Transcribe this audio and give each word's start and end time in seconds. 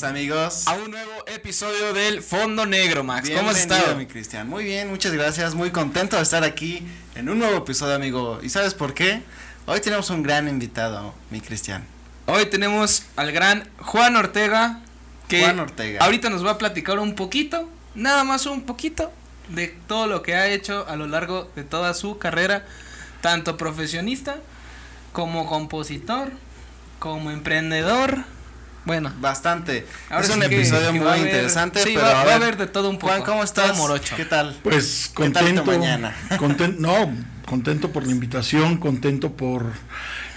Bienvenidos 0.00 0.64
amigos 0.64 0.68
a 0.68 0.74
un 0.74 0.90
nuevo 0.92 1.24
episodio 1.26 1.92
del 1.92 2.22
Fondo 2.22 2.66
Negro, 2.66 3.02
Max. 3.02 3.28
¿Cómo 3.34 3.50
has 3.50 3.58
estado? 3.58 3.96
mi 3.96 4.06
Cristian? 4.06 4.48
Muy 4.48 4.62
bien, 4.62 4.88
muchas 4.88 5.12
gracias. 5.12 5.54
Muy 5.54 5.70
contento 5.72 6.16
de 6.16 6.22
estar 6.22 6.44
aquí 6.44 6.86
en 7.16 7.28
un 7.28 7.40
nuevo 7.40 7.56
episodio, 7.56 7.96
amigo. 7.96 8.38
¿Y 8.42 8.48
sabes 8.48 8.74
por 8.74 8.94
qué? 8.94 9.22
Hoy 9.66 9.80
tenemos 9.80 10.10
un 10.10 10.22
gran 10.22 10.48
invitado, 10.48 11.14
mi 11.30 11.40
Cristian. 11.40 11.84
Hoy 12.26 12.46
tenemos 12.46 13.06
al 13.16 13.32
gran 13.32 13.68
Juan 13.78 14.14
Ortega. 14.14 14.82
Que 15.26 15.42
Juan 15.42 15.58
Ortega. 15.58 16.04
Ahorita 16.04 16.30
nos 16.30 16.46
va 16.46 16.52
a 16.52 16.58
platicar 16.58 17.00
un 17.00 17.16
poquito, 17.16 17.68
nada 17.96 18.22
más 18.22 18.46
un 18.46 18.62
poquito, 18.62 19.10
de 19.48 19.66
todo 19.88 20.06
lo 20.06 20.22
que 20.22 20.36
ha 20.36 20.48
hecho 20.48 20.86
a 20.86 20.94
lo 20.94 21.08
largo 21.08 21.50
de 21.56 21.64
toda 21.64 21.92
su 21.94 22.18
carrera, 22.18 22.64
tanto 23.20 23.56
profesionista 23.56 24.36
como 25.12 25.46
compositor, 25.46 26.30
como 27.00 27.32
emprendedor. 27.32 28.37
Bueno, 28.88 29.12
bastante. 29.20 29.86
es 30.18 30.30
un 30.30 30.42
episodio 30.42 30.94
muy 30.94 31.18
interesante. 31.18 31.82
Sí, 31.82 31.94
va, 31.94 32.22
a 32.22 32.36
haber 32.36 32.56
de 32.56 32.66
todo 32.66 32.88
un 32.88 32.96
poco. 32.96 33.08
Juan, 33.12 33.22
¿cómo 33.22 33.44
estás? 33.44 33.76
Morocho. 33.76 34.16
¿Qué 34.16 34.24
tal? 34.24 34.56
Pues 34.62 35.10
contento. 35.12 35.62
mañana? 35.62 36.16
Contento, 36.38 36.80
no, 36.80 37.14
contento 37.44 37.92
por 37.92 38.06
la 38.06 38.12
invitación, 38.12 38.78
contento 38.78 39.34
por 39.34 39.66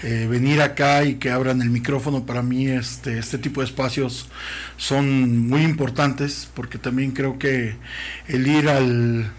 eh, 0.02 0.26
venir 0.28 0.60
acá 0.60 1.02
y 1.02 1.14
que 1.14 1.30
abran 1.30 1.62
el 1.62 1.70
micrófono. 1.70 2.26
Para 2.26 2.42
mí 2.42 2.66
este, 2.66 3.18
este 3.18 3.38
tipo 3.38 3.62
de 3.62 3.68
espacios 3.68 4.28
son 4.76 5.48
muy 5.48 5.62
importantes 5.62 6.50
porque 6.52 6.76
también 6.76 7.12
creo 7.12 7.38
que 7.38 7.76
el 8.28 8.46
ir 8.46 8.68
al 8.68 9.32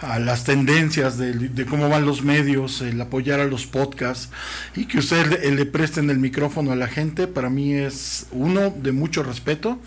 a 0.00 0.18
las 0.18 0.44
tendencias 0.44 1.18
de, 1.18 1.66
cómo 1.68 1.88
van 1.88 2.06
los 2.06 2.22
medios, 2.22 2.80
el 2.82 3.00
apoyar 3.00 3.40
a 3.40 3.44
los 3.44 3.66
podcasts 3.66 4.30
y 4.76 4.86
que 4.86 4.98
ustedes 4.98 5.52
le, 5.52 5.66
presten 5.66 6.08
el 6.10 6.18
micrófono 6.18 6.72
a 6.72 6.76
la 6.76 6.86
gente, 6.86 7.26
para 7.26 7.50
mí 7.50 7.74
es 7.74 8.26
uno 8.30 8.70
de 8.70 8.92
mucho 8.92 9.22
respeto 9.22 9.78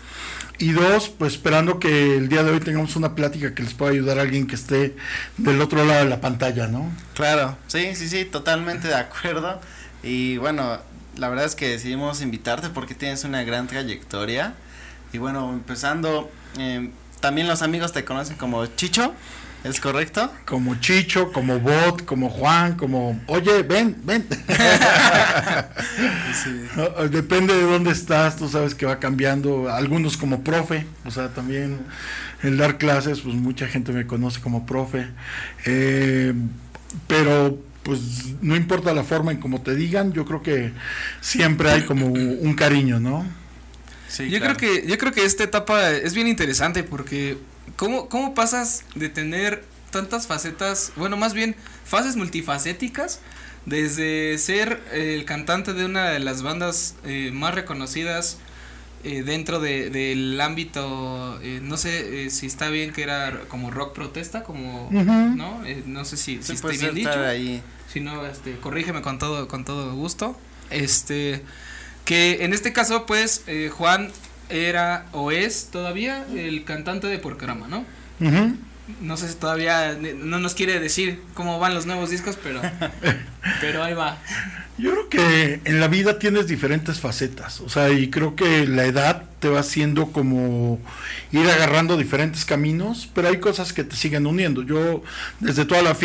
y 0.58 0.72
dos, 0.72 1.08
pues 1.08 1.34
esperando 1.34 1.78
que 1.78 2.16
el 2.16 2.28
día 2.28 2.42
de 2.42 2.52
hoy 2.52 2.60
tengamos 2.60 2.94
una 2.94 3.14
plática 3.14 3.54
que 3.54 3.62
les 3.62 3.74
pueda 3.74 3.92
ayudar 3.92 4.18
a 4.18 4.22
alguien 4.22 4.46
que 4.46 4.54
esté 4.54 4.94
del 5.38 5.60
otro 5.60 5.84
lado 5.84 6.04
de 6.04 6.10
la 6.10 6.20
pantalla, 6.20 6.68
¿no? 6.68 6.90
Claro, 7.14 7.56
sí, 7.66 7.94
sí, 7.94 8.08
sí, 8.08 8.24
totalmente 8.24 8.88
de 8.88 8.94
acuerdo. 8.94 9.60
Y 10.02 10.36
bueno, 10.36 10.78
la 11.16 11.28
verdad 11.28 11.46
es 11.46 11.54
que 11.54 11.68
decidimos 11.68 12.20
invitarte 12.20 12.68
porque 12.68 12.94
tienes 12.94 13.24
una 13.24 13.42
gran 13.44 13.66
trayectoria. 13.66 14.54
Y 15.12 15.18
bueno, 15.18 15.50
empezando, 15.52 16.30
eh, 16.58 16.90
también 17.20 17.48
los 17.48 17.62
amigos 17.62 17.92
te 17.92 18.04
conocen 18.04 18.36
como 18.36 18.64
Chicho. 18.66 19.14
¿Es 19.64 19.80
correcto? 19.80 20.32
Como 20.44 20.74
Chicho, 20.80 21.32
como 21.32 21.60
Bot, 21.60 22.04
como 22.04 22.30
Juan, 22.30 22.76
como, 22.76 23.20
oye, 23.26 23.62
ven, 23.62 23.96
ven. 24.02 24.26
Depende 27.10 27.54
de 27.54 27.62
dónde 27.62 27.92
estás, 27.92 28.36
tú 28.36 28.48
sabes 28.48 28.74
que 28.74 28.86
va 28.86 28.98
cambiando. 28.98 29.70
Algunos 29.70 30.16
como 30.16 30.42
profe, 30.42 30.84
o 31.04 31.12
sea, 31.12 31.28
también 31.28 31.78
el 32.42 32.56
dar 32.56 32.76
clases, 32.76 33.20
pues 33.20 33.36
mucha 33.36 33.68
gente 33.68 33.92
me 33.92 34.04
conoce 34.04 34.40
como 34.40 34.66
profe. 34.66 35.06
Eh, 35.64 36.34
pero 37.06 37.56
pues 37.84 38.00
no 38.40 38.56
importa 38.56 38.92
la 38.92 39.04
forma 39.04 39.30
en 39.30 39.38
cómo 39.38 39.60
te 39.60 39.76
digan, 39.76 40.12
yo 40.12 40.24
creo 40.24 40.42
que 40.42 40.72
siempre 41.20 41.70
hay 41.70 41.82
como 41.82 42.06
un 42.06 42.54
cariño, 42.54 42.98
¿no? 42.98 43.24
Sí, 44.08 44.28
yo 44.28 44.40
creo 44.40 44.56
que 44.56 44.86
yo 44.86 44.98
creo 44.98 45.12
que 45.12 45.24
esta 45.24 45.44
etapa 45.44 45.90
es 45.90 46.14
bien 46.14 46.28
interesante 46.28 46.82
porque 46.82 47.38
¿Cómo, 47.76 48.08
¿Cómo 48.08 48.34
pasas 48.34 48.84
de 48.94 49.08
tener 49.08 49.64
tantas 49.92 50.26
facetas, 50.26 50.92
bueno, 50.96 51.16
más 51.16 51.34
bien 51.34 51.54
fases 51.84 52.16
multifacéticas, 52.16 53.20
desde 53.66 54.36
ser 54.38 54.82
el 54.92 55.24
cantante 55.24 55.72
de 55.72 55.84
una 55.84 56.10
de 56.10 56.18
las 56.18 56.42
bandas 56.42 56.96
eh, 57.04 57.30
más 57.32 57.54
reconocidas 57.54 58.38
eh, 59.04 59.22
dentro 59.22 59.60
de, 59.60 59.90
del 59.90 60.40
ámbito, 60.40 61.38
eh, 61.42 61.60
no 61.62 61.76
sé 61.76 62.30
si 62.30 62.46
está 62.46 62.70
bien 62.70 62.92
que 62.92 63.02
era 63.02 63.40
como 63.48 63.70
rock 63.70 63.94
protesta, 63.94 64.42
como, 64.42 64.88
¿no? 64.90 65.62
no 65.86 66.04
sé 66.04 66.16
si, 66.16 66.42
si 66.42 66.52
estoy 66.52 66.78
bien 66.78 66.94
dicho. 66.94 67.20
Ahí. 67.24 67.62
Si 67.92 68.00
no, 68.00 68.26
este, 68.26 68.56
corrígeme 68.56 69.02
con 69.02 69.18
todo, 69.18 69.46
con 69.48 69.64
todo 69.64 69.94
gusto. 69.94 70.36
Este, 70.70 71.42
que 72.04 72.44
en 72.44 72.52
este 72.52 72.72
caso, 72.72 73.06
pues, 73.06 73.44
Juan 73.72 74.10
era 74.52 75.06
o 75.12 75.30
es 75.30 75.68
todavía 75.70 76.24
el 76.34 76.64
cantante 76.64 77.06
de 77.06 77.18
Porcarama, 77.18 77.68
¿no? 77.68 77.84
No 79.00 79.16
sé 79.16 79.28
si 79.28 79.34
todavía 79.36 79.96
no 79.96 80.38
nos 80.38 80.54
quiere 80.54 80.78
decir 80.78 81.22
cómo 81.34 81.58
van 81.58 81.74
los 81.74 81.86
nuevos 81.86 82.10
discos, 82.10 82.38
pero, 82.42 82.60
pero 83.60 83.82
ahí 83.82 83.94
va. 83.94 84.18
Yo 84.78 84.90
creo 84.90 85.08
que 85.08 85.60
en 85.64 85.80
la 85.80 85.88
vida 85.88 86.18
tienes 86.18 86.46
diferentes 86.46 86.98
facetas, 86.98 87.60
o 87.60 87.68
sea, 87.68 87.90
y 87.90 88.08
creo 88.08 88.34
que 88.34 88.66
la 88.66 88.86
edad 88.86 89.24
te 89.38 89.48
va 89.48 89.60
haciendo 89.60 90.12
como 90.12 90.80
ir 91.32 91.50
agarrando 91.50 91.96
diferentes 91.96 92.44
caminos, 92.44 93.10
pero 93.12 93.28
hay 93.28 93.38
cosas 93.38 93.72
que 93.72 93.82
te 93.82 93.96
siguen 93.96 94.26
uniendo. 94.26 94.62
Yo 94.62 95.02
desde 95.40 95.64
toda 95.64 95.82
la, 95.82 95.96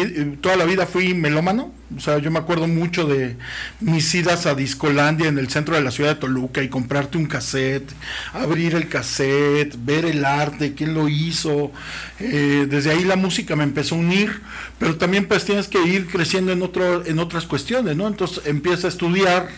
toda 0.42 0.58
la 0.58 0.66
vida 0.66 0.88
fui 0.88 1.14
melómano, 1.14 1.72
o 1.96 2.00
sea, 2.02 2.18
yo 2.18 2.32
me 2.32 2.40
acuerdo 2.40 2.68
mucho 2.68 3.06
de 3.06 3.38
mis 3.80 4.14
idas 4.14 4.46
a 4.48 4.56
Discolandia 4.56 5.28
en 5.28 5.38
el 5.38 5.50
centro 5.50 5.76
de 5.76 5.82
la 5.82 5.92
ciudad 5.92 6.16
de 6.16 6.20
Toluca 6.20 6.62
y 6.62 6.68
comprarte 6.68 7.18
un 7.18 7.28
cassette, 7.28 7.90
abrir 8.34 8.76
el 8.76 8.90
cassette, 8.90 9.78
ver 9.86 10.04
el 10.04 10.26
arte, 10.26 10.74
quién 10.74 10.96
lo 10.96 11.08
hizo. 11.08 11.72
Eh, 12.20 12.66
desde 12.68 12.92
ahí 12.92 13.06
la 13.06 13.16
música 13.16 13.56
me 13.56 13.64
empezó 13.64 13.96
a 13.96 14.00
unir, 14.00 14.42
pero 14.80 14.98
también 14.98 15.28
pues 15.28 15.46
tienes 15.46 15.68
que 15.68 15.82
ir 15.84 16.08
creciendo 16.08 16.52
en, 16.52 16.62
otro, 16.62 17.06
en 17.06 17.20
otras 17.20 17.46
cuestiones, 17.46 17.96
¿no? 17.96 18.08
Entonces 18.08 18.42
empieza 18.46 18.88
a 18.88 18.90
estudiar, 18.90 19.50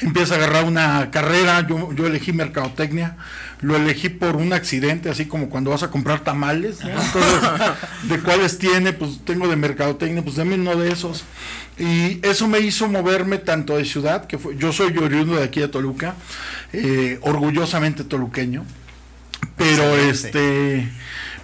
empieza 0.00 0.34
a 0.34 0.36
agarrar 0.38 0.64
una 0.64 1.10
carrera, 1.10 1.66
yo, 1.66 1.92
yo 1.92 2.06
elegí 2.06 2.32
mercadotecnia 2.32 3.16
lo 3.60 3.76
elegí 3.76 4.08
por 4.08 4.36
un 4.36 4.52
accidente, 4.52 5.10
así 5.10 5.26
como 5.26 5.50
cuando 5.50 5.70
vas 5.70 5.82
a 5.82 5.90
comprar 5.90 6.20
tamales, 6.20 6.78
¿de 8.04 8.20
cuáles 8.20 8.58
tiene? 8.58 8.92
Pues 8.92 9.20
tengo 9.24 9.48
de 9.48 9.56
mercadotecnia, 9.56 10.22
pues 10.22 10.36
dame 10.36 10.54
uno 10.54 10.76
de 10.76 10.90
esos. 10.90 11.24
Y 11.78 12.24
eso 12.26 12.48
me 12.48 12.60
hizo 12.60 12.88
moverme 12.88 13.38
tanto 13.38 13.76
de 13.76 13.84
ciudad, 13.84 14.26
que 14.26 14.38
fue, 14.38 14.56
yo 14.56 14.72
soy 14.72 14.96
oriundo 14.96 15.36
de 15.36 15.44
aquí 15.44 15.60
de 15.60 15.68
Toluca, 15.68 16.14
eh, 16.72 17.18
orgullosamente 17.22 18.04
toluqueño, 18.04 18.64
pero 19.56 19.96
este, 19.96 20.90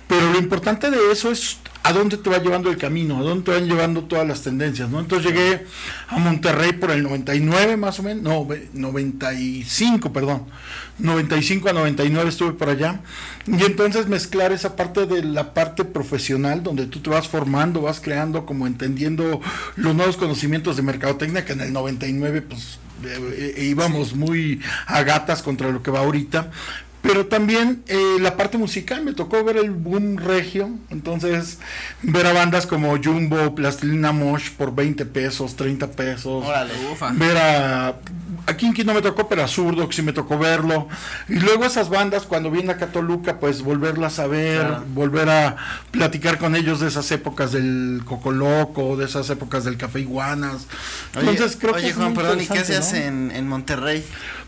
pero 0.08 0.32
lo 0.32 0.38
importante 0.38 0.90
de 0.90 1.12
eso 1.12 1.30
es 1.30 1.58
a 1.86 1.92
dónde 1.92 2.16
te 2.16 2.28
va 2.28 2.38
llevando 2.38 2.68
el 2.68 2.76
camino, 2.76 3.18
a 3.18 3.22
dónde 3.22 3.44
te 3.44 3.50
van 3.52 3.68
llevando 3.68 4.02
todas 4.02 4.26
las 4.26 4.42
tendencias, 4.42 4.90
¿no? 4.90 4.98
Entonces 4.98 5.32
llegué 5.32 5.66
a 6.08 6.18
Monterrey 6.18 6.72
por 6.72 6.90
el 6.90 7.04
99 7.04 7.76
más 7.76 8.00
o 8.00 8.02
menos, 8.02 8.24
no, 8.24 8.48
95, 8.72 10.12
perdón, 10.12 10.46
95 10.98 11.68
a 11.68 11.72
99 11.72 12.28
estuve 12.28 12.52
por 12.52 12.70
allá, 12.70 13.02
y 13.46 13.62
entonces 13.62 14.08
mezclar 14.08 14.50
esa 14.50 14.74
parte 14.74 15.06
de 15.06 15.22
la 15.22 15.54
parte 15.54 15.84
profesional, 15.84 16.64
donde 16.64 16.86
tú 16.86 16.98
te 16.98 17.10
vas 17.10 17.28
formando, 17.28 17.82
vas 17.82 18.00
creando, 18.00 18.46
como 18.46 18.66
entendiendo 18.66 19.40
los 19.76 19.94
nuevos 19.94 20.16
conocimientos 20.16 20.76
de 20.76 20.82
mercadotecnia, 20.82 21.44
que 21.44 21.52
en 21.52 21.60
el 21.60 21.72
99 21.72 22.42
pues 22.42 22.80
eh, 23.04 23.54
eh, 23.58 23.64
íbamos 23.64 24.14
muy 24.14 24.60
a 24.86 25.02
gatas 25.02 25.42
contra 25.42 25.70
lo 25.70 25.82
que 25.82 25.90
va 25.90 26.00
ahorita, 26.00 26.50
pero 27.06 27.26
también 27.26 27.82
eh, 27.86 28.16
la 28.20 28.36
parte 28.36 28.58
musical, 28.58 29.04
me 29.04 29.12
tocó 29.12 29.42
ver 29.44 29.56
el 29.56 29.70
boom 29.70 30.16
regio, 30.16 30.70
entonces 30.90 31.58
ver 32.02 32.26
a 32.26 32.32
bandas 32.32 32.66
como 32.66 32.96
Jumbo, 33.02 33.54
Plastilina 33.54 34.12
Mosh 34.12 34.50
por 34.50 34.74
20 34.74 35.06
pesos, 35.06 35.54
30 35.54 35.92
pesos. 35.92 36.44
Órale, 36.44 36.72
ufa. 36.90 37.12
Ver 37.12 37.36
a... 37.36 37.96
Aquí 38.48 38.66
en 38.66 38.86
no 38.86 38.94
me 38.94 39.02
tocó, 39.02 39.28
pero 39.28 39.42
a 39.42 39.48
Zurdo, 39.48 39.90
sí 39.90 40.02
me 40.02 40.12
tocó 40.12 40.38
verlo. 40.38 40.88
Y 41.28 41.34
luego 41.34 41.64
esas 41.64 41.88
bandas, 41.88 42.24
cuando 42.24 42.50
viene 42.50 42.72
a 42.72 42.76
Catoluca, 42.76 43.40
pues 43.40 43.62
volverlas 43.62 44.20
a 44.20 44.28
ver, 44.28 44.64
volver 44.94 45.28
a 45.28 45.56
platicar 45.90 46.38
con 46.38 46.54
ellos 46.54 46.78
de 46.78 46.88
esas 46.88 47.10
épocas 47.10 47.50
del 47.50 48.02
Coco 48.04 48.30
Loco, 48.30 48.96
de 48.96 49.06
esas 49.06 49.28
épocas 49.30 49.64
del 49.64 49.76
Café 49.76 50.00
Iguanas. 50.00 50.66
Entonces 51.14 51.56
creo 51.60 51.74
que... 51.74 51.92
Juan, 51.92 52.14
perdón, 52.14 52.40
¿y 52.40 52.46
qué 52.46 52.58
hacías 52.58 52.92
en, 52.92 53.32
en 53.32 53.48
Monterrey? 53.48 54.04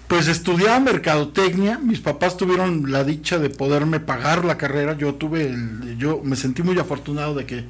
Pues 0.09 0.27
estudiaba 0.27 0.81
mercadotecnia, 0.81 1.79
mis 1.79 2.01
papás 2.01 2.39
tuvieron 2.39 2.91
la 2.91 3.05
dicha 3.05 3.39
de 3.39 3.51
poderme 3.51 4.01
pagar 4.01 4.43
la 4.43 4.57
carrera, 4.57 4.97
yo 4.97 5.15
tuve, 5.15 5.45
el, 5.45 5.99
yo 5.99 6.23
me 6.25 6.35
sentí 6.35 6.63
muy 6.63 6.79
afortunado 6.79 7.35
de 7.35 7.45
que 7.45 7.65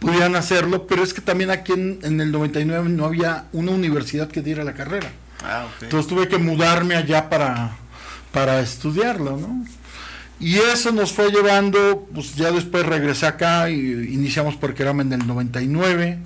pudieran 0.00 0.34
hacerlo, 0.34 0.88
pero 0.88 1.04
es 1.04 1.14
que 1.14 1.20
también 1.20 1.50
aquí 1.50 1.72
en, 1.72 2.20
el 2.20 2.32
99 2.32 2.88
no 2.88 3.04
había 3.04 3.44
una 3.52 3.70
universidad 3.70 4.26
que 4.26 4.42
diera 4.42 4.64
la 4.64 4.74
carrera. 4.74 5.08
Ah, 5.44 5.66
Entonces 5.80 6.08
tuve 6.08 6.26
que 6.26 6.38
mudarme 6.38 6.96
allá 6.96 7.30
para, 7.30 7.76
para 8.32 8.58
estudiarlo, 8.58 9.36
¿no? 9.36 9.64
Y 10.44 10.58
eso 10.58 10.92
nos 10.92 11.10
fue 11.10 11.30
llevando, 11.30 12.06
pues 12.12 12.34
ya 12.34 12.52
después 12.52 12.84
regresé 12.84 13.24
acá 13.24 13.70
y 13.70 13.76
iniciamos 14.12 14.56
porque 14.56 14.82
era 14.82 14.90
en 14.90 15.10
el 15.10 15.26
99. 15.26 16.18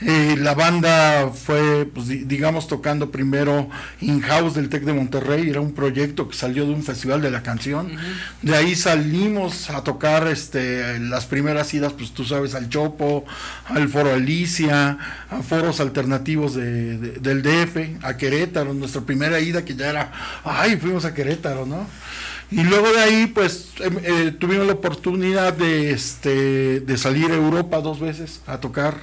Eh, 0.00 0.36
la 0.38 0.54
banda 0.54 1.28
fue, 1.28 1.84
pues 1.84 2.08
digamos, 2.08 2.66
tocando 2.66 3.10
primero 3.10 3.68
in-house 4.00 4.54
del 4.54 4.70
TEC 4.70 4.84
de 4.84 4.94
Monterrey, 4.94 5.50
era 5.50 5.60
un 5.60 5.74
proyecto 5.74 6.28
que 6.28 6.34
salió 6.34 6.64
de 6.64 6.72
un 6.72 6.82
festival 6.82 7.20
de 7.20 7.30
la 7.30 7.42
canción. 7.42 7.92
De 8.40 8.56
ahí 8.56 8.74
salimos 8.74 9.68
a 9.68 9.84
tocar 9.84 10.26
este, 10.28 10.98
las 11.00 11.26
primeras 11.26 11.74
idas, 11.74 11.92
pues 11.92 12.12
tú 12.12 12.24
sabes, 12.24 12.54
al 12.54 12.70
Chopo, 12.70 13.26
al 13.66 13.90
Foro 13.90 14.14
Alicia, 14.14 14.96
a 15.28 15.42
foros 15.42 15.80
alternativos 15.80 16.54
de, 16.54 16.96
del 16.96 17.42
DF, 17.42 18.02
a 18.02 18.16
Querétaro, 18.16 18.72
nuestra 18.72 19.02
primera 19.02 19.38
ida 19.40 19.62
que 19.66 19.74
ya 19.74 19.90
era, 19.90 20.10
ay, 20.42 20.78
fuimos 20.78 21.04
a 21.04 21.12
Querétaro, 21.12 21.66
¿no? 21.66 21.86
Y 22.50 22.62
luego 22.64 22.90
de 22.90 23.00
ahí, 23.00 23.26
pues, 23.26 23.72
em, 23.80 23.98
eh, 24.02 24.32
tuvimos 24.38 24.66
la 24.66 24.72
oportunidad 24.72 25.52
de, 25.52 25.90
este, 25.90 26.80
de 26.80 26.96
salir 26.96 27.30
a 27.30 27.34
Europa 27.34 27.80
dos 27.80 28.00
veces 28.00 28.40
a 28.46 28.58
tocar. 28.58 28.96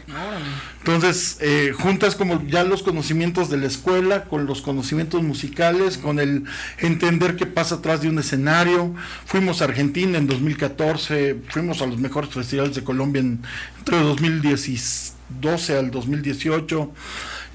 Entonces, 0.79 1.37
eh, 1.41 1.71
juntas 1.77 2.15
como 2.15 2.43
ya 2.47 2.63
los 2.63 2.81
conocimientos 2.81 3.51
de 3.51 3.57
la 3.57 3.67
escuela, 3.67 4.23
con 4.25 4.47
los 4.47 4.63
conocimientos 4.63 5.21
musicales, 5.21 5.99
con 5.99 6.19
el 6.19 6.45
entender 6.79 7.35
qué 7.35 7.45
pasa 7.45 7.75
atrás 7.75 8.01
de 8.01 8.09
un 8.09 8.17
escenario. 8.17 8.95
Fuimos 9.25 9.61
a 9.61 9.65
Argentina 9.65 10.17
en 10.17 10.25
2014, 10.25 11.37
fuimos 11.49 11.83
a 11.83 11.85
los 11.85 11.99
mejores 11.99 12.31
festivales 12.31 12.75
de 12.75 12.83
Colombia 12.83 13.19
en, 13.19 13.41
entre 13.77 13.99
2012 13.99 15.77
al 15.77 15.91
2018. 15.91 16.91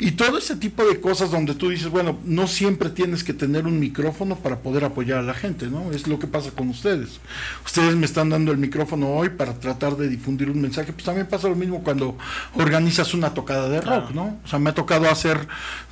Y 0.02 0.12
todo 0.12 0.38
ese 0.38 0.56
tipo 0.56 0.82
de 0.86 0.98
cosas 0.98 1.30
donde 1.30 1.54
tú 1.54 1.68
dices, 1.68 1.90
bueno, 1.90 2.18
no 2.24 2.48
siempre 2.48 2.88
tienes 2.88 3.22
que 3.22 3.34
tener 3.34 3.66
un 3.66 3.78
micrófono 3.78 4.36
para 4.36 4.60
poder 4.60 4.82
apoyar 4.84 5.18
a 5.18 5.22
la 5.22 5.34
gente, 5.34 5.66
¿no? 5.66 5.92
Es 5.92 6.06
lo 6.08 6.18
que 6.18 6.26
pasa 6.26 6.52
con 6.52 6.70
ustedes. 6.70 7.20
Ustedes 7.66 7.94
me 7.96 8.06
están 8.06 8.30
dando 8.30 8.50
el 8.50 8.56
micrófono 8.56 9.10
hoy 9.10 9.28
para 9.28 9.52
tratar 9.52 9.98
de 9.98 10.08
difundir 10.08 10.50
un 10.50 10.62
mensaje, 10.62 10.94
pues 10.94 11.04
también 11.04 11.26
pasa 11.26 11.48
lo 11.48 11.54
mismo 11.54 11.82
cuando 11.84 12.16
organizas 12.54 13.12
una 13.12 13.34
tocada 13.34 13.68
de 13.68 13.82
rock, 13.82 14.12
¿no? 14.12 14.38
O 14.42 14.48
sea, 14.48 14.58
me 14.58 14.70
ha 14.70 14.74
tocado 14.74 15.06
hacer 15.10 15.46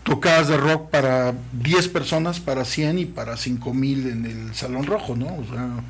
tocadas 0.09 0.49
de 0.49 0.57
rock 0.57 0.89
para 0.91 1.35
10 1.53 1.89
personas, 1.89 2.41
para 2.41 2.65
100 2.65 2.99
y 2.99 3.05
para 3.05 3.37
5 3.37 3.75
mil 3.75 4.09
en 4.09 4.25
el 4.25 4.55
Salón 4.55 4.87
Rojo, 4.87 5.15
¿no? 5.15 5.27
O 5.27 5.45
sea, 5.45 5.85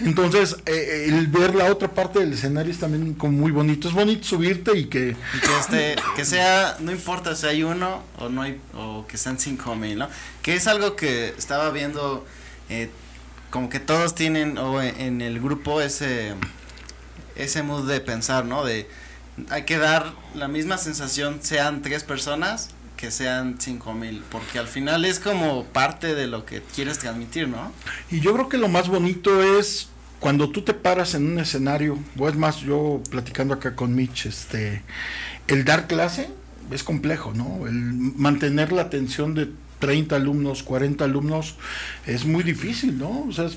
entonces, 0.00 0.56
eh, 0.66 1.06
el 1.08 1.28
ver 1.28 1.54
la 1.54 1.70
otra 1.70 1.88
parte 1.88 2.18
del 2.18 2.32
escenario 2.32 2.72
es 2.72 2.80
también 2.80 3.14
como 3.14 3.38
muy 3.38 3.52
bonito. 3.52 3.88
Es 3.88 3.94
bonito 3.94 4.24
subirte 4.24 4.76
y 4.76 4.86
que... 4.86 5.16
que, 5.44 5.58
este, 5.60 5.96
que 6.16 6.24
sea, 6.24 6.76
no 6.80 6.90
importa 6.90 7.36
si 7.36 7.46
hay 7.46 7.62
uno 7.62 8.02
o 8.18 8.28
no 8.28 8.42
hay, 8.42 8.60
o 8.74 9.06
que 9.06 9.16
sean 9.16 9.38
5 9.38 9.76
mil, 9.76 9.98
¿no? 9.98 10.08
Que 10.42 10.56
es 10.56 10.66
algo 10.66 10.96
que 10.96 11.28
estaba 11.38 11.70
viendo, 11.70 12.26
eh, 12.68 12.90
como 13.50 13.68
que 13.68 13.78
todos 13.78 14.16
tienen, 14.16 14.58
o 14.58 14.82
en 14.82 15.20
el 15.20 15.40
grupo, 15.40 15.80
ese, 15.80 16.34
ese 17.36 17.62
mood 17.62 17.88
de 17.88 18.00
pensar, 18.00 18.44
¿no? 18.44 18.64
De 18.64 18.88
hay 19.48 19.62
que 19.62 19.78
dar 19.78 20.12
la 20.34 20.48
misma 20.48 20.76
sensación, 20.76 21.38
sean 21.40 21.82
tres 21.82 22.02
personas 22.02 22.70
que 23.00 23.10
sean 23.10 23.56
cinco 23.58 23.94
mil, 23.94 24.22
porque 24.30 24.58
al 24.58 24.66
final 24.66 25.06
es 25.06 25.18
como 25.18 25.64
parte 25.64 26.14
de 26.14 26.26
lo 26.26 26.44
que 26.44 26.62
quieres 26.74 26.98
transmitir, 26.98 27.48
¿no? 27.48 27.72
Y 28.10 28.20
yo 28.20 28.34
creo 28.34 28.48
que 28.50 28.58
lo 28.58 28.68
más 28.68 28.88
bonito 28.88 29.42
es 29.42 29.88
cuando 30.18 30.50
tú 30.50 30.62
te 30.62 30.74
paras 30.74 31.14
en 31.14 31.32
un 31.32 31.38
escenario, 31.38 31.98
o 32.18 32.28
es 32.28 32.36
más, 32.36 32.58
yo 32.58 33.02
platicando 33.10 33.54
acá 33.54 33.74
con 33.74 33.94
Mitch, 33.94 34.26
este, 34.26 34.82
el 35.46 35.64
dar 35.64 35.86
clase 35.86 36.28
es 36.70 36.84
complejo, 36.84 37.32
¿no? 37.32 37.66
El 37.66 37.74
mantener 37.74 38.70
la 38.70 38.82
atención 38.82 39.34
de 39.34 39.50
30 39.80 40.14
alumnos, 40.14 40.62
40 40.62 41.04
alumnos, 41.04 41.56
es 42.06 42.24
muy 42.24 42.44
difícil, 42.44 42.98
¿no? 42.98 43.26
O 43.28 43.32
sea, 43.32 43.48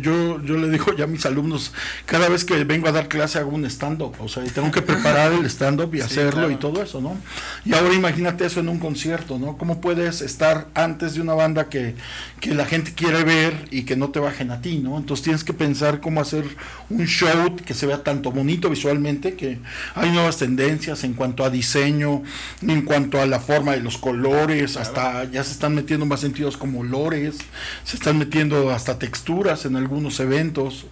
yo, 0.00 0.42
yo 0.42 0.56
le 0.56 0.70
digo 0.70 0.96
ya 0.96 1.04
a 1.04 1.06
mis 1.06 1.26
alumnos, 1.26 1.72
cada 2.06 2.28
vez 2.28 2.44
que 2.44 2.64
vengo 2.64 2.88
a 2.88 2.92
dar 2.92 3.08
clase 3.08 3.38
hago 3.38 3.50
un 3.50 3.66
stand-up, 3.66 4.14
o 4.18 4.28
sea, 4.28 4.44
y 4.44 4.48
tengo 4.48 4.70
que 4.70 4.80
preparar 4.80 5.32
el 5.32 5.44
stand-up 5.46 5.94
y 5.94 6.00
hacerlo 6.00 6.50
y 6.50 6.56
todo 6.56 6.82
eso, 6.82 7.00
¿no? 7.00 7.16
Y 7.64 7.74
ahora 7.74 7.92
imagínate 7.92 8.46
eso 8.46 8.60
en 8.60 8.68
un 8.68 8.78
concierto, 8.78 9.38
¿no? 9.38 9.58
¿Cómo 9.58 9.80
puedes 9.80 10.22
estar 10.22 10.68
antes 10.74 11.14
de 11.14 11.20
una 11.20 11.34
banda 11.34 11.68
que, 11.68 11.94
que 12.40 12.54
la 12.54 12.64
gente 12.64 12.94
quiere 12.94 13.24
ver 13.24 13.66
y 13.70 13.82
que 13.82 13.96
no 13.96 14.10
te 14.10 14.20
bajen 14.20 14.50
a 14.52 14.60
ti, 14.62 14.78
¿no? 14.78 14.96
Entonces 14.96 15.24
tienes 15.24 15.44
que 15.44 15.52
pensar 15.52 16.00
cómo 16.00 16.20
hacer 16.20 16.44
un 16.88 17.06
show 17.06 17.56
que 17.56 17.74
se 17.74 17.86
vea 17.86 18.02
tanto 18.02 18.30
bonito 18.30 18.70
visualmente, 18.70 19.34
que 19.34 19.58
hay 19.94 20.10
nuevas 20.10 20.38
tendencias 20.38 21.02
en 21.04 21.14
cuanto 21.14 21.44
a 21.44 21.50
diseño, 21.50 22.22
en 22.62 22.82
cuanto 22.82 23.20
a 23.20 23.26
la 23.26 23.40
forma 23.40 23.72
de 23.72 23.80
los 23.80 23.98
colores, 23.98 24.76
hasta 24.76 25.24
ya 25.24 25.42
se 25.42 25.52
están 25.52 25.71
metiendo 25.74 26.06
más 26.06 26.20
sentidos 26.20 26.56
como 26.56 26.80
olores, 26.80 27.38
se 27.84 27.96
están 27.96 28.18
metiendo 28.18 28.70
hasta 28.70 28.98
texturas 28.98 29.64
en 29.64 29.76
algunos 29.76 30.20
eventos. 30.20 30.86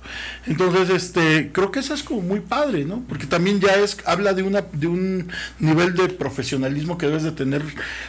Entonces, 0.47 0.91
este, 0.91 1.50
creo 1.53 1.71
que 1.71 1.81
eso 1.81 1.94
es 1.94 2.03
como 2.03 2.23
muy 2.23 2.41
padre, 2.41 2.85
¿no? 2.85 3.03
Porque 3.09 3.27
también 3.27 3.61
ya 3.61 3.75
es, 3.77 3.99
habla 4.05 4.32
de 4.32 4.43
una, 4.43 4.62
de 4.73 4.87
un 4.87 5.29
nivel 5.59 5.94
de 5.94 6.09
profesionalismo 6.09 6.99
que 6.99 7.06
debes 7.06 7.23
de 7.23 7.32
tener, 7.32 7.62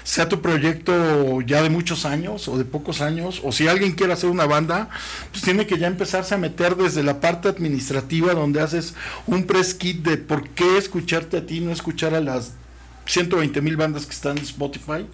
sea 0.03 0.29
tu 0.29 0.41
proyecto 0.41 1.41
ya 1.41 1.62
de 1.62 1.69
muchos 1.69 2.06
años 2.06 2.47
o 2.47 2.57
de 2.57 2.65
pocos 2.65 3.01
años, 3.01 3.41
o 3.44 3.51
si 3.51 3.67
alguien 3.67 3.94
quiere 3.94 4.13
hacer 4.13 4.29
una 4.29 4.45
banda, 4.45 4.89
pues 5.31 5.44
tiene 5.44 5.65
que 5.67 5.77
ya 5.77 5.88
empezarse 5.88 6.35
a 6.35 6.38
meter 6.38 6.75
desde 6.75 7.03
la 7.03 7.19
parte 7.19 7.50
administrativa 7.50 8.33
donde 8.33 8.62
haces 8.62 8.95
un 9.27 9.45
press 9.45 9.74
kit 9.74 10.03
de 10.03 10.17
por 10.17 10.50
qué 10.50 10.77
escucharte 10.77 11.38
a 11.38 11.45
ti, 11.45 11.59
no 11.59 11.71
escuchar 11.71 12.13
a 12.13 12.21
las 12.21 12.53
120 13.06 13.62
mil 13.62 13.77
bandas 13.77 14.06
que 14.06 14.13
están 14.13 14.38
en 14.38 14.44
Spotify. 14.44 15.06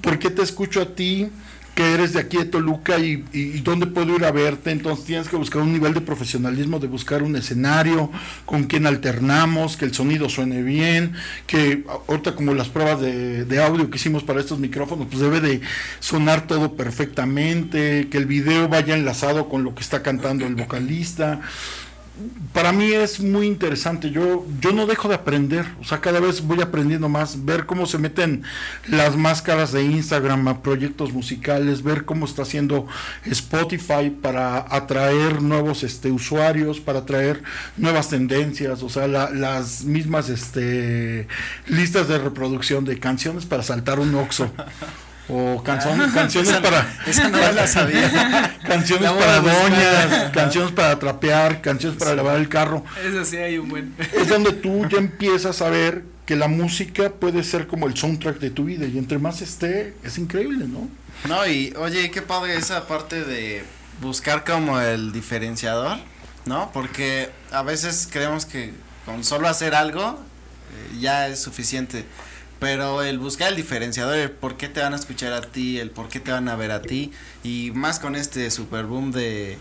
¿Por 0.00 0.18
qué 0.18 0.30
te 0.30 0.42
escucho 0.42 0.80
a 0.80 0.94
ti? 0.94 1.30
que 1.74 1.94
eres 1.94 2.12
de 2.12 2.20
aquí 2.20 2.36
de 2.36 2.44
Toluca 2.44 2.98
y, 2.98 3.16
dónde 3.62 3.86
puedo 3.86 4.14
ir 4.14 4.24
a 4.24 4.30
verte, 4.30 4.70
entonces 4.70 5.06
tienes 5.06 5.28
que 5.28 5.36
buscar 5.36 5.62
un 5.62 5.72
nivel 5.72 5.94
de 5.94 6.02
profesionalismo, 6.02 6.78
de 6.78 6.86
buscar 6.86 7.22
un 7.22 7.34
escenario 7.34 8.10
con 8.44 8.64
quien 8.64 8.86
alternamos, 8.86 9.78
que 9.78 9.86
el 9.86 9.94
sonido 9.94 10.28
suene 10.28 10.62
bien, 10.62 11.14
que 11.46 11.84
ahorita 12.08 12.34
como 12.34 12.52
las 12.52 12.68
pruebas 12.68 13.00
de, 13.00 13.46
de, 13.46 13.62
audio 13.62 13.88
que 13.88 13.96
hicimos 13.96 14.22
para 14.22 14.40
estos 14.40 14.58
micrófonos, 14.58 15.06
pues 15.08 15.20
debe 15.20 15.40
de 15.40 15.62
sonar 15.98 16.46
todo 16.46 16.76
perfectamente, 16.76 18.08
que 18.10 18.18
el 18.18 18.26
video 18.26 18.68
vaya 18.68 18.94
enlazado 18.94 19.48
con 19.48 19.64
lo 19.64 19.74
que 19.74 19.80
está 19.80 20.02
cantando 20.02 20.46
el 20.46 20.54
vocalista 20.54 21.40
para 22.52 22.72
mí 22.72 22.92
es 22.92 23.20
muy 23.20 23.46
interesante. 23.46 24.10
Yo, 24.10 24.46
yo 24.60 24.72
no 24.72 24.86
dejo 24.86 25.08
de 25.08 25.14
aprender. 25.14 25.66
O 25.80 25.84
sea, 25.84 26.00
cada 26.00 26.20
vez 26.20 26.42
voy 26.42 26.60
aprendiendo 26.60 27.08
más. 27.08 27.44
Ver 27.44 27.66
cómo 27.66 27.86
se 27.86 27.98
meten 27.98 28.42
las 28.88 29.16
máscaras 29.16 29.72
de 29.72 29.82
Instagram 29.82 30.46
a 30.48 30.62
proyectos 30.62 31.12
musicales. 31.12 31.82
Ver 31.82 32.04
cómo 32.04 32.26
está 32.26 32.42
haciendo 32.42 32.86
Spotify 33.24 34.10
para 34.10 34.66
atraer 34.68 35.40
nuevos 35.40 35.82
este, 35.82 36.12
usuarios, 36.12 36.80
para 36.80 37.00
atraer 37.00 37.42
nuevas 37.76 38.10
tendencias. 38.10 38.82
O 38.82 38.88
sea, 38.88 39.06
las 39.08 39.84
mismas 39.84 40.28
este, 40.28 41.28
listas 41.66 42.08
de 42.08 42.18
reproducción 42.18 42.84
de 42.84 42.98
canciones 42.98 43.46
para 43.46 43.62
saltar 43.62 43.98
un 43.98 44.14
Oxo. 44.14 44.52
o 45.28 45.62
canciones 45.62 46.10
para 46.10 46.86
canciones 48.66 49.10
para 49.10 49.40
doñas 49.40 50.30
canciones 50.32 50.72
para 50.72 50.98
trapear 50.98 51.60
canciones 51.60 51.98
para 51.98 52.14
lavar 52.14 52.36
el 52.36 52.48
carro. 52.48 52.84
Eso 53.04 53.24
sí 53.24 53.36
hay 53.36 53.58
un 53.58 53.68
buen. 53.68 53.94
Es 54.12 54.28
donde 54.28 54.52
tú 54.52 54.86
ya 54.88 54.98
empiezas 54.98 55.62
a 55.62 55.70
ver 55.70 56.04
que 56.26 56.36
la 56.36 56.48
música 56.48 57.10
puede 57.10 57.44
ser 57.44 57.66
como 57.66 57.86
el 57.86 57.96
soundtrack 57.96 58.38
de 58.38 58.50
tu 58.50 58.64
vida 58.64 58.86
y 58.86 58.98
entre 58.98 59.18
más 59.18 59.42
esté 59.42 59.94
es 60.04 60.18
increíble 60.18 60.66
no 60.68 60.88
no 61.28 61.46
y 61.46 61.74
oye 61.76 62.10
qué 62.10 62.22
padre 62.22 62.56
esa 62.56 62.86
parte 62.86 63.24
de 63.24 63.64
buscar 64.00 64.44
como 64.44 64.80
el 64.80 65.12
diferenciador 65.12 65.98
no 66.46 66.70
porque 66.72 67.30
a 67.50 67.62
veces 67.62 68.08
creemos 68.10 68.46
que 68.46 68.72
con 69.04 69.24
solo 69.24 69.48
hacer 69.48 69.74
algo 69.74 70.20
eh, 70.72 70.98
ya 71.00 71.28
es 71.28 71.40
suficiente 71.40 72.04
pero 72.62 73.02
el 73.02 73.18
buscar 73.18 73.48
el 73.48 73.56
diferenciador, 73.56 74.16
el 74.16 74.30
por 74.30 74.56
qué 74.56 74.68
te 74.68 74.80
van 74.80 74.92
a 74.92 74.96
escuchar 74.96 75.32
a 75.32 75.40
ti, 75.40 75.80
el 75.80 75.90
por 75.90 76.08
qué 76.08 76.20
te 76.20 76.30
van 76.30 76.48
a 76.48 76.54
ver 76.54 76.70
a 76.70 76.80
ti, 76.80 77.10
y 77.42 77.72
más 77.74 77.98
con 77.98 78.14
este 78.14 78.52
super 78.52 78.86
boom 78.86 79.10
de 79.10 79.58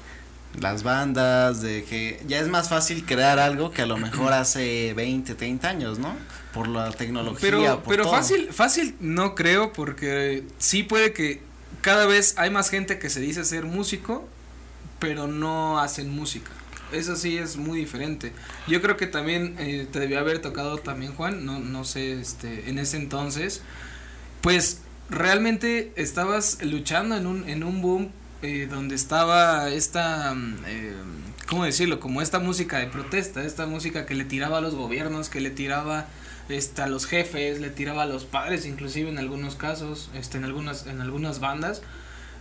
las 0.59 0.83
bandas, 0.83 1.63
de 1.63 1.83
que 1.83 2.21
ya 2.27 2.39
es 2.39 2.47
más 2.47 2.69
fácil 2.69 3.03
crear 3.03 3.39
algo 3.39 3.71
que 3.71 3.81
a 3.81 3.87
lo 3.87 3.97
mejor 3.97 4.33
hace 4.33 4.93
20, 4.93 5.33
30 5.33 5.67
años, 5.67 5.97
¿no? 5.97 6.15
Por 6.53 6.67
la 6.67 6.91
tecnología. 6.91 7.39
Pero, 7.41 7.81
pero 7.87 8.07
fácil, 8.07 8.53
fácil 8.53 8.93
no 8.99 9.33
creo, 9.33 9.73
porque 9.73 10.43
sí 10.59 10.83
puede 10.83 11.11
que 11.11 11.41
cada 11.81 12.05
vez 12.05 12.35
hay 12.37 12.51
más 12.51 12.69
gente 12.69 12.99
que 12.99 13.09
se 13.09 13.19
dice 13.19 13.43
ser 13.45 13.65
músico, 13.65 14.29
pero 14.99 15.25
no 15.25 15.79
hacen 15.79 16.11
música 16.11 16.51
eso 16.91 17.15
sí 17.15 17.37
es 17.37 17.57
muy 17.57 17.79
diferente. 17.79 18.33
Yo 18.67 18.81
creo 18.81 18.97
que 18.97 19.07
también 19.07 19.55
eh, 19.59 19.87
te 19.91 19.99
debió 19.99 20.19
haber 20.19 20.39
tocado 20.39 20.77
también 20.77 21.13
Juan, 21.13 21.45
no, 21.45 21.59
no 21.59 21.83
sé, 21.83 22.19
este, 22.19 22.69
en 22.69 22.79
ese 22.79 22.97
entonces, 22.97 23.61
pues 24.41 24.81
realmente 25.09 25.91
estabas 25.95 26.63
luchando 26.63 27.15
en 27.15 27.27
un, 27.27 27.47
en 27.47 27.63
un 27.63 27.81
boom 27.81 28.11
eh, 28.41 28.67
donde 28.69 28.95
estaba 28.95 29.69
esta, 29.69 30.33
mm, 30.33 30.55
eh, 30.65 30.93
¿cómo 31.47 31.63
decirlo? 31.63 31.99
Como 31.99 32.21
esta 32.21 32.39
música 32.39 32.79
de 32.79 32.87
protesta, 32.87 33.43
esta 33.43 33.67
música 33.67 34.05
que 34.05 34.15
le 34.15 34.25
tiraba 34.25 34.57
a 34.57 34.61
los 34.61 34.73
gobiernos, 34.73 35.29
que 35.29 35.41
le 35.41 35.51
tiraba 35.51 36.07
este, 36.49 36.81
a 36.81 36.87
los 36.87 37.05
jefes, 37.05 37.59
le 37.59 37.69
tiraba 37.69 38.03
a 38.03 38.05
los 38.07 38.25
padres, 38.25 38.65
inclusive 38.65 39.09
en 39.09 39.19
algunos 39.19 39.55
casos, 39.55 40.09
este, 40.15 40.37
en 40.37 40.45
algunas, 40.45 40.87
en 40.87 41.01
algunas 41.01 41.39
bandas. 41.39 41.83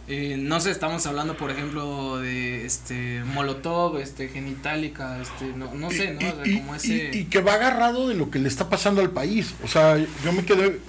Eh, 0.09 0.37
no 0.37 0.59
sé, 0.59 0.73
estamos 0.73 1.07
hablando, 1.07 1.37
por 1.37 1.50
ejemplo, 1.50 2.19
de 2.19 2.66
este 2.66 3.23
Molotov, 3.33 3.99
este 3.99 4.28
Genitalica, 4.28 5.21
este, 5.21 5.52
no, 5.57 5.73
no 5.73 5.90
sé, 5.90 6.14
¿no? 6.14 6.45
y, 6.45 6.59
como 6.59 6.75
ese... 6.75 7.11
y, 7.12 7.25
que 7.26 7.40
va 7.40 7.54
agarrado 7.54 8.09
de 8.09 8.16
lo 8.16 8.28
que 8.28 8.40
le 8.40 8.49
está 8.49 8.69
pasando 8.69 9.00
al 9.02 9.11
país. 9.11 9.54
O 9.62 9.69
sea, 9.69 9.97
yo 9.99 10.33
me 10.33 10.45
quedé 10.45 10.80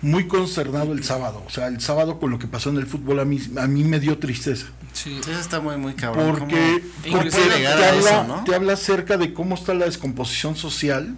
muy 0.00 0.26
concernado 0.28 0.92
el 0.92 1.04
sábado. 1.04 1.42
O 1.46 1.50
sea, 1.50 1.66
el 1.66 1.80
sábado 1.80 2.18
con 2.18 2.30
lo 2.30 2.38
que 2.38 2.46
pasó 2.46 2.70
en 2.70 2.78
el 2.78 2.86
fútbol 2.86 3.20
a 3.20 3.26
mí, 3.26 3.38
a 3.58 3.66
mí 3.66 3.84
me 3.84 4.00
dio 4.00 4.18
tristeza. 4.18 4.68
Sí, 4.94 5.18
eso 5.20 5.38
está 5.38 5.60
muy, 5.60 5.76
muy 5.76 5.94
cabrón. 5.94 6.36
Porque, 6.38 6.82
porque 7.10 7.30
te, 7.30 7.66
habla, 7.66 8.44
te 8.44 8.54
habla 8.54 8.72
acerca 8.72 9.18
de 9.18 9.34
cómo 9.34 9.56
está 9.56 9.74
la 9.74 9.84
descomposición 9.84 10.56
social 10.56 11.16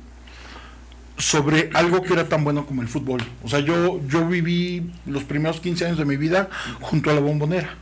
sobre 1.23 1.71
algo 1.73 2.03
que 2.03 2.13
era 2.13 2.29
tan 2.29 2.43
bueno 2.43 2.67
como 2.67 2.83
el 2.83 2.89
fútbol. 2.89 3.23
O 3.45 3.49
sea, 3.49 3.61
yo, 3.61 4.01
yo 4.09 4.27
viví 4.27 4.91
los 5.07 5.23
primeros 5.23 5.61
15 5.61 5.87
años 5.87 5.99
de 5.99 6.05
mi 6.05 6.17
vida 6.17 6.51
junto 6.81 7.11
a 7.11 7.15
la 7.15 7.21
bombonera. 7.21 7.77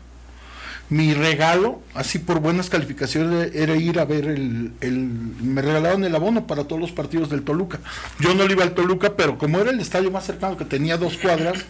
Mi 0.91 1.15
regalo, 1.15 1.81
así 1.95 2.19
por 2.19 2.41
buenas 2.41 2.69
calificaciones, 2.69 3.55
era 3.55 3.77
ir 3.77 4.01
a 4.01 4.05
ver 4.05 4.27
el, 4.27 4.73
el, 4.81 4.97
me 4.99 5.63
regalaron 5.63 6.05
el 6.05 6.15
abono 6.15 6.49
para 6.49 6.65
todos 6.65 6.81
los 6.81 6.91
partidos 6.91 7.31
del 7.31 7.43
Toluca. 7.43 7.79
Yo 8.19 8.35
no 8.35 8.47
le 8.47 8.55
iba 8.55 8.65
al 8.65 8.75
Toluca, 8.75 9.15
pero 9.17 9.39
como 9.39 9.61
era 9.61 9.71
el 9.71 9.79
estadio 9.79 10.11
más 10.11 10.27
cercano 10.27 10.57
que 10.57 10.65
tenía 10.65 10.97
dos 10.97 11.17
cuadras, 11.17 11.65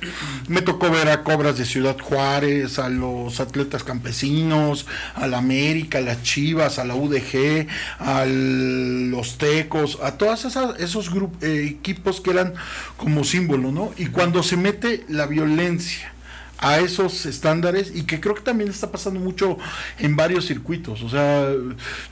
me 0.49 0.62
tocó 0.62 0.91
ver 0.91 1.11
a 1.11 1.23
Cobras 1.23 1.59
de 1.59 1.67
Ciudad 1.67 1.99
Juárez, 2.00 2.79
a 2.79 2.89
los 2.89 3.41
atletas 3.41 3.85
campesinos, 3.85 4.87
a 5.15 5.27
la 5.27 5.37
América, 5.37 5.99
a 5.99 6.00
las 6.00 6.23
Chivas, 6.23 6.79
a 6.79 6.85
la 6.85 6.95
UDG, 6.95 7.67
a 7.99 8.25
los 8.25 9.37
Tecos, 9.37 9.99
a 10.03 10.12
todos 10.12 10.47
esos 10.79 11.11
eh, 11.43 11.67
equipos 11.69 12.23
que 12.23 12.31
eran 12.31 12.55
como 12.97 13.25
símbolo, 13.25 13.71
¿no? 13.71 13.93
Y 13.99 14.07
cuando 14.07 14.43
se 14.43 14.57
mete 14.57 15.05
la 15.09 15.27
violencia, 15.27 16.15
a 16.61 16.79
esos 16.79 17.25
estándares 17.26 17.93
y 17.95 18.02
que 18.02 18.21
creo 18.21 18.35
que 18.35 18.43
también 18.43 18.71
está 18.71 18.90
pasando 18.90 19.19
mucho 19.19 19.57
en 19.99 20.14
varios 20.14 20.47
circuitos. 20.47 21.02
O 21.02 21.09
sea, 21.09 21.50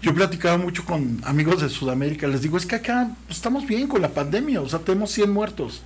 yo 0.02 0.14
platicaba 0.14 0.56
mucho 0.56 0.84
con 0.84 1.20
amigos 1.24 1.60
de 1.60 1.68
Sudamérica, 1.68 2.26
les 2.26 2.42
digo, 2.42 2.56
es 2.56 2.66
que 2.66 2.76
acá 2.76 3.10
estamos 3.28 3.66
bien 3.66 3.86
con 3.86 4.00
la 4.00 4.08
pandemia, 4.08 4.60
o 4.60 4.68
sea, 4.68 4.78
tenemos 4.80 5.10
100 5.12 5.30
muertos 5.30 5.82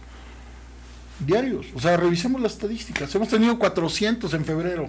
diarios. 1.27 1.67
O 1.75 1.81
sea, 1.81 1.97
revisemos 1.97 2.41
las 2.41 2.53
estadísticas. 2.53 3.15
Hemos 3.15 3.29
tenido 3.29 3.59
400 3.59 4.33
en 4.35 4.45
febrero. 4.45 4.89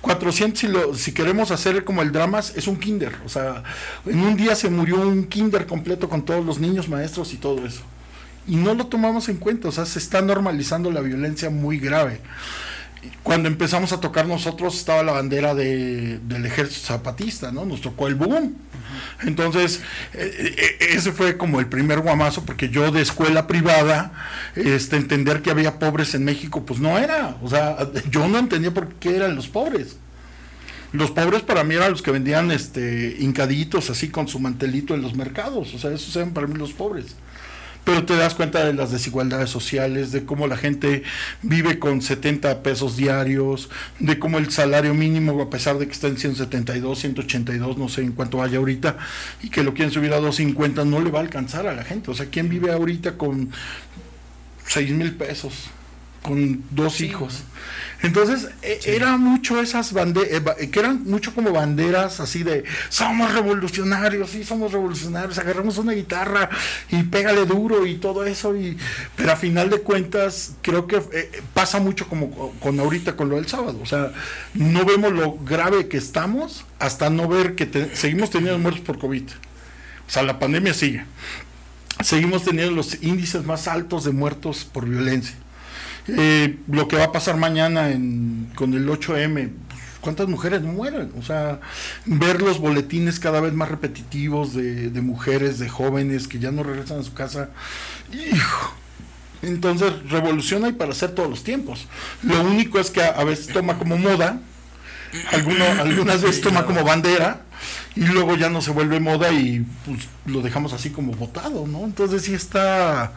400 0.00 0.58
si, 0.58 0.68
lo, 0.68 0.94
si 0.94 1.12
queremos 1.12 1.50
hacer 1.50 1.84
como 1.84 2.02
el 2.02 2.12
drama 2.12 2.38
es 2.38 2.66
un 2.66 2.76
kinder. 2.76 3.14
O 3.24 3.28
sea, 3.28 3.62
en 4.06 4.20
un 4.20 4.36
día 4.36 4.54
se 4.54 4.70
murió 4.70 5.00
un 5.00 5.24
kinder 5.24 5.66
completo 5.66 6.08
con 6.08 6.24
todos 6.24 6.44
los 6.44 6.58
niños, 6.58 6.88
maestros 6.88 7.32
y 7.34 7.36
todo 7.36 7.66
eso. 7.66 7.82
Y 8.46 8.56
no 8.56 8.74
lo 8.74 8.86
tomamos 8.86 9.28
en 9.28 9.36
cuenta. 9.36 9.68
O 9.68 9.72
sea, 9.72 9.84
se 9.84 9.98
está 9.98 10.22
normalizando 10.22 10.90
la 10.90 11.00
violencia 11.00 11.50
muy 11.50 11.78
grave 11.78 12.20
cuando 13.22 13.48
empezamos 13.48 13.92
a 13.92 14.00
tocar 14.00 14.26
nosotros 14.26 14.76
estaba 14.76 15.02
la 15.02 15.12
bandera 15.12 15.54
de, 15.54 16.18
del 16.18 16.46
ejército 16.46 16.86
zapatista, 16.86 17.52
¿no? 17.52 17.64
Nos 17.64 17.80
tocó 17.80 18.06
el 18.06 18.14
boom. 18.14 18.56
Entonces, 19.22 19.80
eh, 20.14 20.54
eh, 20.58 20.76
ese 20.92 21.12
fue 21.12 21.36
como 21.36 21.60
el 21.60 21.66
primer 21.66 22.00
guamazo, 22.00 22.44
porque 22.44 22.68
yo 22.68 22.90
de 22.90 23.02
escuela 23.02 23.46
privada, 23.46 24.12
este, 24.54 24.96
entender 24.96 25.42
que 25.42 25.50
había 25.50 25.78
pobres 25.78 26.14
en 26.14 26.24
México, 26.24 26.64
pues 26.64 26.80
no 26.80 26.98
era. 26.98 27.36
O 27.42 27.48
sea, 27.48 27.76
yo 28.10 28.28
no 28.28 28.38
entendía 28.38 28.72
por 28.72 28.94
qué 28.94 29.16
eran 29.16 29.34
los 29.34 29.48
pobres. 29.48 29.96
Los 30.92 31.10
pobres 31.10 31.42
para 31.42 31.64
mí 31.64 31.74
eran 31.74 31.90
los 31.90 32.02
que 32.02 32.10
vendían 32.10 32.50
este 32.50 33.16
hincaditos 33.18 33.90
así 33.90 34.08
con 34.08 34.28
su 34.28 34.38
mantelito 34.38 34.94
en 34.94 35.02
los 35.02 35.14
mercados. 35.14 35.74
O 35.74 35.78
sea, 35.78 35.90
esos 35.92 36.14
eran 36.16 36.32
para 36.32 36.46
mí 36.46 36.54
los 36.54 36.72
pobres 36.72 37.16
pero 37.86 38.04
te 38.04 38.16
das 38.16 38.34
cuenta 38.34 38.64
de 38.64 38.72
las 38.72 38.90
desigualdades 38.90 39.48
sociales, 39.48 40.10
de 40.10 40.24
cómo 40.24 40.48
la 40.48 40.56
gente 40.56 41.04
vive 41.42 41.78
con 41.78 42.02
70 42.02 42.64
pesos 42.64 42.96
diarios, 42.96 43.70
de 44.00 44.18
cómo 44.18 44.38
el 44.38 44.50
salario 44.50 44.92
mínimo, 44.92 45.40
a 45.40 45.48
pesar 45.48 45.78
de 45.78 45.86
que 45.86 45.92
está 45.92 46.08
en 46.08 46.18
172, 46.18 46.98
182, 46.98 47.78
no 47.78 47.88
sé 47.88 48.00
en 48.00 48.10
cuánto 48.10 48.38
vaya 48.38 48.58
ahorita, 48.58 48.96
y 49.40 49.50
que 49.50 49.62
lo 49.62 49.72
quieren 49.72 49.92
subir 49.92 50.12
a 50.14 50.16
250, 50.16 50.84
no 50.84 51.00
le 51.00 51.12
va 51.12 51.20
a 51.20 51.22
alcanzar 51.22 51.68
a 51.68 51.76
la 51.76 51.84
gente. 51.84 52.10
O 52.10 52.14
sea, 52.14 52.26
¿quién 52.26 52.48
vive 52.48 52.72
ahorita 52.72 53.16
con 53.16 53.52
6 54.66 54.90
mil 54.90 55.14
pesos? 55.14 55.70
Con 56.22 56.64
dos 56.72 57.00
hijos. 57.00 57.44
Entonces, 58.06 58.48
e, 58.62 58.78
era 58.84 59.16
mucho 59.16 59.60
esas 59.60 59.92
banderas, 59.92 60.56
eh, 60.60 60.70
que 60.70 60.78
eran 60.78 61.02
mucho 61.04 61.34
como 61.34 61.50
banderas 61.50 62.20
así 62.20 62.44
de, 62.44 62.62
somos 62.88 63.34
revolucionarios, 63.34 64.30
sí, 64.30 64.44
somos 64.44 64.70
revolucionarios, 64.70 65.36
agarramos 65.38 65.76
una 65.78 65.92
guitarra 65.92 66.48
y 66.88 67.02
pégale 67.02 67.44
duro 67.46 67.84
y 67.84 67.96
todo 67.96 68.24
eso, 68.24 68.56
y, 68.56 68.78
pero 69.16 69.32
a 69.32 69.36
final 69.36 69.70
de 69.70 69.80
cuentas 69.80 70.54
creo 70.62 70.86
que 70.86 71.02
eh, 71.12 71.42
pasa 71.52 71.80
mucho 71.80 72.06
como 72.06 72.52
con 72.60 72.78
ahorita 72.78 73.16
con 73.16 73.28
lo 73.28 73.36
del 73.36 73.48
sábado, 73.48 73.80
o 73.82 73.86
sea, 73.86 74.12
no 74.54 74.84
vemos 74.84 75.12
lo 75.12 75.32
grave 75.38 75.88
que 75.88 75.96
estamos 75.96 76.64
hasta 76.78 77.10
no 77.10 77.26
ver 77.26 77.56
que 77.56 77.90
seguimos 77.94 78.30
teniendo 78.30 78.60
muertos 78.60 78.84
por 78.84 79.00
COVID. 79.00 79.24
O 79.24 80.10
sea, 80.10 80.22
la 80.22 80.38
pandemia 80.38 80.72
sigue. 80.72 81.04
Seguimos 82.04 82.44
teniendo 82.44 82.72
los 82.72 83.02
índices 83.02 83.44
más 83.44 83.66
altos 83.66 84.04
de 84.04 84.12
muertos 84.12 84.64
por 84.64 84.86
violencia 84.88 85.34
eh, 86.08 86.58
lo 86.68 86.88
que 86.88 86.96
va 86.96 87.04
a 87.04 87.12
pasar 87.12 87.36
mañana 87.36 87.88
con 88.54 88.74
el 88.74 88.88
8M, 88.88 89.50
¿cuántas 90.00 90.28
mujeres 90.28 90.62
mueren? 90.62 91.12
O 91.18 91.22
sea, 91.22 91.60
ver 92.04 92.42
los 92.42 92.58
boletines 92.58 93.18
cada 93.18 93.40
vez 93.40 93.52
más 93.52 93.68
repetitivos 93.68 94.54
de, 94.54 95.00
mujeres, 95.02 95.58
de 95.58 95.68
jóvenes 95.68 96.28
que 96.28 96.38
ya 96.38 96.52
no 96.52 96.62
regresan 96.62 97.00
a 97.00 97.02
su 97.02 97.12
casa, 97.14 97.50
hijo. 98.12 98.74
Entonces, 99.42 99.92
revolución 100.08 100.64
hay 100.64 100.72
para 100.72 100.92
hacer 100.92 101.10
todos 101.10 101.28
los 101.28 101.44
tiempos. 101.44 101.86
Lo 102.22 102.40
único 102.40 102.78
es 102.78 102.90
que 102.90 103.02
a, 103.02 103.22
veces 103.24 103.48
toma 103.48 103.78
como 103.78 103.96
moda, 103.96 104.40
algunas 105.32 106.22
veces 106.22 106.40
toma 106.40 106.64
como 106.64 106.84
bandera, 106.84 107.42
y 107.94 108.02
luego 108.02 108.36
ya 108.36 108.50
no 108.50 108.60
se 108.60 108.70
vuelve 108.70 109.00
moda 109.00 109.32
y 109.32 109.64
pues 109.86 110.00
lo 110.26 110.42
dejamos 110.42 110.72
así 110.72 110.90
como 110.90 111.12
votado, 111.12 111.66
¿no? 111.66 111.84
Entonces 111.84 112.22
sí 112.22 112.34
está 112.34 113.12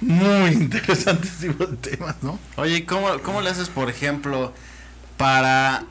muy 0.00 0.50
interesante 0.52 1.28
tipo 1.40 1.66
de 1.66 1.76
temas, 1.76 2.16
¿no? 2.22 2.38
Oye, 2.56 2.84
¿cómo, 2.84 3.20
¿cómo 3.22 3.40
le 3.40 3.50
haces, 3.50 3.68
por 3.68 3.90
ejemplo, 3.90 4.52
para 5.16 5.84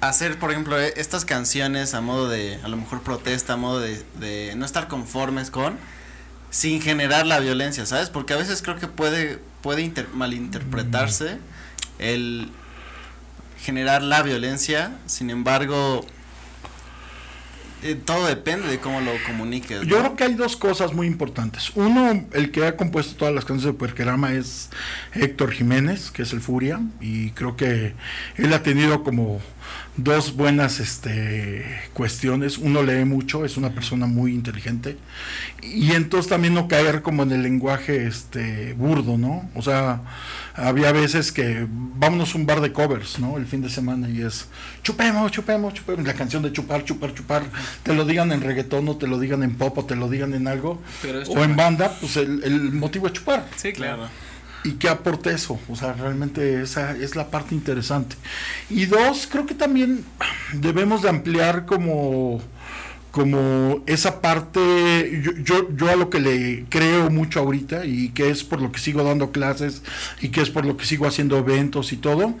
hacer, 0.00 0.38
por 0.38 0.50
ejemplo, 0.50 0.80
e, 0.80 0.94
estas 0.96 1.24
canciones 1.24 1.94
a 1.94 2.00
modo 2.00 2.28
de, 2.28 2.58
a 2.62 2.68
lo 2.68 2.76
mejor 2.76 3.02
protesta, 3.02 3.54
a 3.54 3.56
modo 3.56 3.80
de, 3.80 4.02
de 4.18 4.54
no 4.56 4.64
estar 4.64 4.88
conformes 4.88 5.50
con, 5.50 5.76
sin 6.50 6.80
generar 6.80 7.26
la 7.26 7.38
violencia, 7.40 7.86
¿sabes? 7.86 8.10
Porque 8.10 8.34
a 8.34 8.36
veces 8.36 8.62
creo 8.62 8.76
que 8.76 8.88
puede, 8.88 9.38
puede 9.62 9.92
malinterpretarse 10.14 11.38
el 11.98 12.50
generar 13.62 14.02
la 14.02 14.22
violencia, 14.22 14.96
sin 15.06 15.30
embargo, 15.30 16.04
eh, 17.82 17.96
todo 18.04 18.26
depende 18.26 18.68
de 18.68 18.78
cómo 18.78 19.00
lo 19.00 19.12
comuniques. 19.26 19.82
Yo 19.86 19.98
creo 19.98 20.16
que 20.16 20.24
hay 20.24 20.34
dos 20.34 20.56
cosas 20.56 20.92
muy 20.92 21.06
importantes. 21.06 21.72
Uno, 21.74 22.26
el 22.32 22.50
que 22.50 22.66
ha 22.66 22.76
compuesto 22.76 23.16
todas 23.16 23.34
las 23.34 23.44
canciones 23.44 23.74
de 23.74 23.78
Puerquerama 23.78 24.34
es 24.34 24.70
Héctor 25.14 25.52
Jiménez, 25.52 26.10
que 26.10 26.22
es 26.22 26.32
el 26.32 26.40
Furia, 26.40 26.80
y 27.00 27.30
creo 27.30 27.56
que 27.56 27.94
él 28.36 28.52
ha 28.52 28.62
tenido 28.62 29.02
como 29.02 29.40
dos 29.96 30.36
buenas 30.36 30.80
este, 30.80 31.64
cuestiones. 31.92 32.58
Uno 32.58 32.82
lee 32.82 33.04
mucho, 33.04 33.44
es 33.44 33.56
una 33.56 33.70
persona 33.70 34.06
muy 34.06 34.32
inteligente. 34.32 34.96
Y 35.62 35.92
entonces 35.92 36.28
también 36.28 36.54
no 36.54 36.68
caer 36.68 37.02
como 37.02 37.22
en 37.22 37.32
el 37.32 37.42
lenguaje 37.42 38.06
este, 38.06 38.72
burdo, 38.74 39.18
¿no? 39.18 39.50
O 39.54 39.62
sea, 39.62 40.02
había 40.54 40.92
veces 40.92 41.32
que 41.32 41.66
vámonos 41.70 42.34
a 42.34 42.38
un 42.38 42.46
bar 42.46 42.60
de 42.60 42.72
covers, 42.72 43.18
¿no? 43.18 43.36
El 43.36 43.46
fin 43.46 43.62
de 43.62 43.68
semana 43.68 44.08
y 44.08 44.22
es 44.22 44.46
chupemos, 44.82 45.30
chupemos, 45.32 45.74
chupemos. 45.74 46.06
La 46.06 46.14
canción 46.14 46.42
de 46.42 46.52
chupar, 46.52 46.84
chupar, 46.84 47.14
chupar. 47.14 47.42
Te 47.82 47.94
lo 47.94 48.04
digan 48.04 48.32
en 48.32 48.40
reggaetón 48.40 48.88
o 48.88 48.96
te 48.96 49.06
lo 49.06 49.18
digan 49.18 49.42
en 49.42 49.54
pop 49.56 49.76
o 49.78 49.84
te 49.84 49.96
lo 49.96 50.08
digan 50.08 50.34
en 50.34 50.48
algo. 50.48 50.80
o 51.28 51.44
en 51.44 51.56
banda, 51.56 51.94
pues 52.00 52.16
el, 52.16 52.42
el 52.44 52.72
motivo 52.72 53.06
es 53.06 53.12
chupar. 53.14 53.46
Sí, 53.56 53.72
claro 53.72 54.08
y 54.64 54.72
qué 54.72 54.88
aporte 54.88 55.32
eso. 55.32 55.58
O 55.68 55.76
sea, 55.76 55.92
realmente 55.92 56.62
esa 56.62 56.96
es 56.96 57.16
la 57.16 57.30
parte 57.30 57.54
interesante. 57.54 58.16
Y 58.68 58.86
dos, 58.86 59.28
creo 59.30 59.46
que 59.46 59.54
también 59.54 60.04
debemos 60.54 61.02
de 61.02 61.08
ampliar 61.08 61.66
como 61.66 62.40
como 63.10 63.82
esa 63.86 64.20
parte, 64.20 65.20
yo, 65.22 65.32
yo, 65.42 65.76
yo, 65.76 65.90
a 65.90 65.96
lo 65.96 66.10
que 66.10 66.20
le 66.20 66.64
creo 66.68 67.10
mucho 67.10 67.40
ahorita 67.40 67.84
y 67.84 68.10
que 68.10 68.30
es 68.30 68.44
por 68.44 68.62
lo 68.62 68.70
que 68.70 68.78
sigo 68.78 69.02
dando 69.02 69.32
clases 69.32 69.82
y 70.20 70.28
que 70.28 70.42
es 70.42 70.50
por 70.50 70.64
lo 70.64 70.76
que 70.76 70.84
sigo 70.84 71.06
haciendo 71.06 71.36
eventos 71.38 71.92
y 71.92 71.96
todo, 71.96 72.34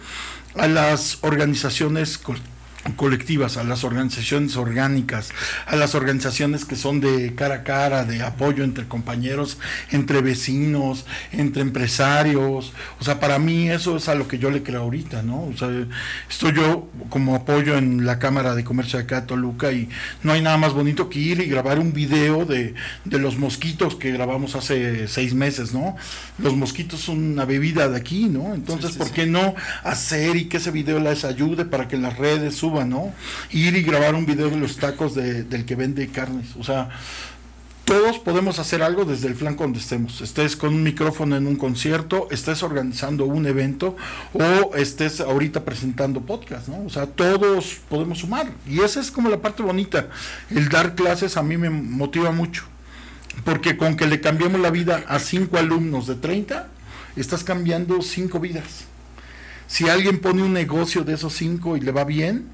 a 0.54 0.68
las 0.68 1.18
organizaciones 1.22 2.18
colectivas, 2.96 3.56
a 3.56 3.64
las 3.64 3.84
organizaciones 3.84 4.56
orgánicas, 4.56 5.30
a 5.66 5.76
las 5.76 5.94
organizaciones 5.94 6.64
que 6.64 6.76
son 6.76 7.00
de 7.00 7.34
cara 7.34 7.56
a 7.56 7.62
cara, 7.62 8.04
de 8.04 8.22
apoyo 8.22 8.64
entre 8.64 8.88
compañeros, 8.88 9.58
entre 9.90 10.22
vecinos, 10.22 11.04
entre 11.32 11.62
empresarios. 11.62 12.72
O 12.98 13.04
sea, 13.04 13.20
para 13.20 13.38
mí 13.38 13.70
eso 13.70 13.96
es 13.96 14.08
a 14.08 14.14
lo 14.14 14.26
que 14.26 14.38
yo 14.38 14.50
le 14.50 14.62
creo 14.62 14.82
ahorita, 14.82 15.22
¿no? 15.22 15.44
O 15.44 15.56
sea, 15.56 15.68
estoy 16.28 16.54
yo 16.54 16.88
como 17.10 17.34
apoyo 17.34 17.76
en 17.76 18.06
la 18.06 18.18
Cámara 18.18 18.54
de 18.54 18.64
Comercio 18.64 18.98
de 18.98 19.04
acá 19.04 19.26
Toluca 19.26 19.72
y 19.72 19.88
no 20.22 20.32
hay 20.32 20.40
nada 20.40 20.56
más 20.56 20.72
bonito 20.72 21.10
que 21.10 21.18
ir 21.18 21.40
y 21.40 21.46
grabar 21.46 21.78
un 21.78 21.92
video 21.92 22.46
de, 22.46 22.74
de 23.04 23.18
los 23.18 23.36
mosquitos 23.36 23.94
que 23.96 24.12
grabamos 24.12 24.54
hace 24.54 25.06
seis 25.06 25.34
meses, 25.34 25.74
¿no? 25.74 25.96
Los 26.38 26.56
mosquitos 26.56 27.00
son 27.00 27.32
una 27.32 27.44
bebida 27.44 27.88
de 27.88 27.96
aquí, 27.96 28.26
¿no? 28.26 28.54
Entonces, 28.54 28.96
¿por 28.96 29.10
qué 29.10 29.26
no 29.26 29.54
hacer 29.84 30.36
y 30.36 30.46
que 30.46 30.56
ese 30.56 30.70
video 30.70 30.98
les 30.98 31.24
ayude 31.24 31.64
para 31.64 31.86
que 31.86 31.98
las 31.98 32.16
redes 32.16 32.54
suban 32.54 32.69
Ir 33.50 33.76
y 33.76 33.82
grabar 33.82 34.14
un 34.14 34.26
video 34.26 34.50
de 34.50 34.56
los 34.56 34.76
tacos 34.76 35.14
del 35.14 35.64
que 35.64 35.74
vende 35.76 36.08
carnes. 36.08 36.48
O 36.58 36.64
sea, 36.64 36.90
todos 37.90 38.20
podemos 38.20 38.60
hacer 38.60 38.84
algo 38.84 39.04
desde 39.04 39.26
el 39.26 39.34
flanco 39.34 39.64
donde 39.64 39.80
estemos. 39.80 40.20
Estés 40.20 40.54
con 40.54 40.72
un 40.72 40.84
micrófono 40.84 41.36
en 41.36 41.48
un 41.48 41.56
concierto, 41.56 42.28
estés 42.30 42.62
organizando 42.62 43.24
un 43.24 43.46
evento 43.46 43.96
o 44.32 44.76
estés 44.76 45.20
ahorita 45.20 45.64
presentando 45.64 46.20
podcast. 46.20 46.68
O 46.68 46.88
sea, 46.88 47.06
todos 47.06 47.80
podemos 47.88 48.20
sumar. 48.20 48.46
Y 48.64 48.78
esa 48.78 49.00
es 49.00 49.10
como 49.10 49.28
la 49.28 49.40
parte 49.40 49.64
bonita. 49.64 50.08
El 50.50 50.68
dar 50.68 50.94
clases 50.94 51.36
a 51.36 51.42
mí 51.42 51.56
me 51.56 51.68
motiva 51.68 52.30
mucho. 52.30 52.62
Porque 53.44 53.76
con 53.76 53.96
que 53.96 54.06
le 54.06 54.20
cambiemos 54.20 54.60
la 54.60 54.70
vida 54.70 55.02
a 55.08 55.18
cinco 55.18 55.56
alumnos 55.56 56.06
de 56.06 56.14
30, 56.14 56.68
estás 57.16 57.42
cambiando 57.42 58.02
cinco 58.02 58.38
vidas 58.38 58.84
Si 59.66 59.88
alguien 59.88 60.20
pone 60.20 60.44
un 60.44 60.52
negocio 60.52 61.02
de 61.02 61.14
esos 61.14 61.32
cinco 61.32 61.76
y 61.76 61.80
le 61.80 61.90
va 61.90 62.04
bien, 62.04 62.46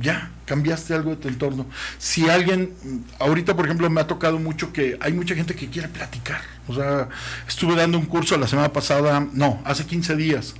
ya, 0.00 0.30
cambiaste 0.46 0.94
algo 0.94 1.10
de 1.10 1.16
tu 1.16 1.28
entorno. 1.28 1.66
Si 1.98 2.28
alguien, 2.28 2.72
ahorita 3.18 3.54
por 3.56 3.66
ejemplo 3.66 3.88
me 3.90 4.00
ha 4.00 4.06
tocado 4.06 4.38
mucho 4.38 4.72
que 4.72 4.96
hay 5.00 5.12
mucha 5.12 5.34
gente 5.34 5.54
que 5.54 5.68
quiere 5.68 5.88
platicar. 5.88 6.40
O 6.68 6.74
sea, 6.74 7.08
estuve 7.48 7.76
dando 7.76 7.98
un 7.98 8.06
curso 8.06 8.36
la 8.36 8.46
semana 8.46 8.72
pasada, 8.72 9.26
no, 9.32 9.60
hace 9.64 9.84
15 9.84 10.16
días, 10.16 10.54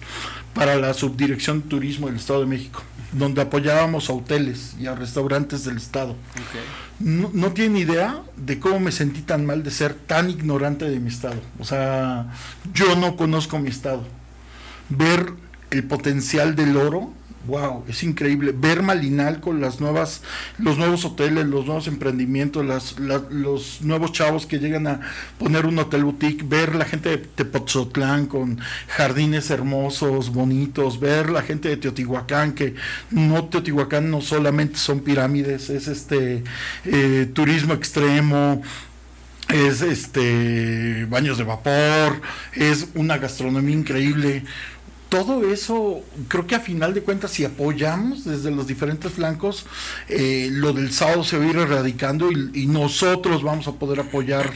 para 0.55 0.77
la 0.77 0.95
Subdirección 0.95 1.62
de 1.62 1.69
Turismo 1.69 2.09
del 2.09 2.17
Estado 2.17 2.41
de 2.41 2.47
México, 2.47 2.83
donde 3.12 3.43
apoyábamos 3.43 4.11
a 4.11 4.12
hoteles 4.12 4.75
y 4.79 4.87
a 4.87 4.95
restaurantes 4.95 5.65
del 5.65 5.77
Estado. 5.77 6.17
No, 6.99 7.31
no 7.33 7.53
tienen 7.53 7.77
idea 7.77 8.23
de 8.37 8.59
cómo 8.59 8.81
me 8.81 8.93
sentí 8.93 9.23
tan 9.23 9.47
mal 9.47 9.62
de 9.62 9.71
ser 9.71 9.95
tan 9.95 10.31
ignorante 10.31 10.89
de 10.89 11.01
mi 11.01 11.09
Estado. 11.09 11.41
O 11.59 11.65
sea, 11.65 12.33
yo 12.75 12.97
no 12.97 13.17
conozco 13.17 13.59
mi 13.59 13.69
Estado. 13.69 14.05
Ver 14.89 15.33
el 15.71 15.85
potencial 15.85 16.55
del 16.55 16.77
oro 16.77 17.12
wow, 17.47 17.85
es 17.89 18.03
increíble 18.03 18.53
ver 18.55 18.83
Malinal 18.83 19.41
con 19.41 19.61
las 19.61 19.81
nuevas, 19.81 20.23
los 20.59 20.79
nuevos 20.79 21.05
hoteles, 21.05 21.47
los 21.47 21.67
nuevos 21.67 21.87
emprendimientos, 21.87 22.65
las, 22.65 22.99
los 22.99 23.83
nuevos 23.83 24.13
chavos 24.13 24.47
que 24.47 24.59
llegan 24.59 24.87
a 24.87 25.01
poner 25.39 25.67
un 25.67 25.79
hotel 25.79 26.05
boutique, 26.05 26.45
ver 26.45 26.75
la 26.75 26.85
gente 26.85 27.11
de 27.11 27.19
Tepoztlán 27.19 28.27
con 28.27 28.59
jardines 28.89 29.51
hermosos, 29.51 30.31
bonitos, 30.33 31.01
ver 31.01 31.31
la 31.31 31.43
gente 31.43 31.69
de 31.69 31.77
Teotihuacán, 31.77 32.53
que 32.53 32.75
no 33.11 33.45
Teotihuacán 33.45 34.11
no 34.11 34.21
solamente 34.21 34.79
son 34.79 35.01
pirámides, 35.01 35.71
es 35.71 35.89
este 35.89 36.45
eh, 36.85 37.29
turismo 37.33 37.75
extremo, 37.75 38.63
es 39.49 39.83
este 39.83 41.05
baños 41.11 41.39
de 41.39 41.45
vapor, 41.45 42.21
es 42.55 42.89
una 42.95 43.19
gastronomía 43.19 43.77
increíble 43.77 44.45
todo 45.12 45.47
eso, 45.52 46.00
creo 46.28 46.47
que 46.47 46.54
a 46.54 46.61
final 46.61 46.95
de 46.95 47.02
cuentas, 47.02 47.33
si 47.33 47.45
apoyamos 47.45 48.25
desde 48.25 48.50
los 48.50 48.66
diferentes 48.66 49.12
flancos, 49.12 49.66
eh, 50.09 50.49
lo 50.50 50.73
del 50.73 50.90
sábado 50.90 51.23
se 51.23 51.37
va 51.37 51.45
a 51.45 51.49
ir 51.49 51.57
erradicando 51.57 52.33
y, 52.33 52.66
nosotros 52.66 53.42
vamos 53.42 53.69
a 53.69 53.73
poder 53.73 54.00
apoyar 54.00 54.50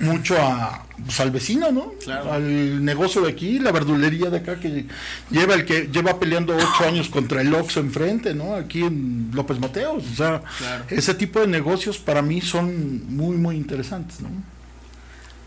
mucho 0.00 0.36
a, 0.36 0.84
pues, 1.04 1.20
al 1.20 1.30
vecino, 1.30 1.70
¿no? 1.70 1.92
Al 2.28 2.84
negocio 2.84 3.22
de 3.22 3.30
aquí, 3.30 3.60
la 3.60 3.70
verdulería 3.70 4.30
de 4.30 4.38
acá 4.38 4.58
que 4.58 4.86
lleva 5.30 5.54
el 5.54 5.64
que 5.64 5.88
lleva 5.92 6.18
peleando 6.18 6.56
ocho 6.56 6.88
años 6.88 7.08
contra 7.08 7.42
el 7.42 7.54
Oxxo 7.54 7.78
enfrente, 7.78 8.34
¿no? 8.34 8.56
Aquí 8.56 8.82
en 8.82 9.30
López 9.32 9.60
Mateos, 9.60 10.02
o 10.12 10.16
sea, 10.16 10.42
ese 10.88 11.14
tipo 11.14 11.38
de 11.38 11.46
negocios 11.46 11.98
para 11.98 12.20
mí 12.20 12.40
son 12.40 13.14
muy, 13.14 13.36
muy 13.36 13.54
interesantes, 13.54 14.20
¿no? 14.20 14.30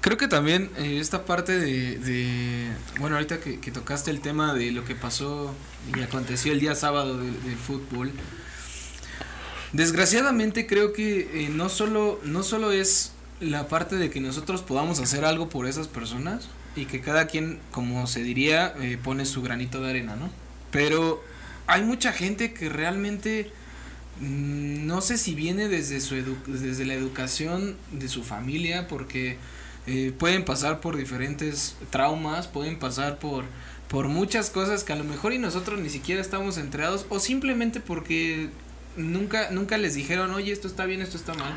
Creo 0.04 0.18
que 0.18 0.28
también 0.28 0.70
eh, 0.78 0.98
esta 1.00 1.24
parte 1.24 1.58
de, 1.58 2.68
bueno, 3.00 3.16
ahorita 3.16 3.40
que, 3.40 3.72
tocaste 3.72 4.12
el 4.12 4.20
tema 4.20 4.54
de 4.54 4.72
lo 4.72 4.84
que 4.84 4.96
pasó 4.96 5.56
y 5.96 6.02
aconteció 6.02 6.52
el 6.52 6.60
día 6.60 6.76
sábado 6.76 7.18
del 7.18 7.56
fútbol, 7.56 8.12
desgraciadamente 9.72 10.68
creo 10.68 10.92
que 10.92 11.46
eh, 11.46 11.50
no, 11.50 11.70
solo, 11.70 12.20
no 12.26 12.44
solo 12.44 12.74
es 12.74 13.14
la 13.40 13.70
parte 13.70 13.96
de 13.96 14.10
que 14.10 14.20
nosotros 14.20 14.62
podamos 14.62 15.00
hacer 15.00 15.24
algo 15.24 15.48
por 15.48 15.68
esas 15.68 15.88
personas 15.88 16.50
y 16.76 16.84
que 16.84 17.00
cada 17.00 17.28
quien, 17.28 17.62
como 17.72 18.06
se 18.06 18.24
diría, 18.24 18.76
eh, 18.82 19.00
pone 19.02 19.26
su 19.26 19.42
granito 19.42 19.80
de 19.80 19.92
arena, 19.92 20.18
¿no? 20.18 20.30
Pero 20.70 21.24
hay 21.66 21.82
mucha 21.82 22.12
gente 22.12 22.54
que 22.54 22.68
realmente 22.68 23.54
mm, 24.20 24.86
no 24.86 25.00
sé 25.00 25.18
si 25.18 25.34
viene 25.34 25.70
desde, 25.70 26.02
su 26.02 26.16
desde 26.46 26.84
la 26.84 26.94
educación 26.94 27.78
de 27.94 28.10
su 28.10 28.22
familia, 28.26 28.90
porque 28.90 29.38
eh, 29.86 30.14
pueden 30.18 30.46
pasar 30.46 30.80
por 30.80 30.96
diferentes 30.96 31.76
traumas, 31.90 32.48
pueden 32.48 32.80
pasar 32.80 33.20
por, 33.20 33.46
por 33.90 34.08
muchas 34.08 34.50
cosas 34.50 34.84
que 34.84 34.94
a 34.94 34.96
lo 34.96 35.04
mejor 35.04 35.34
y 35.34 35.40
nosotros 35.40 35.80
ni 35.80 35.90
siquiera 35.90 36.22
estamos 36.22 36.58
enterados 36.58 37.06
o 37.10 37.20
simplemente 37.20 37.80
porque 37.80 38.50
nunca, 38.96 39.52
nunca 39.52 39.78
les 39.78 39.96
dijeron, 39.96 40.32
oye, 40.32 40.52
esto 40.52 40.68
está 40.68 40.86
bien, 40.86 41.02
esto 41.02 41.18
está 41.18 41.34
mal. 41.34 41.54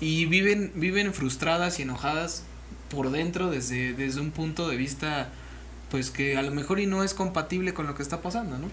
Y 0.00 0.26
viven, 0.26 0.72
viven 0.74 1.14
frustradas 1.14 1.78
y 1.78 1.82
enojadas 1.82 2.44
por 2.90 3.10
dentro 3.10 3.50
desde, 3.50 3.94
desde 3.94 4.20
un 4.20 4.32
punto 4.32 4.68
de 4.68 4.76
vista 4.76 5.30
pues 5.90 6.10
que 6.10 6.38
a 6.38 6.42
lo 6.42 6.50
mejor 6.52 6.80
y 6.80 6.86
no 6.86 7.04
es 7.04 7.12
compatible 7.12 7.74
con 7.74 7.86
lo 7.86 7.94
que 7.94 8.02
está 8.02 8.22
pasando, 8.22 8.56
¿no? 8.56 8.70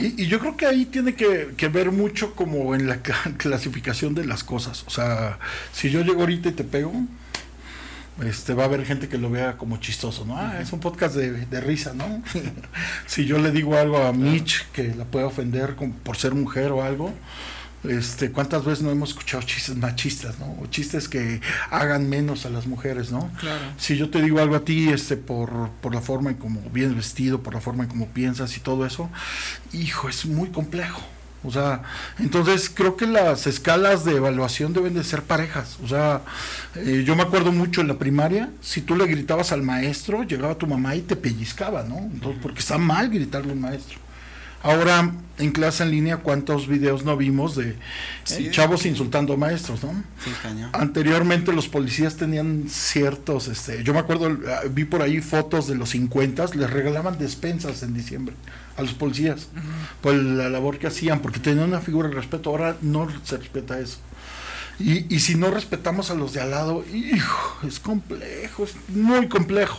Y, 0.00 0.22
y 0.22 0.26
yo 0.28 0.38
creo 0.38 0.56
que 0.56 0.64
ahí 0.64 0.86
tiene 0.86 1.14
que, 1.14 1.54
que, 1.56 1.66
ver 1.68 1.90
mucho 1.90 2.36
como 2.36 2.76
en 2.76 2.86
la 2.86 3.02
clasificación 3.36 4.14
de 4.14 4.24
las 4.24 4.44
cosas. 4.44 4.84
O 4.86 4.90
sea, 4.90 5.40
si 5.72 5.90
yo 5.90 6.02
llego 6.02 6.20
ahorita 6.20 6.50
y 6.50 6.52
te 6.52 6.62
pego, 6.62 6.92
este 8.24 8.54
va 8.54 8.64
a 8.64 8.66
haber 8.66 8.84
gente 8.84 9.08
que 9.08 9.18
lo 9.18 9.30
vea 9.30 9.56
como 9.56 9.76
chistoso, 9.78 10.24
¿no? 10.24 10.36
Ah, 10.36 10.60
es 10.60 10.72
un 10.72 10.80
podcast 10.80 11.14
de, 11.14 11.46
de 11.46 11.60
risa, 11.60 11.94
¿no? 11.94 12.22
si 13.06 13.26
yo 13.26 13.38
le 13.38 13.50
digo 13.50 13.76
algo 13.76 13.98
a 13.98 14.12
Mitch 14.12 14.66
que 14.72 14.94
la 14.94 15.04
puede 15.04 15.24
ofender 15.24 15.76
por 16.02 16.16
ser 16.16 16.34
mujer 16.34 16.72
o 16.72 16.82
algo, 16.82 17.12
este, 17.84 18.32
¿cuántas 18.32 18.64
veces 18.64 18.82
no 18.82 18.90
hemos 18.90 19.10
escuchado 19.10 19.42
chistes 19.44 19.76
machistas, 19.76 20.38
¿no? 20.38 20.56
O 20.60 20.66
chistes 20.66 21.08
que 21.08 21.40
hagan 21.70 22.08
menos 22.08 22.44
a 22.44 22.50
las 22.50 22.66
mujeres, 22.66 23.12
¿no? 23.12 23.30
Claro. 23.38 23.62
Si 23.76 23.96
yo 23.96 24.10
te 24.10 24.20
digo 24.20 24.40
algo 24.40 24.56
a 24.56 24.64
ti, 24.64 24.88
este, 24.88 25.16
por, 25.16 25.70
por 25.80 25.94
la 25.94 26.00
forma 26.00 26.30
en 26.30 26.36
como 26.36 26.60
vienes 26.70 26.96
vestido, 26.96 27.42
por 27.42 27.54
la 27.54 27.60
forma 27.60 27.84
en 27.84 27.90
como 27.90 28.08
piensas 28.08 28.56
y 28.56 28.60
todo 28.60 28.84
eso, 28.84 29.08
hijo, 29.72 30.08
es 30.08 30.26
muy 30.26 30.48
complejo. 30.48 31.00
O 31.44 31.52
sea, 31.52 31.82
entonces 32.18 32.68
creo 32.68 32.96
que 32.96 33.06
las 33.06 33.46
escalas 33.46 34.04
de 34.04 34.16
evaluación 34.16 34.72
deben 34.72 34.94
de 34.94 35.04
ser 35.04 35.22
parejas. 35.22 35.78
O 35.84 35.88
sea, 35.88 36.22
eh, 36.74 37.04
yo 37.06 37.14
me 37.14 37.22
acuerdo 37.22 37.52
mucho 37.52 37.80
en 37.80 37.88
la 37.88 37.98
primaria, 37.98 38.50
si 38.60 38.80
tú 38.80 38.96
le 38.96 39.06
gritabas 39.06 39.52
al 39.52 39.62
maestro, 39.62 40.24
llegaba 40.24 40.56
tu 40.56 40.66
mamá 40.66 40.96
y 40.96 41.02
te 41.02 41.14
pellizcaba, 41.14 41.84
¿no? 41.84 41.98
Entonces, 41.98 42.40
porque 42.42 42.58
está 42.58 42.76
mal 42.76 43.08
gritarle 43.08 43.52
al 43.52 43.58
maestro. 43.58 43.98
Ahora, 44.60 45.12
en 45.38 45.52
clase 45.52 45.84
en 45.84 45.92
línea, 45.92 46.16
¿cuántos 46.16 46.66
videos 46.66 47.04
no 47.04 47.16
vimos 47.16 47.54
de 47.54 47.76
eh, 48.30 48.50
chavos 48.50 48.84
insultando 48.86 49.34
a 49.34 49.36
maestros, 49.36 49.84
no? 49.84 49.92
Sí, 50.24 50.30
Anteriormente 50.72 51.52
los 51.52 51.68
policías 51.68 52.16
tenían 52.16 52.64
ciertos, 52.68 53.46
este, 53.46 53.84
yo 53.84 53.94
me 53.94 54.00
acuerdo, 54.00 54.36
ah, 54.48 54.62
vi 54.68 54.84
por 54.84 55.02
ahí 55.02 55.20
fotos 55.20 55.68
de 55.68 55.76
los 55.76 55.90
50, 55.90 56.46
les 56.56 56.68
regalaban 56.68 57.18
despensas 57.18 57.84
en 57.84 57.94
diciembre 57.94 58.34
a 58.78 58.82
los 58.82 58.94
policías 58.94 59.48
por 60.00 60.14
la 60.14 60.48
labor 60.48 60.78
que 60.78 60.86
hacían, 60.86 61.20
porque 61.20 61.40
tenían 61.40 61.68
una 61.68 61.80
figura 61.80 62.08
de 62.08 62.14
respeto, 62.14 62.50
ahora 62.50 62.76
no 62.80 63.08
se 63.24 63.36
respeta 63.36 63.78
eso. 63.78 63.98
Y, 64.78 65.12
y 65.12 65.18
si 65.18 65.34
no 65.34 65.50
respetamos 65.50 66.12
a 66.12 66.14
los 66.14 66.32
de 66.32 66.40
al 66.40 66.52
lado, 66.52 66.84
hijo, 66.92 67.66
es 67.66 67.80
complejo, 67.80 68.62
es 68.64 68.76
muy 68.88 69.28
complejo. 69.28 69.78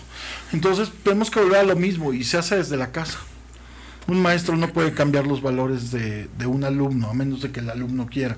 Entonces 0.52 0.92
tenemos 1.04 1.32
que 1.32 1.40
volver 1.40 1.60
a 1.60 1.64
lo 1.64 1.78
mismo 1.78 2.14
y 2.14 2.26
se 2.26 2.38
hace 2.38 2.58
desde 2.58 2.76
la 2.76 2.92
casa. 2.92 3.20
Un 4.08 4.22
maestro 4.22 4.58
no 4.58 4.68
puede 4.74 4.94
cambiar 4.94 5.26
los 5.26 5.42
valores 5.42 5.92
de, 5.92 6.28
de 6.38 6.46
un 6.46 6.66
alumno, 6.66 7.10
a 7.10 7.14
menos 7.14 7.42
de 7.42 7.52
que 7.52 7.62
el 7.62 7.70
alumno 7.70 8.08
quiera. 8.08 8.38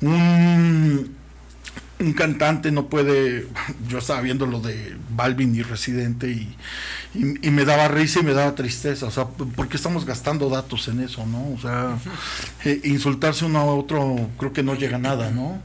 Un, 0.00 1.16
un 2.00 2.12
cantante 2.14 2.72
no 2.72 2.86
puede, 2.86 3.46
yo 3.88 3.98
estaba 3.98 4.20
viendo 4.22 4.46
lo 4.46 4.60
de 4.60 4.96
Balvin 5.10 5.54
y 5.54 5.62
Residente 5.62 6.30
y, 6.30 6.56
y, 7.14 7.50
me 7.50 7.64
daba 7.64 7.88
risa 7.88 8.20
y 8.20 8.22
me 8.22 8.32
daba 8.32 8.54
tristeza, 8.54 9.06
o 9.06 9.10
sea, 9.10 9.26
porque 9.26 9.76
estamos 9.76 10.06
gastando 10.06 10.48
datos 10.48 10.88
en 10.88 11.00
eso, 11.00 11.26
¿no? 11.26 11.52
O 11.52 11.58
sea, 11.60 11.98
eh, 12.64 12.80
insultarse 12.84 13.44
uno 13.44 13.58
a 13.58 13.64
otro 13.64 14.30
creo 14.38 14.52
que 14.52 14.62
no 14.62 14.74
llega 14.74 14.96
a 14.96 15.00
nada, 15.00 15.30
¿no? 15.30 15.60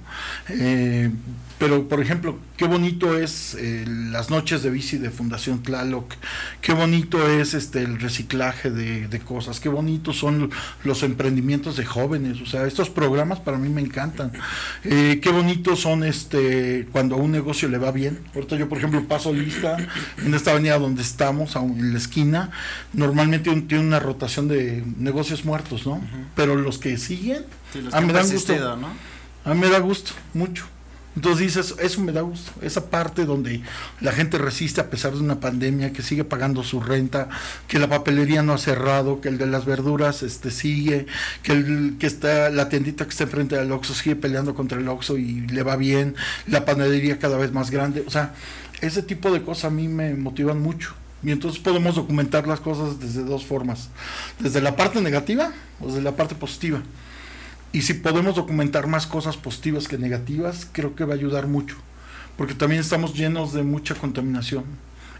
Eh, 0.49 1.09
pero, 1.57 1.87
por 1.87 2.01
ejemplo, 2.01 2.37
qué 2.57 2.65
bonito 2.65 3.17
es 3.17 3.55
eh, 3.55 3.85
las 3.87 4.29
noches 4.29 4.61
de 4.61 4.69
bici 4.69 4.97
de 4.97 5.09
Fundación 5.09 5.63
Tlaloc, 5.63 6.13
qué 6.61 6.73
bonito 6.73 7.29
es 7.29 7.53
este 7.53 7.81
el 7.81 7.99
reciclaje 7.99 8.71
de, 8.71 9.07
de, 9.07 9.19
cosas, 9.19 9.59
qué 9.59 9.69
bonitos 9.69 10.17
son 10.17 10.51
los 10.83 11.03
emprendimientos 11.03 11.77
de 11.77 11.85
jóvenes, 11.85 12.41
o 12.41 12.45
sea, 12.45 12.65
estos 12.65 12.89
programas 12.89 13.39
para 13.39 13.57
mí 13.57 13.69
me 13.69 13.81
encantan. 13.81 14.31
Eh, 14.83 15.19
qué 15.21 15.31
bonitos 15.31 15.79
son 15.79 16.03
este 16.03 16.87
cuando 16.91 17.15
a 17.15 17.17
un 17.19 17.31
negocio 17.31 17.69
le 17.69 17.77
va 17.77 17.91
bien. 17.91 18.19
Ahorita 18.33 18.57
yo, 18.57 18.67
por 18.67 18.77
ejemplo, 18.77 19.07
paso 19.07 19.33
lista 19.33 19.77
en 20.23 20.33
esta 20.33 20.51
avenida 20.51 20.77
donde 20.77 21.01
estamos, 21.01 21.55
en 21.55 21.93
la 21.93 21.97
esquina, 21.97 22.51
normalmente 22.93 23.49
tiene 23.61 23.83
una 23.83 23.99
rotación 23.99 24.47
de 24.47 24.83
negocios 24.97 25.45
muertos, 25.45 25.85
¿no? 25.85 26.01
Pero 26.35 26.55
los 26.55 26.77
que 26.77 26.97
siguen, 26.97 27.45
a 27.91 28.01
mí 28.01 28.07
me 28.07 28.13
dan 28.13 28.29
gusto. 28.29 28.77
¿no? 28.77 28.89
A 29.45 29.53
mí 29.53 29.59
me 29.59 29.69
da 29.69 29.79
gusto, 29.79 30.11
mucho. 30.33 30.65
Entonces 31.15 31.39
dices, 31.39 31.75
eso 31.79 32.01
me 32.01 32.11
da 32.11 32.21
gusto, 32.21 32.51
esa 32.61 32.89
parte 32.89 33.25
donde 33.25 33.61
la 34.01 34.11
gente 34.11 34.37
resiste 34.37 34.81
a 34.81 34.89
pesar 34.89 35.13
de 35.13 35.19
una 35.19 35.39
pandemia, 35.39 35.93
que 35.93 36.01
sigue 36.01 36.25
pagando 36.25 36.61
su 36.63 36.81
renta, 36.81 37.29
que 37.67 37.79
la 37.79 37.87
papelería 37.87 38.43
no 38.43 38.53
ha 38.53 38.57
cerrado, 38.57 39.21
que 39.21 39.29
el 39.29 39.37
de 39.37 39.47
las 39.47 39.65
verduras 39.65 40.23
este 40.23 40.51
sigue, 40.51 41.05
que 41.41 41.53
el 41.53 41.95
que 41.99 42.07
está 42.07 42.49
la 42.49 42.67
tiendita 42.67 43.05
que 43.05 43.11
está 43.11 43.23
enfrente 43.23 43.55
del 43.55 43.71
Oxxo 43.71 43.93
sigue 43.93 44.17
peleando 44.17 44.55
contra 44.55 44.77
el 44.77 44.87
Oxxo 44.89 45.17
y 45.17 45.47
le 45.47 45.63
va 45.63 45.77
bien, 45.77 46.15
la 46.47 46.65
panadería 46.65 47.17
cada 47.17 47.37
vez 47.37 47.53
más 47.53 47.71
grande, 47.71 48.03
o 48.05 48.11
sea, 48.11 48.33
ese 48.81 49.01
tipo 49.01 49.31
de 49.31 49.41
cosas 49.41 49.65
a 49.65 49.69
mí 49.69 49.87
me 49.87 50.13
motivan 50.15 50.61
mucho. 50.61 50.95
Y 51.23 51.31
entonces 51.31 51.59
podemos 51.59 51.95
documentar 51.95 52.45
las 52.47 52.59
cosas 52.59 52.99
desde 52.99 53.23
dos 53.23 53.45
formas, 53.45 53.89
desde 54.39 54.61
la 54.61 54.75
parte 54.75 55.01
negativa 55.01 55.51
o 55.79 55.87
desde 55.87 56.01
la 56.01 56.15
parte 56.15 56.35
positiva. 56.35 56.83
Y 57.75 57.81
si 57.81 57.93
podemos 57.93 58.35
documentar 58.35 58.87
más 58.87 59.05
cosas 59.05 59.35
positivas 59.35 59.89
que 59.89 59.97
negativas, 59.97 60.65
creo 60.71 60.95
que 60.95 61.03
va 61.03 61.11
a 61.11 61.17
ayudar 61.17 61.47
mucho. 61.47 61.75
Porque 62.37 62.53
también 62.53 62.79
estamos 62.79 63.13
llenos 63.13 63.51
de 63.51 63.63
mucha 63.63 63.95
contaminación 63.95 64.63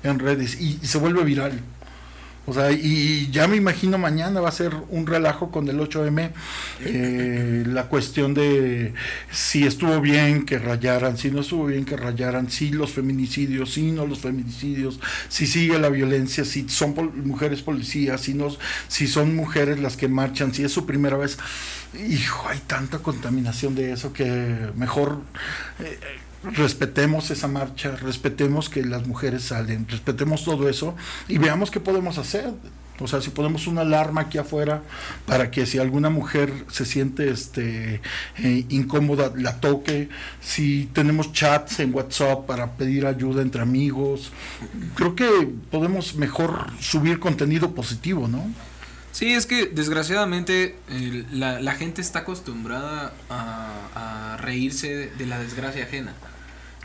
en 0.03 0.19
redes 0.19 0.61
y, 0.61 0.79
se 0.87 0.97
vuelve 0.97 1.25
viral. 1.25 1.59
O 2.47 2.53
sea, 2.53 2.71
y 2.71 3.29
ya 3.31 3.47
me 3.47 3.55
imagino 3.55 3.97
mañana 3.97 4.39
va 4.39 4.49
a 4.49 4.51
ser 4.51 4.71
un 4.89 5.07
relajo 5.07 5.49
con 5.49 5.67
el 5.67 5.79
8M, 5.79 6.31
eh, 6.81 7.63
la 7.65 7.87
cuestión 7.87 8.35
de 8.35 8.93
si 9.31 9.65
estuvo 9.65 9.99
bien 9.99 10.45
que 10.45 10.59
rayaran, 10.59 11.17
si 11.17 11.31
no 11.31 11.41
estuvo 11.41 11.65
bien 11.65 11.85
que 11.85 11.97
rayaran, 11.97 12.51
si 12.51 12.69
los 12.69 12.91
feminicidios, 12.91 13.73
si 13.73 13.91
no 13.91 14.05
los 14.05 14.19
feminicidios, 14.19 14.99
si 15.27 15.47
sigue 15.47 15.79
la 15.79 15.89
violencia, 15.89 16.45
si 16.45 16.69
son 16.69 16.93
mujeres 17.25 17.63
policías, 17.63 18.21
si, 18.21 18.35
no, 18.35 18.49
si 18.87 19.07
son 19.07 19.35
mujeres 19.35 19.79
las 19.79 19.97
que 19.97 20.07
marchan, 20.07 20.53
si 20.53 20.63
es 20.63 20.71
su 20.71 20.85
primera 20.85 21.17
vez. 21.17 21.37
Hijo, 22.09 22.47
hay 22.47 22.59
tanta 22.67 22.99
contaminación 22.99 23.73
de 23.73 23.91
eso 23.91 24.13
que 24.13 24.69
mejor... 24.75 25.21
Eh, 25.79 25.97
respetemos 26.53 27.31
esa 27.31 27.47
marcha, 27.47 27.95
respetemos 27.95 28.69
que 28.69 28.83
las 28.83 29.07
mujeres 29.07 29.43
salen, 29.43 29.87
respetemos 29.87 30.43
todo 30.43 30.69
eso 30.69 30.95
y 31.27 31.37
veamos 31.37 31.71
qué 31.71 31.79
podemos 31.79 32.17
hacer. 32.17 32.53
O 32.99 33.07
sea, 33.07 33.19
si 33.19 33.29
ponemos 33.29 33.67
una 33.67 33.81
alarma 33.81 34.21
aquí 34.21 34.37
afuera 34.37 34.81
para 35.25 35.51
que 35.51 35.65
si 35.65 35.79
alguna 35.79 36.09
mujer 36.09 36.65
se 36.71 36.85
siente 36.85 37.29
este 37.29 38.01
eh, 38.37 38.65
incómoda 38.69 39.33
la 39.35 39.59
toque, 39.59 40.07
si 40.39 40.89
tenemos 40.93 41.33
chats 41.33 41.81
en 41.81 41.93
WhatsApp 41.93 42.45
para 42.45 42.77
pedir 42.77 43.05
ayuda 43.05 43.41
entre 43.41 43.61
amigos, 43.61 44.31
creo 44.95 45.13
que 45.13 45.27
podemos 45.71 46.15
mejor 46.15 46.71
subir 46.79 47.19
contenido 47.19 47.75
positivo, 47.75 48.29
¿no? 48.29 48.45
Sí, 49.11 49.33
es 49.33 49.45
que 49.45 49.65
desgraciadamente 49.65 50.75
la, 51.31 51.73
gente 51.73 52.01
está 52.01 52.19
acostumbrada 52.19 53.13
a 53.29 54.37
reírse 54.41 55.09
de 55.17 55.25
la 55.25 55.39
desgracia 55.39 55.83
ajena 55.83 56.13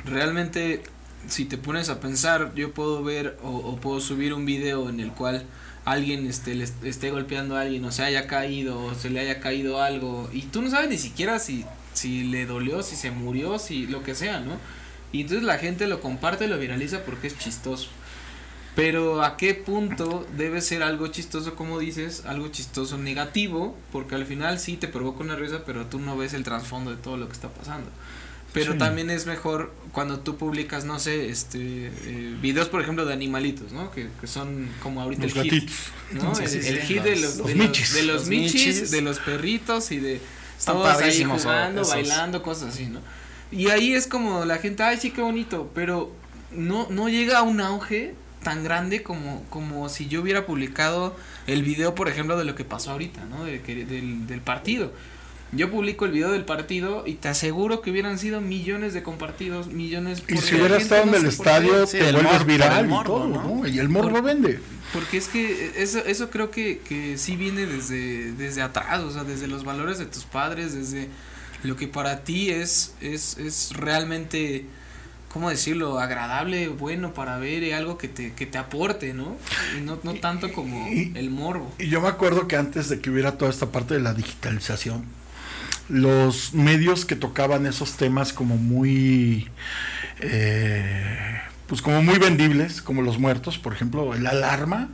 realmente 0.04 0.82
si 1.28 1.44
te 1.44 1.58
pones 1.58 1.88
a 1.88 2.00
pensar, 2.00 2.52
yo 2.54 2.72
puedo 2.72 3.02
ver 3.02 3.38
o, 3.42 3.76
puedo 3.76 4.00
subir 4.00 4.32
un 4.34 4.46
video 4.46 4.88
en 4.88 5.00
el 5.00 5.12
cual 5.12 5.44
alguien 5.84 6.26
este, 6.26 6.54
le 6.54 6.64
esté 6.64 7.10
golpeando 7.10 7.56
a 7.56 7.62
alguien 7.62 7.84
o 7.84 7.92
se 7.92 8.02
haya 8.02 8.26
caído 8.26 8.82
o 8.84 8.94
se 8.94 9.10
le 9.10 9.20
haya 9.20 9.40
caído 9.40 9.82
algo 9.82 10.28
y 10.32 10.42
tú 10.42 10.62
no 10.62 10.70
sabes 10.70 10.90
ni 10.90 10.98
siquiera 10.98 11.38
si, 11.38 11.64
si 11.94 12.24
le 12.24 12.46
dolió, 12.46 12.82
si 12.82 12.96
se 12.96 13.10
murió, 13.10 13.58
si 13.58 13.86
lo 13.86 14.02
que 14.02 14.14
sea, 14.14 14.40
¿no? 14.40 14.58
Y 15.12 15.22
entonces 15.22 15.44
la 15.44 15.58
gente 15.58 15.86
lo 15.86 16.00
comparte, 16.00 16.46
lo 16.46 16.58
viraliza 16.58 17.02
porque 17.04 17.26
es 17.26 17.38
chistoso. 17.38 17.88
Pero 18.76 19.24
a 19.24 19.36
qué 19.36 19.54
punto 19.54 20.26
debe 20.36 20.60
ser 20.60 20.84
algo 20.84 21.08
chistoso, 21.08 21.56
como 21.56 21.80
dices, 21.80 22.24
algo 22.24 22.48
chistoso 22.48 22.98
negativo, 22.98 23.76
porque 23.90 24.14
al 24.14 24.24
final 24.24 24.60
sí 24.60 24.76
te 24.76 24.86
provoca 24.86 25.24
una 25.24 25.34
risa, 25.34 25.64
pero 25.66 25.86
tú 25.86 25.98
no 25.98 26.16
ves 26.16 26.34
el 26.34 26.44
trasfondo 26.44 26.92
de 26.92 26.96
todo 26.96 27.16
lo 27.16 27.26
que 27.26 27.32
está 27.32 27.48
pasando. 27.48 27.90
Pero 28.52 28.76
también 28.76 29.10
es 29.10 29.26
mejor 29.26 29.72
cuando 29.92 30.20
tú 30.20 30.36
publicas, 30.36 30.84
no 30.84 30.98
sé, 30.98 31.30
este, 31.30 31.86
eh, 31.86 32.36
videos, 32.40 32.68
por 32.68 32.80
ejemplo, 32.80 33.04
de 33.04 33.12
animalitos, 33.12 33.72
¿no? 33.72 33.90
Que, 33.92 34.08
que 34.20 34.26
son 34.26 34.68
como 34.82 35.00
ahorita 35.00 35.24
el 35.24 35.32
hit, 35.32 35.70
¿no? 36.12 36.32
el, 36.32 36.80
hit 36.80 37.02
de 37.02 37.16
los, 37.16 37.44
de 37.44 37.54
michis. 37.54 37.94
de 37.94 38.02
los, 38.02 38.26
michis, 38.26 38.90
de 38.90 39.02
los 39.02 39.20
perritos 39.20 39.92
y 39.92 39.98
de 39.98 40.20
todos 40.64 41.00
ahí 41.00 41.24
jugando, 41.24 41.84
bailando, 41.86 42.42
cosas 42.42 42.74
así, 42.74 42.86
¿no? 42.86 43.00
Y 43.52 43.68
ahí 43.68 43.94
es 43.94 44.06
como 44.06 44.44
la 44.44 44.58
gente, 44.58 44.82
ay, 44.82 44.96
sí, 44.96 45.10
qué 45.10 45.22
bonito, 45.22 45.70
pero 45.74 46.12
no, 46.50 46.88
no 46.90 47.08
llega 47.08 47.38
a 47.38 47.42
un 47.42 47.60
auge 47.60 48.14
tan 48.42 48.64
grande 48.64 49.02
como, 49.02 49.44
como 49.50 49.88
si 49.88 50.08
yo 50.08 50.22
hubiera 50.22 50.46
publicado 50.46 51.16
el 51.46 51.62
video, 51.62 51.94
por 51.94 52.08
ejemplo, 52.08 52.36
de 52.36 52.44
lo 52.44 52.54
que 52.54 52.64
pasó 52.64 52.92
ahorita, 52.92 53.24
¿no? 53.26 53.44
De, 53.44 53.58
del, 53.60 54.26
del 54.26 54.40
partido 54.40 54.92
yo 55.52 55.70
publico 55.70 56.04
el 56.04 56.12
video 56.12 56.30
del 56.30 56.44
partido 56.44 57.04
y 57.06 57.14
te 57.14 57.28
aseguro 57.28 57.82
que 57.82 57.90
hubieran 57.90 58.18
sido 58.18 58.40
millones 58.40 58.94
de 58.94 59.02
compartidos, 59.02 59.66
millones. 59.68 60.22
Y 60.28 60.36
si 60.36 60.54
hubiera 60.54 60.76
estado 60.76 61.02
en 61.02 61.14
el 61.14 61.26
estadio, 61.26 61.86
te 61.86 62.12
vuelves 62.12 62.46
viral 62.46 62.86
y 62.86 63.04
todo, 63.04 63.26
¿no? 63.26 63.66
Y 63.66 63.78
el 63.78 63.88
morbo 63.88 64.22
vende. 64.22 64.60
Porque 64.92 65.16
es 65.16 65.28
que 65.28 65.72
eso, 65.76 65.98
eso 66.00 66.30
creo 66.30 66.50
que, 66.50 66.78
que 66.78 67.18
sí 67.18 67.36
viene 67.36 67.66
desde, 67.66 68.32
desde 68.32 68.62
atrás, 68.62 69.00
o 69.00 69.10
sea, 69.12 69.24
desde 69.24 69.46
los 69.46 69.64
valores 69.64 69.98
de 69.98 70.06
tus 70.06 70.24
padres, 70.24 70.74
desde 70.74 71.08
lo 71.62 71.76
que 71.76 71.88
para 71.88 72.22
ti 72.24 72.50
es, 72.50 72.94
es, 73.00 73.36
es 73.38 73.72
realmente, 73.74 74.66
¿cómo 75.32 75.50
decirlo? 75.50 76.00
Agradable, 76.00 76.68
bueno 76.68 77.12
para 77.12 77.38
ver, 77.38 77.62
y 77.62 77.72
algo 77.72 77.98
que 77.98 78.08
te, 78.08 78.32
que 78.34 78.46
te 78.46 78.58
aporte, 78.58 79.14
¿no? 79.14 79.36
Y 79.78 79.82
no, 79.82 79.98
no 80.02 80.14
tanto 80.14 80.52
como 80.52 80.88
el 80.88 81.30
morbo. 81.30 81.72
Y 81.78 81.88
yo 81.88 82.00
me 82.00 82.08
acuerdo 82.08 82.48
que 82.48 82.56
antes 82.56 82.88
de 82.88 83.00
que 83.00 83.10
hubiera 83.10 83.36
toda 83.38 83.50
esta 83.50 83.70
parte 83.70 83.94
de 83.94 84.00
la 84.00 84.14
digitalización, 84.14 85.04
los 85.90 86.54
medios 86.54 87.04
que 87.04 87.16
tocaban 87.16 87.66
esos 87.66 87.96
temas 87.96 88.32
como 88.32 88.56
muy 88.56 89.48
eh, 90.20 91.40
pues 91.66 91.82
como 91.82 92.02
muy 92.02 92.18
vendibles 92.18 92.82
como 92.82 93.02
los 93.02 93.18
muertos 93.18 93.58
por 93.58 93.72
ejemplo 93.72 94.14
el 94.14 94.26
alarma. 94.26 94.88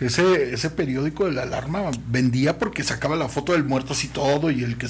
Ese, 0.00 0.54
ese 0.54 0.70
periódico 0.70 1.24
de 1.24 1.32
la 1.32 1.42
alarma 1.42 1.90
vendía 2.06 2.56
porque 2.56 2.84
sacaba 2.84 3.16
la 3.16 3.28
foto 3.28 3.50
del 3.50 3.64
muerto 3.64 3.94
así 3.94 4.06
todo 4.06 4.52
y 4.52 4.62
el 4.62 4.78
que 4.78 4.86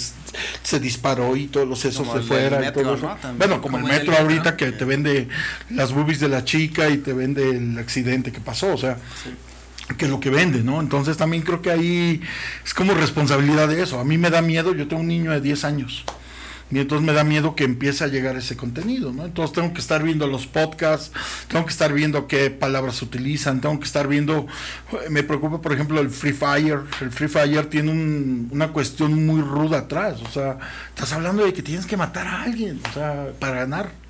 se 0.63 0.81
disparó 0.81 1.35
y 1.35 1.47
todos 1.47 1.67
los 1.67 1.79
sesos 1.79 2.13
de 2.13 2.21
fuera 2.21 2.69
y 2.69 2.71
todo 2.75 2.95
eso. 2.95 3.17
Bueno, 3.39 3.63
como, 3.63 3.79
el 3.79 3.85
metro 3.85 4.15
ahorita 4.15 4.59
que 4.59 4.71
te 4.71 4.85
vende 4.85 5.29
las 5.71 5.95
boobies 5.95 6.21
de 6.21 6.29
la 6.29 6.45
chica 6.45 6.91
y 6.91 6.99
te 6.99 7.15
vende 7.15 7.57
el 7.57 7.79
accidente 7.79 8.33
que 8.33 8.41
pasó, 8.41 8.75
o 8.75 8.77
sea, 8.77 8.99
que 9.97 10.05
es 10.05 10.11
lo 10.11 10.21
que 10.21 10.31
vende, 10.31 10.63
¿no? 10.63 10.81
Entonces 10.81 11.17
también 11.17 11.43
creo 11.43 11.63
que 11.63 11.71
ahí 11.71 12.21
es 12.65 12.75
como 12.75 12.95
responsabilidad 12.95 13.69
de 13.69 13.83
eso. 13.83 13.99
A 13.99 14.05
mí 14.05 14.19
me 14.19 14.31
da 14.31 14.43
miedo, 14.43 14.75
yo 14.75 14.87
tengo 14.89 15.03
un 15.03 15.09
niño 15.09 15.31
de 15.31 15.41
10 15.41 15.65
años. 15.65 16.05
Y 16.71 16.79
entonces 16.79 17.07
me 17.07 17.15
da 17.15 17.25
miedo 17.25 17.55
que 17.55 17.65
empiece 17.65 18.05
a 18.05 18.09
llegar 18.09 18.37
ese 18.37 18.55
contenido, 18.57 19.11
¿no? 19.11 19.25
Entonces 19.25 19.55
tengo 19.55 19.73
que 19.73 19.81
estar 19.81 20.03
viendo 20.03 20.27
los 20.27 20.47
podcasts, 20.47 21.13
tengo 21.49 21.65
que 21.65 21.71
estar 21.71 21.95
viendo 21.95 22.27
qué 22.27 22.51
palabras 22.51 23.01
utilizan, 23.01 23.63
tengo 23.63 23.79
que 23.81 23.87
estar 23.87 24.07
viendo, 24.07 24.47
me 25.09 25.23
preocupa 25.23 25.63
por 25.63 25.73
ejemplo 25.73 25.99
el 25.99 26.11
Free 26.11 26.35
Fire, 26.35 26.81
el 27.01 27.11
Free 27.11 27.29
Fire 27.29 27.67
tiene 27.71 27.91
un, 27.91 28.49
una 28.53 28.69
cuestión 28.69 29.25
muy 29.25 29.41
ruda 29.41 29.79
atrás, 29.79 30.21
o 30.21 30.31
sea, 30.31 30.59
estás 30.91 31.11
hablando 31.15 31.43
de 31.43 31.55
que 31.55 31.63
tienes 31.63 31.87
que 31.87 31.97
matar 31.97 32.27
a 32.27 32.43
alguien, 32.43 32.81
o 32.91 32.93
sea, 32.93 33.29
para 33.39 33.61
ganar. 33.61 34.08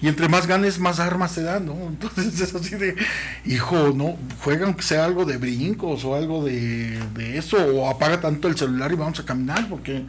Y 0.00 0.08
entre 0.08 0.28
más 0.28 0.46
ganes, 0.46 0.78
más 0.78 1.00
armas 1.00 1.34
te 1.34 1.42
dan, 1.42 1.66
¿no? 1.66 1.74
Entonces 1.88 2.40
es 2.40 2.54
así 2.54 2.76
de, 2.76 2.96
hijo, 3.44 3.92
no, 3.94 4.16
juega 4.42 4.66
aunque 4.66 4.82
sea 4.82 5.04
algo 5.04 5.24
de 5.24 5.36
brincos 5.36 6.04
o 6.04 6.14
algo 6.14 6.44
de, 6.44 6.98
eso, 7.36 7.56
o 7.56 7.88
apaga 7.88 8.20
tanto 8.20 8.48
el 8.48 8.56
celular 8.56 8.92
y 8.92 8.96
vamos 8.96 9.18
a 9.20 9.24
caminar, 9.24 9.68
porque 9.68 10.04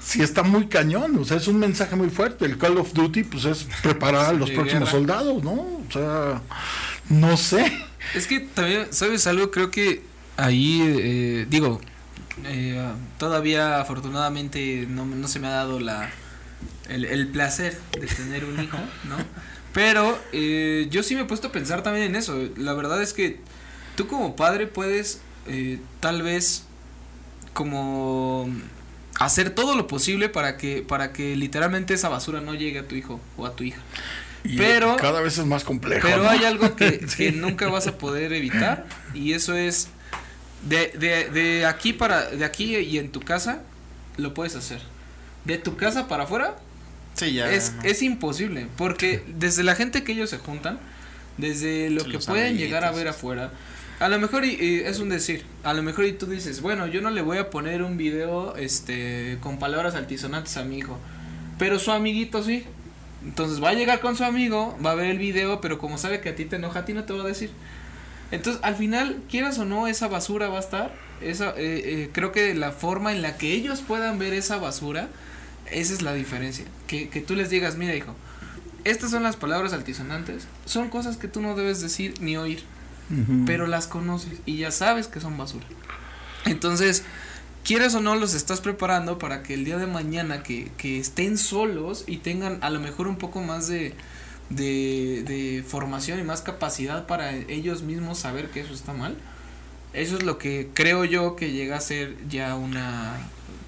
si 0.00 0.22
está 0.22 0.42
muy 0.42 0.66
cañón, 0.66 1.16
o 1.18 1.24
sea, 1.24 1.36
es 1.36 1.48
un 1.48 1.58
mensaje 1.58 1.96
muy 1.96 2.10
fuerte. 2.10 2.44
El 2.44 2.58
Call 2.58 2.78
of 2.78 2.92
Duty, 2.92 3.24
pues 3.24 3.44
es 3.44 3.66
preparar 3.82 4.26
a 4.26 4.32
los 4.32 4.50
próximos 4.50 4.88
soldados, 4.88 5.42
¿no? 5.42 5.52
O 5.52 5.86
sea, 5.92 6.40
no 7.08 7.36
sé. 7.36 7.72
Es 8.14 8.26
que 8.26 8.40
también, 8.40 8.86
¿sabes 8.90 9.26
algo? 9.26 9.50
Creo 9.50 9.70
que 9.70 10.02
ahí, 10.36 10.80
eh, 10.82 11.46
digo, 11.48 11.80
eh, 12.44 12.82
todavía 13.18 13.80
afortunadamente 13.80 14.86
no, 14.88 15.04
no 15.06 15.28
se 15.28 15.38
me 15.38 15.46
ha 15.46 15.52
dado 15.52 15.80
la 15.80 16.10
el, 16.88 17.04
el 17.04 17.28
placer 17.28 17.78
de 17.92 18.06
tener 18.06 18.44
un 18.44 18.62
hijo, 18.62 18.78
¿no? 19.08 19.16
Pero 19.74 20.16
eh, 20.32 20.86
yo 20.90 21.02
sí 21.02 21.16
me 21.16 21.22
he 21.22 21.24
puesto 21.24 21.48
a 21.48 21.52
pensar 21.52 21.82
también 21.82 22.06
en 22.06 22.16
eso. 22.16 22.48
La 22.56 22.74
verdad 22.74 23.02
es 23.02 23.12
que 23.12 23.40
tú 23.96 24.06
como 24.06 24.36
padre 24.36 24.68
puedes 24.68 25.20
eh, 25.48 25.80
tal 26.00 26.22
vez 26.22 26.64
como 27.52 28.48
hacer 29.18 29.50
todo 29.50 29.76
lo 29.76 29.86
posible 29.86 30.28
para 30.28 30.56
que 30.56 30.82
para 30.82 31.12
que 31.12 31.36
literalmente 31.36 31.94
esa 31.94 32.08
basura 32.08 32.40
no 32.40 32.54
llegue 32.54 32.78
a 32.80 32.88
tu 32.88 32.94
hijo 32.94 33.20
o 33.36 33.46
a 33.46 33.56
tu 33.56 33.64
hija. 33.64 33.80
pero 34.56 34.96
cada 34.96 35.20
vez 35.20 35.38
es 35.38 35.46
más 35.46 35.64
complejo. 35.64 36.06
Pero 36.08 36.28
hay 36.28 36.44
algo 36.44 36.76
que, 36.76 37.00
que, 37.16 37.32
nunca 37.32 37.68
vas 37.68 37.88
a 37.88 37.98
poder 37.98 38.32
evitar 38.32 38.86
y 39.12 39.32
eso 39.32 39.56
es 39.56 39.88
de, 40.62 40.92
de, 40.98 41.30
de 41.30 41.66
aquí 41.66 41.92
para 41.92 42.30
de 42.30 42.44
aquí 42.44 42.76
y 42.76 42.98
en 42.98 43.10
tu 43.10 43.20
casa 43.20 43.62
lo 44.18 44.34
puedes 44.34 44.54
hacer. 44.54 44.80
De 45.44 45.58
tu 45.58 45.76
casa 45.76 46.06
para 46.06 46.24
afuera 46.24 46.56
es, 47.20 47.72
es 47.82 48.02
imposible, 48.02 48.66
porque 48.76 49.22
desde 49.38 49.62
la 49.62 49.74
gente 49.74 50.04
que 50.04 50.12
ellos 50.12 50.30
se 50.30 50.38
juntan, 50.38 50.78
desde 51.38 51.90
lo 51.90 52.04
que 52.04 52.18
pueden 52.18 52.56
llegar 52.56 52.84
a 52.84 52.92
ver 52.92 53.08
afuera, 53.08 53.52
a 54.00 54.08
lo 54.08 54.18
mejor 54.18 54.44
y, 54.44 54.82
es 54.84 54.98
un 54.98 55.08
decir, 55.08 55.44
a 55.62 55.72
lo 55.72 55.82
mejor 55.82 56.04
y 56.04 56.12
tú 56.12 56.26
dices, 56.26 56.60
bueno, 56.60 56.86
yo 56.86 57.00
no 57.00 57.10
le 57.10 57.22
voy 57.22 57.38
a 57.38 57.50
poner 57.50 57.82
un 57.82 57.96
video 57.96 58.56
este 58.56 59.38
con 59.40 59.58
palabras 59.58 59.94
altisonantes 59.94 60.56
a 60.56 60.64
mi 60.64 60.78
hijo, 60.78 60.98
pero 61.58 61.78
su 61.78 61.92
amiguito 61.92 62.42
sí. 62.42 62.64
Entonces 63.24 63.62
va 63.62 63.70
a 63.70 63.74
llegar 63.74 64.00
con 64.00 64.16
su 64.16 64.24
amigo, 64.24 64.76
va 64.84 64.90
a 64.90 64.94
ver 64.94 65.06
el 65.06 65.18
video, 65.18 65.60
pero 65.62 65.78
como 65.78 65.96
sabe 65.96 66.20
que 66.20 66.28
a 66.28 66.34
ti 66.34 66.44
te 66.44 66.56
enoja, 66.56 66.80
a 66.80 66.84
ti 66.84 66.92
no 66.92 67.04
te 67.04 67.14
va 67.14 67.22
a 67.22 67.26
decir. 67.26 67.50
Entonces, 68.30 68.62
al 68.62 68.74
final, 68.74 69.22
quieras 69.30 69.58
o 69.58 69.64
no, 69.64 69.86
esa 69.86 70.08
basura 70.08 70.48
va 70.48 70.58
a 70.58 70.60
estar. 70.60 70.94
Esa, 71.22 71.50
eh, 71.50 71.54
eh, 71.58 72.10
creo 72.12 72.32
que 72.32 72.54
la 72.54 72.72
forma 72.72 73.12
en 73.12 73.22
la 73.22 73.38
que 73.38 73.52
ellos 73.52 73.80
puedan 73.80 74.18
ver 74.18 74.34
esa 74.34 74.58
basura 74.58 75.08
esa 75.70 75.92
es 75.92 76.02
la 76.02 76.12
diferencia. 76.12 76.64
Que, 76.86 77.08
que 77.08 77.20
tú 77.20 77.34
les 77.34 77.50
digas, 77.50 77.76
mira 77.76 77.94
hijo, 77.94 78.14
estas 78.84 79.10
son 79.10 79.22
las 79.22 79.36
palabras 79.36 79.72
altisonantes. 79.72 80.46
Son 80.66 80.88
cosas 80.90 81.16
que 81.16 81.28
tú 81.28 81.40
no 81.40 81.56
debes 81.56 81.80
decir 81.80 82.14
ni 82.20 82.36
oír. 82.36 82.62
Pero 83.44 83.66
las 83.66 83.86
conoces 83.86 84.38
y 84.46 84.56
ya 84.56 84.70
sabes 84.70 85.08
que 85.08 85.20
son 85.20 85.36
basura. 85.36 85.66
Entonces, 86.46 87.04
quieras 87.62 87.94
o 87.94 88.00
no, 88.00 88.14
los 88.14 88.34
estás 88.34 88.62
preparando 88.62 89.18
para 89.18 89.42
que 89.42 89.54
el 89.54 89.64
día 89.64 89.76
de 89.76 89.86
mañana 89.86 90.42
que, 90.42 90.72
que 90.78 90.98
estén 91.00 91.36
solos 91.36 92.04
y 92.06 92.18
tengan 92.18 92.58
a 92.62 92.70
lo 92.70 92.80
mejor 92.80 93.06
un 93.06 93.16
poco 93.16 93.42
más 93.42 93.68
de, 93.68 93.92
de, 94.48 95.22
de 95.26 95.64
formación 95.66 96.18
y 96.18 96.22
más 96.22 96.42
capacidad 96.42 97.06
para 97.06 97.34
ellos 97.34 97.82
mismos 97.82 98.18
saber 98.18 98.50
que 98.50 98.60
eso 98.60 98.74
está 98.74 98.92
mal 98.92 99.16
Eso 99.92 100.16
es 100.16 100.22
lo 100.22 100.38
que 100.38 100.70
creo 100.74 101.04
yo 101.04 101.36
que 101.36 101.52
llega 101.52 101.76
a 101.76 101.80
ser 101.80 102.16
ya 102.28 102.54
una 102.54 103.16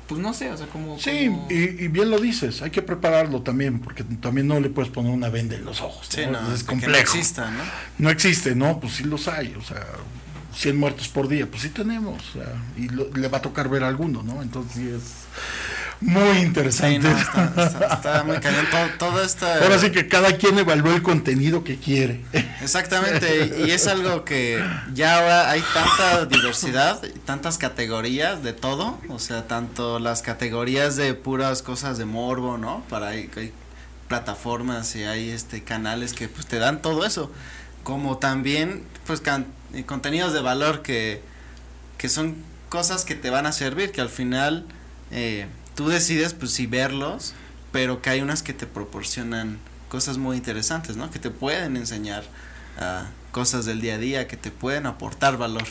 pues 0.06 0.20
no 0.20 0.32
sé, 0.32 0.50
o 0.50 0.56
sea, 0.56 0.66
como... 0.66 0.98
Sí, 0.98 1.30
Y, 1.48 1.88
bien 1.88 2.10
lo 2.10 2.18
dices, 2.18 2.62
hay 2.62 2.70
que 2.70 2.82
prepararlo 2.82 3.42
también, 3.42 3.80
porque 3.80 4.04
también 4.04 4.46
no 4.46 4.60
le 4.60 4.70
puedes 4.70 4.90
poner 4.90 5.12
una 5.12 5.28
venda 5.28 5.56
en 5.56 5.64
los 5.64 5.80
ojos. 5.80 6.06
Sí, 6.08 6.22
¿no? 6.30 6.52
es 6.52 6.64
complejo. 6.64 6.92
No 6.92 6.98
exista, 6.98 7.50
¿no? 7.50 7.62
No 7.98 8.10
existe, 8.10 8.54
¿no? 8.54 8.80
Pues 8.80 8.94
sí 8.94 9.04
los 9.04 9.28
hay, 9.28 9.54
o 9.58 9.62
sea, 9.62 9.84
100 10.56 10.76
muertos 10.76 11.08
por 11.08 11.28
día, 11.28 11.46
pues 11.46 11.62
sí 11.62 11.68
tenemos, 11.68 12.22
o 12.30 12.32
sea, 12.32 12.52
y 12.76 12.88
le 12.88 13.28
va 13.28 13.38
a 13.38 13.42
tocar 13.42 13.68
ver 13.68 13.84
alguno, 13.84 14.22
¿no? 14.22 14.42
Entonces 14.42 14.72
sí 14.74 14.88
es 14.88 15.26
muy 16.00 16.38
interesante. 16.38 17.08
está, 17.10 18.22
muy. 18.24 18.36
Todo, 18.98 19.20
Ahora 19.62 19.78
sí 19.78 19.90
que 19.90 20.08
cada 20.08 20.36
quien 20.36 20.58
evalúa 20.58 20.94
el 20.94 21.02
contenido 21.02 21.64
que 21.64 21.76
quiere. 21.76 22.22
Exactamente, 22.60 23.64
y 23.66 23.70
es 23.70 23.86
algo 23.86 24.24
que 24.24 24.62
ya 24.92 25.18
ahora 25.18 25.50
hay 25.50 25.62
tanta 25.72 26.26
diversidad, 26.26 27.02
tantas 27.24 27.58
categorías 27.58 28.42
de 28.42 28.52
todo, 28.52 28.98
o 29.08 29.18
sea, 29.18 29.46
tanto 29.46 29.98
las 29.98 30.22
categorías 30.22 30.96
de 30.96 31.14
puras 31.14 31.62
cosas 31.62 31.98
de 31.98 32.04
morbo, 32.04 32.58
¿no? 32.58 32.82
Para 32.88 33.08
hay, 33.08 33.30
hay 33.36 33.52
plataformas 34.08 34.94
y 34.96 35.04
hay 35.04 35.30
este 35.30 35.64
canales 35.64 36.12
que 36.12 36.28
pues 36.28 36.46
te 36.46 36.58
dan 36.58 36.82
todo 36.82 37.06
eso, 37.06 37.30
como 37.82 38.18
también 38.18 38.82
pues 39.06 39.20
contenidos 39.84 40.32
de 40.32 40.40
valor 40.40 40.82
que, 40.82 41.22
que 41.98 42.08
son 42.08 42.36
cosas 42.68 43.04
que 43.04 43.14
te 43.14 43.30
van 43.30 43.46
a 43.46 43.52
servir, 43.52 43.92
que 43.92 44.00
al 44.00 44.08
final 44.08 44.64
eh, 45.10 45.46
tú 45.74 45.88
decides 45.88 46.34
pues 46.34 46.52
si 46.52 46.66
verlos, 46.66 47.34
pero 47.72 48.02
que 48.02 48.10
hay 48.10 48.20
unas 48.20 48.42
que 48.42 48.52
te 48.52 48.66
proporcionan 48.66 49.58
cosas 49.88 50.18
muy 50.18 50.36
interesantes, 50.36 50.96
¿no? 50.96 51.10
Que 51.10 51.18
te 51.18 51.30
pueden 51.30 51.76
enseñar 51.76 52.24
uh, 52.78 53.04
cosas 53.32 53.66
del 53.66 53.80
día 53.80 53.94
a 53.94 53.98
día, 53.98 54.28
que 54.28 54.36
te 54.36 54.50
pueden 54.50 54.86
aportar 54.86 55.36
valor. 55.36 55.64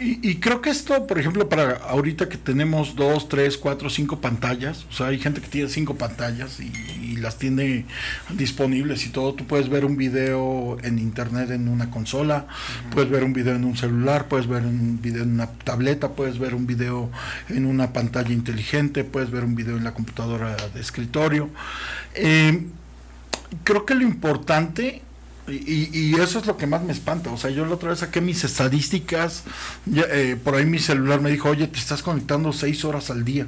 Y, 0.00 0.36
creo 0.36 0.60
que 0.60 0.70
esto, 0.70 1.08
por 1.08 1.18
ejemplo, 1.18 1.48
para 1.48 1.72
ahorita 1.72 2.28
que 2.28 2.36
tenemos 2.36 2.94
dos, 2.94 3.28
tres, 3.28 3.58
cuatro, 3.58 3.90
cinco 3.90 4.20
pantallas, 4.20 4.86
o 4.88 4.92
sea, 4.92 5.08
hay 5.08 5.18
gente 5.18 5.40
que 5.40 5.48
tiene 5.48 5.68
cinco 5.68 5.96
pantallas 5.96 6.60
y, 6.60 7.16
las 7.16 7.36
tiene 7.36 7.84
disponibles 8.30 9.04
y 9.06 9.08
todo. 9.08 9.34
Tú 9.34 9.44
puedes 9.44 9.68
ver 9.68 9.84
un 9.84 9.96
video 9.96 10.76
en 10.84 11.00
internet 11.00 11.50
en 11.50 11.66
una 11.66 11.90
consola, 11.90 12.46
puedes 12.92 13.10
ver 13.10 13.24
un 13.24 13.32
video 13.32 13.56
en 13.56 13.64
un 13.64 13.76
celular, 13.76 14.28
puedes 14.28 14.46
ver 14.46 14.64
un 14.64 15.02
video 15.02 15.24
en 15.24 15.32
una 15.32 15.48
tableta, 15.48 16.10
puedes 16.10 16.38
ver 16.38 16.54
un 16.54 16.68
video 16.68 17.10
en 17.48 17.66
una 17.66 17.92
pantalla 17.92 18.32
inteligente, 18.32 19.02
puedes 19.02 19.32
ver 19.32 19.42
un 19.42 19.56
video 19.56 19.76
en 19.76 19.82
la 19.82 19.94
computadora 19.94 20.54
de 20.72 20.80
escritorio. 20.80 21.50
Eh, 22.14 22.68
creo 23.64 23.84
que 23.84 23.96
lo 23.96 24.02
importante 24.02 25.02
y, 25.50 26.14
eso 26.20 26.38
es 26.38 26.46
lo 26.46 26.56
que 26.56 26.66
más 26.66 26.82
me 26.82 26.92
espanta. 26.92 27.30
O 27.30 27.36
sea, 27.36 27.50
yo 27.50 27.64
la 27.64 27.74
otra 27.74 27.90
vez 27.90 28.00
saqué 28.00 28.20
mis 28.20 28.44
estadísticas. 28.44 29.44
Eh, 29.92 30.36
por 30.42 30.54
ahí 30.54 30.66
mi 30.66 30.78
celular 30.78 31.20
me 31.20 31.30
dijo, 31.30 31.48
oye, 31.48 31.66
te 31.66 31.78
estás 31.78 32.02
conectando 32.02 32.52
seis 32.52 32.84
horas 32.84 33.10
al 33.10 33.24
día. 33.24 33.46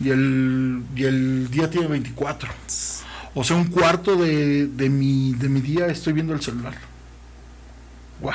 Y 0.00 0.10
el, 0.10 0.82
y 0.94 1.04
el 1.04 1.50
día 1.50 1.70
tiene 1.70 1.86
24. 1.88 2.50
O 3.34 3.44
sea, 3.44 3.56
un 3.56 3.66
cuarto 3.66 4.16
de, 4.16 4.66
de, 4.66 4.88
mi, 4.88 5.34
de 5.34 5.48
mi 5.48 5.60
día 5.60 5.86
estoy 5.86 6.12
viendo 6.12 6.32
el 6.32 6.40
celular. 6.40 6.74
¡Wow! 8.20 8.32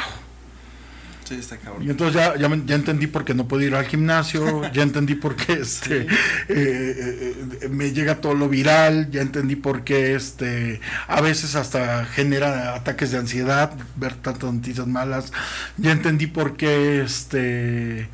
Y 1.81 1.89
entonces 1.89 2.15
ya, 2.15 2.35
ya, 2.37 2.49
ya, 2.65 2.75
entendí 2.75 3.07
por 3.07 3.25
qué 3.25 3.33
no 3.33 3.47
puedo 3.47 3.63
ir 3.63 3.75
al 3.75 3.85
gimnasio, 3.85 4.61
ya 4.73 4.83
entendí 4.83 5.15
por 5.15 5.35
qué 5.35 5.53
este, 5.53 6.01
eh, 6.01 6.07
eh, 6.47 7.69
me 7.69 7.91
llega 7.91 8.21
todo 8.21 8.33
lo 8.33 8.49
viral, 8.49 9.09
ya 9.11 9.21
entendí 9.21 9.55
por 9.55 9.83
qué 9.83 10.15
este, 10.15 10.81
a 11.07 11.21
veces 11.21 11.55
hasta 11.55 12.05
genera 12.05 12.75
ataques 12.75 13.11
de 13.11 13.17
ansiedad 13.19 13.71
ver 13.95 14.15
tantas 14.15 14.51
noticias 14.51 14.87
malas, 14.87 15.31
ya 15.77 15.91
entendí 15.91 16.27
por 16.27 16.57
qué 16.57 17.01
este, 17.01 18.09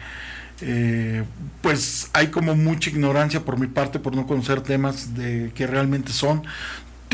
eh, 0.62 1.24
pues 1.62 2.10
hay 2.14 2.28
como 2.28 2.56
mucha 2.56 2.90
ignorancia 2.90 3.42
por 3.42 3.60
mi 3.60 3.68
parte 3.68 4.00
por 4.00 4.16
no 4.16 4.26
conocer 4.26 4.62
temas 4.62 5.14
de 5.14 5.52
que 5.54 5.68
realmente 5.68 6.14
son 6.14 6.44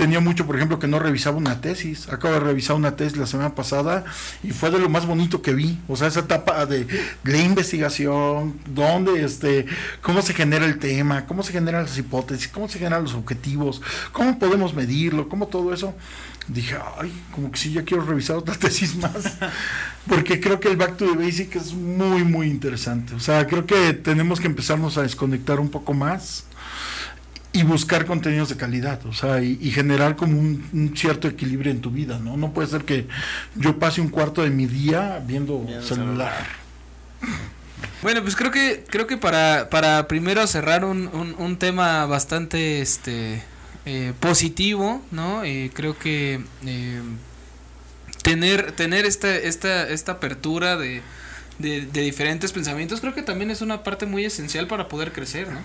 tenía 0.01 0.19
mucho, 0.19 0.47
por 0.47 0.55
ejemplo, 0.55 0.79
que 0.79 0.87
no 0.87 0.97
revisaba 0.97 1.37
una 1.37 1.61
tesis. 1.61 2.09
Acabo 2.09 2.33
de 2.33 2.39
revisar 2.39 2.75
una 2.75 2.95
tesis 2.95 3.19
la 3.19 3.27
semana 3.27 3.53
pasada 3.53 4.03
y 4.41 4.49
fue 4.49 4.71
de 4.71 4.79
lo 4.79 4.89
más 4.89 5.05
bonito 5.05 5.43
que 5.43 5.53
vi. 5.53 5.77
O 5.87 5.95
sea, 5.95 6.07
esa 6.07 6.21
etapa 6.21 6.65
de 6.65 6.87
la 7.23 7.37
investigación, 7.37 8.59
dónde, 8.65 9.23
este, 9.23 9.67
cómo 10.01 10.23
se 10.23 10.33
genera 10.33 10.65
el 10.65 10.79
tema, 10.79 11.27
cómo 11.27 11.43
se 11.43 11.53
generan 11.53 11.83
las 11.83 11.99
hipótesis, 11.99 12.47
cómo 12.47 12.67
se 12.67 12.79
generan 12.79 13.03
los 13.03 13.13
objetivos, 13.13 13.83
cómo 14.11 14.39
podemos 14.39 14.73
medirlo, 14.73 15.29
cómo 15.29 15.45
todo 15.45 15.71
eso. 15.71 15.93
Dije, 16.47 16.77
ay, 16.97 17.13
como 17.35 17.51
que 17.51 17.59
sí, 17.59 17.71
ya 17.71 17.83
quiero 17.83 18.03
revisar 18.03 18.37
otra 18.37 18.55
tesis 18.59 18.95
más. 18.95 19.37
Porque 20.07 20.39
creo 20.39 20.59
que 20.59 20.69
el 20.69 20.77
Back 20.77 20.97
to 20.97 21.05
the 21.05 21.23
Basic 21.23 21.57
es 21.57 21.75
muy, 21.75 22.23
muy 22.23 22.47
interesante. 22.47 23.13
O 23.13 23.19
sea, 23.19 23.45
creo 23.45 23.67
que 23.67 23.93
tenemos 23.93 24.39
que 24.39 24.47
empezarnos 24.47 24.97
a 24.97 25.03
desconectar 25.03 25.59
un 25.59 25.69
poco 25.69 25.93
más 25.93 26.45
y 27.53 27.63
buscar 27.63 28.05
contenidos 28.05 28.49
de 28.49 28.55
calidad, 28.55 29.05
o 29.05 29.13
sea, 29.13 29.41
y, 29.41 29.71
generar 29.71 30.15
como 30.15 30.39
un, 30.39 30.93
cierto 30.95 31.27
equilibrio 31.27 31.71
en 31.71 31.81
tu 31.81 31.91
vida, 31.91 32.17
¿no? 32.17 32.37
No 32.37 32.53
puede 32.53 32.67
ser 32.69 32.85
que 32.85 33.07
yo 33.55 33.77
pase 33.77 33.99
un 33.99 34.07
cuarto 34.07 34.41
de 34.41 34.49
mi 34.49 34.67
día 34.67 35.21
viendo 35.25 35.65
celular. 35.81 36.45
Bueno, 38.01 38.21
pues 38.23 38.35
creo 38.35 38.51
que 38.51 38.83
creo 38.89 39.05
que 39.05 39.17
para, 39.17 39.69
para 39.69 40.07
primero 40.07 40.45
cerrar 40.47 40.85
un, 40.85 41.07
un, 41.37 41.57
tema 41.57 42.05
bastante 42.05 42.81
este 42.81 43.43
eh, 43.85 44.13
positivo, 44.19 45.01
¿no? 45.11 45.43
Eh, 45.43 45.71
creo 45.73 45.97
que 45.97 46.41
eh, 46.65 47.01
tener 48.23 48.71
tener 48.71 49.05
esta 49.05 49.35
esta 49.35 49.87
esta 49.89 50.13
apertura 50.13 50.77
de 50.77 51.01
de, 51.61 51.85
diferentes 51.85 52.51
pensamientos, 52.51 53.01
creo 53.01 53.13
que 53.13 53.21
también 53.21 53.51
es 53.51 53.61
una 53.61 53.83
parte 53.83 54.05
muy 54.05 54.25
esencial 54.25 54.67
para 54.67 54.87
poder 54.87 55.11
crecer, 55.11 55.49
¿no? 55.49 55.59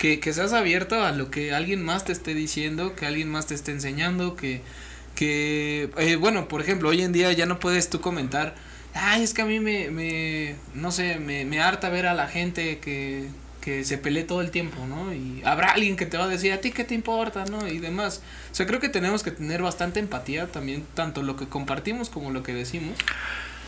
Que, 0.00 0.20
que 0.20 0.32
seas 0.32 0.52
abierto 0.52 1.02
a 1.02 1.12
lo 1.12 1.30
que 1.30 1.52
alguien 1.54 1.82
más 1.82 2.04
te 2.04 2.12
esté 2.12 2.34
diciendo, 2.34 2.94
que 2.96 3.06
alguien 3.06 3.28
más 3.28 3.46
te 3.46 3.54
esté 3.54 3.72
enseñando, 3.72 4.36
que, 4.36 4.62
que 5.14 5.90
eh, 5.98 6.16
bueno, 6.16 6.48
por 6.48 6.60
ejemplo, 6.60 6.88
hoy 6.88 7.02
en 7.02 7.12
día 7.12 7.32
ya 7.32 7.46
no 7.46 7.60
puedes 7.60 7.90
tú 7.90 8.00
comentar, 8.00 8.54
ay, 8.94 9.22
es 9.22 9.34
que 9.34 9.42
a 9.42 9.46
mí 9.46 9.60
me, 9.60 9.90
me 9.90 10.56
no 10.74 10.90
sé, 10.92 11.18
me, 11.18 11.44
me 11.44 11.60
harta 11.60 11.88
ver 11.88 12.06
a 12.06 12.14
la 12.14 12.28
gente 12.28 12.78
que, 12.78 13.28
que 13.62 13.84
se 13.84 13.96
pelee 13.96 14.24
todo 14.24 14.42
el 14.42 14.50
tiempo, 14.50 14.84
¿no? 14.86 15.14
Y 15.14 15.40
habrá 15.44 15.70
alguien 15.72 15.96
que 15.96 16.04
te 16.04 16.18
va 16.18 16.24
a 16.24 16.28
decir, 16.28 16.52
a 16.52 16.60
ti 16.60 16.72
qué 16.72 16.84
te 16.84 16.94
importa, 16.94 17.44
¿no? 17.46 17.66
Y 17.68 17.78
demás. 17.78 18.20
O 18.50 18.54
sea, 18.54 18.66
creo 18.66 18.80
que 18.80 18.90
tenemos 18.90 19.22
que 19.22 19.30
tener 19.30 19.62
bastante 19.62 20.00
empatía 20.00 20.48
también, 20.48 20.84
tanto 20.94 21.22
lo 21.22 21.36
que 21.36 21.46
compartimos 21.46 22.10
como 22.10 22.30
lo 22.30 22.42
que 22.42 22.52
decimos. 22.52 22.96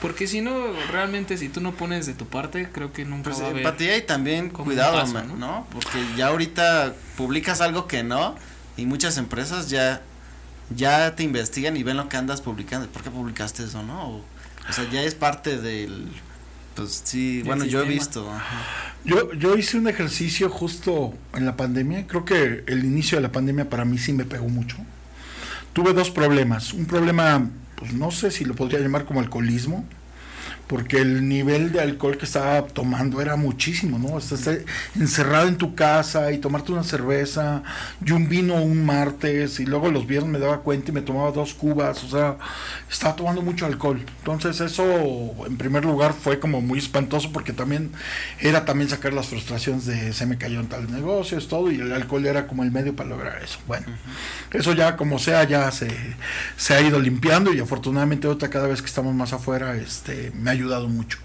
Porque 0.04 0.26
si 0.26 0.42
no, 0.42 0.52
realmente 0.92 1.38
si 1.38 1.48
tú 1.48 1.62
no 1.62 1.72
pones 1.72 2.04
de 2.04 2.12
tu 2.12 2.26
parte, 2.26 2.68
creo 2.70 2.92
que 2.92 3.06
nunca 3.06 3.30
pues 3.30 3.40
va 3.40 3.46
a 3.46 3.48
haber 3.48 3.64
empatía 3.64 3.96
y 3.96 4.02
también 4.02 4.50
cuidado, 4.50 5.02
¿no? 5.38 5.66
Porque 5.72 5.98
ya 6.14 6.26
ahorita 6.26 6.92
publicas 7.16 7.62
algo 7.62 7.88
que 7.88 8.02
no 8.02 8.36
y 8.76 8.84
muchas 8.84 9.16
empresas 9.16 9.70
ya 9.70 10.02
ya 10.76 11.16
te 11.16 11.22
investigan 11.22 11.74
y 11.78 11.82
ven 11.84 11.96
lo 11.96 12.10
que 12.10 12.18
andas 12.18 12.42
publicando. 12.42 12.86
¿Por 12.88 13.02
qué 13.02 13.10
publicaste 13.10 13.64
eso, 13.64 13.82
no? 13.82 14.22
O, 14.68 14.72
sea, 14.74 14.86
ya 14.90 15.02
es 15.02 15.14
parte 15.14 15.56
del 15.56 16.06
pues 16.74 17.00
sí, 17.04 17.40
bueno, 17.42 17.64
yo 17.64 17.80
he 17.80 17.88
visto. 17.88 18.30
Yo 19.06 19.32
yo 19.32 19.56
hice 19.56 19.78
un 19.78 19.88
ejercicio 19.88 20.50
justo 20.50 21.14
en 21.32 21.46
la 21.46 21.56
pandemia, 21.56 22.06
creo 22.06 22.26
que 22.26 22.62
el 22.66 22.84
inicio 22.84 23.16
de 23.16 23.22
la 23.22 23.32
pandemia 23.32 23.70
para 23.70 23.86
mí 23.86 23.96
sí 23.96 24.12
me 24.12 24.26
pegó 24.26 24.50
mucho. 24.50 24.76
Tuve 25.72 25.94
dos 25.94 26.10
problemas, 26.10 26.74
un 26.74 26.84
problema 26.84 27.48
pues 27.76 27.92
no 27.92 28.10
sé 28.10 28.30
si 28.30 28.44
lo 28.44 28.54
podría 28.54 28.80
llamar 28.80 29.04
como 29.04 29.20
alcoholismo, 29.20 29.84
porque 30.66 30.98
el 30.98 31.28
nivel 31.28 31.72
de 31.72 31.80
alcohol 31.80 32.16
que 32.16 32.24
estaba 32.24 32.66
tomando 32.66 33.20
era 33.20 33.36
muchísimo, 33.36 33.98
¿no? 33.98 34.18
Estás 34.18 34.48
encerrado 34.94 35.48
en 35.48 35.56
tu 35.56 35.74
casa 35.74 36.32
y 36.32 36.38
tomarte 36.38 36.72
una 36.72 36.84
cerveza 36.84 37.62
y 38.04 38.12
un 38.12 38.28
vino 38.28 38.56
un 38.56 38.84
martes 38.84 39.60
y 39.60 39.66
luego 39.66 39.90
los 39.90 40.06
viernes 40.06 40.30
me 40.32 40.38
daba 40.38 40.60
cuenta 40.60 40.90
y 40.90 40.94
me 40.94 41.02
tomaba 41.02 41.30
dos 41.32 41.54
cubas, 41.54 42.02
o 42.04 42.08
sea, 42.08 42.38
estaba 42.90 43.14
tomando 43.16 43.42
mucho 43.42 43.66
alcohol. 43.66 44.00
Entonces 44.18 44.60
eso 44.60 44.84
en 45.46 45.56
primer 45.56 45.84
lugar 45.84 46.14
fue 46.14 46.40
como 46.40 46.60
muy 46.60 46.78
espantoso 46.78 47.30
porque 47.32 47.52
también 47.52 47.90
era 48.40 48.64
también 48.64 48.88
sacar 48.88 49.12
las 49.12 49.28
frustraciones 49.28 49.86
de 49.86 50.12
se 50.12 50.26
me 50.26 50.38
cayó 50.38 50.60
en 50.60 50.68
tal 50.68 50.90
negocio, 50.90 51.36
es 51.36 51.48
todo 51.48 51.70
y 51.70 51.80
el 51.80 51.92
alcohol 51.92 52.26
era 52.26 52.46
como 52.46 52.62
el 52.62 52.70
medio 52.70 52.96
para 52.96 53.10
lograr 53.10 53.42
eso. 53.42 53.58
Bueno, 53.66 53.86
eso 54.50 54.72
ya 54.72 54.96
como 54.96 55.18
sea 55.18 55.44
ya 55.44 55.70
se, 55.70 55.88
se 56.56 56.74
ha 56.74 56.80
ido 56.80 56.98
limpiando 57.00 57.52
y 57.52 57.60
afortunadamente 57.60 58.28
otra 58.28 58.48
cada 58.48 58.66
vez 58.66 58.80
que 58.80 58.86
estamos 58.86 59.14
más 59.14 59.32
afuera 59.32 59.76
este 59.76 60.32
me 60.34 60.53
ayudado 60.54 60.88
mucho. 60.88 61.18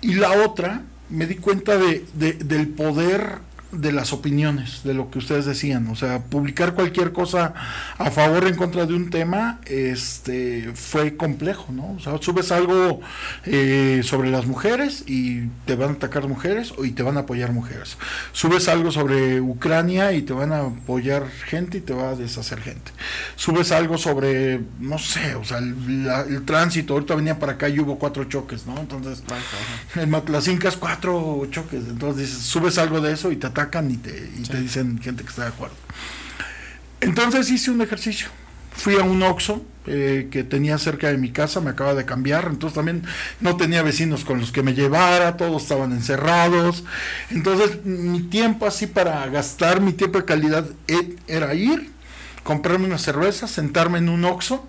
Y 0.00 0.14
la 0.14 0.32
otra, 0.32 0.82
me 1.10 1.26
di 1.26 1.36
cuenta 1.36 1.76
de, 1.76 2.04
del 2.14 2.68
poder 2.68 3.38
de 3.72 3.90
las 3.90 4.12
opiniones, 4.12 4.82
de 4.84 4.92
lo 4.92 5.10
que 5.10 5.18
ustedes 5.18 5.46
decían, 5.46 5.88
o 5.88 5.96
sea, 5.96 6.20
publicar 6.20 6.74
cualquier 6.74 7.12
cosa 7.12 7.54
a 7.96 8.10
favor 8.10 8.44
o 8.44 8.48
en 8.48 8.54
contra 8.54 8.84
de 8.84 8.92
un 8.92 9.08
tema, 9.08 9.60
este, 9.64 10.72
fue 10.74 11.16
complejo, 11.16 11.72
¿no? 11.72 11.94
O 11.94 11.98
sea, 11.98 12.18
subes 12.20 12.52
algo 12.52 13.00
eh, 13.46 14.02
sobre 14.04 14.30
las 14.30 14.46
mujeres 14.46 15.04
y 15.06 15.46
te 15.64 15.74
van 15.74 15.90
a 15.90 15.92
atacar 15.94 16.28
mujeres 16.28 16.74
y 16.84 16.90
te 16.90 17.02
van 17.02 17.16
a 17.16 17.20
apoyar 17.20 17.52
mujeres. 17.52 17.96
Subes 18.32 18.68
algo 18.68 18.90
sobre 18.90 19.40
Ucrania 19.40 20.12
y 20.12 20.20
te 20.20 20.34
van 20.34 20.52
a 20.52 20.66
apoyar 20.66 21.26
gente 21.30 21.78
y 21.78 21.80
te 21.80 21.94
va 21.94 22.10
a 22.10 22.14
deshacer 22.14 22.60
gente. 22.60 22.92
Subes 23.36 23.72
algo 23.72 23.96
sobre, 23.96 24.60
no 24.80 24.98
sé, 24.98 25.34
o 25.34 25.44
sea, 25.44 25.58
el, 25.58 26.42
tránsito, 26.44 26.92
ahorita 26.92 27.14
venía 27.14 27.38
para 27.38 27.52
acá 27.52 27.70
y 27.70 27.80
hubo 27.80 27.98
cuatro 27.98 28.24
choques, 28.24 28.66
¿no? 28.66 28.78
Entonces, 28.78 29.22
en 29.94 30.10
las 30.28 30.48
incas 30.48 30.76
cuatro 30.76 31.46
choques, 31.50 31.84
entonces 31.88 32.28
dices, 32.28 32.42
subes 32.42 32.76
algo 32.76 33.00
de 33.00 33.12
eso 33.12 33.32
y 33.32 33.36
te 33.36 33.46
atacan 33.46 33.61
y 33.90 33.96
te, 33.96 34.30
y 34.36 34.42
te 34.42 34.60
dicen 34.60 35.00
gente 35.00 35.22
que 35.22 35.30
está 35.30 35.42
de 35.42 35.48
acuerdo. 35.48 35.76
Entonces 37.00 37.50
hice 37.50 37.70
un 37.70 37.82
ejercicio. 37.82 38.28
Fui 38.74 38.96
a 38.96 39.02
un 39.02 39.22
Oxxo 39.22 39.64
eh, 39.86 40.28
que 40.30 40.44
tenía 40.44 40.78
cerca 40.78 41.08
de 41.08 41.18
mi 41.18 41.30
casa, 41.30 41.60
me 41.60 41.70
acaba 41.70 41.94
de 41.94 42.04
cambiar, 42.04 42.46
entonces 42.48 42.74
también 42.74 43.02
no 43.40 43.56
tenía 43.56 43.82
vecinos 43.82 44.24
con 44.24 44.38
los 44.38 44.52
que 44.52 44.62
me 44.62 44.74
llevara, 44.74 45.36
todos 45.36 45.62
estaban 45.62 45.92
encerrados. 45.92 46.84
Entonces 47.30 47.84
mi 47.84 48.22
tiempo 48.22 48.66
así 48.66 48.86
para 48.86 49.26
gastar, 49.26 49.80
mi 49.80 49.92
tiempo 49.92 50.18
de 50.18 50.24
calidad 50.24 50.66
e, 50.86 51.16
era 51.26 51.52
ir, 51.54 51.90
comprarme 52.44 52.86
una 52.86 52.98
cerveza, 52.98 53.46
sentarme 53.46 53.98
en 53.98 54.08
un 54.08 54.24
Oxxo 54.24 54.66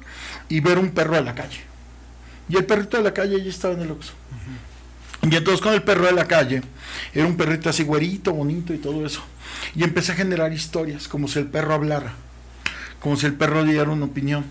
y 0.49 0.60
ver 0.60 0.79
un 0.79 0.89
perro 0.89 1.15
de 1.15 1.23
la 1.23 1.36
calle. 1.36 1.62
Y 2.49 2.58
el 2.58 2.65
perrito 2.65 2.97
de 2.97 3.03
la 3.03 3.13
calle 3.13 3.41
ya 3.41 3.49
estaba 3.49 3.75
en 3.75 3.82
el 3.82 3.91
Oxxo. 3.91 4.13
Y 5.29 5.36
entonces 5.36 5.62
con 5.62 5.73
el 5.73 5.83
perro 5.83 6.05
de 6.05 6.12
la 6.12 6.27
calle, 6.27 6.62
era 7.13 7.25
un 7.25 7.38
perrito 7.38 7.69
así 7.69 7.83
güerito, 7.83 8.33
bonito 8.33 8.73
y 8.73 8.77
todo 8.77 9.05
eso. 9.05 9.21
Y 9.75 9.83
empecé 9.83 10.12
a 10.12 10.15
generar 10.15 10.51
historias, 10.51 11.07
como 11.07 11.27
si 11.27 11.39
el 11.39 11.47
perro 11.47 11.73
hablara, 11.73 12.13
como 12.99 13.15
si 13.15 13.25
el 13.25 13.33
perro 13.33 13.63
diera 13.63 13.89
una 13.89 14.05
opinión. 14.05 14.43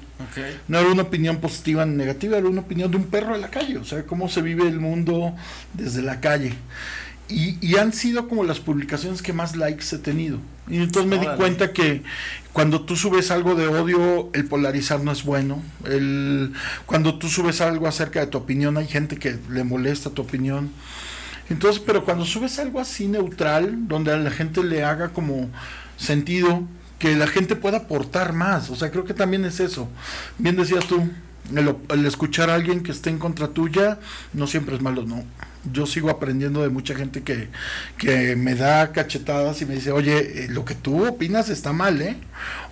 No 0.69 0.79
era 0.79 0.91
una 0.91 1.03
opinión 1.03 1.39
positiva 1.39 1.85
ni 1.85 1.97
negativa, 1.97 2.39
era 2.39 2.49
una 2.49 2.63
opinión 2.63 2.91
de 2.91 2.97
un 2.97 3.05
perro 3.05 3.35
de 3.35 3.41
la 3.41 3.49
calle, 3.49 3.77
o 3.77 3.85
sea, 3.85 4.05
cómo 4.05 4.29
se 4.29 4.41
vive 4.41 4.67
el 4.67 4.81
mundo 4.81 5.35
desde 5.75 6.01
la 6.01 6.21
calle. 6.21 6.55
Y, 7.33 7.77
han 7.77 7.93
sido 7.93 8.29
como 8.29 8.45
las 8.45 8.61
publicaciones 8.61 9.23
que 9.23 9.33
más 9.33 9.57
likes 9.57 9.85
he 9.93 9.99
tenido. 9.99 10.39
Y 10.69 10.79
entonces 10.79 11.11
me 11.11 11.19
di 11.19 11.27
cuenta 11.37 11.73
que 11.73 12.03
cuando 12.53 12.83
tú 12.83 12.97
subes 12.97 13.31
algo 13.31 13.55
de 13.55 13.67
odio, 13.67 14.31
el 14.35 14.45
polarizar 14.45 15.03
no 15.03 15.11
es 15.11 15.25
bueno. 15.25 15.63
El, 15.85 16.53
cuando 16.87 17.19
tú 17.19 17.29
subes 17.29 17.61
algo 17.61 17.89
acerca 17.89 18.21
de 18.21 18.27
tu 18.27 18.39
opinión, 18.39 18.77
hay 18.77 18.87
gente 18.87 19.17
que 19.17 19.39
le 19.51 19.65
molesta 19.65 20.11
tu 20.11 20.23
opinión. 20.23 20.71
Entonces, 21.49 21.83
pero 21.85 22.05
cuando 22.05 22.25
subes 22.25 22.59
algo 22.59 22.81
así 22.81 23.09
neutral, 23.09 23.89
donde 23.89 24.13
a 24.13 24.17
la 24.17 24.31
gente 24.31 24.63
le 24.63 24.85
haga 24.85 25.09
como 25.09 25.49
sentido, 25.97 26.63
que 26.99 27.17
la 27.17 27.27
gente 27.27 27.57
pueda 27.57 27.79
aportar 27.79 28.33
más. 28.33 28.71
O 28.71 28.77
sea, 28.77 28.91
creo 28.91 29.05
que 29.05 29.15
también 29.15 29.45
es 29.45 29.59
eso. 29.59 29.89
Bien 30.39 30.57
decías 30.57 30.87
tú, 30.87 31.11
el, 31.55 32.07
escuchar 32.07 32.49
a 32.49 32.55
alguien 32.55 32.83
que 32.83 32.93
esté 32.93 33.11
en 33.11 33.19
contra 33.19 33.49
tuya 33.49 33.99
no 34.33 34.47
siempre 34.47 34.77
es 34.77 34.83
malo, 34.83 35.05
no. 35.05 35.25
Yo 35.71 35.87
sigo 35.87 36.11
aprendiendo 36.11 36.63
de 36.63 36.71
mucha 36.71 36.95
gente 36.95 37.23
que, 37.23 37.49
que 37.97 38.35
me 38.35 38.55
da 38.57 38.91
cachetadas 38.91 39.63
y 39.63 39.67
me 39.67 39.75
dice, 39.75 39.93
oye, 39.93 40.45
eh, 40.45 40.49
lo 40.49 40.65
que 40.65 40.75
tú 40.75 41.07
opinas 41.07 41.49
está 41.51 41.73
mal, 41.73 42.03
¿eh? 42.03 42.17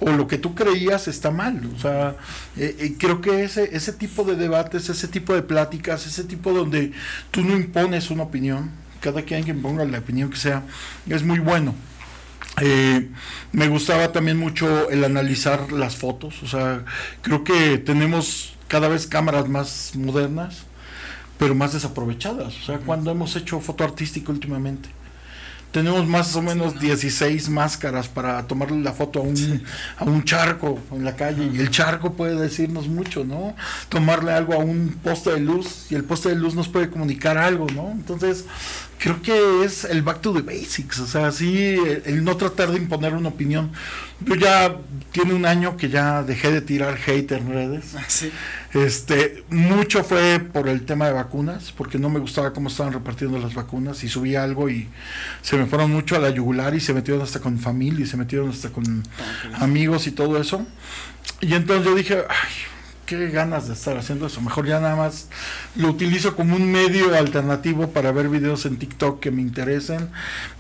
O 0.01 0.11
lo 0.11 0.27
que 0.27 0.39
tú 0.39 0.55
creías 0.55 1.07
está 1.07 1.31
mal. 1.31 1.61
O 1.75 1.79
sea, 1.79 2.17
eh, 2.57 2.77
eh, 2.81 2.95
creo 2.99 3.21
que 3.21 3.45
ese, 3.45 3.77
ese 3.77 3.93
tipo 3.93 4.25
de 4.25 4.35
debates, 4.35 4.89
ese 4.89 5.07
tipo 5.07 5.35
de 5.35 5.43
pláticas, 5.43 6.07
ese 6.07 6.25
tipo 6.25 6.53
donde 6.53 6.93
tú 7.31 7.43
no 7.43 7.57
impones 7.57 8.11
una 8.11 8.25
opinión, 8.25 8.71
cada 9.01 9.23
quien 9.23 9.45
que 9.45 9.55
ponga 9.55 9.85
la 9.85 9.99
opinión 9.99 10.31
que 10.31 10.37
sea, 10.37 10.65
es 11.09 11.23
muy 11.23 11.39
bueno. 11.39 11.75
me 13.53 13.69
gustaba 13.69 14.13
también 14.13 14.37
mucho 14.37 14.91
el 14.91 15.05
analizar 15.05 15.73
las 15.73 15.97
fotos, 15.97 16.43
o 16.43 16.47
sea, 16.47 16.85
creo 17.23 17.45
que 17.45 17.79
tenemos 17.79 18.55
cada 18.69 18.89
vez 18.89 19.07
cámaras 19.07 19.49
más 19.49 19.93
modernas, 19.97 20.65
pero 21.41 21.55
más 21.55 21.73
desaprovechadas. 21.73 22.55
O 22.55 22.67
sea, 22.67 22.79
cuando 22.79 23.11
hemos 23.11 23.35
hecho 23.35 23.59
foto 23.61 23.83
artística 23.83 24.31
últimamente. 24.31 24.91
Tenemos 25.73 26.07
más 26.07 26.35
o 26.35 26.43
menos 26.43 26.81
16 26.81 27.49
máscaras 27.49 28.09
para 28.09 28.43
tomarle 28.47 28.83
la 28.83 28.93
foto 28.93 29.21
a 29.21 29.23
un, 29.23 29.63
a 29.99 30.05
un 30.05 30.25
charco 30.25 30.81
en 30.91 31.05
la 31.05 31.15
calle 31.15 31.49
y 31.55 31.61
el 31.61 31.71
charco 31.71 32.15
puede 32.15 32.35
decirnos 32.35 32.89
mucho, 32.89 33.25
¿no? 33.25 33.55
Tomarle 33.89 34.33
algo 34.33 34.55
a 34.55 34.59
un 34.59 34.99
poste 35.03 35.31
de 35.31 35.39
luz 35.39 35.87
y 35.89 35.95
el 35.95 36.03
poste 36.03 36.31
de 36.31 36.35
luz 36.35 36.57
nos 36.57 36.67
puede 36.69 36.91
comunicar 36.91 37.39
algo, 37.39 37.69
¿no? 37.73 37.93
Entonces, 37.93 38.47
creo 38.99 39.23
que 39.23 39.65
es 39.65 39.85
el 39.85 40.03
back 40.03 40.21
to 40.21 40.33
the 40.33 40.43
basics, 40.43 40.99
o 40.99 41.07
sea, 41.07 41.31
sí, 41.31 41.77
el, 42.05 42.25
no 42.25 42.37
tratar 42.37 42.73
de 42.73 42.79
imponer 42.79 43.15
una 43.15 43.29
opinión. 43.29 43.71
Yo 44.27 44.35
ya 44.35 44.77
tiene 45.13 45.35
un 45.35 45.47
año 45.47 45.77
que 45.77 45.89
ya 45.89 46.25
dejé 46.25 46.51
de 46.51 46.63
tirar 46.63 46.99
hate 47.07 47.31
en 47.31 47.49
redes. 47.49 47.95
Sí. 48.09 48.33
Este, 48.73 49.43
mucho 49.51 50.05
fue 50.05 50.39
por 50.39 50.69
el 50.69 50.87
tema 50.87 51.07
de 51.07 51.13
vacunas, 51.13 51.73
porque 51.73 51.99
no 51.99 52.09
me 52.09 52.21
gustaba 52.21 52.53
cómo 52.53 52.69
estaban 52.69 52.93
repartiendo 52.93 53.39
las 53.39 53.55
vacunas 53.55 54.05
y 54.05 54.09
subí 54.09 54.37
algo 54.37 54.71
y 54.71 54.89
se 55.43 55.57
me 55.57 55.67
fueron 55.67 55.91
mucho 55.91 56.15
a 56.15 56.21
la 56.21 56.31
yugular 56.31 56.75
y 56.75 56.81
se 56.81 56.95
metieron 56.95 57.23
hasta 57.23 57.41
con 57.41 57.59
familia 57.59 58.05
y 58.05 58.09
se 58.09 58.17
metieron 58.17 58.51
hasta 58.51 58.71
con 58.71 59.03
ah, 59.19 59.65
amigos 59.65 60.07
y 60.07 60.13
todo 60.13 60.41
eso. 60.41 60.65
Y 61.41 61.55
entonces 61.55 61.85
yo 61.85 61.95
dije, 61.97 62.23
ay, 62.29 62.51
qué 63.11 63.29
ganas 63.29 63.67
de 63.67 63.75
estar 63.75 63.97
haciendo 63.97 64.27
eso. 64.27 64.41
Mejor 64.41 64.67
ya 64.67 64.79
nada 64.79 64.95
más 64.95 65.27
lo 65.75 65.89
utilizo 65.89 66.37
como 66.37 66.55
un 66.55 66.71
medio 66.71 67.13
alternativo 67.17 67.91
para 67.91 68.13
ver 68.13 68.29
videos 68.29 68.67
en 68.67 68.79
TikTok 68.79 69.19
que 69.19 69.33
me 69.33 69.43
interesen, 69.43 70.11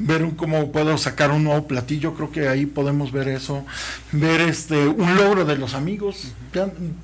ver 0.00 0.28
cómo 0.36 0.72
puedo 0.72 0.98
sacar 0.98 1.30
un 1.30 1.44
nuevo 1.44 1.68
platillo, 1.68 2.14
creo 2.14 2.32
que 2.32 2.48
ahí 2.48 2.66
podemos 2.66 3.12
ver 3.12 3.28
eso, 3.28 3.64
ver 4.10 4.40
este 4.40 4.88
un 4.88 5.16
logro 5.16 5.44
de 5.44 5.56
los 5.58 5.74
amigos. 5.74 6.32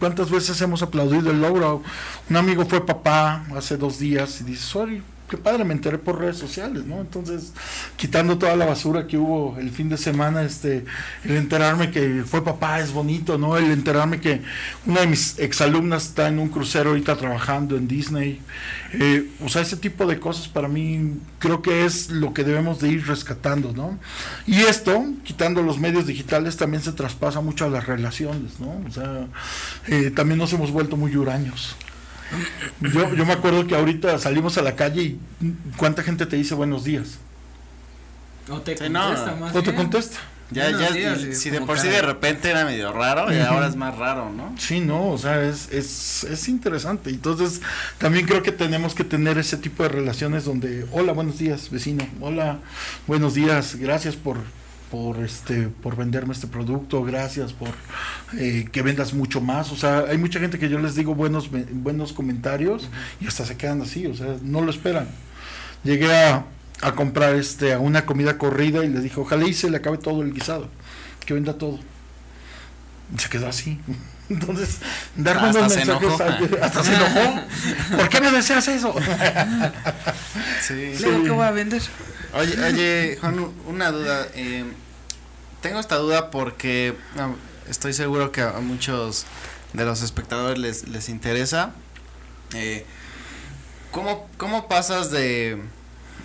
¿Cuántas 0.01 0.31
veces 0.31 0.61
hemos 0.61 0.83
aplaudido 0.83 1.31
el 1.31 1.41
logro? 1.41 1.83
Un 2.29 2.37
amigo 2.37 2.67
fue 2.67 2.85
papá 2.85 3.47
hace 3.57 3.77
dos 3.77 4.01
días 4.01 4.41
y 4.41 4.45
dice, 4.45 4.63
sorry, 4.63 5.03
qué 5.29 5.37
padre, 5.37 5.65
me 5.65 5.75
enteré 5.75 5.99
por 5.99 6.21
redes 6.21 6.39
sociales, 6.39 6.85
¿no? 6.85 7.01
Entonces, 7.01 7.53
quitando 7.97 8.39
toda 8.39 8.57
la 8.57 8.67
basura 8.67 9.07
que 9.07 9.19
hubo 9.19 9.59
el 9.59 9.71
fin 9.71 9.89
de 9.89 9.97
semana, 9.97 10.43
este, 10.43 10.85
el 11.25 11.37
enterarme 11.37 11.91
que 11.91 12.23
fue 12.25 12.45
papá 12.45 12.81
es 12.81 12.93
bonito, 12.93 13.39
¿no? 13.39 13.57
El 13.57 13.71
enterarme 13.71 14.21
que 14.21 14.43
una 14.87 15.01
de 15.01 15.07
mis 15.09 15.39
exalumnas 15.39 16.07
está 16.07 16.29
en 16.29 16.39
un 16.39 16.49
crucero 16.49 16.91
ahorita 16.91 17.17
trabajando 17.17 17.77
en 17.77 17.89
Disney. 17.89 18.41
Eh, 18.93 19.31
o 19.45 19.49
sea, 19.49 19.62
ese 19.62 19.77
tipo 19.77 20.07
de 20.07 20.21
cosas 20.21 20.49
para 20.49 20.69
mí 20.69 21.19
creo 21.39 21.61
que 21.61 21.85
es 21.85 22.11
lo 22.11 22.33
que 22.33 22.45
debemos 22.45 22.81
de 22.81 22.89
ir 22.89 23.07
rescatando, 23.07 23.73
¿no? 23.73 23.99
Y 24.47 24.61
esto, 24.62 25.05
quitando 25.25 25.62
los 25.62 25.79
medios 25.79 26.07
digitales, 26.07 26.57
también 26.57 26.83
se 26.83 26.93
traspasa 26.93 27.41
mucho 27.41 27.65
a 27.65 27.69
las 27.69 27.87
relaciones, 27.87 28.61
¿no? 28.61 28.81
O 28.87 28.91
sea, 28.91 29.27
eh, 29.89 30.11
también 30.11 30.39
nos 30.39 30.53
hemos 30.53 30.71
vuelto 30.71 30.97
muy 30.97 31.17
huraños. 31.17 31.77
Yo, 32.81 33.15
yo 33.15 33.27
me 33.27 33.33
acuerdo 33.33 33.67
que 33.67 33.75
ahorita 33.75 34.19
salimos 34.19 34.59
a 34.59 34.62
la 34.62 34.77
calle 34.77 35.03
y 35.03 35.19
cuánta 35.77 36.03
gente 36.03 36.27
te 36.27 36.37
dice 36.37 36.55
buenos 36.55 36.85
días. 36.85 37.19
O 38.49 38.61
te 38.61 38.77
contesta 38.77 39.37
O 39.55 39.62
te 39.62 39.75
contesta. 39.75 40.19
Ya, 40.51 40.71
ya, 40.71 41.17
si 41.17 41.51
de 41.51 41.61
por 41.61 41.77
sí 41.77 41.89
de 41.89 42.03
repente 42.03 42.49
era 42.49 42.65
medio 42.65 42.93
raro 42.93 43.35
y 43.35 43.39
ahora 43.41 43.67
es 43.67 43.75
más 43.75 43.97
raro, 43.97 44.31
¿no? 44.31 44.55
Sí, 44.59 44.79
no, 44.79 45.11
o 45.11 45.19
sea, 45.19 45.43
es, 45.43 45.73
es, 45.73 46.23
es 46.23 46.49
interesante. 46.49 47.11
Entonces, 47.11 47.62
también 47.99 48.27
creo 48.27 48.45
que 48.45 48.53
tenemos 48.53 48.95
que 48.95 49.03
tener 49.03 49.39
ese 49.39 49.57
tipo 49.57 49.83
de 49.83 49.89
relaciones 49.89 50.45
donde, 50.45 50.87
hola, 50.93 51.12
buenos 51.12 51.39
días, 51.39 51.69
vecino, 51.71 52.07
hola, 52.21 52.61
buenos 53.09 53.35
días, 53.35 53.75
gracias 53.75 54.15
por, 54.15 54.37
por 54.90 55.18
este 55.18 55.68
por 55.68 55.96
venderme 55.96 56.33
este 56.33 56.46
producto 56.46 57.03
gracias 57.03 57.53
por 57.53 57.70
eh, 58.38 58.66
que 58.70 58.83
vendas 58.83 59.14
mucho 59.14 59.40
más. 59.40 59.72
O 59.72 59.77
sea 59.77 60.05
hay 60.09 60.18
mucha 60.18 60.40
gente 60.40 60.59
que 60.59 60.68
yo 60.68 60.79
les 60.79 60.94
digo 60.94 61.14
buenos 61.14 61.51
buenos 61.72 62.12
comentarios 62.12 62.88
y 63.20 63.27
hasta 63.27 63.44
se 63.44 63.57
quedan 63.57 63.83
así 63.83 64.07
o 64.07 64.14
sea 64.14 64.37
no 64.42 64.61
lo 64.62 64.70
esperan. 64.70 65.09
Llegué 65.85 66.14
a, 66.14 66.44
a 66.83 66.92
comprar 66.92 67.35
este 67.35 67.72
a 67.72 67.79
una 67.79 68.07
comida 68.07 68.38
corrida 68.38 68.85
y 68.85 68.88
les 68.88 69.03
dije 69.03 69.20
ojalá 69.20 69.46
y 69.46 69.55
se 69.55 69.70
le 69.70 69.79
acabe 69.79 69.99
todo 69.99 70.22
el 70.22 70.33
guisado 70.33 70.68
que 71.25 71.35
venda 71.35 71.55
todo 71.55 71.79
y 73.14 73.18
se 73.18 73.29
quedó 73.29 73.49
así 73.49 73.79
entonces 74.29 74.79
dar 75.15 75.39
hasta 75.39 75.61
mensajes 75.61 76.21
hasta 76.62 76.85
se 76.85 76.95
enojó 76.95 77.41
¿por 77.97 78.09
qué 78.09 78.21
me 78.21 78.31
deseas 78.31 78.67
eso? 78.69 78.95
sí. 80.61 80.95
luego 81.01 81.25
qué 81.25 81.31
voy 81.31 81.47
a 81.47 81.51
vender 81.51 81.83
Oye, 82.35 82.62
oye, 82.62 83.19
Juan, 83.21 83.51
una 83.67 83.91
duda. 83.91 84.27
Eh, 84.35 84.65
tengo 85.62 85.81
esta 85.81 85.97
duda 85.97 86.31
porque 86.31 86.95
estoy 87.68 87.95
seguro 87.95 88.31
que 88.31 88.43
a 88.43 88.53
muchos 88.61 89.24
de 89.72 89.85
los 89.87 90.03
espectadores 90.03 90.59
les, 90.59 90.89
les 90.89 91.09
interesa. 91.09 91.72
Eh, 92.55 92.85
¿cómo, 93.91 94.29
¿Cómo 94.37 94.68
pasas 94.68 95.11
de, 95.11 95.62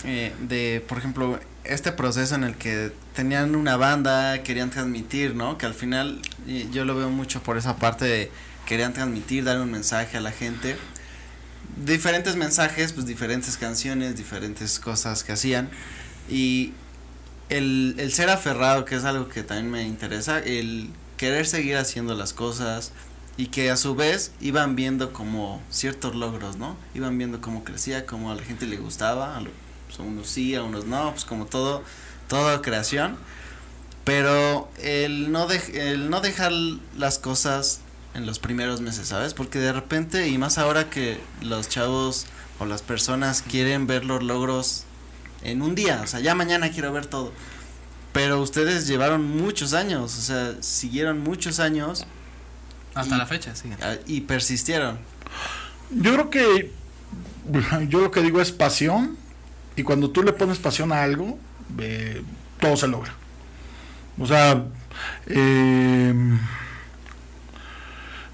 eh, 0.03 0.35
de, 0.41 0.83
por 0.87 0.97
ejemplo, 0.97 1.39
este 1.63 1.93
proceso 1.93 2.35
en 2.35 2.43
el 2.43 2.57
que 2.57 2.91
tenían 3.13 3.55
una 3.55 3.77
banda, 3.77 4.43
querían 4.43 4.69
transmitir, 4.69 5.35
¿no? 5.35 5.57
Que 5.57 5.65
al 5.65 5.73
final 5.73 6.21
yo 6.71 6.85
lo 6.85 6.95
veo 6.95 7.09
mucho 7.09 7.43
por 7.43 7.57
esa 7.57 7.77
parte 7.77 8.05
de 8.05 8.31
querían 8.65 8.93
transmitir, 8.93 9.43
dar 9.43 9.59
un 9.59 9.71
mensaje 9.71 10.17
a 10.17 10.21
la 10.21 10.31
gente. 10.31 10.77
Diferentes 11.83 12.35
mensajes, 12.35 12.93
pues 12.93 13.05
diferentes 13.05 13.57
canciones, 13.57 14.15
diferentes 14.15 14.79
cosas 14.79 15.23
que 15.23 15.33
hacían. 15.33 15.69
Y 16.29 16.73
el, 17.49 17.95
el 17.97 18.13
ser 18.13 18.29
aferrado, 18.29 18.85
que 18.85 18.95
es 18.95 19.03
algo 19.03 19.27
que 19.27 19.43
también 19.43 19.71
me 19.71 19.83
interesa, 19.83 20.39
el 20.39 20.89
querer 21.17 21.45
seguir 21.45 21.77
haciendo 21.77 22.15
las 22.15 22.33
cosas 22.33 22.91
y 23.37 23.47
que 23.47 23.71
a 23.71 23.77
su 23.77 23.95
vez 23.95 24.31
iban 24.41 24.75
viendo 24.75 25.13
como 25.13 25.61
ciertos 25.69 26.15
logros, 26.15 26.57
¿no? 26.57 26.77
Iban 26.93 27.17
viendo 27.17 27.41
cómo 27.41 27.63
crecía, 27.63 28.05
cómo 28.05 28.31
a 28.31 28.35
la 28.35 28.43
gente 28.43 28.65
le 28.67 28.77
gustaba, 28.77 29.37
a, 29.37 29.41
pues, 29.87 29.99
unos 29.99 30.27
sí, 30.27 30.55
a 30.55 30.63
unos 30.63 30.85
no, 30.85 31.11
pues 31.11 31.25
como 31.25 31.45
todo, 31.45 31.83
toda 32.31 32.61
creación, 32.61 33.17
pero 34.05 34.71
el 34.81 35.33
no, 35.33 35.49
el 35.73 36.09
no 36.09 36.21
dejar 36.21 36.53
las 36.97 37.19
cosas 37.19 37.81
en 38.13 38.25
los 38.25 38.39
primeros 38.39 38.79
meses, 38.79 39.09
¿sabes? 39.09 39.33
Porque 39.33 39.59
de 39.59 39.73
repente, 39.73 40.29
y 40.29 40.37
más 40.37 40.57
ahora 40.57 40.89
que 40.89 41.19
los 41.41 41.67
chavos 41.67 42.27
o 42.57 42.65
las 42.65 42.83
personas 42.83 43.41
quieren 43.41 43.85
ver 43.85 44.05
los 44.05 44.23
logros 44.23 44.85
en 45.43 45.61
un 45.61 45.75
día, 45.75 45.99
o 46.05 46.07
sea, 46.07 46.21
ya 46.21 46.33
mañana 46.33 46.71
quiero 46.71 46.93
ver 46.93 47.05
todo. 47.05 47.33
Pero 48.13 48.41
ustedes 48.41 48.87
llevaron 48.87 49.25
muchos 49.25 49.73
años, 49.73 50.17
o 50.17 50.21
sea, 50.21 50.55
siguieron 50.61 51.19
muchos 51.19 51.59
años. 51.59 52.05
Hasta 52.95 53.17
la 53.17 53.25
fecha, 53.25 53.53
sí. 53.57 53.69
Y 54.07 54.21
persistieron. 54.21 54.99
Yo 55.89 56.13
creo 56.13 56.29
que, 56.29 56.71
yo 57.89 57.99
lo 57.99 58.09
que 58.09 58.21
digo 58.21 58.39
es 58.39 58.53
pasión, 58.53 59.17
y 59.75 59.83
cuando 59.83 60.11
tú 60.11 60.23
le 60.23 60.31
pones 60.31 60.59
pasión 60.59 60.93
a 60.93 61.03
algo, 61.03 61.37
eh, 61.79 62.21
todo 62.59 62.77
se 62.77 62.87
logra. 62.87 63.13
O 64.19 64.25
sea, 64.25 64.63
eh, 65.27 66.13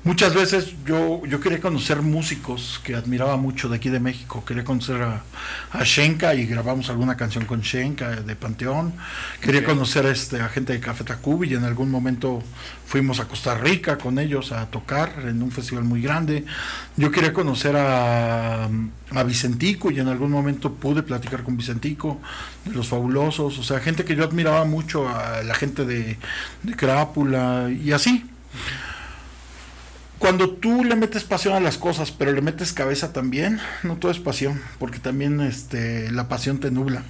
Muchas 0.08 0.34
veces 0.34 0.74
yo, 0.86 1.22
yo 1.26 1.42
quería 1.42 1.60
conocer 1.60 2.02
músicos 2.02 2.80
que 2.82 2.96
admiraba 2.96 3.36
mucho 3.36 3.68
de 3.68 3.76
aquí 3.76 3.90
de 3.90 4.00
México. 4.00 4.42
Quería 4.46 4.64
conocer 4.64 5.02
a, 5.02 5.22
a 5.74 5.84
Shenka 5.84 6.34
y 6.34 6.46
grabamos 6.46 6.90
alguna 6.90 7.18
canción 7.18 7.44
con 7.44 7.60
Shenka 7.60 8.12
de 8.22 8.36
Panteón. 8.38 8.94
Quería 9.42 9.66
conocer 9.66 10.06
este, 10.06 10.40
a 10.40 10.48
gente 10.48 10.72
de 10.72 10.80
Café 10.80 11.04
Tacuba 11.04 11.46
y 11.46 11.56
en 11.56 11.66
algún 11.66 11.92
momento 11.92 12.42
fuimos 12.86 13.20
a 13.20 13.28
Costa 13.28 13.56
Rica 13.56 13.98
con 13.98 14.18
ellos 14.18 14.54
a 14.54 14.68
tocar 14.68 15.12
en 15.26 15.44
un 15.44 15.52
festival 15.52 15.84
muy 15.84 16.02
grande. 16.02 16.46
Yo 16.96 17.12
quería 17.12 17.34
conocer 17.34 17.76
a, 17.76 18.70
a 19.12 19.24
Vicentico 19.26 19.92
y 19.92 20.00
en 20.00 20.08
algún 20.08 20.32
momento 20.32 20.74
pude 20.74 21.04
platicar 21.04 21.44
con 21.44 21.58
Vicentico 21.58 22.22
de 22.64 22.72
los 22.72 22.88
fabulosos. 22.88 23.60
O 23.60 23.64
sea, 23.64 23.82
gente 23.82 24.06
que 24.06 24.16
yo 24.16 24.24
admiraba 24.24 24.64
mucho, 24.64 25.10
a 25.10 25.44
la 25.44 25.54
gente 25.54 25.84
de, 25.84 26.18
de 26.64 26.76
Crápula 26.78 27.70
y 27.70 27.92
así 27.92 28.24
cuando 30.28 30.50
tú 30.50 30.84
le 30.84 30.98
metes 30.98 31.24
pasión 31.24 31.56
a 31.56 31.62
las 31.62 31.78
cosas, 31.78 32.12
pero 32.12 32.34
le 32.34 32.42
metes 32.42 32.74
cabeza 32.74 33.14
también, 33.14 33.62
no 33.84 33.96
todo 33.96 34.12
es 34.12 34.20
pasión, 34.20 34.60
porque 34.78 35.00
también 35.00 35.40
este, 35.40 36.12
la 36.12 36.28
pasión 36.28 36.60
te 36.60 36.70
nubla. 36.70 37.04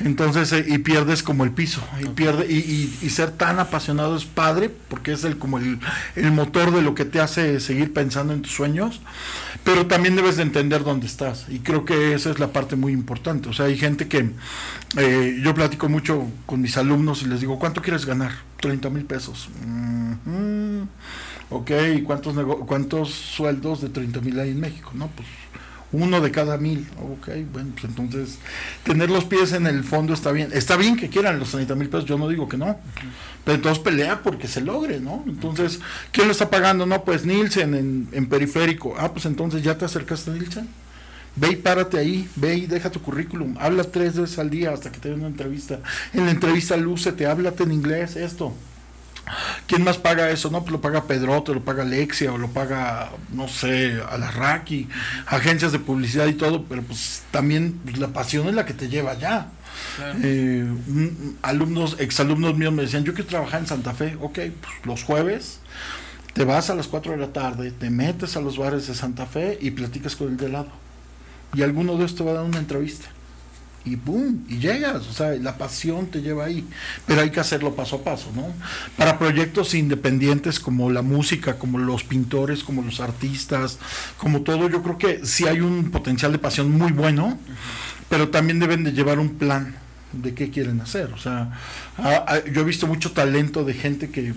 Entonces, 0.00 0.50
eh, 0.54 0.64
y 0.66 0.78
pierdes 0.78 1.22
como 1.22 1.44
el 1.44 1.50
piso, 1.50 1.86
y, 2.00 2.06
pierde, 2.06 2.50
y, 2.50 2.96
y, 3.02 3.10
ser 3.10 3.32
tan 3.32 3.58
apasionado 3.58 4.16
es 4.16 4.24
padre, 4.24 4.70
porque 4.88 5.12
es 5.12 5.24
el, 5.24 5.36
como 5.36 5.58
el, 5.58 5.78
el, 6.16 6.32
motor 6.32 6.70
de 6.72 6.80
lo 6.80 6.94
que 6.94 7.04
te 7.04 7.20
hace 7.20 7.60
seguir 7.60 7.92
pensando 7.92 8.32
en 8.32 8.40
tus 8.40 8.52
sueños, 8.52 9.02
pero 9.62 9.86
también 9.86 10.16
debes 10.16 10.38
de 10.38 10.44
entender 10.44 10.84
dónde 10.84 11.08
estás, 11.08 11.44
y 11.50 11.58
creo 11.58 11.84
que 11.84 12.14
esa 12.14 12.30
es 12.30 12.38
la 12.38 12.50
parte 12.50 12.76
muy 12.76 12.94
importante. 12.94 13.50
O 13.50 13.52
sea, 13.52 13.66
hay 13.66 13.76
gente 13.76 14.08
que 14.08 14.30
eh, 14.96 15.38
yo 15.44 15.54
platico 15.54 15.90
mucho 15.90 16.26
con 16.46 16.62
mis 16.62 16.78
alumnos 16.78 17.20
y 17.24 17.26
les 17.26 17.40
digo, 17.40 17.58
¿cuánto 17.58 17.82
quieres 17.82 18.06
ganar? 18.06 18.32
30 18.62 18.88
mil 18.88 19.04
pesos. 19.04 19.50
Ok, 21.52 21.70
¿cuántos, 22.04 22.34
cuántos 22.66 23.10
sueldos 23.10 23.82
de 23.82 23.90
30 23.90 24.20
mil 24.20 24.40
hay 24.40 24.50
en 24.50 24.60
México? 24.60 24.92
No, 24.94 25.08
pues 25.08 25.28
uno 25.92 26.20
de 26.20 26.30
cada 26.30 26.56
mil. 26.56 26.88
Ok, 26.98 27.28
bueno, 27.52 27.70
pues 27.72 27.84
entonces 27.84 28.38
tener 28.82 29.10
los 29.10 29.24
pies 29.24 29.52
en 29.52 29.66
el 29.66 29.84
fondo 29.84 30.14
está 30.14 30.32
bien. 30.32 30.50
Está 30.52 30.76
bien 30.76 30.96
que 30.96 31.08
quieran 31.08 31.38
los 31.38 31.50
30 31.50 31.74
mil 31.74 31.88
pesos, 31.88 32.06
yo 32.06 32.18
no 32.18 32.28
digo 32.28 32.48
que 32.48 32.56
no. 32.56 32.78
Pero 33.44 33.56
entonces 33.56 33.82
pelea 33.82 34.22
porque 34.22 34.48
se 34.48 34.60
logre, 34.60 35.00
¿no? 35.00 35.22
Entonces, 35.26 35.80
¿quién 36.10 36.26
lo 36.26 36.32
está 36.32 36.48
pagando? 36.48 36.86
No, 36.86 37.04
pues 37.04 37.26
Nielsen 37.26 38.08
en, 38.12 38.26
periférico. 38.26 38.94
Ah, 38.98 39.12
pues 39.12 39.26
entonces 39.26 39.62
ya 39.62 39.76
te 39.76 39.84
acercaste 39.84 40.30
a 40.30 40.34
Nielsen. 40.34 40.68
Ve 41.34 41.52
y 41.52 41.56
párate 41.56 41.98
ahí, 41.98 42.28
ve 42.36 42.56
y 42.56 42.66
deja 42.66 42.90
tu 42.90 43.00
currículum, 43.00 43.56
habla 43.58 43.84
tres 43.84 44.18
veces 44.18 44.38
al 44.38 44.50
día 44.50 44.70
hasta 44.70 44.92
que 44.92 44.98
te 44.98 45.08
den 45.08 45.20
una 45.20 45.28
entrevista. 45.28 45.80
En 46.12 46.26
la 46.26 46.30
entrevista 46.30 46.76
lúcete, 46.76 47.24
háblate 47.24 47.62
en 47.62 47.72
inglés, 47.72 48.16
esto. 48.16 48.52
¿Quién 49.66 49.84
más 49.84 49.98
paga 49.98 50.30
eso? 50.30 50.50
No, 50.50 50.60
pues 50.60 50.72
lo 50.72 50.80
paga 50.80 51.04
Pedrote, 51.04 51.54
lo 51.54 51.62
paga 51.62 51.82
Alexia, 51.82 52.32
o 52.32 52.38
lo 52.38 52.48
paga, 52.48 53.10
no 53.32 53.48
sé, 53.48 54.00
a 54.08 54.18
la 54.18 54.30
Raki, 54.30 54.88
agencias 55.26 55.72
de 55.72 55.78
publicidad 55.78 56.26
y 56.26 56.34
todo, 56.34 56.64
pero 56.64 56.82
pues 56.82 57.22
también 57.30 57.80
pues, 57.84 57.98
la 57.98 58.08
pasión 58.08 58.48
es 58.48 58.54
la 58.54 58.64
que 58.64 58.74
te 58.74 58.88
lleva 58.88 59.12
allá. 59.12 59.48
Eh, 60.22 60.66
alumnos, 61.42 61.96
exalumnos 61.98 62.56
míos 62.56 62.72
me 62.72 62.82
decían, 62.82 63.04
yo 63.04 63.14
quiero 63.14 63.28
trabajar 63.28 63.60
en 63.60 63.66
Santa 63.66 63.94
Fe, 63.94 64.16
ok, 64.20 64.38
pues 64.60 64.72
los 64.84 65.02
jueves 65.02 65.60
te 66.34 66.44
vas 66.44 66.70
a 66.70 66.74
las 66.74 66.88
4 66.88 67.12
de 67.12 67.18
la 67.18 67.32
tarde, 67.32 67.70
te 67.72 67.90
metes 67.90 68.36
a 68.36 68.40
los 68.40 68.58
bares 68.58 68.86
de 68.86 68.94
Santa 68.94 69.26
Fe 69.26 69.58
y 69.60 69.70
platicas 69.70 70.16
con 70.16 70.28
el 70.28 70.36
de 70.36 70.48
lado. 70.48 70.70
Y 71.54 71.62
alguno 71.62 71.92
de 71.92 71.98
ellos 71.98 72.16
te 72.16 72.24
va 72.24 72.30
a 72.30 72.34
dar 72.34 72.44
una 72.44 72.58
entrevista 72.58 73.08
y 73.84 73.96
boom, 73.96 74.44
y 74.48 74.58
llegas, 74.58 75.06
o 75.08 75.12
sea, 75.12 75.32
la 75.32 75.58
pasión 75.58 76.06
te 76.06 76.22
lleva 76.22 76.44
ahí, 76.44 76.64
pero 77.06 77.20
hay 77.20 77.30
que 77.30 77.40
hacerlo 77.40 77.74
paso 77.74 77.96
a 77.96 78.04
paso, 78.04 78.30
¿no? 78.34 78.46
Para 78.96 79.18
proyectos 79.18 79.74
independientes 79.74 80.60
como 80.60 80.90
la 80.90 81.02
música, 81.02 81.58
como 81.58 81.78
los 81.78 82.04
pintores, 82.04 82.62
como 82.62 82.82
los 82.82 83.00
artistas, 83.00 83.78
como 84.18 84.42
todo, 84.42 84.68
yo 84.68 84.82
creo 84.82 84.98
que 84.98 85.26
sí 85.26 85.46
hay 85.46 85.60
un 85.60 85.90
potencial 85.90 86.30
de 86.32 86.38
pasión 86.38 86.70
muy 86.70 86.92
bueno, 86.92 87.38
pero 88.08 88.28
también 88.28 88.60
deben 88.60 88.84
de 88.84 88.92
llevar 88.92 89.18
un 89.18 89.30
plan 89.30 89.74
de 90.12 90.34
qué 90.34 90.50
quieren 90.50 90.80
hacer, 90.80 91.12
o 91.12 91.18
sea, 91.18 91.52
yo 92.52 92.60
he 92.60 92.64
visto 92.64 92.86
mucho 92.86 93.12
talento 93.12 93.64
de 93.64 93.74
gente 93.74 94.10
que 94.10 94.34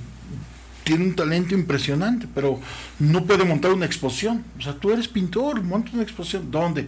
tiene 0.83 1.03
un 1.03 1.15
talento 1.15 1.53
impresionante, 1.53 2.27
pero 2.33 2.59
no 2.99 3.25
puede 3.25 3.43
montar 3.43 3.73
una 3.73 3.85
exposición, 3.85 4.43
o 4.57 4.61
sea, 4.61 4.73
tú 4.73 4.91
eres 4.91 5.07
pintor, 5.07 5.61
monta 5.61 5.91
una 5.93 6.03
exposición, 6.03 6.49
¿dónde? 6.49 6.87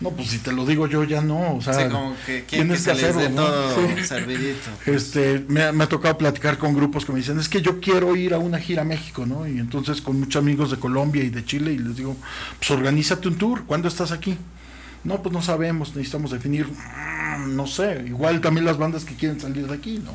No, 0.00 0.10
pues 0.10 0.28
si 0.28 0.38
te 0.38 0.52
lo 0.52 0.64
digo 0.64 0.86
yo 0.86 1.02
ya 1.02 1.20
no, 1.20 1.56
o 1.56 1.60
sea, 1.60 1.74
sí, 1.74 1.90
como 1.90 2.14
que 2.24 2.42
tienes 2.42 2.84
que, 2.84 2.92
hacerlo, 2.92 3.28
todo 3.30 4.04
servidito. 4.04 4.70
Pues. 4.84 5.14
Este, 5.14 5.44
me, 5.48 5.62
ha 5.62 5.88
tocado 5.88 6.16
platicar 6.16 6.56
con 6.56 6.72
grupos 6.72 7.04
que 7.04 7.12
me 7.12 7.18
dicen, 7.18 7.38
es 7.40 7.48
que 7.48 7.60
yo 7.60 7.80
quiero 7.80 8.14
ir 8.14 8.32
a 8.32 8.38
una 8.38 8.58
gira 8.58 8.82
a 8.82 8.84
México, 8.84 9.26
¿no? 9.26 9.48
Y 9.48 9.58
entonces 9.58 10.00
con 10.00 10.20
muchos 10.20 10.40
amigos 10.40 10.70
de 10.70 10.78
Colombia 10.78 11.24
y 11.24 11.30
de 11.30 11.44
Chile 11.44 11.72
y 11.72 11.78
les 11.78 11.96
digo, 11.96 12.16
pues 12.58 12.70
organízate 12.70 13.26
un 13.26 13.38
tour, 13.38 13.64
¿cuándo 13.66 13.88
estás 13.88 14.12
aquí? 14.12 14.38
No, 15.02 15.20
pues 15.20 15.32
no 15.32 15.42
sabemos, 15.42 15.96
necesitamos 15.96 16.30
definir, 16.30 16.68
no 17.48 17.66
sé, 17.66 18.04
igual 18.06 18.40
también 18.40 18.66
las 18.66 18.78
bandas 18.78 19.04
que 19.04 19.14
quieren 19.14 19.40
salir 19.40 19.66
de 19.66 19.74
aquí, 19.74 20.00
¿no? 20.04 20.12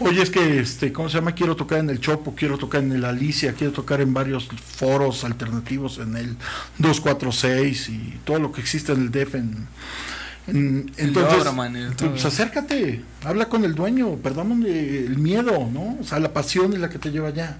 Oye, 0.00 0.22
es 0.22 0.30
que, 0.30 0.60
este, 0.60 0.92
¿cómo 0.92 1.08
se 1.08 1.16
llama? 1.16 1.32
Quiero 1.32 1.56
tocar 1.56 1.80
en 1.80 1.90
el 1.90 1.98
Chopo, 1.98 2.34
quiero 2.36 2.56
tocar 2.56 2.82
en 2.82 2.92
el 2.92 3.04
Alicia, 3.04 3.52
quiero 3.54 3.72
tocar 3.72 4.00
en 4.00 4.14
varios 4.14 4.48
foros 4.76 5.24
alternativos, 5.24 5.98
en 5.98 6.16
el 6.16 6.36
246 6.78 7.88
y 7.88 8.20
todo 8.24 8.38
lo 8.38 8.52
que 8.52 8.60
existe 8.60 8.92
en 8.92 9.00
el 9.02 9.10
DEF. 9.10 9.34
En, 9.34 9.68
entonces, 10.46 11.46
pues 11.98 12.24
acércate, 12.24 13.02
habla 13.22 13.50
con 13.50 13.64
el 13.64 13.74
dueño, 13.74 14.16
perdón 14.16 14.64
el 14.66 15.18
miedo, 15.18 15.68
¿no? 15.70 15.98
O 16.00 16.04
sea, 16.04 16.20
la 16.20 16.32
pasión 16.32 16.72
es 16.72 16.78
la 16.78 16.88
que 16.88 16.98
te 16.98 17.10
lleva 17.10 17.28
allá. 17.28 17.58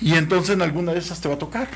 Y 0.00 0.14
entonces 0.14 0.54
en 0.54 0.62
alguna 0.62 0.92
de 0.92 0.98
esas 0.98 1.20
te 1.20 1.28
va 1.28 1.34
a 1.34 1.38
tocar. 1.38 1.68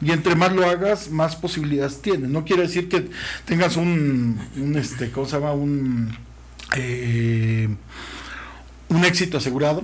Y 0.00 0.12
entre 0.12 0.34
más 0.34 0.52
lo 0.52 0.66
hagas, 0.66 1.10
más 1.10 1.36
posibilidades 1.36 2.00
tienes. 2.02 2.30
No 2.30 2.44
quiere 2.44 2.62
decir 2.62 2.88
que 2.88 3.10
tengas 3.44 3.76
un, 3.76 4.40
un 4.56 4.76
este, 4.76 5.10
¿cómo 5.10 5.26
se 5.26 5.36
llama? 5.36 5.52
Un... 5.52 6.16
Eh, 6.76 7.68
un 8.90 9.04
éxito 9.04 9.38
asegurado, 9.38 9.80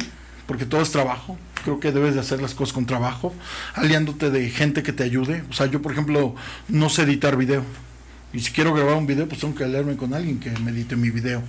porque 0.47 0.67
todo 0.67 0.83
es 0.83 0.91
trabajo. 0.93 1.39
Creo 1.65 1.81
que 1.81 1.91
debes 1.91 2.15
de 2.15 2.21
hacer 2.21 2.41
las 2.41 2.55
cosas 2.55 2.73
con 2.73 2.87
trabajo, 2.87 3.33
aliándote 3.75 4.31
de 4.31 4.51
gente 4.51 4.83
que 4.83 4.93
te 4.93 5.03
ayude. 5.03 5.43
O 5.51 5.53
sea, 5.53 5.67
yo, 5.67 5.83
por 5.83 5.93
ejemplo, 5.93 6.35
no 6.69 6.89
sé 6.91 7.03
editar 7.03 7.37
video. 7.37 7.65
Y 8.37 8.41
si 8.41 8.53
quiero 8.53 8.75
grabar 8.75 8.97
un 8.97 9.07
video, 9.07 9.27
pues 9.27 9.41
tengo 9.41 9.55
que 9.55 9.65
aliarme 9.65 9.97
con 9.97 10.13
alguien 10.13 10.39
que 10.39 10.51
me 10.51 10.71
edite 10.71 10.95
mi 10.95 11.09
video. 11.09 11.43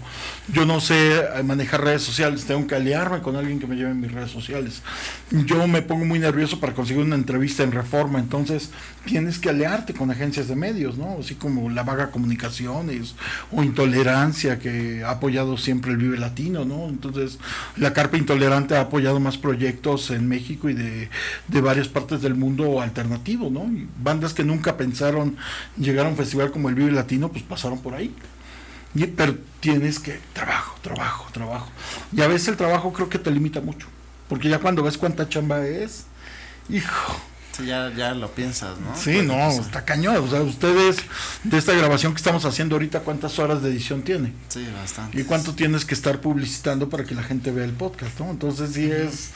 Yo 0.53 0.65
no 0.65 0.79
sé 0.79 1.17
eh, 1.17 1.43
manejar 1.43 1.83
redes 1.83 2.01
sociales, 2.01 2.45
tengo 2.45 2.65
que 2.65 2.75
aliarme 2.75 3.19
con 3.19 3.35
alguien 3.35 3.59
que 3.59 3.67
me 3.67 3.75
lleve 3.75 3.93
mis 3.93 4.09
redes 4.09 4.31
sociales. 4.31 4.81
Yo 5.29 5.67
me 5.67 5.81
pongo 5.81 6.05
muy 6.05 6.17
nervioso 6.17 6.61
para 6.61 6.73
conseguir 6.73 7.03
una 7.03 7.15
entrevista 7.15 7.63
en 7.63 7.73
Reforma, 7.73 8.19
entonces 8.19 8.69
tienes 9.03 9.37
que 9.37 9.49
aliarte 9.49 9.93
con 9.93 10.11
agencias 10.11 10.47
de 10.47 10.55
medios, 10.55 10.97
¿no? 10.97 11.17
Así 11.19 11.35
como 11.35 11.69
la 11.69 11.83
vaga 11.83 12.09
comunicaciones 12.09 13.15
o 13.51 13.63
intolerancia 13.63 14.57
que 14.57 15.03
ha 15.03 15.11
apoyado 15.11 15.57
siempre 15.57 15.91
el 15.91 15.97
Vive 15.97 16.17
Latino, 16.17 16.63
¿no? 16.63 16.87
Entonces, 16.87 17.37
la 17.75 17.91
Carpa 17.91 18.15
Intolerante 18.15 18.77
ha 18.77 18.81
apoyado 18.81 19.19
más 19.19 19.37
proyectos 19.37 20.09
en 20.11 20.29
México 20.29 20.69
y 20.69 20.73
de, 20.73 21.09
de 21.49 21.61
varias 21.61 21.89
partes 21.89 22.21
del 22.21 22.35
mundo 22.35 22.79
alternativo, 22.79 23.49
¿no? 23.49 23.69
Bandas 24.01 24.33
que 24.33 24.45
nunca 24.45 24.77
pensaron 24.77 25.35
llegar 25.77 26.05
a 26.05 26.09
un 26.09 26.15
festival 26.15 26.51
como 26.51 26.69
el 26.69 26.76
Vive 26.77 26.91
Latino, 26.91 27.29
pues 27.29 27.43
pasaron 27.43 27.81
por 27.81 27.95
ahí. 27.95 28.13
Y, 28.93 29.05
pero 29.07 29.35
tienes 29.59 29.99
que 29.99 30.19
trabajo, 30.33 30.77
trabajo, 30.81 31.25
trabajo. 31.31 31.69
Y 32.15 32.21
a 32.21 32.27
veces 32.27 32.49
el 32.49 32.57
trabajo 32.57 32.93
creo 32.93 33.09
que 33.09 33.19
te 33.19 33.31
limita 33.31 33.61
mucho. 33.61 33.87
Porque 34.29 34.49
ya 34.49 34.59
cuando 34.59 34.83
ves 34.83 34.97
cuánta 34.97 35.27
chamba 35.27 35.65
es, 35.65 36.05
hijo. 36.69 37.19
Ya, 37.65 37.91
ya 37.95 38.13
lo 38.13 38.31
piensas, 38.31 38.79
¿no? 38.79 38.95
Sí, 38.95 39.21
no, 39.21 39.49
está 39.49 39.85
cañón. 39.85 40.17
O 40.17 40.27
sea, 40.29 40.41
ustedes, 40.41 40.97
de 41.43 41.57
esta 41.57 41.73
grabación 41.73 42.13
que 42.13 42.17
estamos 42.17 42.45
haciendo 42.45 42.75
ahorita, 42.75 43.01
¿cuántas 43.01 43.39
horas 43.39 43.61
de 43.61 43.69
edición 43.69 44.01
tiene? 44.01 44.33
Sí, 44.49 44.67
bastante. 44.75 45.19
¿Y 45.19 45.23
cuánto 45.23 45.53
tienes 45.53 45.85
que 45.85 45.93
estar 45.93 46.21
publicitando 46.21 46.89
para 46.89 47.03
que 47.03 47.15
la 47.15 47.23
gente 47.23 47.51
vea 47.51 47.65
el 47.65 47.73
podcast, 47.73 48.19
no? 48.19 48.29
Entonces 48.29 48.73
sí 48.73 48.91
es... 48.91 49.31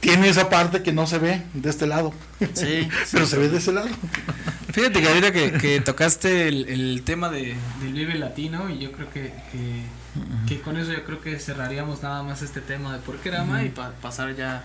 Tiene 0.00 0.30
esa 0.30 0.48
parte 0.48 0.82
que 0.82 0.92
no 0.92 1.06
se 1.06 1.18
ve 1.18 1.42
de 1.52 1.68
este 1.68 1.86
lado. 1.86 2.14
Sí. 2.54 2.88
Pero 3.12 3.26
se 3.26 3.36
ve 3.36 3.50
de 3.50 3.58
ese 3.58 3.70
lado. 3.70 3.88
Fíjate 4.72 5.02
que 5.02 5.08
ahorita 5.08 5.32
que, 5.32 5.52
que 5.52 5.80
tocaste 5.80 6.48
el, 6.48 6.68
el, 6.68 7.02
tema 7.04 7.28
de, 7.28 7.54
del 7.82 7.92
Vive 7.92 8.14
Latino 8.14 8.70
y 8.70 8.78
yo 8.78 8.92
creo 8.92 9.10
que, 9.10 9.32
que, 9.52 9.82
que, 10.48 10.60
con 10.62 10.78
eso 10.78 10.92
yo 10.92 11.04
creo 11.04 11.20
que 11.20 11.38
cerraríamos 11.38 12.02
nada 12.02 12.22
más 12.22 12.40
este 12.40 12.62
tema 12.62 12.94
de 12.94 13.00
por 13.00 13.18
qué 13.18 13.30
Rama 13.30 13.62
y 13.62 13.68
pa, 13.68 13.92
pasar 14.00 14.34
ya 14.34 14.64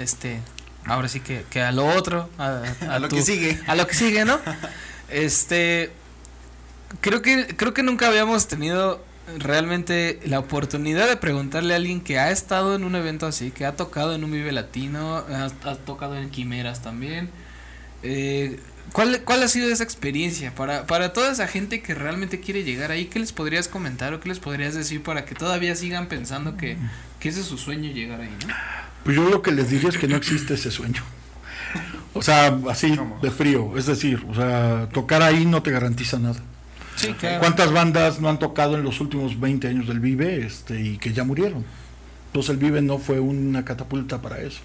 este 0.00 0.40
ahora 0.86 1.08
sí 1.08 1.20
que, 1.20 1.44
que 1.50 1.62
a 1.62 1.72
lo 1.72 1.86
otro, 1.86 2.28
a, 2.38 2.62
a, 2.88 2.94
a 2.94 2.98
lo 2.98 3.08
tu, 3.08 3.16
que 3.16 3.22
sigue. 3.22 3.60
A 3.66 3.74
lo 3.74 3.86
que 3.86 3.94
sigue, 3.94 4.24
¿no? 4.24 4.40
Este 5.08 5.90
creo 7.00 7.20
que 7.20 7.48
creo 7.56 7.74
que 7.74 7.82
nunca 7.82 8.08
habíamos 8.08 8.48
tenido 8.48 9.04
realmente 9.38 10.20
la 10.24 10.38
oportunidad 10.38 11.08
de 11.08 11.16
preguntarle 11.16 11.74
a 11.74 11.76
alguien 11.76 12.00
que 12.00 12.18
ha 12.18 12.30
estado 12.30 12.74
en 12.74 12.84
un 12.84 12.94
evento 12.94 13.26
así, 13.26 13.50
que 13.50 13.64
ha 13.64 13.76
tocado 13.76 14.14
en 14.14 14.24
un 14.24 14.32
Vive 14.32 14.52
Latino, 14.52 15.16
ha, 15.16 15.44
ha 15.44 15.76
tocado 15.76 16.16
en 16.16 16.30
Quimeras 16.30 16.82
también. 16.82 17.30
Eh, 18.02 18.58
¿cuál, 18.92 19.22
¿Cuál 19.22 19.42
ha 19.42 19.48
sido 19.48 19.70
esa 19.70 19.84
experiencia 19.84 20.54
para, 20.54 20.86
para 20.86 21.12
toda 21.12 21.32
esa 21.32 21.46
gente 21.46 21.82
que 21.82 21.94
realmente 21.94 22.40
quiere 22.40 22.64
llegar 22.64 22.90
ahí? 22.90 23.06
¿Qué 23.06 23.20
les 23.20 23.32
podrías 23.32 23.68
comentar 23.68 24.12
o 24.12 24.20
qué 24.20 24.28
les 24.28 24.40
podrías 24.40 24.74
decir 24.74 25.02
para 25.02 25.24
que 25.24 25.34
todavía 25.34 25.76
sigan 25.76 26.08
pensando 26.08 26.56
que, 26.56 26.76
que 27.20 27.28
ese 27.28 27.40
es 27.40 27.46
su 27.46 27.58
sueño 27.58 27.92
llegar 27.92 28.20
ahí? 28.20 28.36
¿no? 28.46 28.54
Pues 29.04 29.16
yo 29.16 29.28
lo 29.28 29.42
que 29.42 29.52
les 29.52 29.70
diría 29.70 29.88
es 29.88 29.98
que 29.98 30.08
no 30.08 30.16
existe 30.16 30.54
ese 30.54 30.70
sueño. 30.70 31.02
O 32.14 32.22
sea, 32.22 32.58
así 32.70 32.98
de 33.22 33.30
frío. 33.30 33.76
Es 33.76 33.86
decir, 33.86 34.24
o 34.28 34.34
sea, 34.34 34.88
tocar 34.92 35.22
ahí 35.22 35.46
no 35.46 35.62
te 35.62 35.70
garantiza 35.70 36.18
nada. 36.18 36.40
Sí, 36.96 37.12
claro. 37.14 37.40
¿Cuántas 37.40 37.72
bandas 37.72 38.20
no 38.20 38.28
han 38.28 38.38
tocado 38.38 38.76
en 38.76 38.84
los 38.84 39.00
últimos 39.00 39.40
20 39.40 39.66
años 39.66 39.88
del 39.88 40.00
Vive 40.00 40.44
este, 40.44 40.80
y 40.80 40.98
que 40.98 41.12
ya 41.12 41.24
murieron? 41.24 41.64
Entonces 42.26 42.50
el 42.50 42.58
Vive 42.58 42.82
no 42.82 42.98
fue 42.98 43.18
una 43.18 43.64
catapulta 43.64 44.20
para 44.20 44.40
eso. 44.40 44.60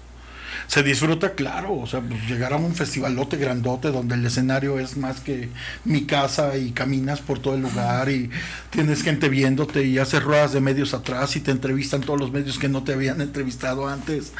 Se 0.66 0.82
disfruta, 0.82 1.32
claro, 1.32 1.74
o 1.74 1.86
sea, 1.86 2.00
pues 2.00 2.26
llegar 2.28 2.52
a 2.52 2.56
un 2.56 2.74
festivalote 2.74 3.36
grandote 3.36 3.90
donde 3.90 4.16
el 4.16 4.26
escenario 4.26 4.78
es 4.78 4.96
más 4.96 5.20
que 5.20 5.48
mi 5.84 6.04
casa 6.04 6.56
y 6.56 6.72
caminas 6.72 7.20
por 7.20 7.38
todo 7.38 7.54
el 7.54 7.62
lugar 7.62 8.10
y 8.10 8.30
tienes 8.70 9.02
gente 9.02 9.28
viéndote 9.28 9.84
y 9.84 9.98
haces 9.98 10.22
ruedas 10.22 10.52
de 10.52 10.60
medios 10.60 10.94
atrás 10.94 11.36
y 11.36 11.40
te 11.40 11.50
entrevistan 11.50 12.00
todos 12.02 12.20
los 12.20 12.32
medios 12.32 12.58
que 12.58 12.68
no 12.68 12.82
te 12.84 12.92
habían 12.92 13.20
entrevistado 13.20 13.88
antes. 13.88 14.32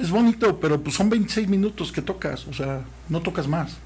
Es 0.00 0.10
bonito, 0.10 0.58
pero 0.58 0.82
pues 0.82 0.96
son 0.96 1.10
26 1.10 1.48
minutos 1.48 1.92
que 1.92 2.02
tocas, 2.02 2.46
o 2.46 2.52
sea, 2.52 2.82
no 3.08 3.20
tocas 3.20 3.46
más. 3.46 3.76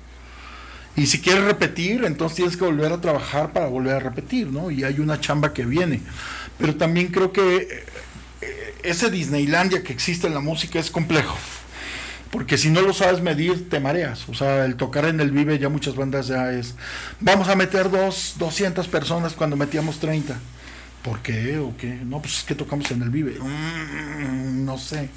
Y 0.97 1.07
si 1.07 1.21
quieres 1.21 1.45
repetir, 1.45 2.05
entonces 2.05 2.37
tienes 2.37 2.57
que 2.57 2.65
volver 2.65 2.93
a 2.93 3.01
trabajar 3.01 3.53
para 3.53 3.67
volver 3.67 3.95
a 3.95 4.01
repetir, 4.01 4.49
¿no? 4.49 4.71
Y 4.71 4.85
hay 4.85 4.99
una 4.99 5.21
chamba 5.21 5.53
que 5.53 5.65
viene. 5.65 6.01
Pero 6.59 6.75
también 6.75 7.09
creo 7.09 7.33
que 7.33 7.85
ese 8.83 9.11
Disneylandia 9.11 9.83
que 9.83 9.93
existe 9.93 10.27
en 10.27 10.35
la 10.35 10.41
música 10.41 10.79
es 10.79 10.91
complejo. 10.91 11.37
Porque 12.31 12.57
si 12.57 12.71
no 12.71 12.81
lo 12.83 12.93
sabes 12.93 13.21
medir, 13.21 13.69
te 13.69 13.81
mareas. 13.81 14.29
O 14.29 14.35
sea, 14.35 14.65
el 14.65 14.77
tocar 14.77 15.05
en 15.07 15.21
el 15.21 15.33
Vive 15.33 15.59
ya 15.59 15.69
muchas 15.69 15.97
bandas 15.97 16.29
ya 16.29 16.53
es... 16.53 16.77
Vamos 17.19 17.49
a 17.49 17.57
meter 17.57 17.91
dos, 17.91 18.37
200 18.39 18.87
personas 18.87 19.33
cuando 19.33 19.57
metíamos 19.57 19.99
30. 19.99 20.39
¿Por 21.03 21.21
qué 21.21 21.59
o 21.59 21.77
qué? 21.77 21.89
No, 21.89 22.21
pues 22.21 22.39
es 22.39 22.45
que 22.45 22.55
tocamos 22.55 22.89
en 22.93 23.03
el 23.03 23.11
Vive. 23.11 23.37
Mm, 23.41 24.65
no 24.65 24.79
sé. 24.79 25.09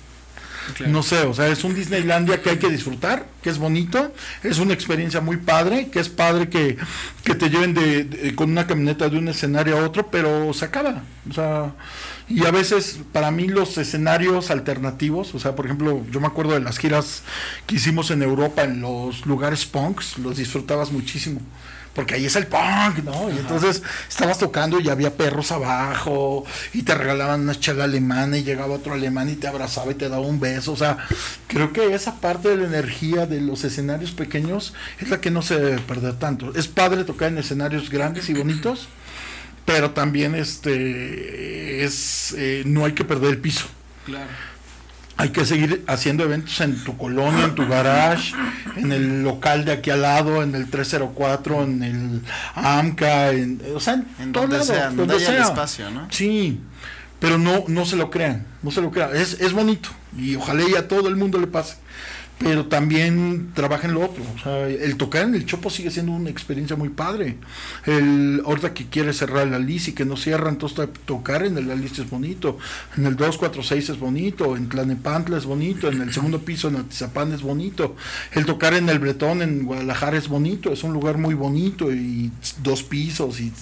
Claro. 0.75 0.93
No 0.93 1.03
sé, 1.03 1.23
o 1.23 1.33
sea, 1.33 1.49
es 1.49 1.63
un 1.65 1.75
Disneylandia 1.75 2.41
que 2.41 2.51
hay 2.51 2.57
que 2.57 2.69
disfrutar, 2.69 3.27
que 3.41 3.49
es 3.49 3.57
bonito, 3.57 4.13
es 4.43 4.59
una 4.59 4.73
experiencia 4.73 5.19
muy 5.19 5.35
padre, 5.35 5.89
que 5.89 5.99
es 5.99 6.07
padre 6.07 6.47
que, 6.47 6.77
que 7.25 7.35
te 7.35 7.49
lleven 7.49 7.73
de, 7.73 8.05
de, 8.05 8.33
con 8.33 8.49
una 8.49 8.65
camioneta 8.65 9.09
de 9.09 9.17
un 9.17 9.27
escenario 9.27 9.77
a 9.77 9.85
otro, 9.85 10.07
pero 10.09 10.53
se 10.53 10.63
acaba. 10.63 11.03
O 11.29 11.33
sea, 11.33 11.73
y 12.29 12.45
a 12.45 12.51
veces 12.51 12.99
para 13.11 13.31
mí 13.31 13.47
los 13.47 13.77
escenarios 13.77 14.51
alternativos, 14.51 15.33
o 15.35 15.39
sea, 15.39 15.55
por 15.55 15.65
ejemplo, 15.65 16.01
yo 16.11 16.19
me 16.19 16.27
acuerdo 16.27 16.53
de 16.53 16.61
las 16.61 16.77
giras 16.77 17.23
que 17.65 17.75
hicimos 17.75 18.11
en 18.11 18.23
Europa 18.23 18.63
en 18.63 18.81
los 18.81 19.25
lugares 19.25 19.65
punks, 19.65 20.17
los 20.17 20.37
disfrutabas 20.37 20.91
muchísimo 20.91 21.41
porque 21.93 22.15
ahí 22.15 22.25
es 22.25 22.35
el 22.35 22.47
punk, 22.47 23.03
¿no? 23.03 23.29
Y 23.29 23.37
entonces 23.37 23.83
estabas 24.09 24.39
tocando 24.39 24.79
y 24.79 24.89
había 24.89 25.15
perros 25.15 25.51
abajo 25.51 26.43
y 26.73 26.83
te 26.83 26.95
regalaban 26.95 27.41
una 27.41 27.59
chela 27.59 27.83
alemana 27.83 28.37
y 28.37 28.43
llegaba 28.43 28.75
otro 28.75 28.93
alemán 28.93 29.29
y 29.29 29.35
te 29.35 29.47
abrazaba 29.47 29.91
y 29.91 29.95
te 29.95 30.09
daba 30.09 30.25
un 30.25 30.39
beso, 30.39 30.73
o 30.73 30.77
sea, 30.77 30.97
creo 31.47 31.71
que 31.71 31.93
esa 31.93 32.19
parte 32.19 32.49
de 32.49 32.57
la 32.57 32.65
energía 32.65 33.25
de 33.25 33.41
los 33.41 33.63
escenarios 33.63 34.11
pequeños 34.11 34.73
es 34.99 35.09
la 35.09 35.21
que 35.21 35.31
no 35.31 35.41
se 35.41 35.59
debe 35.59 35.79
perder 35.79 36.15
tanto. 36.15 36.53
Es 36.55 36.67
padre 36.67 37.03
tocar 37.03 37.29
en 37.29 37.37
escenarios 37.37 37.89
grandes 37.89 38.29
y 38.29 38.33
bonitos, 38.33 38.87
pero 39.65 39.91
también 39.91 40.35
este 40.35 41.83
es 41.83 42.33
eh, 42.37 42.63
no 42.65 42.85
hay 42.85 42.93
que 42.93 43.03
perder 43.03 43.31
el 43.31 43.39
piso. 43.39 43.65
Claro 44.05 44.27
hay 45.15 45.29
que 45.29 45.45
seguir 45.45 45.83
haciendo 45.87 46.23
eventos 46.23 46.59
en 46.61 46.83
tu 46.83 46.97
colonia, 46.97 47.45
en 47.45 47.55
tu 47.55 47.67
garage, 47.67 48.33
en 48.75 48.91
el 48.91 49.23
local 49.23 49.63
de 49.63 49.73
aquí 49.73 49.91
al 49.91 50.01
lado, 50.01 50.41
en 50.41 50.55
el 50.55 50.69
304, 50.69 51.63
en 51.63 51.83
el 51.83 52.21
AMCA, 52.55 53.31
en, 53.31 53.61
o 53.75 53.79
sea, 53.79 53.93
en, 53.93 54.07
en 54.19 54.31
todo 54.31 54.43
donde 54.43 54.57
lado, 54.57 54.73
sea, 54.73 54.89
donde 54.89 55.15
haya 55.15 55.25
sea. 55.25 55.43
espacio, 55.43 55.91
¿no? 55.91 56.07
Sí, 56.09 56.59
pero 57.19 57.37
no, 57.37 57.65
no 57.67 57.85
se 57.85 57.95
lo 57.95 58.09
crean, 58.09 58.45
no 58.63 58.71
se 58.71 58.81
lo 58.81 58.91
crean. 58.91 59.15
Es, 59.15 59.39
es 59.39 59.53
bonito 59.53 59.89
y 60.17 60.35
ojalá 60.35 60.63
y 60.67 60.75
a 60.75 60.87
todo 60.87 61.07
el 61.07 61.15
mundo 61.15 61.39
le 61.39 61.47
pase. 61.47 61.75
Pero 62.43 62.65
también 62.65 63.51
trabaja 63.53 63.87
en 63.87 63.93
lo 63.93 64.01
otro. 64.05 64.23
O 64.35 64.39
sea, 64.39 64.67
el 64.67 64.97
tocar 64.97 65.23
en 65.23 65.35
el 65.35 65.45
Chopo 65.45 65.69
sigue 65.69 65.91
siendo 65.91 66.11
una 66.11 66.29
experiencia 66.29 66.75
muy 66.75 66.89
padre. 66.89 67.37
El, 67.85 68.41
ahorita 68.45 68.73
que 68.73 68.87
quiere 68.87 69.13
cerrar 69.13 69.47
la 69.47 69.57
Alice 69.57 69.91
y 69.91 69.93
que 69.93 70.03
no 70.03 70.17
cierra, 70.17 70.49
entonces 70.49 70.89
tocar 71.05 71.45
en 71.45 71.57
el 71.57 71.71
Alice 71.71 72.01
es 72.01 72.09
bonito. 72.09 72.57
En 72.97 73.05
el 73.05 73.15
246 73.15 73.89
es 73.89 73.99
bonito. 73.99 74.57
En 74.57 74.67
Tlanepantla 74.67 75.37
es 75.37 75.45
bonito. 75.45 75.89
En 75.89 76.01
el 76.01 76.13
segundo 76.13 76.39
piso 76.39 76.67
en 76.67 76.75
Atizapán 76.75 77.31
es 77.31 77.41
bonito. 77.41 77.95
El 78.33 78.45
tocar 78.45 78.73
en 78.73 78.89
el 78.89 78.99
Bretón 78.99 79.41
en 79.41 79.63
Guadalajara 79.63 80.17
es 80.17 80.27
bonito. 80.27 80.71
Es 80.71 80.83
un 80.83 80.93
lugar 80.93 81.17
muy 81.17 81.35
bonito 81.35 81.93
y 81.93 82.31
dos 82.61 82.83
pisos 82.83 83.39
y 83.39 83.53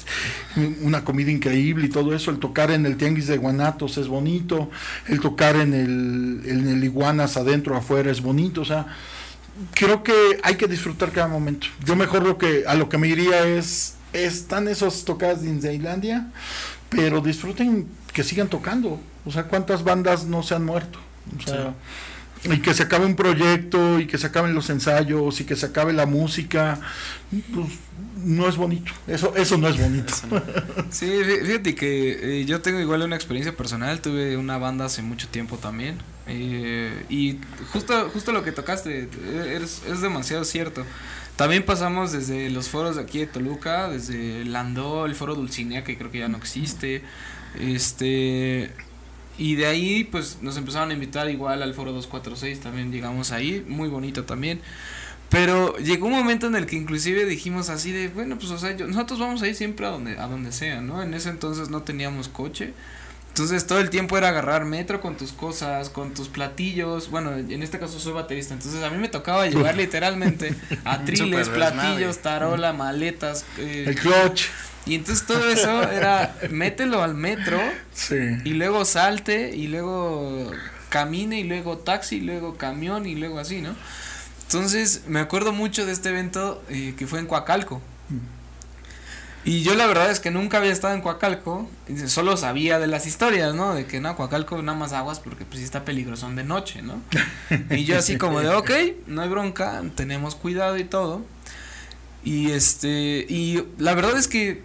una 0.81 1.03
comida 1.03 1.31
increíble 1.31 1.85
y 1.85 1.89
todo 1.89 2.15
eso. 2.15 2.31
El 2.31 2.39
tocar 2.39 2.71
en 2.71 2.85
el 2.85 2.97
Tianguis 2.97 3.27
de 3.27 3.37
Guanatos 3.37 3.97
es 3.97 4.07
bonito. 4.07 4.69
El 5.07 5.19
tocar 5.19 5.55
en 5.55 5.73
el, 5.73 6.41
en 6.45 6.67
el 6.67 6.83
Iguanas 6.83 7.37
adentro 7.37 7.75
afuera 7.75 8.11
es 8.11 8.21
bonito. 8.21 8.63
O 8.71 8.73
sea, 8.73 8.85
creo 9.73 10.01
que 10.01 10.39
hay 10.43 10.55
que 10.55 10.67
disfrutar 10.67 11.11
cada 11.11 11.27
momento. 11.27 11.67
Yo 11.83 11.97
mejor 11.97 12.23
lo 12.23 12.37
que 12.37 12.63
a 12.65 12.75
lo 12.75 12.87
que 12.87 12.97
me 12.97 13.07
iría 13.09 13.45
es 13.45 13.95
están 14.13 14.67
esos 14.69 15.03
tocadas 15.03 15.41
de 15.41 15.51
Disneylandia, 15.51 16.27
pero 16.89 17.19
disfruten 17.19 17.87
que 18.13 18.23
sigan 18.23 18.47
tocando. 18.47 18.99
O 19.25 19.31
sea, 19.31 19.43
cuántas 19.43 19.83
bandas 19.83 20.25
no 20.25 20.41
se 20.41 20.55
han 20.55 20.63
muerto. 20.63 20.99
O 21.37 21.41
sea, 21.41 21.55
sí. 21.55 21.69
Y 22.43 22.59
que 22.59 22.73
se 22.73 22.83
acabe 22.83 23.05
un 23.05 23.15
proyecto 23.15 23.99
y 23.99 24.07
que 24.07 24.17
se 24.17 24.27
acaben 24.27 24.55
los 24.55 24.69
ensayos 24.69 25.39
y 25.41 25.43
que 25.43 25.55
se 25.55 25.67
acabe 25.67 25.93
la 25.93 26.05
música, 26.05 26.79
pues 27.53 27.67
no 28.23 28.47
es 28.47 28.57
bonito. 28.57 28.91
Eso 29.07 29.35
eso 29.35 29.57
no 29.57 29.67
es 29.67 29.79
bonito. 29.79 30.13
Sí, 30.89 31.09
fíjate 31.45 31.75
que 31.75 32.41
eh, 32.41 32.45
yo 32.45 32.61
tengo 32.61 32.79
igual 32.79 33.01
una 33.03 33.15
experiencia 33.15 33.55
personal, 33.55 34.01
tuve 34.01 34.37
una 34.37 34.57
banda 34.57 34.85
hace 34.85 35.01
mucho 35.01 35.27
tiempo 35.27 35.57
también. 35.57 35.97
Eh, 36.27 37.05
y 37.09 37.39
justo, 37.71 38.09
justo 38.11 38.31
lo 38.31 38.43
que 38.43 38.51
tocaste 38.51 39.07
es, 39.55 39.81
es, 39.87 40.01
demasiado 40.01 40.43
cierto. 40.43 40.85
También 41.35 41.63
pasamos 41.63 42.11
desde 42.11 42.49
los 42.49 42.69
foros 42.69 42.97
de 42.97 43.03
aquí 43.03 43.19
de 43.19 43.27
Toluca, 43.27 43.89
desde 43.89 44.45
Landó, 44.45 45.05
el 45.05 45.15
foro 45.15 45.35
Dulcinea, 45.35 45.83
que 45.83 45.97
creo 45.97 46.11
que 46.11 46.19
ya 46.19 46.27
no 46.27 46.37
existe. 46.37 47.03
Este. 47.59 48.71
Y 49.41 49.55
de 49.55 49.65
ahí, 49.65 50.03
pues 50.03 50.37
nos 50.43 50.55
empezaron 50.57 50.91
a 50.91 50.93
invitar 50.93 51.27
igual 51.27 51.63
al 51.63 51.73
foro 51.73 51.91
246, 51.93 52.59
también 52.59 52.91
llegamos 52.91 53.31
ahí, 53.31 53.65
muy 53.67 53.89
bonito 53.89 54.23
también. 54.23 54.61
Pero 55.29 55.75
llegó 55.77 56.05
un 56.05 56.13
momento 56.13 56.45
en 56.45 56.55
el 56.55 56.67
que 56.67 56.75
inclusive 56.75 57.25
dijimos 57.25 57.69
así 57.69 57.91
de, 57.91 58.09
bueno, 58.09 58.37
pues 58.37 58.51
o 58.51 58.59
sea, 58.59 58.75
nosotros 58.75 59.17
vamos 59.17 59.41
a 59.41 59.47
ir 59.47 59.55
siempre 59.55 59.87
a 59.87 59.89
donde, 59.89 60.19
a 60.19 60.27
donde 60.27 60.51
sea, 60.51 60.81
¿no? 60.81 61.01
En 61.01 61.15
ese 61.15 61.29
entonces 61.29 61.71
no 61.71 61.81
teníamos 61.81 62.27
coche. 62.27 62.75
Entonces 63.31 63.65
todo 63.65 63.79
el 63.79 63.89
tiempo 63.89 64.17
era 64.17 64.27
agarrar 64.27 64.65
metro 64.65 64.99
con 64.99 65.15
tus 65.15 65.31
cosas, 65.31 65.89
con 65.89 66.13
tus 66.13 66.27
platillos. 66.27 67.09
Bueno, 67.09 67.37
en 67.37 67.63
este 67.63 67.79
caso 67.79 67.97
soy 67.97 68.11
baterista, 68.11 68.53
entonces 68.53 68.83
a 68.83 68.89
mí 68.89 68.97
me 68.97 69.07
tocaba 69.07 69.47
llevar 69.47 69.75
literalmente 69.77 70.53
atriles, 70.83 71.47
platillos, 71.47 72.17
tarola, 72.17 72.73
maletas. 72.73 73.45
Eh, 73.57 73.85
el 73.87 73.95
clutch. 73.95 74.47
Y 74.85 74.95
entonces 74.95 75.25
todo 75.25 75.49
eso 75.49 75.89
era 75.89 76.35
mételo 76.49 77.03
al 77.03 77.13
metro 77.13 77.57
sí. 77.93 78.17
y 78.43 78.49
luego 78.53 78.83
salte 78.83 79.55
y 79.55 79.67
luego 79.67 80.51
camine 80.89 81.39
y 81.39 81.45
luego 81.45 81.77
taxi 81.77 82.17
y 82.17 82.21
luego 82.21 82.57
camión 82.57 83.05
y 83.05 83.15
luego 83.15 83.39
así, 83.39 83.61
¿no? 83.61 83.73
Entonces 84.43 85.03
me 85.07 85.21
acuerdo 85.21 85.53
mucho 85.53 85.85
de 85.85 85.93
este 85.93 86.09
evento 86.09 86.61
eh, 86.67 86.95
que 86.97 87.07
fue 87.07 87.19
en 87.19 87.27
Coacalco. 87.27 87.81
Y 89.43 89.63
yo 89.63 89.75
la 89.75 89.87
verdad 89.87 90.11
es 90.11 90.19
que 90.19 90.29
nunca 90.29 90.57
había 90.57 90.71
estado 90.71 90.93
en 90.93 91.01
Coacalco, 91.01 91.67
solo 92.05 92.37
sabía 92.37 92.77
de 92.77 92.85
las 92.85 93.07
historias, 93.07 93.55
¿no? 93.55 93.73
De 93.73 93.85
que 93.85 93.99
no, 93.99 94.15
Coacalco 94.15 94.61
nada 94.61 94.77
más 94.77 94.93
aguas 94.93 95.19
porque 95.19 95.45
pues 95.45 95.61
está 95.61 95.83
peligroso 95.83 96.29
de 96.29 96.43
noche, 96.43 96.83
¿no? 96.83 97.01
y 97.71 97.85
yo 97.85 97.97
así 97.97 98.17
como 98.17 98.39
de, 98.41 98.49
ok, 98.49 98.69
no 99.07 99.23
hay 99.23 99.29
bronca, 99.29 99.81
tenemos 99.95 100.35
cuidado 100.35 100.77
y 100.77 100.83
todo. 100.83 101.25
Y 102.23 102.51
este, 102.51 103.25
y 103.27 103.63
la 103.79 103.95
verdad 103.95 104.15
es 104.15 104.27
que 104.27 104.61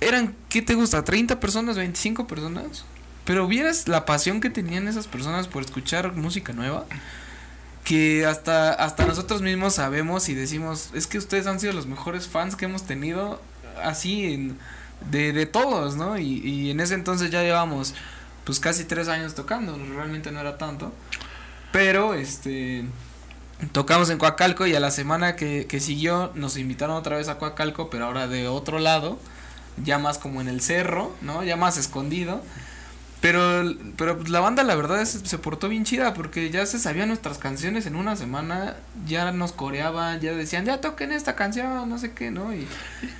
eran, 0.00 0.34
¿qué 0.48 0.60
te 0.60 0.74
gusta? 0.74 1.04
¿30 1.04 1.38
personas, 1.38 1.76
25 1.76 2.26
personas? 2.26 2.84
Pero 3.24 3.46
vieras 3.46 3.86
la 3.86 4.06
pasión 4.06 4.40
que 4.40 4.50
tenían 4.50 4.88
esas 4.88 5.06
personas 5.06 5.46
por 5.46 5.62
escuchar 5.62 6.14
música 6.14 6.52
nueva 6.52 6.84
que 7.86 8.26
hasta, 8.26 8.72
hasta 8.72 9.06
nosotros 9.06 9.42
mismos 9.42 9.74
sabemos 9.74 10.28
y 10.28 10.34
decimos, 10.34 10.90
es 10.92 11.06
que 11.06 11.18
ustedes 11.18 11.46
han 11.46 11.60
sido 11.60 11.72
los 11.72 11.86
mejores 11.86 12.26
fans 12.26 12.56
que 12.56 12.64
hemos 12.64 12.82
tenido 12.82 13.40
así 13.82 14.52
de, 15.10 15.32
de 15.32 15.46
todos, 15.46 15.96
¿no? 15.96 16.18
Y, 16.18 16.38
y 16.38 16.70
en 16.70 16.80
ese 16.80 16.94
entonces 16.94 17.30
ya 17.30 17.42
llevamos 17.42 17.94
pues 18.44 18.60
casi 18.60 18.84
tres 18.84 19.08
años 19.08 19.34
tocando, 19.34 19.76
realmente 19.94 20.30
no 20.30 20.40
era 20.40 20.56
tanto, 20.56 20.92
pero 21.72 22.14
este 22.14 22.84
tocamos 23.72 24.10
en 24.10 24.18
Coacalco 24.18 24.66
y 24.66 24.74
a 24.74 24.80
la 24.80 24.90
semana 24.90 25.34
que, 25.36 25.66
que 25.66 25.80
siguió 25.80 26.30
nos 26.34 26.56
invitaron 26.56 26.96
otra 26.96 27.16
vez 27.16 27.28
a 27.28 27.38
Coacalco, 27.38 27.90
pero 27.90 28.06
ahora 28.06 28.28
de 28.28 28.48
otro 28.48 28.78
lado, 28.78 29.18
ya 29.82 29.98
más 29.98 30.18
como 30.18 30.40
en 30.40 30.48
el 30.48 30.60
cerro, 30.60 31.14
¿no? 31.22 31.42
Ya 31.42 31.56
más 31.56 31.76
escondido. 31.76 32.42
Pero, 33.20 33.74
pero 33.96 34.22
la 34.28 34.40
banda 34.40 34.62
la 34.62 34.74
verdad 34.74 35.00
es, 35.00 35.20
se 35.24 35.38
portó 35.38 35.68
bien 35.68 35.84
chida 35.84 36.12
porque 36.12 36.50
ya 36.50 36.66
se 36.66 36.78
sabían 36.78 37.08
nuestras 37.08 37.38
canciones 37.38 37.86
en 37.86 37.96
una 37.96 38.14
semana, 38.14 38.76
ya 39.06 39.32
nos 39.32 39.52
coreaban, 39.52 40.20
ya 40.20 40.32
decían, 40.32 40.66
ya 40.66 40.80
toquen 40.80 41.12
esta 41.12 41.34
canción, 41.34 41.88
no 41.88 41.98
sé 41.98 42.12
qué, 42.12 42.30
¿no? 42.30 42.54
Y, 42.54 42.68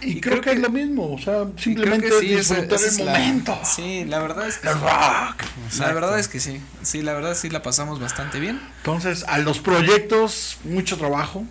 y, 0.02 0.20
creo, 0.20 0.42
que, 0.42 0.52
es 0.52 0.60
lo 0.60 0.68
mismo, 0.68 1.14
o 1.14 1.18
sea, 1.18 1.46
simplemente 1.56 2.10
sí, 2.20 2.34
disfrutar 2.34 2.78
el 2.78 3.04
momento. 3.04 3.58
sí, 3.64 4.04
la 4.04 4.20
verdad 4.20 4.46
es 4.46 4.58
que... 4.58 4.68
La 4.68 5.92
verdad 5.92 6.18
es 6.18 6.28
que 6.28 6.40
sí, 6.40 6.60
sí, 6.82 7.02
la 7.02 7.14
verdad 7.14 7.34
sí 7.34 7.48
la 7.48 7.62
pasamos 7.62 7.98
bastante 7.98 8.38
bien. 8.38 8.60
Entonces, 8.78 9.24
a 9.26 9.38
los 9.38 9.60
proyectos, 9.60 10.58
mucho 10.64 10.98
trabajo, 10.98 11.44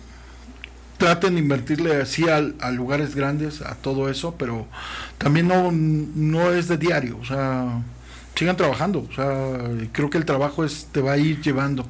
traten 0.98 1.34
de 1.34 1.40
invertirle 1.40 2.00
así 2.00 2.28
a, 2.28 2.36
a, 2.36 2.70
lugares 2.70 3.14
grandes, 3.14 3.60
a 3.60 3.74
todo 3.74 4.08
eso, 4.08 4.36
pero 4.38 4.66
también 5.18 5.48
no, 5.48 5.72
no 5.72 6.52
es 6.52 6.68
de 6.68 6.78
diario, 6.78 7.18
o 7.18 7.24
sea, 7.24 7.82
sigan 8.36 8.56
trabajando. 8.56 9.06
O 9.10 9.14
sea, 9.14 9.58
creo 9.92 10.10
que 10.10 10.18
el 10.18 10.24
trabajo 10.24 10.64
es, 10.64 10.88
te 10.92 11.00
va 11.00 11.12
a 11.12 11.18
ir 11.18 11.40
llevando. 11.40 11.86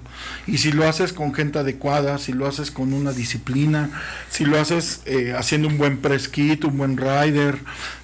Y 0.47 0.59
si 0.59 0.73
lo 0.73 0.89
haces 0.89 1.13
con 1.13 1.35
gente 1.35 1.59
adecuada, 1.59 2.19
si 2.19 2.33
lo 2.33 2.47
haces 2.47 2.71
con 2.71 2.93
una 2.93 3.13
disciplina, 3.13 3.91
si 4.31 4.45
lo 4.45 4.59
haces 4.59 5.03
eh, 5.07 5.35
haciendo 5.37 5.69
un 5.69 5.77
buen 5.77 5.99
press 5.99 6.29
kit, 6.29 6.65
un 6.65 6.79
buen 6.79 6.97
rider, 6.97 7.59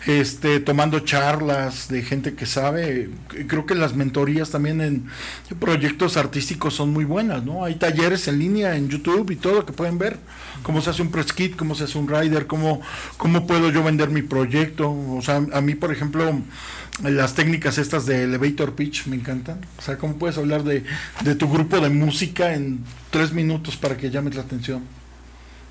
este, 0.06 0.60
tomando 0.60 1.00
charlas 1.00 1.88
de 1.88 2.02
gente 2.02 2.34
que 2.34 2.46
sabe, 2.46 3.10
creo 3.46 3.64
que 3.64 3.76
las 3.76 3.94
mentorías 3.94 4.50
también 4.50 4.80
en 4.80 5.04
proyectos 5.60 6.16
artísticos 6.16 6.74
son 6.74 6.92
muy 6.92 7.04
buenas, 7.04 7.44
¿no? 7.44 7.64
Hay 7.64 7.76
talleres 7.76 8.26
en 8.26 8.38
línea 8.38 8.76
en 8.76 8.88
YouTube 8.88 9.30
y 9.30 9.36
todo 9.36 9.64
que 9.64 9.72
pueden 9.72 9.98
ver 9.98 10.18
cómo 10.64 10.80
se 10.80 10.90
hace 10.90 11.02
un 11.02 11.10
press 11.10 11.32
kit, 11.32 11.56
cómo 11.56 11.74
se 11.74 11.84
hace 11.84 11.98
un 11.98 12.08
rider, 12.08 12.46
cómo, 12.46 12.80
cómo 13.16 13.46
puedo 13.46 13.70
yo 13.70 13.84
vender 13.84 14.10
mi 14.10 14.22
proyecto. 14.22 14.90
O 14.90 15.22
sea, 15.22 15.36
a 15.36 15.60
mí, 15.60 15.74
por 15.74 15.92
ejemplo, 15.92 16.42
las 17.00 17.34
técnicas 17.34 17.78
estas 17.78 18.06
de 18.06 18.24
elevator 18.24 18.74
pitch 18.74 19.06
me 19.06 19.16
encantan. 19.16 19.60
O 19.78 19.82
sea, 19.82 19.96
cómo 19.96 20.16
puedes 20.16 20.36
hablar 20.38 20.62
de, 20.62 20.84
de 21.24 21.34
tu 21.34 21.50
grupo 21.50 21.80
de 21.80 21.88
música 21.88 22.54
en 22.54 22.84
tres 23.10 23.32
minutos 23.32 23.76
para 23.76 23.96
que 23.96 24.10
llames 24.10 24.34
la 24.34 24.42
atención. 24.42 24.82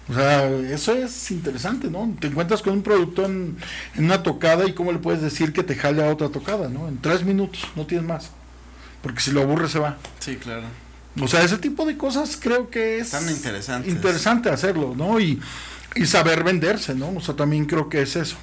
O 0.10 0.14
sea, 0.14 0.50
eso 0.50 0.94
es 0.94 1.32
interesante, 1.32 1.90
¿no? 1.90 2.14
Te 2.20 2.28
encuentras 2.28 2.62
con 2.62 2.74
un 2.74 2.82
producto 2.82 3.26
en, 3.26 3.56
en, 3.96 4.06
una 4.06 4.24
tocada 4.24 4.68
y 4.68 4.74
cómo 4.74 4.92
le 4.92 5.00
puedes 5.00 5.22
decir 5.22 5.54
que 5.54 5.64
te 5.64 5.76
jale 5.76 6.04
a 6.04 6.12
otra 6.12 6.30
tocada, 6.30 6.68
¿no? 6.70 6.88
En 6.88 6.98
tres 6.98 7.24
minutos, 7.24 7.68
no 7.76 7.86
tienes 7.86 8.06
más. 8.08 8.32
Porque 9.02 9.22
si 9.22 9.32
lo 9.32 9.42
aburre 9.42 9.70
se 9.70 9.80
va. 9.80 9.98
Sí, 10.20 10.36
claro. 10.36 10.64
O 11.20 11.28
sea, 11.28 11.44
ese 11.44 11.58
tipo 11.58 11.86
de 11.86 11.98
cosas 11.98 12.38
creo 12.42 12.70
que 12.70 13.00
es 13.00 13.12
Tan 13.12 13.30
interesantes. 13.30 13.92
interesante 13.92 14.50
hacerlo, 14.50 14.96
¿no? 14.98 15.20
Y, 15.20 15.40
y 15.96 16.06
saber 16.08 16.44
venderse, 16.44 16.96
¿no? 16.96 17.10
O 17.16 17.22
sea, 17.22 17.36
también 17.36 17.66
creo 17.66 17.88
que 17.88 18.02
es 18.02 18.16
eso 18.16 18.38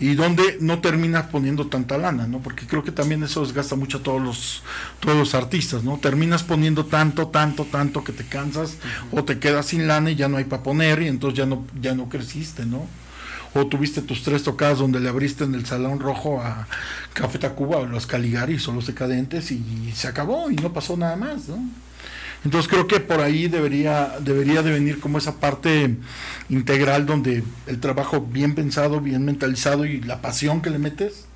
y 0.00 0.14
donde 0.14 0.56
no 0.60 0.80
terminas 0.80 1.26
poniendo 1.26 1.66
tanta 1.66 1.98
lana, 1.98 2.26
¿no? 2.26 2.40
Porque 2.40 2.66
creo 2.66 2.82
que 2.82 2.90
también 2.90 3.22
eso 3.22 3.42
desgasta 3.44 3.76
mucho 3.76 3.98
a 3.98 4.02
todos 4.02 4.20
los 4.20 4.62
todos 4.98 5.16
los 5.16 5.34
artistas, 5.34 5.84
¿no? 5.84 5.98
Terminas 5.98 6.42
poniendo 6.42 6.86
tanto, 6.86 7.28
tanto, 7.28 7.66
tanto 7.66 8.02
que 8.02 8.12
te 8.12 8.24
cansas 8.24 8.78
o 9.12 9.22
te 9.24 9.38
quedas 9.38 9.66
sin 9.66 9.86
lana 9.86 10.10
y 10.10 10.16
ya 10.16 10.28
no 10.28 10.38
hay 10.38 10.44
para 10.44 10.62
poner 10.62 11.02
y 11.02 11.08
entonces 11.08 11.36
ya 11.36 11.46
no 11.46 11.66
ya 11.80 11.94
no 11.94 12.08
creciste, 12.08 12.64
¿no? 12.64 12.86
O 13.52 13.66
tuviste 13.66 14.00
tus 14.00 14.22
tres 14.22 14.42
tocadas 14.42 14.78
donde 14.78 15.00
le 15.00 15.08
abriste 15.10 15.44
en 15.44 15.54
el 15.54 15.66
Salón 15.66 16.00
Rojo 16.00 16.40
a 16.40 16.66
Café 17.12 17.38
Tacuba 17.38 17.78
o 17.78 17.86
los 17.86 18.06
Caligaris 18.06 18.66
o 18.68 18.72
los 18.72 18.86
Decadentes 18.86 19.50
y 19.50 19.92
se 19.94 20.08
acabó 20.08 20.50
y 20.50 20.56
no 20.56 20.72
pasó 20.72 20.96
nada 20.96 21.16
más, 21.16 21.48
¿no? 21.48 21.58
Entonces 22.44 22.70
creo 22.70 22.86
que 22.86 23.00
por 23.00 23.20
ahí 23.20 23.48
debería, 23.48 24.16
debería 24.20 24.62
de 24.62 24.70
venir 24.70 24.98
como 24.98 25.18
esa 25.18 25.36
parte 25.40 25.96
integral 26.48 27.04
donde 27.04 27.44
el 27.66 27.80
trabajo 27.80 28.20
bien 28.20 28.54
pensado, 28.54 29.00
bien 29.00 29.24
mentalizado 29.24 29.84
y 29.84 30.00
la 30.00 30.22
pasión 30.22 30.62
que 30.62 30.70
le 30.70 30.78
metes, 30.78 31.26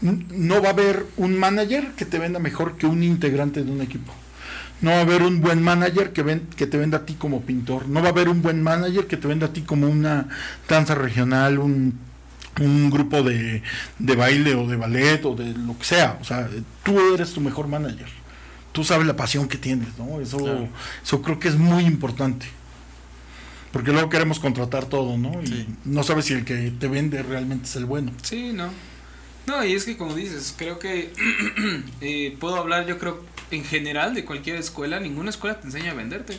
no 0.00 0.62
va 0.62 0.68
a 0.68 0.72
haber 0.72 1.04
un 1.16 1.38
manager 1.38 1.92
que 1.96 2.04
te 2.04 2.18
venda 2.18 2.38
mejor 2.38 2.76
que 2.76 2.86
un 2.86 3.02
integrante 3.02 3.62
de 3.62 3.70
un 3.70 3.82
equipo. 3.82 4.12
No 4.80 4.90
va 4.90 4.98
a 4.98 5.00
haber 5.00 5.22
un 5.22 5.40
buen 5.40 5.60
manager 5.60 6.12
que, 6.12 6.22
ven, 6.22 6.46
que 6.56 6.68
te 6.68 6.78
venda 6.78 6.98
a 6.98 7.04
ti 7.04 7.14
como 7.14 7.42
pintor. 7.42 7.88
No 7.88 8.00
va 8.00 8.08
a 8.08 8.12
haber 8.12 8.28
un 8.28 8.42
buen 8.42 8.62
manager 8.62 9.06
que 9.06 9.16
te 9.16 9.26
venda 9.26 9.46
a 9.46 9.52
ti 9.52 9.62
como 9.62 9.88
una 9.88 10.28
danza 10.68 10.94
regional, 10.94 11.58
un, 11.58 11.98
grupo 12.90 13.22
de, 13.22 13.62
de 13.98 14.16
baile 14.16 14.54
o 14.54 14.66
de 14.66 14.76
ballet 14.76 15.24
o 15.24 15.34
de 15.34 15.52
lo 15.52 15.76
que 15.78 15.84
sea. 15.84 16.18
O 16.20 16.24
sea, 16.24 16.48
tú 16.84 17.14
eres 17.14 17.32
tu 17.32 17.40
mejor 17.40 17.68
manager 17.68 18.17
tú 18.72 18.84
sabes 18.84 19.06
la 19.06 19.16
pasión 19.16 19.48
que 19.48 19.58
tienes, 19.58 19.96
¿no? 19.98 20.20
Eso, 20.20 20.68
eso 21.02 21.22
creo 21.22 21.38
que 21.38 21.48
es 21.48 21.56
muy 21.56 21.84
importante. 21.84 22.46
Porque 23.72 23.92
luego 23.92 24.08
queremos 24.08 24.40
contratar 24.40 24.86
todo, 24.86 25.18
¿no? 25.18 25.42
Y 25.42 25.68
no 25.84 26.02
sabes 26.02 26.24
si 26.24 26.32
el 26.32 26.44
que 26.44 26.72
te 26.78 26.88
vende 26.88 27.22
realmente 27.22 27.66
es 27.66 27.76
el 27.76 27.84
bueno. 27.84 28.12
Sí, 28.22 28.52
no. 28.52 28.70
No, 29.46 29.64
y 29.64 29.74
es 29.74 29.84
que 29.84 29.96
como 29.96 30.14
dices, 30.14 30.54
creo 30.56 30.78
que 30.78 31.12
eh, 32.00 32.36
puedo 32.38 32.56
hablar, 32.56 32.86
yo 32.86 32.98
creo, 32.98 33.24
en 33.50 33.64
general 33.64 34.14
de 34.14 34.24
cualquier 34.24 34.56
escuela, 34.56 35.00
ninguna 35.00 35.30
escuela 35.30 35.58
te 35.60 35.66
enseña 35.66 35.92
a 35.92 35.94
venderte 35.94 36.38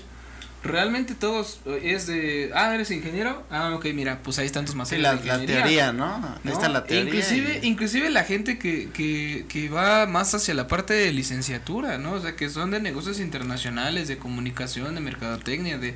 realmente 0.64 1.16
todos 1.16 1.62
eh, 1.66 1.82
es 1.84 2.08
de, 2.08 2.52
ah, 2.54 2.74
eres 2.74 2.92
ingeniero, 2.92 3.44
ah, 3.50 3.74
ok, 3.76 3.86
mira, 3.94 4.20
pues 4.24 4.40
ahí 4.40 4.46
están 4.46 4.66
tus 4.66 4.76
materias. 4.76 5.20
Sí, 5.22 5.28
la, 5.28 5.46
teoría, 5.46 5.94
¿no? 5.94 6.16
Ahí 6.44 6.52
está 6.52 6.70
la 6.70 6.84
teoría. 6.84 7.06
Inclusive, 7.06 7.60
inclusive 7.64 8.10
la 8.10 8.24
gente 8.24 8.60
que, 8.60 8.90
que, 8.90 9.46
que 9.48 9.70
va 9.70 10.06
más 10.06 10.34
hacia 10.34 10.54
la 10.54 10.68
parte 10.68 10.94
de 10.94 11.12
licenciatura, 11.14 11.98
¿no? 11.98 12.14
O 12.14 12.22
sea, 12.22 12.36
que 12.36 12.50
son 12.50 12.72
de 12.72 12.82
negocios 12.82 13.20
internacionales, 13.20 14.08
de 14.08 14.18
comunicación, 14.18 14.96
de 14.96 15.02
mercadotecnia, 15.02 15.78
de, 15.78 15.96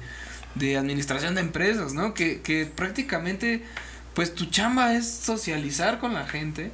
de 0.55 0.77
administración 0.77 1.35
de 1.35 1.41
empresas, 1.41 1.93
¿no? 1.93 2.13
Que, 2.13 2.41
que 2.41 2.65
prácticamente, 2.65 3.63
pues 4.13 4.33
tu 4.33 4.45
chamba 4.45 4.95
es 4.95 5.09
socializar 5.09 5.99
con 5.99 6.13
la 6.13 6.25
gente 6.25 6.71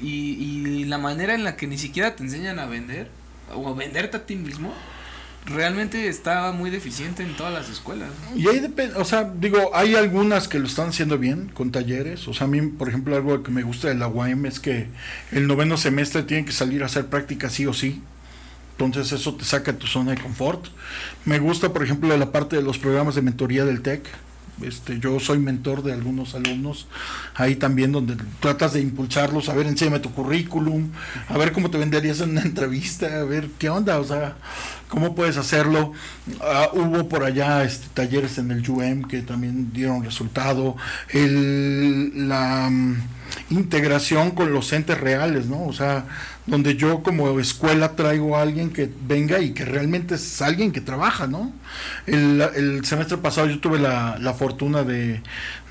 y, 0.00 0.34
y 0.34 0.84
la 0.84 0.98
manera 0.98 1.34
en 1.34 1.42
la 1.42 1.56
que 1.56 1.66
ni 1.66 1.78
siquiera 1.78 2.14
te 2.14 2.22
enseñan 2.22 2.58
a 2.60 2.66
vender 2.66 3.08
o 3.52 3.68
a 3.68 3.74
venderte 3.74 4.16
a 4.18 4.26
ti 4.26 4.36
mismo 4.36 4.72
realmente 5.46 6.08
estaba 6.08 6.52
muy 6.52 6.70
deficiente 6.70 7.22
en 7.22 7.36
todas 7.36 7.52
las 7.52 7.68
escuelas. 7.68 8.10
Y 8.34 8.48
ahí 8.48 8.60
depende, 8.60 8.96
o 8.96 9.04
sea, 9.04 9.30
digo, 9.38 9.70
hay 9.74 9.94
algunas 9.94 10.48
que 10.48 10.58
lo 10.58 10.66
están 10.66 10.88
haciendo 10.88 11.18
bien 11.18 11.50
con 11.52 11.70
talleres. 11.70 12.26
O 12.28 12.34
sea, 12.34 12.46
a 12.46 12.50
mí, 12.50 12.60
por 12.62 12.88
ejemplo, 12.88 13.14
algo 13.14 13.42
que 13.42 13.50
me 13.50 13.62
gusta 13.62 13.88
de 13.88 13.94
la 13.94 14.08
UAM 14.08 14.46
es 14.46 14.60
que 14.60 14.88
el 15.32 15.46
noveno 15.46 15.76
semestre 15.76 16.22
tienen 16.22 16.46
que 16.46 16.52
salir 16.52 16.82
a 16.82 16.86
hacer 16.86 17.06
práctica 17.06 17.50
sí 17.50 17.66
o 17.66 17.72
sí. 17.72 18.02
Entonces 18.78 19.12
eso 19.12 19.34
te 19.34 19.44
saca 19.44 19.72
de 19.72 19.78
tu 19.78 19.86
zona 19.86 20.12
de 20.12 20.20
confort. 20.20 20.66
Me 21.24 21.38
gusta, 21.38 21.72
por 21.72 21.84
ejemplo, 21.84 22.16
la 22.16 22.32
parte 22.32 22.56
de 22.56 22.62
los 22.62 22.78
programas 22.78 23.14
de 23.14 23.22
mentoría 23.22 23.64
del 23.64 23.82
TEC. 23.82 24.02
Este, 24.62 25.00
yo 25.00 25.18
soy 25.18 25.38
mentor 25.38 25.82
de 25.82 25.92
algunos 25.92 26.34
alumnos, 26.34 26.86
ahí 27.34 27.56
también 27.56 27.90
donde 27.90 28.16
tratas 28.40 28.72
de 28.72 28.80
impulsarlos, 28.80 29.48
a 29.48 29.54
ver, 29.54 29.66
enséñame 29.66 29.98
tu 29.98 30.12
currículum, 30.12 30.90
a 31.28 31.36
ver 31.36 31.52
cómo 31.52 31.70
te 31.70 31.78
venderías 31.78 32.20
en 32.20 32.30
una 32.30 32.42
entrevista, 32.42 33.20
a 33.20 33.24
ver 33.24 33.48
qué 33.58 33.68
onda, 33.68 33.98
o 33.98 34.04
sea, 34.04 34.36
cómo 34.88 35.14
puedes 35.14 35.36
hacerlo. 35.36 35.92
Ah, 36.40 36.68
hubo 36.72 37.08
por 37.08 37.24
allá 37.24 37.64
este, 37.64 37.88
talleres 37.94 38.38
en 38.38 38.52
el 38.52 38.68
UM 38.68 39.08
que 39.08 39.22
también 39.22 39.72
dieron 39.72 40.04
resultado. 40.04 40.76
El, 41.08 42.28
la 42.28 42.68
mm, 42.70 43.02
integración 43.50 44.30
con 44.30 44.52
los 44.52 44.72
entes 44.72 45.00
reales, 45.00 45.46
¿no? 45.46 45.64
O 45.64 45.72
sea, 45.72 46.04
donde 46.46 46.76
yo 46.76 47.02
como 47.02 47.40
escuela 47.40 47.96
traigo 47.96 48.36
a 48.36 48.42
alguien 48.42 48.70
que 48.70 48.90
venga 49.06 49.40
y 49.40 49.52
que 49.52 49.64
realmente 49.64 50.16
es 50.16 50.42
alguien 50.42 50.72
que 50.72 50.80
trabaja, 50.82 51.26
¿no? 51.26 51.52
El, 52.06 52.40
el 52.54 52.84
semestre 52.84 53.16
pasado 53.16 53.46
yo 53.46 53.60
tuve 53.60 53.78
la, 53.78 54.18
la 54.18 54.34
fortuna 54.34 54.82
de, 54.82 55.22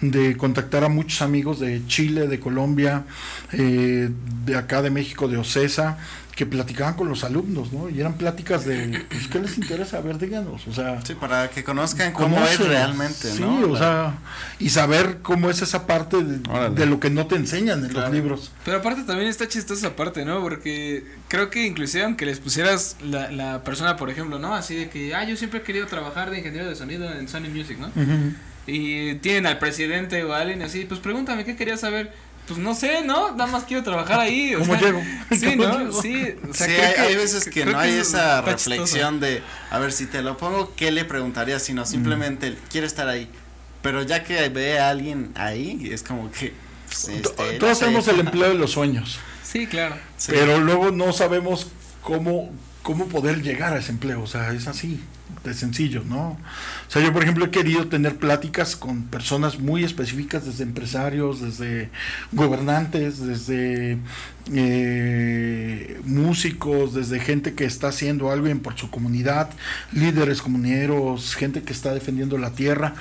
de, 0.01 0.36
contactar 0.36 0.84
a 0.84 0.89
muchos 0.89 1.21
amigos 1.21 1.59
de 1.59 1.86
Chile, 1.86 2.28
de 2.28 2.39
Colombia, 2.39 3.03
eh, 3.51 4.09
de 4.45 4.55
acá 4.55 4.82
de 4.82 4.89
México, 4.89 5.28
de 5.28 5.38
Ocesa, 5.38 5.97
que 6.36 6.46
platicaban 6.48 6.96
con 6.96 7.10
los 7.10 7.24
alumnos, 7.24 7.72
¿no? 7.72 7.90
Y 7.90 8.00
eran 8.00 8.16
pláticas 8.16 8.66
de, 8.66 9.06
pues, 9.10 9.28
¿qué 9.28 9.40
les 9.40 9.58
interesa? 9.58 9.98
A 9.98 10.02
ver, 10.02 10.18
díganos, 10.18 10.68
o 10.68 10.74
sea... 10.74 11.00
Sí, 11.06 11.14
para 11.14 11.50
que 11.50 11.64
conozcan 11.64 12.12
cómo, 12.12 12.44
es 12.44 12.60
realmente, 12.60 13.30
¿no? 13.40 13.58
Sí, 13.58 13.64
o 13.66 13.78
sea, 13.78 14.18
y 14.58 14.70
saber 14.70 15.20
cómo 15.22 15.52
es 15.52 15.62
esa 15.62 15.86
parte 15.86 16.24
de, 16.24 16.86
lo 16.86 17.00
que 17.00 17.12
no 17.12 17.28
te 17.28 17.36
enseñan 17.36 17.86
en 17.86 17.94
los 17.94 18.12
libros. 18.12 18.52
Pero 18.66 18.78
aparte 18.78 19.04
también 19.04 19.30
está 19.30 19.48
chistosa 19.48 19.88
esa 19.88 19.96
parte, 19.96 20.26
¿no? 20.26 20.42
Porque 20.42 21.06
creo 21.28 21.52
que 21.52 21.66
inclusive 21.66 22.04
aunque 22.04 22.26
les 22.26 22.40
pusieras 22.40 22.98
la, 23.04 23.32
la 23.32 23.64
persona, 23.64 23.96
por 23.96 24.10
ejemplo, 24.10 24.40
¿no? 24.40 24.56
Así 24.56 24.76
de 24.76 24.90
que, 24.90 25.14
ah, 25.14 25.24
yo 25.26 25.36
siempre 25.36 25.60
he 25.60 25.64
querido 25.64 25.86
trabajar 25.86 26.32
de 26.32 26.40
ingeniero 26.40 26.68
de 26.68 26.76
sonido 26.76 27.12
en 27.12 27.28
Sony 27.28 27.50
Music, 27.54 27.78
¿no? 27.78 27.92
Y 28.66 29.16
tienen 29.16 29.46
al 29.46 29.60
presidente 29.60 30.24
o 30.24 30.34
a 30.34 30.40
alguien 30.40 30.62
así, 30.62 30.86
pues 30.86 31.00
pregúntame, 31.00 31.46
¿qué 31.46 31.56
querías 31.56 31.82
saber? 31.82 32.12
Pues 32.48 32.60
no 32.60 32.76
sé, 32.76 33.04
¿no? 33.04 33.32
Nada 33.36 33.50
más 33.50 33.64
quiero 33.64 33.84
trabajar 33.84 34.20
ahí. 34.20 34.54
¿Cómo 34.58 34.76
llego? 34.76 35.02
Sí, 35.32 35.56
¿no? 35.56 35.91
Sí, 35.91 36.36
o 36.50 36.54
sea, 36.54 36.68
sí 36.68 36.74
hay, 36.74 37.16
veces 37.16 37.46
que 37.46 37.66
no 37.66 37.80
hay 37.80 37.94
esa 37.94 38.41
reflexión 38.41 39.20
de, 39.20 39.41
a 39.72 39.80
ver, 39.80 39.91
si 39.91 40.06
te 40.06 40.22
lo 40.22 40.38
pongo, 40.38 40.74
¿qué 40.76 40.91
le 40.91 41.06
preguntaría? 41.06 41.60
Sino 41.60 41.86
simplemente, 41.86 42.52
mm. 42.52 42.56
quiere 42.70 42.88
estar 42.88 43.08
ahí. 43.08 43.30
Pero 43.82 44.04
ya 44.04 44.24
que 44.24 44.50
ve 44.50 44.80
a 44.80 44.89
alguien 44.89 45.32
ahí, 45.36 45.89
es 45.91 46.04
como 46.04 46.32
que... 46.32 46.54
Pues, 46.86 47.10
este, 47.10 47.60
Todos 47.60 47.80
tenemos 47.80 48.08
el 48.08 48.20
empleo 48.20 48.50
de 48.50 48.56
los 48.56 48.72
sueños. 48.72 49.20
Sí, 49.44 49.68
claro. 49.68 49.96
Pero 50.26 50.60
luego 50.60 50.89
no 50.89 51.14
sabemos 51.14 51.68
cómo, 52.02 52.52
cómo 52.82 53.06
poder 53.08 53.44
llegar 53.44 53.74
a 53.74 53.78
ese 53.78 53.91
empleo. 53.91 54.24
O 54.24 54.26
sea, 54.26 54.52
es 54.52 54.66
así 54.66 55.00
de 55.44 55.54
sencillo, 55.54 56.04
¿no? 56.08 56.30
O 56.88 56.91
sea, 56.91 57.02
yo 57.04 57.12
por 57.12 57.24
ejemplo 57.24 57.46
he 57.46 57.52
querido 57.52 57.88
tener 57.88 58.16
pláticas 58.16 58.76
con 58.76 59.04
personas 59.04 59.60
muy 59.60 59.84
específicas, 59.84 60.46
desde 60.46 60.64
empresarios, 60.64 61.41
desde 61.41 61.89
gobernantes, 62.32 63.20
desde 63.20 63.98
eh, 64.54 66.00
músicos, 66.06 66.94
desde 66.94 67.20
gente 67.20 67.54
que 67.54 67.66
está 67.66 67.89
haciendo 67.89 68.32
algo 68.32 68.46
bien 68.46 68.60
por 68.60 68.78
su 68.78 68.89
comunidad, 68.89 69.50
líderes 69.91 70.41
comuneros, 70.41 71.36
gente 71.36 71.64
que 71.64 71.74
está 71.74 71.94
defendiendo 71.94 72.38
la 72.38 72.52
tierra, 72.52 72.94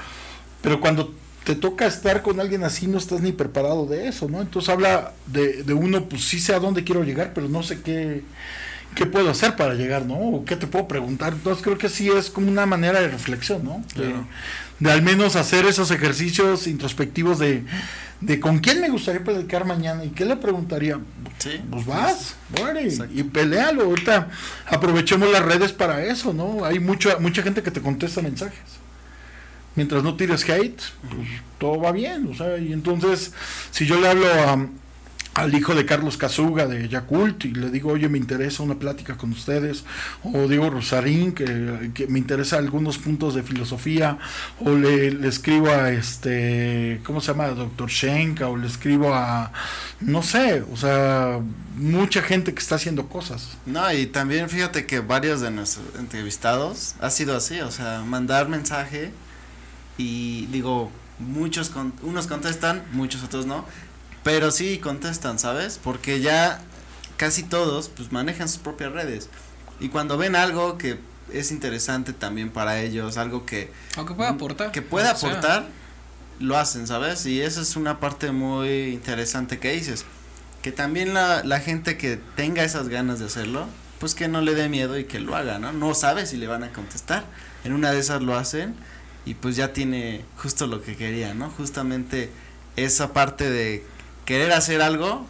pero 0.62 0.80
cuando 0.80 1.14
te 1.45 1.55
toca 1.55 1.86
estar 1.86 2.22
con 2.22 2.40
alguien 2.40 2.64
así, 2.64 2.86
no 2.86 2.99
estás 2.99 3.20
ni 3.20 3.32
preparado 3.32 3.86
de 3.86 4.09
eso, 4.09 4.28
¿no? 4.28 4.40
Entonces 4.40 4.68
habla 4.68 5.12
de, 5.26 5.64
de 5.64 5.74
uno, 5.74 6.09
pues 6.09 6.24
sí 6.24 6.38
sé 6.38 6.55
a 6.55 6.61
dónde 6.61 6.84
quiero 6.84 7.03
llegar, 7.03 7.32
pero 7.34 7.49
no 7.49 7.62
sé 7.62 7.82
qué 7.82 8.22
¿qué 8.95 9.07
puedo 9.07 9.30
hacer 9.30 9.57
para 9.57 9.74
llegar, 9.74 10.07
no? 10.07 10.14
¿O 10.14 10.45
qué 10.45 10.57
te 10.57 10.66
puedo 10.66 10.88
preguntar? 10.88 11.32
Entonces 11.32 11.62
creo 11.62 11.78
que 11.78 11.88
sí 11.88 12.11
es 12.11 12.30
como 12.30 12.49
una 12.49 12.66
manera 12.66 13.01
de 13.01 13.09
reflexión, 13.09 13.64
¿no? 13.64 13.82
De, 13.97 14.90
al 14.90 15.03
menos 15.03 15.36
hacer 15.36 15.64
esos 15.64 15.90
ejercicios 15.93 16.66
introspectivos 16.66 17.38
de, 17.38 17.64
de 18.20 18.40
con 18.40 18.59
quién 18.59 18.80
me 18.80 18.88
gustaría 18.88 19.22
platicar 19.22 19.64
mañana 19.64 20.05
y 20.05 20.09
qué 20.09 20.24
le 20.24 20.36
preguntaría. 20.36 20.99
Sí, 21.38 21.61
pues 21.70 21.86
vas, 21.86 22.36
y 23.14 23.22
pelealo. 23.22 23.84
Ahorita 23.84 24.28
aprovechemos 24.66 25.30
las 25.30 25.43
redes 25.43 25.72
para 25.72 26.05
eso, 26.05 26.32
¿no? 26.32 26.64
Hay 26.64 26.80
mucha, 26.80 27.18
mucha 27.18 27.43
gente 27.43 27.62
que 27.62 27.70
te 27.70 27.80
contesta 27.80 28.22
mensajes. 28.22 28.59
Mientras 29.74 30.03
no 30.03 30.16
tires 30.16 30.47
hate, 30.49 30.82
pues 31.09 31.28
todo 31.59 31.80
va 31.80 31.93
bien, 31.93 32.28
o 32.30 32.34
sea, 32.34 32.59
y 32.59 32.74
entonces 32.74 33.32
si 33.70 33.86
yo 33.86 33.99
le 33.99 34.09
hablo 34.09 34.26
a 34.26 34.68
al 35.35 35.55
hijo 35.55 35.74
de 35.74 35.87
Carlos 35.87 36.18
Casuga 36.18 36.66
de 36.66 36.89
Yakult 36.89 37.47
y 37.47 37.53
le 37.55 37.70
digo, 37.70 37.93
oye, 37.93 38.09
me 38.09 38.18
interesa 38.18 38.62
una 38.62 38.74
plática 38.74 39.16
con 39.16 39.33
ustedes, 39.33 39.85
o 40.22 40.47
digo 40.47 40.68
Rosarín, 40.68 41.33
que, 41.33 41.91
que 41.95 42.07
me 42.07 42.18
interesa 42.18 42.59
algunos 42.59 42.99
puntos 42.99 43.35
de 43.35 43.43
filosofía, 43.43 44.18
o 44.61 44.70
le, 44.70 45.26
escribo 45.26 45.70
a 45.70 45.91
este, 45.91 47.01
¿cómo 47.05 47.20
se 47.20 47.28
llama? 47.28 47.49
Doctor 47.49 47.89
Schenka, 47.91 48.49
o 48.49 48.57
le 48.57 48.66
escribo 48.66 49.14
a, 49.14 49.53
no 50.01 50.22
sé, 50.22 50.62
o 50.70 50.76
sea, 50.76 51.41
mucha 51.76 52.22
gente 52.22 52.53
que 52.53 52.61
está 52.61 52.74
haciendo 52.74 53.09
cosas. 53.09 53.57
No, 53.64 53.91
y 53.93 54.07
también 54.07 54.51
fíjate 54.51 54.85
que 54.85 55.01
varios 55.01 55.41
de 55.41 55.51
nuestros 55.51 55.87
entrevistados 55.99 56.95
ha 57.01 57.09
sido 57.09 57.37
así, 57.37 57.61
o 57.61 57.70
sea, 57.70 58.03
mandar 58.07 58.49
mensaje 58.49 59.12
y 59.97 60.47
digo, 60.47 60.91
muchos, 61.18 61.70
con, 61.70 61.95
unos 62.03 62.26
contestan, 62.26 62.83
muchos 62.93 63.22
otros 63.22 63.47
no, 63.47 63.64
pero 64.22 64.50
sí 64.50 64.78
contestan, 64.78 65.38
¿sabes? 65.38 65.78
Porque 65.82 66.20
ya 66.20 66.60
casi 67.16 67.42
todos 67.42 67.88
pues 67.88 68.12
manejan 68.12 68.48
sus 68.48 68.58
propias 68.58 68.92
redes. 68.92 69.28
Y 69.80 69.88
cuando 69.88 70.16
ven 70.16 70.36
algo 70.36 70.78
que 70.78 70.98
es 71.32 71.50
interesante 71.50 72.12
también 72.12 72.50
para 72.50 72.80
ellos, 72.80 73.16
algo 73.16 73.46
que... 73.46 73.70
Aunque 73.96 74.14
pueda 74.14 74.30
aportar. 74.30 74.70
Que 74.70 74.82
pueda 74.82 75.10
aportar, 75.10 75.66
lo 76.40 76.56
hacen, 76.56 76.86
¿sabes? 76.86 77.26
Y 77.26 77.40
esa 77.40 77.60
es 77.62 77.76
una 77.76 78.00
parte 78.00 78.32
muy 78.32 78.92
interesante 78.92 79.58
que 79.58 79.72
dices. 79.72 80.04
Que 80.62 80.72
también 80.72 81.14
la, 81.14 81.42
la 81.42 81.60
gente 81.60 81.96
que 81.96 82.18
tenga 82.36 82.62
esas 82.62 82.88
ganas 82.88 83.18
de 83.18 83.26
hacerlo, 83.26 83.66
pues 83.98 84.14
que 84.14 84.28
no 84.28 84.40
le 84.40 84.54
dé 84.54 84.68
miedo 84.68 84.98
y 84.98 85.04
que 85.04 85.20
lo 85.20 85.34
haga, 85.36 85.58
¿no? 85.58 85.72
No 85.72 85.94
sabe 85.94 86.26
si 86.26 86.36
le 86.36 86.46
van 86.46 86.62
a 86.62 86.72
contestar. 86.72 87.24
En 87.64 87.72
una 87.72 87.92
de 87.92 87.98
esas 88.00 88.22
lo 88.22 88.36
hacen 88.36 88.74
y 89.24 89.34
pues 89.34 89.56
ya 89.56 89.72
tiene 89.72 90.24
justo 90.36 90.66
lo 90.66 90.82
que 90.82 90.96
quería, 90.96 91.34
¿no? 91.34 91.50
Justamente 91.50 92.30
esa 92.76 93.12
parte 93.12 93.50
de 93.50 93.84
querer 94.24 94.52
hacer 94.52 94.82
algo, 94.82 95.26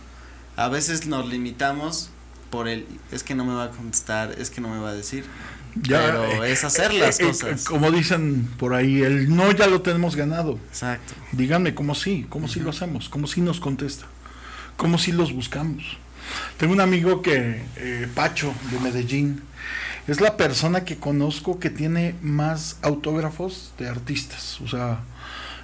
a 0.57 0.69
veces 0.69 1.07
nos 1.07 1.29
limitamos 1.29 2.11
por 2.51 2.69
el, 2.69 2.87
es 3.11 3.23
que 3.23 3.35
no 3.35 3.45
me 3.45 3.55
va 3.55 3.65
a 3.65 3.71
contestar, 3.71 4.35
es 4.39 4.51
que 4.51 4.61
no 4.61 4.69
me 4.69 4.79
va 4.79 4.91
a 4.91 4.95
decir. 4.95 5.25
pero 5.89 6.45
eh, 6.45 6.53
es 6.53 6.65
hacer 6.65 6.93
las 6.93 7.19
eh, 7.19 7.25
eh, 7.25 7.27
cosas. 7.29 7.65
como 7.65 7.91
dicen 7.91 8.49
por 8.59 8.75
ahí, 8.75 9.03
el 9.03 9.35
no 9.35 9.51
ya 9.53 9.67
lo 9.67 9.81
tenemos 9.81 10.17
ganado. 10.17 10.59
Exacto. 10.69 11.15
Díganme 11.33 11.75
cómo 11.75 11.95
sí, 11.95 12.27
cómo 12.29 12.49
sí 12.49 12.61
lo 12.61 12.71
hacemos, 12.71 13.09
cómo 13.09 13.27
sí 13.27 13.41
nos 13.41 13.59
contesta, 13.59 14.07
cómo 14.77 14.99
sí 14.99 15.13
los 15.13 15.33
buscamos. 15.33 15.97
Tengo 16.57 16.73
un 16.73 16.81
amigo 16.81 17.21
que, 17.21 17.63
Pacho, 18.15 18.55
de 18.71 18.79
Medellín, 18.79 19.43
es 20.07 20.21
la 20.21 20.37
persona 20.37 20.85
que 20.85 20.97
conozco 20.97 21.59
que 21.59 21.69
tiene 21.69 22.15
más 22.23 22.77
autógrafos 22.83 23.73
de 23.79 23.89
artistas. 23.89 24.61
O 24.61 24.69
sea, 24.69 25.01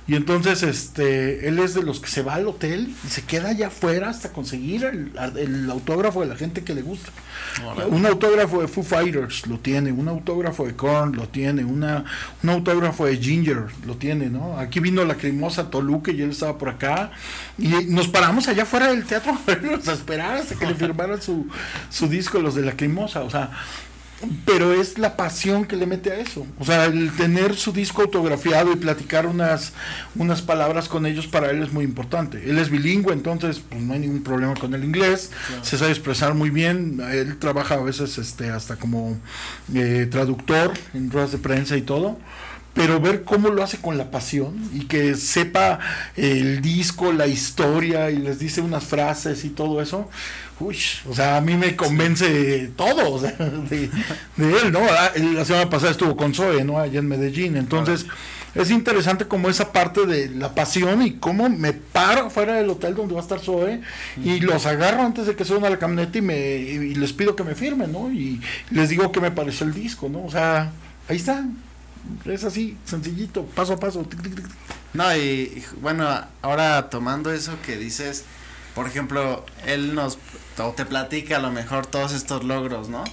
y 0.09 0.17
entonces, 0.17 0.63
este, 0.63 1.47
él 1.49 1.59
es 1.59 1.75
de 1.75 1.83
los 1.83 2.01
que 2.01 2.09
se 2.09 2.23
va 2.23 2.37
al 2.37 2.49
hotel 2.49 2.95
y 3.07 3.09
se 3.09 3.25
queda 3.25 3.51
allá 3.51 3.67
afuera 3.67 4.09
hasta 4.09 4.33
conseguir 4.33 4.87
el, 4.87 5.71
autógrafo 5.71 6.23
de 6.23 6.29
la 6.29 6.35
gente 6.35 6.65
que 6.65 6.75
le 6.75 6.81
gusta. 6.81 7.11
Un 7.91 8.07
autógrafo 8.07 8.63
de 8.63 8.69
Foo 8.69 8.83
Fighters 8.83 9.47
lo 9.47 9.59
tiene, 9.59 9.93
un 9.93 10.09
autógrafo 10.09 10.67
de 10.67 10.75
Korn 10.75 11.15
lo 11.15 11.29
tiene, 11.29 11.63
una, 11.63 12.07
un 12.43 12.49
autógrafo 12.49 13.05
de 13.05 13.19
Ginger 13.19 13.67
lo 13.87 13.97
tiene, 13.97 14.31
¿no? 14.31 14.59
Aquí 14.59 14.81
vino 14.81 15.05
la 15.05 15.17
crimosa 15.17 15.69
Toluca 15.69 16.11
y 16.11 16.23
él 16.23 16.31
estaba 16.31 16.57
por 16.57 16.71
acá 16.71 17.11
y 17.59 17.69
nos 17.69 18.09
paramos 18.09 18.49
allá 18.49 18.63
afuera 18.63 18.89
del 18.89 19.05
teatro 19.05 19.37
a 19.47 19.93
esperar 19.93 20.39
hasta 20.39 20.55
que 20.55 20.65
le 20.65 20.75
firmaran 20.75 21.21
su, 21.21 21.47
su 21.91 22.09
disco 22.09 22.39
los 22.39 22.55
de 22.55 22.63
la 22.63 22.73
crimosa, 22.73 23.25
o 23.25 23.31
sea, 23.31 23.51
pero 24.45 24.73
es 24.73 24.99
la 24.99 25.17
pasión 25.17 25.65
que 25.65 25.77
le 25.77 25.87
mete 25.87 26.11
a 26.11 26.17
eso. 26.17 26.47
O 26.59 26.65
sea, 26.65 26.87
el 26.87 27.13
tener 27.13 27.55
su 27.55 27.73
disco 27.73 28.03
autografiado 28.03 28.73
y 28.73 28.77
platicar 28.77 29.27
unas, 29.27 29.73
unas 30.17 30.43
palabras 30.43 30.89
con 30.89 31.07
ellos 31.07 31.27
para 31.27 31.51
él 31.51 31.63
es 31.63 31.73
muy 31.73 31.85
importante. 31.85 32.51
Él 32.51 32.59
es 32.59 32.71
bilingüe, 32.71 33.13
entonces 33.13 33.61
pues 33.69 33.81
no 33.81 33.93
hay 33.93 34.01
ningún 34.01 34.23
problema 34.23 34.55
con 34.55 34.75
el 34.75 34.85
inglés, 34.85 35.31
se 35.63 35.79
sabe 35.79 35.91
expresar 35.91 36.35
muy 36.35 36.51
bien, 36.51 37.01
él 37.11 37.39
trabaja 37.39 37.75
a 37.75 37.83
veces 37.83 38.19
este 38.19 38.51
hasta 38.51 38.77
como 38.77 39.17
eh, 39.75 40.09
traductor 40.11 40.73
en 40.95 41.11
ruedas 41.11 41.33
de 41.33 41.39
prensa 41.39 41.77
y 41.77 41.83
todo 41.83 42.19
pero 42.79 43.01
ver 43.01 43.25
cómo 43.25 43.49
lo 43.49 43.65
hace 43.65 43.79
con 43.79 43.99
la 43.99 44.09
pasión 44.09 44.71
y 44.73 44.85
que 44.85 45.17
sepa 45.17 45.81
el 46.17 46.63
disco, 46.63 47.11
la 47.13 47.27
historia 47.27 48.09
y 48.13 48.19
les 48.19 48.39
dice 48.39 48.61
unas 48.61 48.85
frases 48.85 49.45
y 49.45 49.49
todo 49.49 49.83
eso, 49.83 50.09
uy, 50.61 50.79
o 51.11 51.13
sea, 51.13 51.39
a 51.39 51.41
mí 51.41 51.57
me 51.57 51.75
convence 51.75 52.71
todo 52.77 53.15
o 53.15 53.19
sea, 53.19 53.33
de, 53.33 53.91
él, 54.37 54.71
¿no? 54.71 54.79
Ah, 54.89 55.11
la 55.17 55.45
semana 55.45 55.69
pasada 55.69 55.91
estuvo 55.91 56.17
con 56.17 56.33
Zoe, 56.33 56.63
¿no? 56.63 56.79
Allá 56.79 57.01
en 57.01 57.09
Medellín, 57.09 57.57
entonces 57.57 58.07
es 58.55 58.71
interesante 58.71 59.27
como 59.27 59.49
esa 59.49 59.73
parte 59.73 60.07
de 60.07 60.29
la 60.29 60.55
pasión 60.55 61.03
y 61.03 61.15
cómo 61.15 61.49
me 61.49 61.73
paro 61.73 62.31
fuera 62.31 62.55
del 62.55 62.71
hotel 62.71 62.95
donde 62.95 63.15
va 63.15 63.21
a 63.21 63.25
estar 63.25 63.41
Zoe 63.41 63.81
y 64.23 64.39
los 64.39 64.67
agarro 64.67 65.03
antes 65.03 65.27
de 65.27 65.35
que 65.35 65.45
suban 65.45 65.65
a 65.65 65.71
la 65.71 65.81
camioneta 65.81 66.17
y, 66.17 66.23
me, 66.23 66.39
y 66.39 66.95
les 66.95 67.13
pido 67.13 67.35
que 67.35 67.43
me 67.43 67.57
firmen, 67.57 67.91
¿no? 67.91 68.13
Y 68.13 68.41
les 68.71 68.89
digo 68.89 69.11
que 69.11 69.21
me 69.21 69.33
pareció 69.33 69.67
el 69.67 69.75
disco, 69.75 70.09
¿no? 70.09 70.25
O 70.25 70.31
sea, 70.31 70.71
ahí 71.09 71.17
está 71.17 71.45
es 72.27 72.45
así, 72.45 72.77
sencillito, 72.85 73.45
paso 73.45 73.75
a 73.75 73.81
paso. 73.81 74.07
No, 74.95 75.17
y, 75.17 75.65
bueno, 75.81 76.09
ahora 76.43 76.91
tomando 76.91 77.33
eso 77.33 77.57
que 77.65 77.77
dices, 77.77 78.25
por 78.75 78.87
ejemplo, 78.87 79.45
él 79.67 79.95
nos 79.95 80.19
te 80.77 80.85
platica 80.85 81.37
a 81.37 81.39
lo 81.39 81.53
mejor 81.53 81.87
todos 81.87 82.13
estos 82.13 82.43
logros, 82.43 82.89
¿no? 82.89 83.05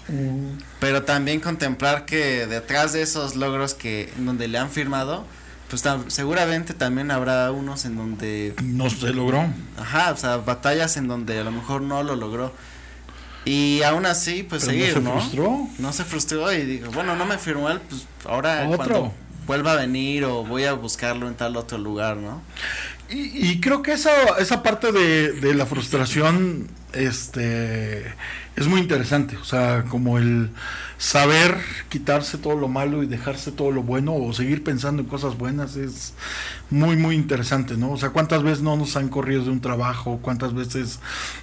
Pero 0.80 1.04
también 1.04 1.39
contemplar 1.39 2.06
que 2.06 2.48
detrás 2.48 2.93
de 2.93 3.04
esos 3.04 3.36
logros 3.36 3.76
que 3.76 4.12
donde 4.18 4.48
le 4.48 4.58
han 4.58 4.72
firmado, 4.72 5.26
pues 5.70 5.84
seguramente 6.08 6.74
también 6.74 7.12
habrá 7.12 7.52
unos 7.52 7.86
en 7.86 7.98
donde 7.98 8.56
no 8.64 8.89
se 8.89 9.14
logró. 9.14 9.46
Ajá, 9.78 10.12
o 10.12 10.18
sea, 10.18 10.38
batallas 10.38 10.98
en 10.98 11.08
donde 11.08 11.39
a 11.39 11.43
lo 11.43 11.52
mejor 11.52 11.82
no 11.82 12.02
lo 12.04 12.16
logró. 12.16 12.52
Y 13.46 13.84
aún 13.84 14.06
así, 14.08 14.43
pues 14.43 14.64
seguir, 14.64 15.00
no 15.02 15.14
se 15.14 15.20
frustró. 15.20 15.68
No 15.78 15.93
se 15.93 16.04
frustró 16.04 16.52
y 16.52 16.66
dijo, 16.66 16.91
bueno, 16.91 17.16
no 17.16 17.26
me 17.26 17.38
firmó 17.38 17.70
él, 17.70 17.80
pues 17.88 18.08
ahora 18.26 18.66
cuando 18.76 19.14
vuelva 19.46 19.74
a 19.74 19.76
venir 19.76 20.26
o 20.26 20.43
voy 20.43 20.66
a 20.66 20.74
buscarlo 20.74 21.28
en 21.28 21.36
tal 21.36 21.56
otro 21.56 21.78
lugar, 21.78 22.18
¿no? 22.18 22.41
Y, 23.08 23.52
y 23.52 23.60
creo 23.62 23.84
que 23.84 23.93
esa, 23.93 24.12
esa 24.39 24.64
parte 24.64 24.91
de, 24.91 25.34
de 25.34 25.54
la 25.54 25.68
frustración, 25.68 26.68
este, 26.93 28.04
es 28.56 28.68
muy 28.68 28.82
interesante, 28.82 29.38
o 29.38 29.43
sea, 29.43 29.84
como 29.88 30.18
el 30.18 30.50
saber 30.98 31.58
quitarse 31.89 32.38
todo 32.38 32.56
lo 32.56 32.68
malo 32.68 33.04
y 33.04 33.06
dejarse 33.06 33.52
todo 33.52 33.72
lo 33.72 33.84
bueno 33.84 34.16
o 34.16 34.34
seguir 34.34 34.64
pensando 34.64 35.02
en 35.02 35.10
cosas 35.10 35.38
buenas 35.38 35.76
es 35.76 36.14
muy 36.70 36.96
muy 36.96 37.16
interesante, 37.16 37.78
¿no? 37.78 37.91
O 37.91 37.98
sea, 37.98 38.10
cuántas 38.10 38.43
veces 38.43 38.62
no 38.62 38.76
nos 38.76 38.96
han 38.96 39.10
corrido 39.10 39.43
de 39.43 39.50
un 39.52 39.62
trabajo, 39.62 40.20
cuántas 40.22 40.54
veces 40.54 41.00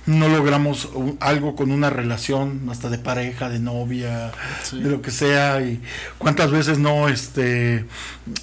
no 0.07 0.29
logramos 0.29 0.89
algo 1.21 1.55
con 1.55 1.71
una 1.71 1.91
relación, 1.91 2.69
hasta 2.71 2.89
de 2.89 2.99
pareja, 2.99 3.49
de 3.49 3.59
novia, 3.59 4.33
de 4.73 4.91
lo 4.91 5.01
que 5.03 5.11
sea, 5.11 5.61
y 5.63 5.81
cuántas 6.19 6.51
veces 6.51 6.79
no, 6.79 7.09
este, 7.09 7.87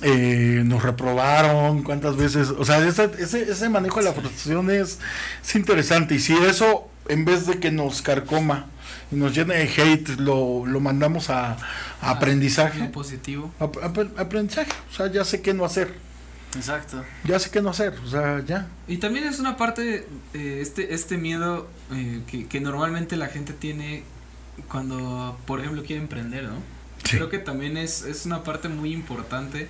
eh, 0.01 0.62
nos 0.66 0.84
reprobaron, 0.84 1.84
cuántas 1.84 2.16
veces, 2.16 2.49
o 2.49 2.64
sea, 2.64 2.86
ese, 2.86 3.10
ese, 3.20 3.51
ese 3.51 3.70
manejo 3.70 3.99
de 3.99 4.05
la 4.05 4.14
frustración 4.14 4.70
es, 4.72 4.99
es 5.43 5.55
interesante. 5.55 6.16
Y 6.16 6.20
si 6.20 6.34
eso 6.34 6.89
en 7.10 7.26
vez 7.26 7.45
de 7.47 7.60
que 7.60 7.72
nos 7.72 8.01
carcoma 8.01 8.68
y 9.12 9.16
nos 9.16 9.34
llene 9.34 9.55
de 9.55 9.64
hate, 9.64 10.20
lo, 10.20 10.66
lo 10.66 10.80
mandamos 10.80 11.30
a, 11.30 11.57
aprendizaje. 12.01 12.86
positivo. 12.86 13.51
aprendizaje, 14.18 14.72
o 14.91 14.95
sea, 14.95 15.12
ya 15.12 15.24
sé 15.24 15.41
qué 15.41 15.53
no 15.53 15.66
hacer. 15.66 15.93
Exacto. 16.55 17.03
Ya 17.26 17.38
sé 17.38 17.51
qué 17.51 17.62
no 17.62 17.70
hacer, 17.70 17.93
o 18.03 18.10
sea, 18.10 18.43
ya. 18.45 18.68
Y 18.88 18.97
también 18.97 19.26
es 19.26 19.39
una 19.39 19.55
parte, 19.55 20.07
eh, 20.34 20.60
este, 20.62 20.93
este 20.93 21.18
miedo 21.18 21.68
eh, 21.91 22.22
que, 22.28 22.47
que 22.47 22.60
normalmente 22.60 23.18
la 23.18 23.28
gente 23.28 23.53
tiene 23.53 24.03
cuando, 24.68 25.38
por 25.45 25.60
ejemplo, 25.60 25.84
quiere 25.84 26.01
emprender, 26.01 26.43
¿no? 26.43 26.62
Creo 27.03 27.30
que 27.30 27.39
también 27.39 27.78
es, 27.78 28.03
es 28.03 28.26
una 28.26 28.43
parte 28.43 28.68
muy 28.68 28.91
importante 28.91 29.70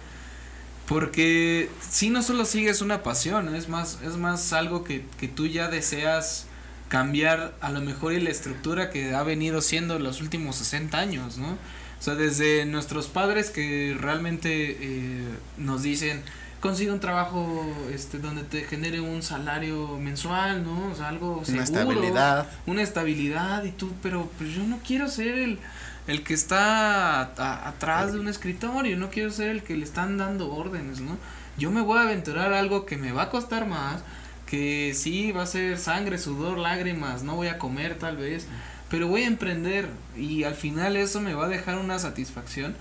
porque 0.89 1.69
si 1.87 2.09
no 2.09 2.23
solo 2.23 2.45
sigues 2.45 2.81
una 2.81 3.03
pasión, 3.03 3.53
es 3.53 3.69
más, 3.69 3.99
es 4.03 4.17
más 4.17 4.51
algo 4.53 4.83
que, 4.83 5.05
que 5.19 5.27
tú 5.27 5.45
ya 5.45 5.67
deseas 5.67 6.47
cambiar 6.89 7.53
a 7.61 7.71
lo 7.71 7.79
mejor 7.79 8.13
y 8.13 8.19
la 8.19 8.31
estructura 8.31 8.89
que 8.89 9.15
ha 9.15 9.23
venido 9.23 9.61
siendo 9.61 9.97
los 9.99 10.21
últimos 10.21 10.57
60 10.57 10.97
años, 10.97 11.37
¿no? 11.37 11.51
O 11.51 12.01
sea, 12.01 12.15
desde 12.15 12.65
nuestros 12.65 13.07
padres 13.07 13.49
que 13.49 13.95
realmente 13.97 14.77
eh, 14.81 15.23
nos 15.57 15.83
dicen, 15.83 16.23
consigue 16.59 16.91
un 16.91 16.99
trabajo 16.99 17.65
este 17.93 18.19
donde 18.19 18.43
te 18.43 18.63
genere 18.63 19.01
un 19.01 19.21
salario 19.21 19.97
mensual, 19.97 20.63
¿no? 20.63 20.91
O 20.91 20.95
sea, 20.95 21.09
algo 21.09 21.43
seguro. 21.45 21.53
Una 21.53 21.63
estabilidad. 21.63 22.47
Una 22.65 22.81
estabilidad 22.81 23.63
y 23.63 23.71
tú, 23.71 23.91
pero 24.01 24.29
pues 24.37 24.51
yo 24.51 24.63
no 24.63 24.79
quiero 24.85 25.07
ser 25.07 25.37
el, 25.37 25.59
el 26.07 26.23
que 26.23 26.33
está 26.33 27.21
atrás 27.67 28.13
de 28.13 28.19
un 28.19 28.27
escritorio, 28.27 28.97
no 28.97 29.09
quiero 29.09 29.29
ser 29.29 29.49
el 29.49 29.63
que 29.63 29.77
le 29.77 29.83
están 29.83 30.17
dando 30.17 30.51
órdenes, 30.51 31.01
¿no? 31.01 31.17
Yo 31.57 31.69
me 31.69 31.81
voy 31.81 31.99
a 31.99 32.03
aventurar 32.03 32.53
algo 32.53 32.85
que 32.85 32.97
me 32.97 33.11
va 33.11 33.23
a 33.23 33.29
costar 33.29 33.67
más, 33.67 34.01
que 34.49 34.93
sí 34.95 35.31
va 35.31 35.43
a 35.43 35.45
ser 35.45 35.77
sangre, 35.77 36.17
sudor, 36.17 36.57
lágrimas, 36.57 37.23
no 37.23 37.35
voy 37.35 37.47
a 37.47 37.59
comer 37.59 37.99
tal 37.99 38.17
vez, 38.17 38.47
pero 38.89 39.07
voy 39.07 39.23
a 39.23 39.27
emprender 39.27 39.89
y 40.17 40.43
al 40.43 40.55
final 40.55 40.95
eso 40.95 41.21
me 41.21 41.35
va 41.35 41.45
a 41.45 41.49
dejar 41.49 41.77
una 41.77 41.99
satisfacción 41.99 42.75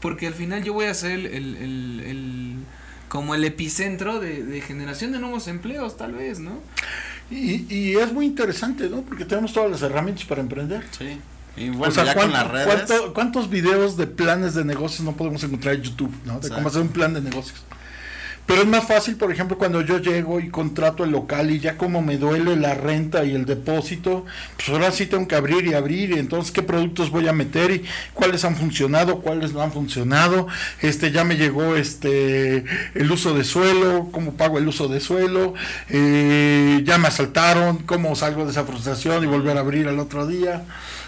porque 0.00 0.26
al 0.26 0.34
final 0.34 0.64
yo 0.64 0.72
voy 0.72 0.86
a 0.86 0.94
ser 0.94 1.12
el, 1.12 1.26
el, 1.26 2.00
el, 2.00 2.54
como 3.08 3.34
el 3.34 3.44
epicentro 3.44 4.18
de, 4.18 4.42
de, 4.44 4.60
generación 4.62 5.12
de 5.12 5.18
nuevos 5.18 5.46
empleos 5.46 5.98
tal 5.98 6.12
vez, 6.12 6.40
¿no? 6.40 6.58
Y, 7.30 7.72
y 7.72 7.96
es 7.96 8.12
muy 8.12 8.24
interesante, 8.24 8.88
¿no? 8.88 9.02
Porque 9.02 9.26
tenemos 9.26 9.52
todas 9.52 9.70
las 9.70 9.82
herramientas 9.82 10.24
para 10.24 10.40
emprender. 10.40 10.82
Sí. 10.98 11.20
Y 11.56 11.68
bueno, 11.68 11.92
ya 11.94 12.14
con 12.14 12.32
las 12.32 12.50
redes. 12.50 12.90
¿Cuántos 13.12 13.50
videos 13.50 13.96
de 13.96 14.06
planes 14.06 14.54
de 14.54 14.64
negocios 14.64 15.02
no 15.02 15.14
podemos 15.16 15.44
encontrar 15.44 15.74
en 15.74 15.82
YouTube, 15.82 16.12
¿no? 16.24 16.40
De 16.40 16.48
cómo 16.48 16.68
hacer 16.68 16.80
un 16.80 16.88
plan 16.88 17.12
de 17.12 17.20
negocios. 17.20 17.62
Pero 18.46 18.62
es 18.62 18.68
más 18.68 18.84
fácil, 18.84 19.14
por 19.14 19.30
ejemplo, 19.30 19.56
cuando 19.56 19.80
yo 19.80 19.98
llego 19.98 20.40
y 20.40 20.48
contrato 20.48 21.04
el 21.04 21.12
local 21.12 21.52
y 21.52 21.60
ya 21.60 21.76
como 21.76 22.02
me 22.02 22.18
duele 22.18 22.56
la 22.56 22.74
renta 22.74 23.24
y 23.24 23.32
el 23.32 23.46
depósito, 23.46 24.24
pues 24.56 24.68
ahora 24.70 24.90
sí 24.90 25.06
tengo 25.06 25.28
que 25.28 25.36
abrir 25.36 25.66
y 25.66 25.74
abrir 25.74 26.10
y 26.10 26.18
entonces 26.18 26.50
qué 26.50 26.62
productos 26.62 27.10
voy 27.10 27.28
a 27.28 27.32
meter 27.32 27.70
y 27.70 27.84
cuáles 28.12 28.44
han 28.44 28.56
funcionado, 28.56 29.20
cuáles 29.20 29.52
no 29.52 29.62
han 29.62 29.70
funcionado. 29.70 30.48
Este 30.82 31.12
ya 31.12 31.22
me 31.22 31.36
llegó 31.36 31.76
este 31.76 32.64
el 32.94 33.12
uso 33.12 33.34
de 33.34 33.44
suelo, 33.44 34.08
cómo 34.10 34.32
pago 34.32 34.58
el 34.58 34.66
uso 34.66 34.88
de 34.88 34.98
suelo, 34.98 35.54
eh, 35.88 36.82
ya 36.84 36.98
me 36.98 37.06
asaltaron, 37.06 37.78
cómo 37.78 38.16
salgo 38.16 38.44
de 38.46 38.50
esa 38.50 38.64
frustración 38.64 39.22
y 39.22 39.26
volver 39.28 39.58
a 39.58 39.60
abrir 39.60 39.86
al 39.86 40.00
otro 40.00 40.26
día. 40.26 40.64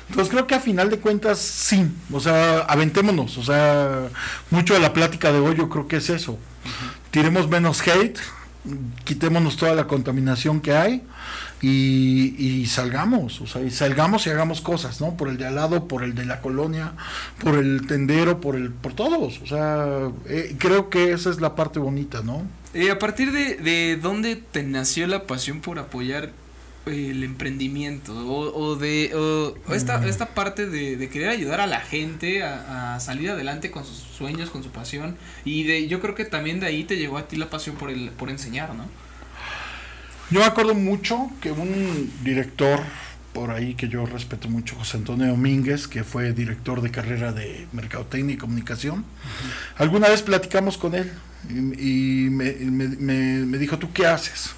Entonces 0.08 0.32
creo 0.32 0.46
que 0.46 0.54
a 0.54 0.60
final 0.60 0.90
de 0.90 0.98
cuentas 0.98 1.40
sí, 1.40 1.86
o 2.12 2.20
sea, 2.20 2.60
aventémonos, 2.60 3.36
o 3.38 3.42
sea, 3.42 4.08
mucho 4.50 4.74
de 4.74 4.80
la 4.80 4.92
plática 4.92 5.32
de 5.32 5.40
hoy 5.40 5.56
yo 5.56 5.68
creo 5.68 5.88
que 5.88 5.96
es 5.96 6.08
eso 6.10 6.38
tiremos 7.12 7.48
menos 7.48 7.86
hate, 7.86 8.18
quitémonos 9.04 9.56
toda 9.56 9.74
la 9.74 9.86
contaminación 9.86 10.60
que 10.60 10.74
hay 10.74 11.02
y, 11.60 12.66
salgamos, 12.66 13.40
o 13.40 13.46
sea, 13.46 13.62
y 13.62 13.70
salgamos 13.70 14.26
y 14.26 14.30
hagamos 14.30 14.60
cosas, 14.60 15.00
¿no? 15.00 15.16
Por 15.16 15.28
el 15.28 15.36
de 15.36 15.46
al 15.46 15.54
lado, 15.54 15.86
por 15.86 16.02
el 16.02 16.14
de 16.14 16.24
la 16.24 16.40
colonia, 16.40 16.94
por 17.38 17.54
el 17.54 17.86
tendero, 17.86 18.40
por 18.40 18.56
el, 18.56 18.70
por 18.70 18.94
todos, 18.94 19.40
o 19.42 19.46
sea, 19.46 20.10
eh, 20.26 20.56
creo 20.58 20.90
que 20.90 21.12
esa 21.12 21.30
es 21.30 21.40
la 21.40 21.54
parte 21.54 21.78
bonita, 21.78 22.22
¿no? 22.22 22.42
Eh, 22.74 22.90
a 22.90 22.98
partir 22.98 23.30
de, 23.30 23.56
de 23.56 23.98
dónde 24.00 24.36
te 24.36 24.62
nació 24.62 25.06
la 25.06 25.26
pasión 25.26 25.60
por 25.60 25.78
apoyar 25.78 26.32
el 26.86 27.22
emprendimiento 27.22 28.12
o, 28.12 28.74
de 28.76 29.14
o 29.14 29.54
esta, 29.72 30.04
esta 30.06 30.34
parte 30.34 30.66
de, 30.66 31.08
querer 31.08 31.28
ayudar 31.28 31.60
a 31.60 31.66
la 31.66 31.80
gente 31.80 32.42
a, 32.42 32.98
salir 33.00 33.30
adelante 33.30 33.70
con 33.70 33.84
sus 33.84 33.98
sueños, 33.98 34.50
con 34.50 34.62
su 34.62 34.70
pasión 34.70 35.16
y 35.44 35.64
de 35.64 35.86
yo 35.86 36.00
creo 36.00 36.14
que 36.14 36.24
también 36.24 36.60
de 36.60 36.66
ahí 36.66 36.84
te 36.84 36.96
llegó 36.96 37.18
a 37.18 37.28
ti 37.28 37.36
la 37.36 37.50
pasión 37.50 37.76
por 37.76 37.90
el 37.90 38.10
por 38.10 38.30
enseñar, 38.30 38.74
¿no? 38.74 38.86
Yo 40.30 40.40
me 40.40 40.46
acuerdo 40.46 40.74
mucho 40.74 41.30
que 41.40 41.52
un 41.52 42.10
director 42.24 42.80
por 43.32 43.50
ahí 43.50 43.74
que 43.74 43.88
yo 43.88 44.04
respeto 44.04 44.48
mucho, 44.48 44.76
José 44.76 44.98
Antonio 44.98 45.26
Domínguez, 45.28 45.88
que 45.88 46.04
fue 46.04 46.32
director 46.32 46.82
de 46.82 46.90
carrera 46.90 47.32
de 47.32 47.66
Mercadotecnia 47.72 48.34
y 48.34 48.38
Comunicación, 48.38 49.04
alguna 49.76 50.08
vez 50.08 50.22
platicamos 50.22 50.76
con 50.76 50.94
él 50.94 51.12
y, 51.48 52.28
me, 52.30 52.52
me 52.52 53.58
dijo, 53.58 53.78
¿tú 53.78 53.92
qué 53.92 54.06
haces? 54.06 54.54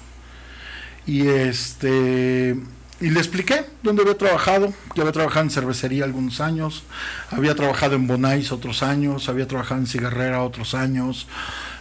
Y 1.05 1.27
este 1.27 2.55
y 3.01 3.09
le 3.09 3.19
expliqué 3.19 3.65
dónde 3.83 4.03
había 4.03 4.17
trabajado, 4.17 4.73
que 4.93 5.01
había 5.01 5.11
trabajado 5.11 5.43
en 5.43 5.49
cervecería 5.49 6.05
algunos 6.05 6.39
años, 6.39 6.83
había 7.29 7.53
trabajado 7.53 7.95
en 7.95 8.07
Bonais 8.07 8.53
otros 8.53 8.83
años, 8.83 9.27
había 9.27 9.47
trabajado 9.47 9.81
en 9.81 9.87
cigarrera 9.87 10.41
otros 10.41 10.73
años, 10.73 11.27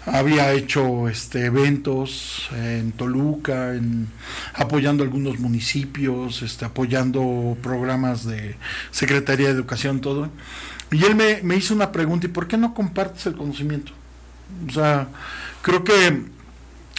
había 0.07 0.53
hecho 0.53 1.09
este 1.09 1.47
eventos 1.47 2.49
en 2.53 2.91
Toluca, 2.93 3.75
en, 3.75 4.09
apoyando 4.55 5.05
algunos 5.05 5.39
municipios, 5.39 6.43
este, 6.43 6.65
apoyando 6.65 7.57
programas 7.63 8.25
de 8.27 8.57
Secretaría 8.91 9.47
de 9.47 9.55
Educación, 9.55 10.01
todo. 10.01 10.31
Y 10.91 11.05
él 11.05 11.15
me, 11.15 11.43
me 11.43 11.57
hizo 11.57 11.75
una 11.75 11.93
pregunta, 11.93 12.27
¿y 12.27 12.31
por 12.31 12.49
qué 12.49 12.57
no 12.57 12.75
compartes 12.75 13.27
el 13.27 13.37
conocimiento? 13.37 13.93
O 14.69 14.73
sea, 14.73 15.09
creo 15.63 15.85
que 15.85 16.25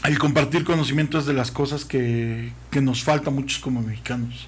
el 0.07 0.19
compartir 0.19 0.63
conocimiento 0.63 1.17
es 1.17 1.25
de 1.25 1.33
las 1.33 1.51
cosas 1.51 1.85
que, 1.85 2.51
que 2.71 2.81
nos 2.81 3.03
falta 3.03 3.29
muchos 3.29 3.59
como 3.59 3.81
mexicanos. 3.81 4.47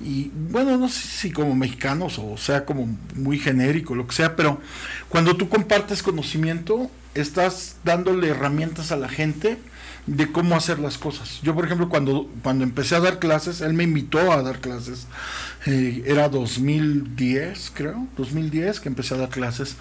Y 0.00 0.30
bueno, 0.34 0.76
no 0.76 0.88
sé 0.88 1.00
si 1.00 1.30
como 1.30 1.54
mexicanos 1.54 2.18
o 2.18 2.36
sea 2.36 2.64
como 2.64 2.98
muy 3.14 3.38
genérico, 3.38 3.94
lo 3.94 4.06
que 4.06 4.14
sea, 4.14 4.34
pero 4.34 4.60
cuando 5.08 5.36
tú 5.36 5.48
compartes 5.48 6.02
conocimiento, 6.02 6.90
estás 7.14 7.76
dándole 7.84 8.28
herramientas 8.28 8.90
a 8.90 8.96
la 8.96 9.08
gente 9.08 9.58
de 10.06 10.32
cómo 10.32 10.56
hacer 10.56 10.80
las 10.80 10.98
cosas. 10.98 11.40
Yo, 11.42 11.54
por 11.54 11.64
ejemplo, 11.64 11.88
cuando, 11.88 12.28
cuando 12.42 12.64
empecé 12.64 12.96
a 12.96 13.00
dar 13.00 13.20
clases, 13.20 13.60
él 13.60 13.74
me 13.74 13.84
invitó 13.84 14.32
a 14.32 14.42
dar 14.42 14.60
clases. 14.60 15.06
Eh, 15.66 16.02
era 16.06 16.28
2010, 16.28 17.72
creo, 17.74 18.08
2010 18.16 18.80
que 18.80 18.88
empecé 18.88 19.14
a 19.14 19.18
dar 19.18 19.28
clases. 19.28 19.76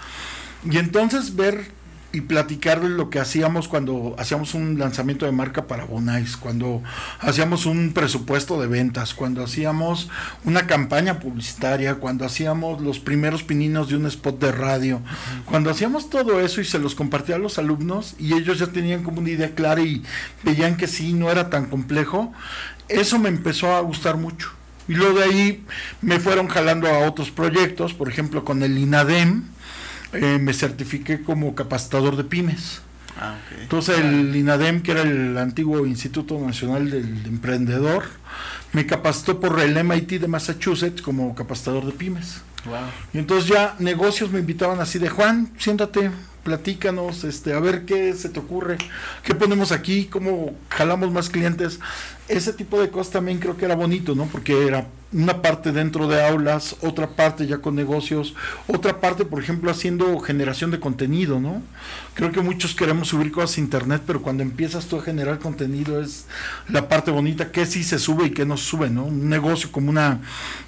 Y 0.69 0.77
entonces 0.77 1.35
ver 1.35 1.71
y 2.13 2.21
platicar 2.21 2.81
de 2.81 2.89
lo 2.89 3.09
que 3.09 3.19
hacíamos 3.19 3.67
cuando 3.67 4.15
hacíamos 4.17 4.53
un 4.53 4.77
lanzamiento 4.77 5.25
de 5.25 5.31
marca 5.31 5.67
para 5.67 5.85
Bonais, 5.85 6.35
cuando 6.35 6.83
hacíamos 7.19 7.65
un 7.65 7.93
presupuesto 7.93 8.59
de 8.59 8.67
ventas, 8.67 9.13
cuando 9.13 9.43
hacíamos 9.43 10.09
una 10.43 10.67
campaña 10.67 11.19
publicitaria, 11.19 11.95
cuando 11.95 12.25
hacíamos 12.25 12.81
los 12.81 12.99
primeros 12.99 13.43
pininos 13.43 13.89
de 13.89 13.95
un 13.95 14.05
spot 14.07 14.39
de 14.39 14.51
radio, 14.51 15.01
cuando 15.45 15.69
hacíamos 15.69 16.09
todo 16.09 16.41
eso 16.41 16.59
y 16.61 16.65
se 16.65 16.79
los 16.79 16.95
compartía 16.95 17.35
a 17.35 17.39
los 17.39 17.57
alumnos 17.57 18.15
y 18.19 18.33
ellos 18.33 18.59
ya 18.59 18.67
tenían 18.67 19.03
como 19.03 19.21
una 19.21 19.29
idea 19.29 19.55
clara 19.55 19.81
y 19.81 20.03
veían 20.43 20.77
que 20.77 20.87
sí, 20.87 21.13
no 21.13 21.31
era 21.31 21.49
tan 21.49 21.67
complejo, 21.67 22.33
eso 22.89 23.19
me 23.19 23.29
empezó 23.29 23.73
a 23.73 23.81
gustar 23.81 24.17
mucho. 24.17 24.51
Y 24.87 24.95
luego 24.95 25.19
de 25.19 25.23
ahí 25.23 25.65
me 26.01 26.19
fueron 26.19 26.47
jalando 26.47 26.87
a 26.87 27.07
otros 27.07 27.31
proyectos, 27.31 27.93
por 27.93 28.09
ejemplo 28.09 28.43
con 28.43 28.63
el 28.63 28.77
INADEM, 28.77 29.45
eh, 30.13 30.39
me 30.39 30.53
certifiqué 30.53 31.21
como 31.21 31.55
capacitador 31.55 32.15
de 32.15 32.23
pymes. 32.23 32.81
Ah, 33.19 33.35
Entonces 33.59 33.99
el 33.99 34.35
INADEM, 34.35 34.81
que 34.81 34.91
era 34.91 35.01
el 35.01 35.37
antiguo 35.37 35.85
Instituto 35.85 36.39
Nacional 36.39 36.89
del 36.89 37.25
Emprendedor, 37.25 38.05
me 38.73 38.85
capacitó 38.85 39.39
por 39.39 39.59
el 39.59 39.83
MIT 39.83 40.21
de 40.21 40.27
Massachusetts 40.27 41.01
como 41.01 41.35
capacitador 41.35 41.85
de 41.85 41.91
pymes. 41.91 42.41
Y 43.13 43.17
entonces 43.17 43.49
ya 43.49 43.75
negocios 43.79 44.31
me 44.31 44.39
invitaban 44.39 44.79
así 44.79 44.99
de 44.99 45.09
Juan, 45.09 45.51
siéntate, 45.57 46.11
platícanos, 46.43 47.23
este, 47.23 47.53
a 47.53 47.59
ver 47.59 47.85
qué 47.85 48.13
se 48.13 48.29
te 48.29 48.39
ocurre, 48.39 48.77
qué 49.23 49.35
ponemos 49.35 49.71
aquí, 49.71 50.05
cómo 50.05 50.55
jalamos 50.69 51.11
más 51.11 51.29
clientes. 51.29 51.79
Ese 52.31 52.53
tipo 52.53 52.79
de 52.79 52.89
cosas 52.89 53.11
también 53.11 53.39
creo 53.39 53.57
que 53.57 53.65
era 53.65 53.75
bonito, 53.75 54.15
¿no? 54.15 54.25
Porque 54.25 54.65
era 54.65 54.87
una 55.13 55.41
parte 55.41 55.73
dentro 55.73 56.07
de 56.07 56.25
aulas, 56.25 56.77
otra 56.81 57.09
parte 57.09 57.45
ya 57.45 57.57
con 57.57 57.75
negocios, 57.75 58.33
otra 58.67 59.01
parte, 59.01 59.25
por 59.25 59.43
ejemplo, 59.43 59.69
haciendo 59.69 60.17
generación 60.19 60.71
de 60.71 60.79
contenido, 60.79 61.41
¿no? 61.41 61.61
Creo 62.13 62.31
que 62.31 62.39
muchos 62.39 62.75
queremos 62.75 63.09
subir 63.09 63.31
cosas 63.31 63.57
a 63.57 63.61
internet, 63.61 64.01
pero 64.07 64.21
cuando 64.21 64.43
empiezas 64.43 64.85
tú 64.85 64.97
a 64.97 65.01
generar 65.01 65.39
contenido 65.39 66.01
es 66.01 66.25
la 66.69 66.87
parte 66.87 67.11
bonita, 67.11 67.51
que 67.51 67.65
sí 67.65 67.83
se 67.83 67.99
sube 67.99 68.27
y 68.27 68.29
que 68.31 68.45
no 68.45 68.55
se 68.55 68.65
sube, 68.65 68.89
¿no? 68.89 69.05
Un 69.05 69.27
negocio 69.27 69.71
como 69.71 69.89
una 69.89 70.21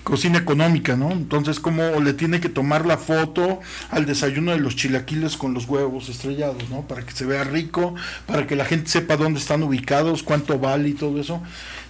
cocina 0.04 0.40
económica, 0.40 0.98
¿no? 0.98 1.12
Entonces, 1.12 1.62
como 1.62 2.02
le 2.02 2.14
tiene 2.14 2.42
que 2.42 2.50
tomar 2.50 2.86
la 2.86 2.98
foto 2.98 3.62
al 3.92 4.06
desayuno 4.06 4.52
de 4.52 4.60
los 4.60 4.76
chilaquiles 4.76 5.38
con 5.38 5.54
los 5.54 5.66
huevos 5.68 6.10
estrellados, 6.10 6.70
¿no? 6.70 6.82
Para 6.82 7.06
que 7.06 7.14
se 7.14 7.26
vea 7.26 7.46
rico, 7.46 7.96
para 8.26 8.46
que 8.46 8.58
la 8.58 8.66
gente 8.66 8.90
sepa 8.90 9.16
dónde 9.16 9.40
están 9.40 9.64
ubicados, 9.64 10.24
cuánto 10.24 10.60
vale 10.60 10.90
y 10.90 10.94
todo 10.94 11.20
eso. 11.20 11.42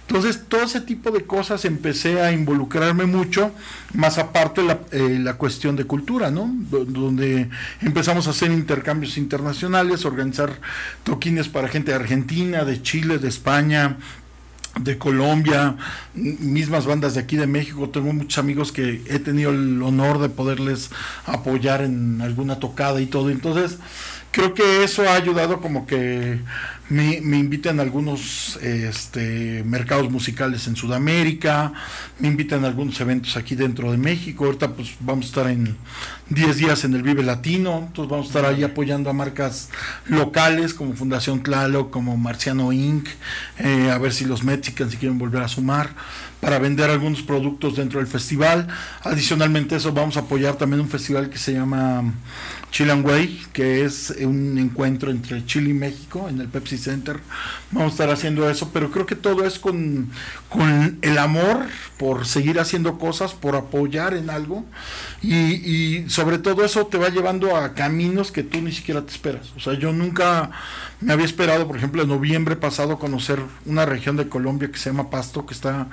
Entonces, 0.06 0.42
todo 0.48 0.62
ese 0.62 0.82
tipo 0.82 1.10
de 1.10 1.24
cosas 1.24 1.64
empecé 1.64 2.20
a 2.20 2.30
involucrarme 2.30 3.06
mucho, 3.06 3.52
más 3.94 4.18
aparte 4.18 4.62
la, 4.62 4.80
eh, 4.92 5.18
la 5.18 5.34
cuestión 5.34 5.76
de 5.76 5.84
cultura, 5.84 6.30
¿no? 6.30 6.50
donde 6.52 7.48
empezamos 7.80 8.26
a 8.26 8.30
hacer 8.30 8.50
intercambios 8.50 9.16
internacionales, 9.16 10.04
organizar 10.04 10.60
toquines 11.04 11.48
para 11.48 11.68
gente 11.68 11.92
de 11.92 11.96
Argentina, 11.96 12.64
de 12.64 12.82
Chile, 12.82 13.18
de 13.18 13.28
España, 13.28 13.96
de 14.80 14.98
Colombia, 14.98 15.76
mismas 16.14 16.86
bandas 16.86 17.14
de 17.14 17.20
aquí 17.20 17.36
de 17.36 17.46
México. 17.46 17.88
Tengo 17.90 18.12
muchos 18.12 18.38
amigos 18.38 18.72
que 18.72 19.02
he 19.08 19.18
tenido 19.18 19.50
el 19.50 19.82
honor 19.82 20.18
de 20.18 20.28
poderles 20.28 20.90
apoyar 21.26 21.82
en 21.82 22.20
alguna 22.20 22.58
tocada 22.58 23.00
y 23.00 23.06
todo. 23.06 23.30
Entonces, 23.30 23.78
creo 24.30 24.52
que 24.52 24.82
eso 24.82 25.08
ha 25.08 25.14
ayudado 25.14 25.60
como 25.60 25.86
que 25.86 26.40
me, 26.88 27.16
invitan 27.16 27.78
a 27.78 27.82
algunos 27.82 28.56
este, 28.56 29.62
mercados 29.64 30.10
musicales 30.10 30.66
en 30.66 30.76
Sudamérica, 30.76 31.72
me 32.18 32.28
invitan 32.28 32.64
a 32.64 32.68
algunos 32.68 33.00
eventos 33.00 33.36
aquí 33.36 33.54
dentro 33.54 33.90
de 33.92 33.96
México. 33.96 34.44
Ahorita 34.44 34.72
pues 34.72 34.96
vamos 35.00 35.26
a 35.26 35.28
estar 35.28 35.46
en 35.48 35.76
10 36.30 36.56
días 36.56 36.84
en 36.84 36.94
el 36.94 37.02
Vive 37.02 37.22
Latino, 37.22 37.84
entonces 37.86 38.10
vamos 38.10 38.26
a 38.26 38.28
estar 38.28 38.44
ahí 38.46 38.64
apoyando 38.64 39.10
a 39.10 39.12
marcas 39.12 39.68
locales 40.06 40.72
como 40.72 40.94
Fundación 40.94 41.42
Tlalo, 41.42 41.90
como 41.90 42.16
Marciano 42.16 42.72
Inc., 42.72 43.08
eh, 43.58 43.90
a 43.90 43.98
ver 43.98 44.12
si 44.12 44.24
los 44.24 44.42
Mexicans 44.42 44.92
si 44.92 44.96
quieren 44.96 45.18
volver 45.18 45.42
a 45.42 45.48
sumar 45.48 45.90
para 46.40 46.58
vender 46.58 46.90
algunos 46.90 47.22
productos 47.22 47.76
dentro 47.76 48.00
del 48.00 48.06
festival. 48.06 48.68
Adicionalmente 49.02 49.76
eso 49.76 49.92
vamos 49.92 50.16
a 50.16 50.20
apoyar 50.20 50.56
también 50.56 50.80
un 50.80 50.88
festival 50.88 51.28
que 51.28 51.38
se 51.38 51.52
llama 51.52 52.04
Chilean 52.74 53.06
Way, 53.06 53.40
que 53.52 53.84
es 53.84 54.12
un 54.20 54.58
encuentro 54.58 55.12
entre 55.12 55.46
Chile 55.46 55.70
y 55.70 55.74
México 55.74 56.26
en 56.28 56.40
el 56.40 56.48
Pepsi 56.48 56.76
Center. 56.76 57.20
Vamos 57.70 57.92
a 57.92 57.94
estar 57.94 58.10
haciendo 58.10 58.50
eso, 58.50 58.70
pero 58.72 58.90
creo 58.90 59.06
que 59.06 59.14
todo 59.14 59.44
es 59.44 59.60
con, 59.60 60.10
con 60.48 60.98
el 61.00 61.18
amor 61.18 61.66
por 61.98 62.26
seguir 62.26 62.58
haciendo 62.58 62.98
cosas, 62.98 63.32
por 63.32 63.54
apoyar 63.54 64.14
en 64.14 64.28
algo 64.28 64.64
y, 65.22 65.36
y 65.36 66.10
sobre 66.10 66.38
todo 66.38 66.64
eso 66.64 66.86
te 66.86 66.98
va 66.98 67.10
llevando 67.10 67.56
a 67.56 67.74
caminos 67.74 68.32
que 68.32 68.42
tú 68.42 68.60
ni 68.60 68.72
siquiera 68.72 69.02
te 69.02 69.12
esperas. 69.12 69.52
O 69.56 69.60
sea, 69.60 69.74
yo 69.74 69.92
nunca 69.92 70.50
me 71.00 71.12
había 71.12 71.26
esperado, 71.26 71.66
por 71.66 71.76
ejemplo, 71.76 72.02
en 72.02 72.08
noviembre 72.08 72.56
pasado 72.56 72.98
conocer 72.98 73.38
una 73.66 73.84
región 73.84 74.16
de 74.16 74.28
Colombia 74.28 74.70
que 74.70 74.78
se 74.78 74.90
llama 74.90 75.10
Pasto, 75.10 75.44
que 75.44 75.52
está 75.52 75.88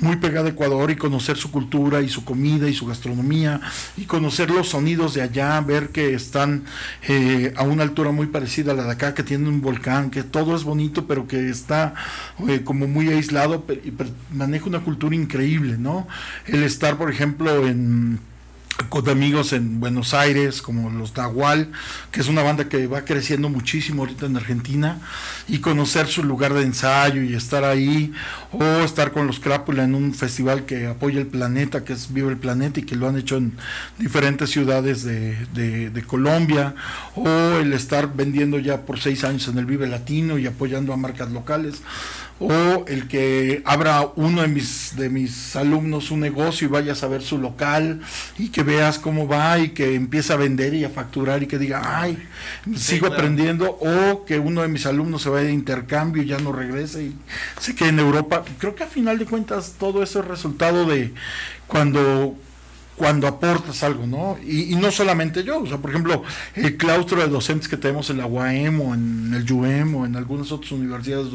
muy 0.00 0.16
pegada 0.16 0.48
a 0.48 0.50
Ecuador 0.50 0.90
y 0.90 0.96
conocer 0.96 1.36
su 1.36 1.50
cultura 1.50 2.02
y 2.02 2.08
su 2.08 2.24
comida 2.24 2.68
y 2.68 2.74
su 2.74 2.84
gastronomía 2.84 3.60
y 3.96 4.06
conocer 4.06 4.50
los 4.50 4.70
sonidos 4.70 5.14
de 5.14 5.22
allá, 5.22 5.60
ver 5.60 5.90
que 5.90 6.14
están 6.26 6.64
eh, 7.08 7.52
a 7.56 7.62
una 7.62 7.82
altura 7.82 8.10
muy 8.10 8.26
parecida 8.26 8.72
a 8.72 8.74
la 8.74 8.84
de 8.84 8.92
acá, 8.92 9.14
que 9.14 9.22
tiene 9.22 9.48
un 9.48 9.60
volcán, 9.62 10.10
que 10.10 10.22
todo 10.22 10.56
es 10.56 10.64
bonito, 10.64 11.06
pero 11.06 11.26
que 11.26 11.48
está 11.48 11.94
eh, 12.48 12.62
como 12.64 12.86
muy 12.86 13.08
aislado 13.08 13.64
y 13.84 13.92
maneja 14.34 14.66
una 14.66 14.80
cultura 14.80 15.14
increíble, 15.14 15.78
¿no? 15.78 16.06
El 16.46 16.62
estar, 16.62 16.96
por 16.98 17.10
ejemplo, 17.10 17.66
en 17.66 18.18
con 18.88 19.08
amigos 19.08 19.52
en 19.52 19.80
Buenos 19.80 20.14
Aires, 20.14 20.62
como 20.62 20.90
los 20.90 21.16
Nahual, 21.16 21.68
que 22.10 22.20
es 22.20 22.28
una 22.28 22.42
banda 22.42 22.68
que 22.68 22.86
va 22.86 23.04
creciendo 23.04 23.48
muchísimo 23.48 24.02
ahorita 24.02 24.26
en 24.26 24.36
Argentina, 24.36 24.98
y 25.48 25.58
conocer 25.58 26.06
su 26.06 26.22
lugar 26.22 26.52
de 26.54 26.62
ensayo 26.62 27.22
y 27.22 27.34
estar 27.34 27.64
ahí, 27.64 28.12
o 28.52 28.62
estar 28.62 29.12
con 29.12 29.26
los 29.26 29.40
Crápula 29.40 29.84
en 29.84 29.94
un 29.94 30.14
festival 30.14 30.66
que 30.66 30.86
apoya 30.86 31.20
el 31.20 31.26
planeta, 31.26 31.84
que 31.84 31.94
es 31.94 32.12
Vive 32.12 32.30
el 32.30 32.36
Planeta, 32.36 32.80
y 32.80 32.82
que 32.84 32.96
lo 32.96 33.08
han 33.08 33.16
hecho 33.16 33.36
en 33.36 33.56
diferentes 33.98 34.50
ciudades 34.50 35.02
de, 35.04 35.36
de 35.54 36.02
Colombia, 36.02 36.74
o 37.14 37.28
el 37.28 37.72
estar 37.72 38.14
vendiendo 38.14 38.58
ya 38.58 38.82
por 38.82 39.00
seis 39.00 39.24
años 39.24 39.48
en 39.48 39.58
el 39.58 39.66
Vive 39.66 39.86
Latino 39.86 40.38
y 40.38 40.46
apoyando 40.46 40.92
a 40.92 40.96
marcas 40.96 41.30
locales 41.32 41.82
o 42.38 42.84
el 42.86 43.08
que 43.08 43.62
abra 43.64 44.08
uno 44.16 44.42
de 44.42 44.48
mis, 44.48 44.94
de 44.96 45.08
mis 45.08 45.56
alumnos 45.56 46.10
un 46.10 46.20
negocio 46.20 46.66
y 46.66 46.70
vayas 46.70 47.02
a 47.02 47.08
ver 47.08 47.22
su 47.22 47.38
local 47.38 48.00
y 48.38 48.48
que 48.48 48.62
veas 48.62 48.98
cómo 48.98 49.26
va 49.26 49.58
y 49.58 49.70
que 49.70 49.94
empiece 49.94 50.32
a 50.32 50.36
vender 50.36 50.74
y 50.74 50.84
a 50.84 50.90
facturar 50.90 51.42
y 51.42 51.46
que 51.46 51.58
diga, 51.58 52.00
ay, 52.00 52.18
sigo 52.76 53.06
aprendiendo, 53.06 53.78
o 53.80 54.24
que 54.24 54.38
uno 54.38 54.62
de 54.62 54.68
mis 54.68 54.86
alumnos 54.86 55.22
se 55.22 55.30
vaya 55.30 55.46
de 55.46 55.52
intercambio 55.52 56.22
y 56.22 56.26
ya 56.26 56.38
no 56.38 56.52
regrese 56.52 57.04
y 57.04 57.16
se 57.58 57.74
quede 57.74 57.90
en 57.90 58.00
Europa. 58.00 58.44
Creo 58.58 58.74
que 58.74 58.84
a 58.84 58.88
final 58.88 59.18
de 59.18 59.26
cuentas 59.26 59.74
todo 59.78 60.02
eso 60.02 60.20
es 60.20 60.26
resultado 60.26 60.84
de 60.84 61.14
cuando 61.66 62.36
cuando 62.96 63.26
aportas 63.26 63.82
algo, 63.82 64.06
¿no? 64.06 64.38
Y, 64.42 64.74
no 64.76 64.90
solamente 64.90 65.44
yo, 65.44 65.60
o 65.60 65.66
sea, 65.66 65.78
por 65.78 65.90
ejemplo, 65.90 66.22
el 66.54 66.76
claustro 66.76 67.20
de 67.20 67.28
docentes 67.28 67.68
que 67.68 67.76
tenemos 67.76 68.10
en 68.10 68.18
la 68.18 68.26
UAM 68.26 68.80
o 68.80 68.94
en 68.94 69.34
el 69.34 69.50
UM 69.50 69.94
o 69.96 70.06
en 70.06 70.16
algunas 70.16 70.50
otras 70.50 70.72
universidades 70.72 71.28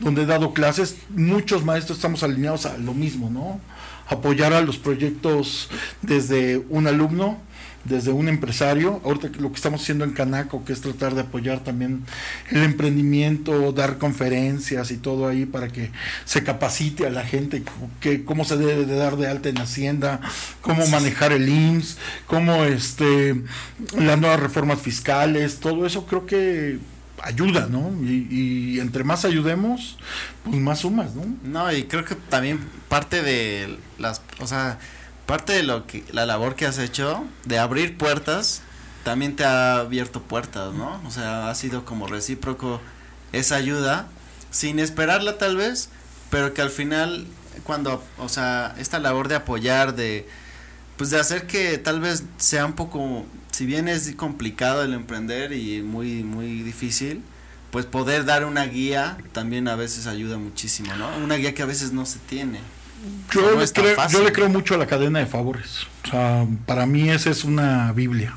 donde 0.00 0.22
he 0.22 0.26
dado 0.26 0.52
clases, 0.52 0.96
muchos 1.10 1.64
maestros 1.64 1.98
estamos 1.98 2.22
alineados 2.22 2.66
a 2.66 2.76
lo 2.78 2.94
mismo, 2.94 3.30
¿no? 3.30 3.60
Apoyar 4.08 4.52
a 4.52 4.60
los 4.62 4.78
proyectos 4.78 5.68
desde 6.02 6.58
un 6.68 6.86
alumno 6.86 7.38
desde 7.88 8.12
un 8.12 8.28
empresario, 8.28 9.00
ahorita 9.04 9.30
lo 9.38 9.50
que 9.50 9.56
estamos 9.56 9.82
haciendo 9.82 10.04
en 10.04 10.12
Canaco, 10.12 10.64
que 10.64 10.72
es 10.72 10.80
tratar 10.80 11.14
de 11.14 11.22
apoyar 11.22 11.60
también 11.60 12.04
el 12.50 12.62
emprendimiento, 12.62 13.72
dar 13.72 13.98
conferencias 13.98 14.90
y 14.90 14.96
todo 14.96 15.28
ahí 15.28 15.46
para 15.46 15.68
que 15.68 15.90
se 16.24 16.44
capacite 16.44 17.06
a 17.06 17.10
la 17.10 17.24
gente 17.24 17.62
que 18.00 18.24
cómo 18.24 18.44
se 18.44 18.56
debe 18.56 18.84
de 18.84 18.96
dar 18.96 19.16
de 19.16 19.28
alta 19.28 19.48
en 19.48 19.58
Hacienda, 19.58 20.20
cómo 20.60 20.86
manejar 20.88 21.32
el 21.32 21.48
IMSS, 21.48 21.98
cómo 22.26 22.64
este 22.64 23.42
las 23.96 24.18
nuevas 24.18 24.40
reformas 24.40 24.80
fiscales, 24.80 25.60
todo 25.60 25.86
eso 25.86 26.06
creo 26.06 26.26
que 26.26 26.78
ayuda, 27.22 27.66
¿no? 27.68 27.92
Y, 28.02 28.28
y, 28.30 28.80
entre 28.80 29.04
más 29.04 29.24
ayudemos, 29.24 29.98
pues 30.44 30.56
más 30.56 30.80
sumas, 30.80 31.14
¿no? 31.14 31.24
No, 31.42 31.72
y 31.72 31.84
creo 31.84 32.04
que 32.04 32.14
también 32.14 32.60
parte 32.88 33.22
de 33.22 33.76
las, 33.98 34.22
o 34.40 34.46
sea, 34.46 34.78
parte 35.28 35.52
de 35.52 35.62
lo 35.62 35.86
que 35.86 36.02
la 36.10 36.24
labor 36.24 36.56
que 36.56 36.64
has 36.64 36.78
hecho 36.78 37.22
de 37.44 37.58
abrir 37.58 37.98
puertas 37.98 38.62
también 39.04 39.36
te 39.36 39.44
ha 39.44 39.76
abierto 39.76 40.22
puertas, 40.22 40.72
¿no? 40.72 41.02
O 41.06 41.10
sea, 41.10 41.50
ha 41.50 41.54
sido 41.54 41.84
como 41.84 42.06
recíproco 42.06 42.80
esa 43.32 43.56
ayuda 43.56 44.08
sin 44.50 44.78
esperarla 44.78 45.36
tal 45.36 45.58
vez, 45.58 45.90
pero 46.30 46.54
que 46.54 46.62
al 46.62 46.70
final 46.70 47.26
cuando, 47.64 48.02
o 48.16 48.30
sea, 48.30 48.74
esta 48.78 49.00
labor 49.00 49.28
de 49.28 49.34
apoyar 49.34 49.94
de 49.94 50.26
pues 50.96 51.10
de 51.10 51.20
hacer 51.20 51.46
que 51.46 51.76
tal 51.76 52.00
vez 52.00 52.24
sea 52.38 52.64
un 52.64 52.72
poco 52.72 53.26
si 53.52 53.66
bien 53.66 53.86
es 53.86 54.14
complicado 54.16 54.82
el 54.82 54.94
emprender 54.94 55.52
y 55.52 55.82
muy 55.82 56.24
muy 56.24 56.62
difícil, 56.62 57.22
pues 57.70 57.84
poder 57.84 58.24
dar 58.24 58.46
una 58.46 58.64
guía 58.64 59.18
también 59.32 59.68
a 59.68 59.76
veces 59.76 60.06
ayuda 60.06 60.38
muchísimo, 60.38 60.96
¿no? 60.96 61.18
Una 61.18 61.34
guía 61.34 61.54
que 61.54 61.62
a 61.62 61.66
veces 61.66 61.92
no 61.92 62.06
se 62.06 62.18
tiene. 62.18 62.60
Yo, 63.32 63.58
le 63.58 63.66
creo, 63.68 64.08
yo 64.08 64.24
le 64.24 64.32
creo 64.32 64.48
mucho 64.48 64.74
a 64.74 64.78
la 64.78 64.86
cadena 64.86 65.18
de 65.18 65.26
favores. 65.26 65.86
O 66.04 66.10
sea, 66.10 66.46
para 66.66 66.86
mí 66.86 67.10
esa 67.10 67.30
es 67.30 67.44
una 67.44 67.92
Biblia. 67.92 68.34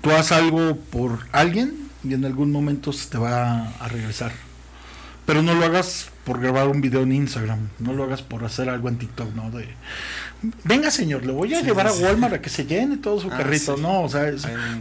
Tú 0.00 0.10
haces 0.10 0.32
algo 0.32 0.76
por 0.76 1.18
alguien 1.32 1.88
y 2.04 2.14
en 2.14 2.24
algún 2.24 2.50
momento 2.50 2.92
se 2.92 3.10
te 3.10 3.18
va 3.18 3.68
a 3.68 3.88
regresar. 3.88 4.32
Pero 5.26 5.42
no 5.42 5.54
lo 5.54 5.64
hagas 5.64 6.10
por 6.24 6.40
grabar 6.40 6.68
un 6.68 6.80
video 6.80 7.02
en 7.02 7.12
Instagram, 7.12 7.68
no 7.78 7.92
lo 7.92 8.04
hagas 8.04 8.22
por 8.22 8.44
hacer 8.44 8.68
algo 8.68 8.88
en 8.88 8.98
TikTok, 8.98 9.34
¿no? 9.34 9.50
De, 9.50 9.68
venga 10.64 10.90
señor, 10.90 11.24
le 11.24 11.32
voy 11.32 11.54
a 11.54 11.60
llevar 11.60 11.86
a 11.86 11.92
Walmart 11.92 12.34
a 12.34 12.40
que 12.40 12.50
se 12.50 12.64
llene 12.64 12.96
todo 12.96 13.20
su 13.20 13.28
ah, 13.28 13.36
carrito, 13.36 13.76
no, 13.76 14.02
o 14.02 14.08
sea, 14.08 14.32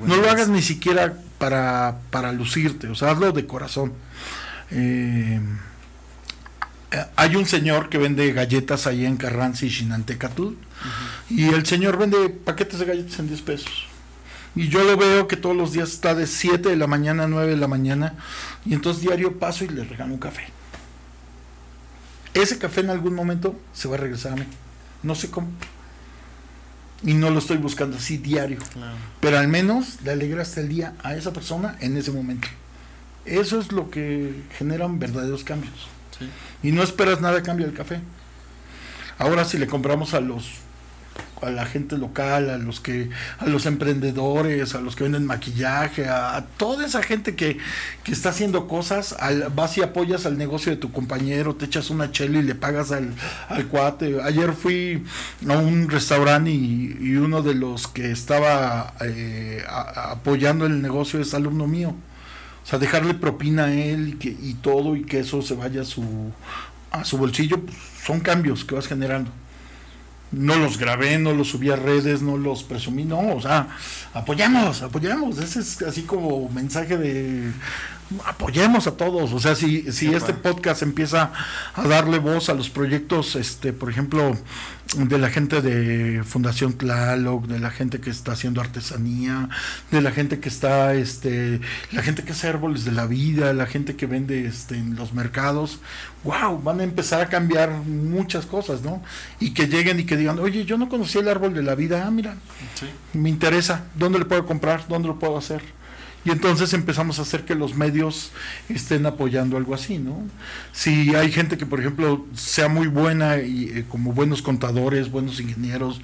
no 0.03 0.15
lo 0.17 0.30
hagas 0.30 0.49
ni 0.49 0.61
siquiera 0.61 1.13
para, 1.38 1.97
para 2.09 2.32
lucirte, 2.32 2.88
o 2.88 2.95
sea, 2.95 3.11
hazlo 3.11 3.32
de 3.32 3.45
corazón. 3.45 3.93
Eh, 4.72 5.39
hay 7.15 7.35
un 7.35 7.45
señor 7.45 7.89
que 7.89 7.97
vende 7.97 8.31
galletas 8.33 8.87
ahí 8.87 9.05
en 9.05 9.17
Carranza 9.17 9.65
y 9.65 9.69
Chinantecatl. 9.69 10.49
Y 11.29 11.49
el 11.49 11.65
señor 11.65 11.97
vende 11.97 12.29
paquetes 12.29 12.79
de 12.79 12.85
galletas 12.85 13.19
en 13.19 13.27
10 13.27 13.41
pesos. 13.41 13.87
Y 14.55 14.67
yo 14.67 14.83
lo 14.83 14.97
veo 14.97 15.27
que 15.27 15.37
todos 15.37 15.55
los 15.55 15.71
días 15.71 15.91
está 15.91 16.13
de 16.13 16.27
7 16.27 16.69
de 16.69 16.75
la 16.75 16.87
mañana 16.87 17.23
a 17.23 17.27
9 17.27 17.51
de 17.51 17.57
la 17.57 17.67
mañana. 17.67 18.15
Y 18.65 18.73
entonces 18.73 19.01
diario 19.01 19.39
paso 19.39 19.63
y 19.63 19.69
le 19.69 19.83
regalo 19.83 20.13
un 20.13 20.19
café. 20.19 20.47
ese 22.33 22.57
café 22.57 22.81
en 22.81 22.89
algún 22.89 23.13
momento 23.13 23.59
se 23.73 23.87
va 23.87 23.95
a 23.95 23.99
regresar 23.99 24.33
a 24.33 24.35
mí. 24.35 24.45
No 25.03 25.15
sé 25.15 25.29
cómo. 25.29 25.47
Y 27.03 27.13
no 27.13 27.29
lo 27.29 27.39
estoy 27.39 27.57
buscando 27.57 27.97
así 27.97 28.17
diario. 28.17 28.59
Pero 29.21 29.39
al 29.39 29.47
menos 29.47 29.99
le 30.03 30.11
alegraste 30.11 30.61
el 30.61 30.69
día 30.69 30.93
a 31.03 31.15
esa 31.15 31.31
persona 31.31 31.77
en 31.79 31.95
ese 31.95 32.11
momento. 32.11 32.47
Eso 33.25 33.59
es 33.59 33.71
lo 33.71 33.89
que 33.89 34.43
generan 34.57 34.99
verdaderos 34.99 35.43
cambios. 35.43 35.87
Y 36.64 36.72
no 36.72 36.84
esperas 36.84 37.22
nada 37.22 37.39
a 37.39 37.43
cambio 37.43 37.66
del 37.66 37.76
café. 37.76 38.01
Ahora 39.18 39.45
si 39.45 39.57
le 39.57 39.68
compramos 39.68 40.14
a 40.14 40.22
los 40.22 40.62
a 41.41 41.49
la 41.49 41.66
gente 41.66 41.97
local, 41.97 42.49
a 42.49 42.57
los 42.57 42.80
que, 42.80 43.09
a 43.39 43.47
los 43.47 43.66
emprendedores, 43.66 44.76
a 44.76 44.82
los 44.82 44.95
que 44.95 45.03
venden 45.03 45.26
maquillaje, 45.26 46.07
a, 46.07 46.45
toda 46.57 46.86
esa 46.86 47.01
gente 47.01 47.36
que, 47.36 47.57
que, 48.03 48.12
está 48.12 48.30
haciendo 48.30 48.68
cosas, 48.68 49.16
al, 49.20 49.49
vas 49.55 49.78
y 49.78 49.82
apoyas 49.82 50.26
al 50.26 50.38
negocio 50.38 50.72
de 50.72 50.78
tu 50.78 50.91
compañero, 50.91 51.55
te 51.55 51.66
echas 51.66 51.89
una 51.89 52.12
chela 52.12 52.39
y 52.39 52.43
le 52.43 52.55
pagas 52.55 52.91
al, 52.91 53.14
al 53.49 53.68
cuate. 53.68 54.22
Ayer 54.22 54.53
fui 54.53 55.03
a 55.47 55.57
un 55.57 55.89
restaurante 55.89 56.51
y, 56.51 57.16
uno 57.22 57.41
de 57.41 57.53
los 57.55 57.88
que 57.88 58.12
estaba 58.12 58.93
eh, 59.01 59.64
apoyando 59.68 60.66
el 60.66 60.82
negocio 60.82 61.20
es 61.20 61.34
alumno 61.34 61.68
mío. 61.68 61.95
O 62.64 62.68
sea, 62.68 62.80
dejarle 62.80 63.14
propina 63.14 63.66
a 63.66 63.74
él 63.74 64.09
y, 64.09 64.14
que, 64.14 64.30
y 64.30 64.55
todo 64.55 64.95
y 64.95 65.03
que 65.03 65.20
eso 65.20 65.41
se 65.41 65.55
vaya 65.55 65.82
a 65.82 65.86
su, 65.86 66.32
a 66.91 67.03
su 67.03 67.18
bolsillo, 67.18 67.59
pues, 67.59 67.78
son 68.05 68.20
cambios 68.20 68.64
que 68.64 68.76
vas 68.76 68.88
generando. 68.88 69.32
No 70.32 70.55
los 70.55 70.78
grabé, 70.78 71.18
no 71.20 71.34
los 71.34 71.49
subí 71.49 71.70
a 71.72 71.76
redes, 71.76 72.22
no 72.22 72.38
los 72.38 72.64
presumí, 72.64 73.03
no, 73.03 73.36
o 73.36 73.41
sea, 73.41 73.68
apoyamos, 74.14 74.82
apoyamos, 74.82 75.38
ese 75.39 75.59
es 75.59 75.82
así 75.82 76.03
como 76.03 76.47
mensaje 76.49 76.95
de 76.97 77.51
apoyemos 78.26 78.88
a 78.88 78.97
todos, 78.97 79.32
o 79.34 79.39
sea, 79.39 79.55
si, 79.55 79.91
si 79.91 80.14
este 80.14 80.34
podcast 80.34 80.82
empieza 80.82 81.32
a 81.74 81.88
darle 81.88 82.20
voz 82.20 82.49
a 82.49 82.53
los 82.53 82.70
proyectos, 82.70 83.36
este, 83.36 83.74
por 83.74 83.89
ejemplo, 83.89 84.38
de 84.95 85.18
la 85.18 85.30
gente 85.30 85.62
de 85.62 86.24
Fundación 86.24 86.74
Tlaloc, 86.74 87.45
de 87.45 87.59
la 87.59 87.72
gente 87.72 88.01
que 88.01 88.09
está 88.09 88.34
haciendo 88.34 88.59
artesanía, 88.59 89.47
de 89.89 90.01
la 90.01 90.12
gente 90.12 90.39
que 90.39 90.49
está, 90.49 90.93
este, 90.93 91.62
la 91.91 92.01
gente 92.01 92.24
que 92.24 92.34
hace 92.34 92.47
árboles 92.47 92.84
de 92.84 92.91
la 92.91 93.05
vida, 93.05 93.53
la 93.53 93.68
gente 93.68 93.95
que 93.95 94.05
vende 94.05 94.45
este, 94.45 94.76
en 94.76 94.95
los 94.95 95.14
mercados, 95.14 95.80
wow, 96.24 96.62
van 96.62 96.82
a 96.82 96.84
empezar 96.84 97.22
a 97.22 97.30
cambiar 97.30 97.72
muchas 97.72 98.45
cosas, 98.45 98.82
¿no? 98.82 99.01
Y 99.39 99.53
que 99.53 99.68
lleguen 99.68 99.99
y 99.99 100.03
que 100.03 100.18
digan, 100.18 100.39
oye, 100.39 100.66
yo 100.66 100.78
no 100.78 100.89
conocía 100.89 101.22
el 101.22 101.30
árbol 101.30 101.53
de 101.53 101.64
la 101.64 101.76
vida, 101.76 102.05
ah, 102.05 102.12
mira, 102.12 102.36
me 103.14 103.30
interesa, 103.30 103.86
¿dónde 103.95 104.20
le 104.20 104.26
puedo 104.26 104.45
comprar? 104.45 104.88
¿Dónde 104.89 105.07
lo 105.07 105.18
puedo 105.20 105.38
hacer? 105.38 105.62
Y 106.24 106.30
entonces 106.30 106.74
empezamos 106.74 107.17
a 107.17 107.24
hacer 107.24 107.45
que 107.45 107.55
los 107.55 107.76
medios 107.76 108.32
estén 108.69 109.05
apoyando 109.07 109.57
algo 109.57 109.74
así, 109.74 109.97
¿no? 109.97 110.24
Si 110.72 111.15
hay 111.15 111.32
gente 111.32 111.57
que, 111.57 111.65
por 111.65 111.80
ejemplo, 111.80 112.28
sea 112.36 112.67
muy 112.67 112.88
buena 112.88 113.39
y 113.39 113.69
eh, 113.69 113.86
como 113.89 114.13
buenos 114.13 114.43
contadores, 114.43 115.09
buenos 115.09 115.39
ingenieros, 115.39 115.99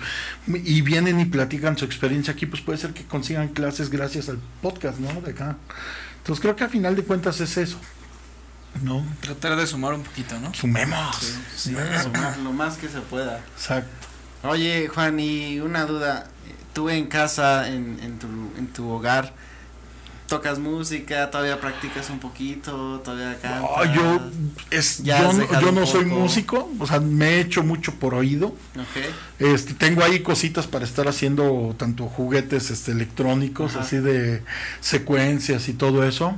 y 0.47 0.82
vienen 0.82 1.20
y 1.20 1.26
platican 1.26 1.78
su 1.78 1.86
experiencia 1.86 2.34
aquí, 2.34 2.47
pues 2.47 2.63
puede 2.63 2.80
ser 2.80 2.93
que 2.93 3.03
consigan 3.03 3.49
clases 3.49 3.91
gracias 3.91 4.28
al 4.30 4.39
podcast, 4.61 4.97
¿no? 4.99 5.22
De 5.22 5.32
acá. 5.32 5.57
Entonces 6.18 6.41
creo 6.41 6.55
que 6.55 6.63
a 6.63 6.70
final 6.70 6.95
de 6.95 7.03
cuentas 7.03 7.39
es 7.39 7.55
eso. 7.57 7.78
¿no? 8.84 9.05
Tratar 9.22 9.55
de 9.55 9.65
sumar 9.65 9.93
un 9.93 10.03
poquito, 10.03 10.39
¿no? 10.39 10.53
Sumemos. 10.53 11.15
Sí, 11.55 11.76
sumar 12.03 12.38
lo 12.39 12.51
más 12.53 12.78
que 12.78 12.88
se 12.88 13.01
pueda. 13.01 13.39
Exacto. 13.55 14.07
Oye, 14.43 14.88
Juan, 14.88 15.20
y 15.20 15.59
una 15.59 15.86
duda. 15.86 16.28
Tú 16.74 16.89
en 16.89 17.07
casa, 17.07 17.68
en, 17.70 17.99
en, 18.03 18.20
tu, 18.20 18.28
en 18.57 18.68
tu 18.68 18.88
hogar, 18.89 19.34
tocas 20.28 20.59
música, 20.59 21.32
todavía 21.32 21.59
practicas 21.59 22.09
un 22.09 22.19
poquito, 22.19 23.01
todavía 23.03 23.39
cantas. 23.39 23.95
yo 23.95 24.21
es, 24.69 25.03
yo, 25.03 25.34
no, 25.34 25.61
yo 25.61 25.71
no 25.71 25.86
soy 25.86 26.05
músico, 26.05 26.69
o 26.80 26.86
sea, 26.86 26.99
me 26.99 27.36
he 27.36 27.39
hecho 27.39 27.63
mucho 27.63 27.93
por 27.95 28.13
oído. 28.13 28.53
Okay. 28.73 29.53
Este, 29.53 29.73
tengo 29.73 30.03
ahí 30.03 30.19
cositas 30.19 30.67
para 30.67 30.86
estar 30.86 31.07
haciendo 31.07 31.73
tanto 31.78 32.05
juguetes 32.07 32.69
este 32.69 32.91
electrónicos, 32.91 33.75
así 33.75 33.97
de 33.97 34.43
secuencias 34.82 35.69
y 35.69 35.73
todo 35.73 36.03
eso. 36.03 36.38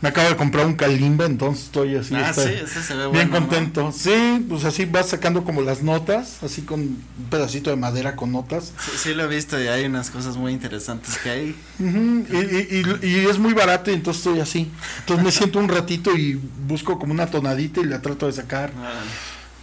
Me 0.00 0.08
acabo 0.08 0.30
de 0.30 0.36
comprar 0.36 0.64
un 0.64 0.74
Kalimba, 0.74 1.26
entonces 1.26 1.64
estoy 1.64 1.94
así 1.96 2.14
ah, 2.14 2.32
sí, 2.32 2.40
ese 2.40 2.82
se 2.82 2.94
ve 2.94 3.08
bien 3.08 3.28
contento. 3.28 3.92
Sí, 3.92 4.46
pues 4.48 4.64
así 4.64 4.86
vas 4.86 5.10
sacando 5.10 5.44
como 5.44 5.60
las 5.60 5.82
notas, 5.82 6.42
así 6.42 6.62
con 6.62 6.80
un 6.80 7.04
pedacito 7.28 7.68
de 7.68 7.76
madera 7.76 8.16
con 8.16 8.32
notas. 8.32 8.72
Sí, 8.96 9.12
lo 9.12 9.24
he 9.24 9.26
visto 9.26 9.62
y 9.62 9.68
hay 9.68 9.84
unas 9.84 10.10
cosas 10.10 10.38
muy 10.38 10.52
interesantes 10.52 11.18
que 11.18 11.30
hay. 11.30 11.56
y, 11.78 13.06
y, 13.06 13.26
es 13.26 13.38
muy 13.38 13.52
barato 13.52 13.90
y 13.90 13.94
entonces 13.94 14.24
estoy 14.24 14.40
así. 14.40 14.70
Entonces 15.00 15.22
me 15.22 15.32
siento 15.32 15.58
un 15.58 15.68
ratito 15.68 16.16
y 16.16 16.40
busco 16.66 16.98
como 16.98 17.12
una 17.12 17.26
tonadita 17.26 17.80
y 17.80 17.84
la 17.84 18.00
trato 18.00 18.26
de 18.26 18.32
sacar. 18.32 18.72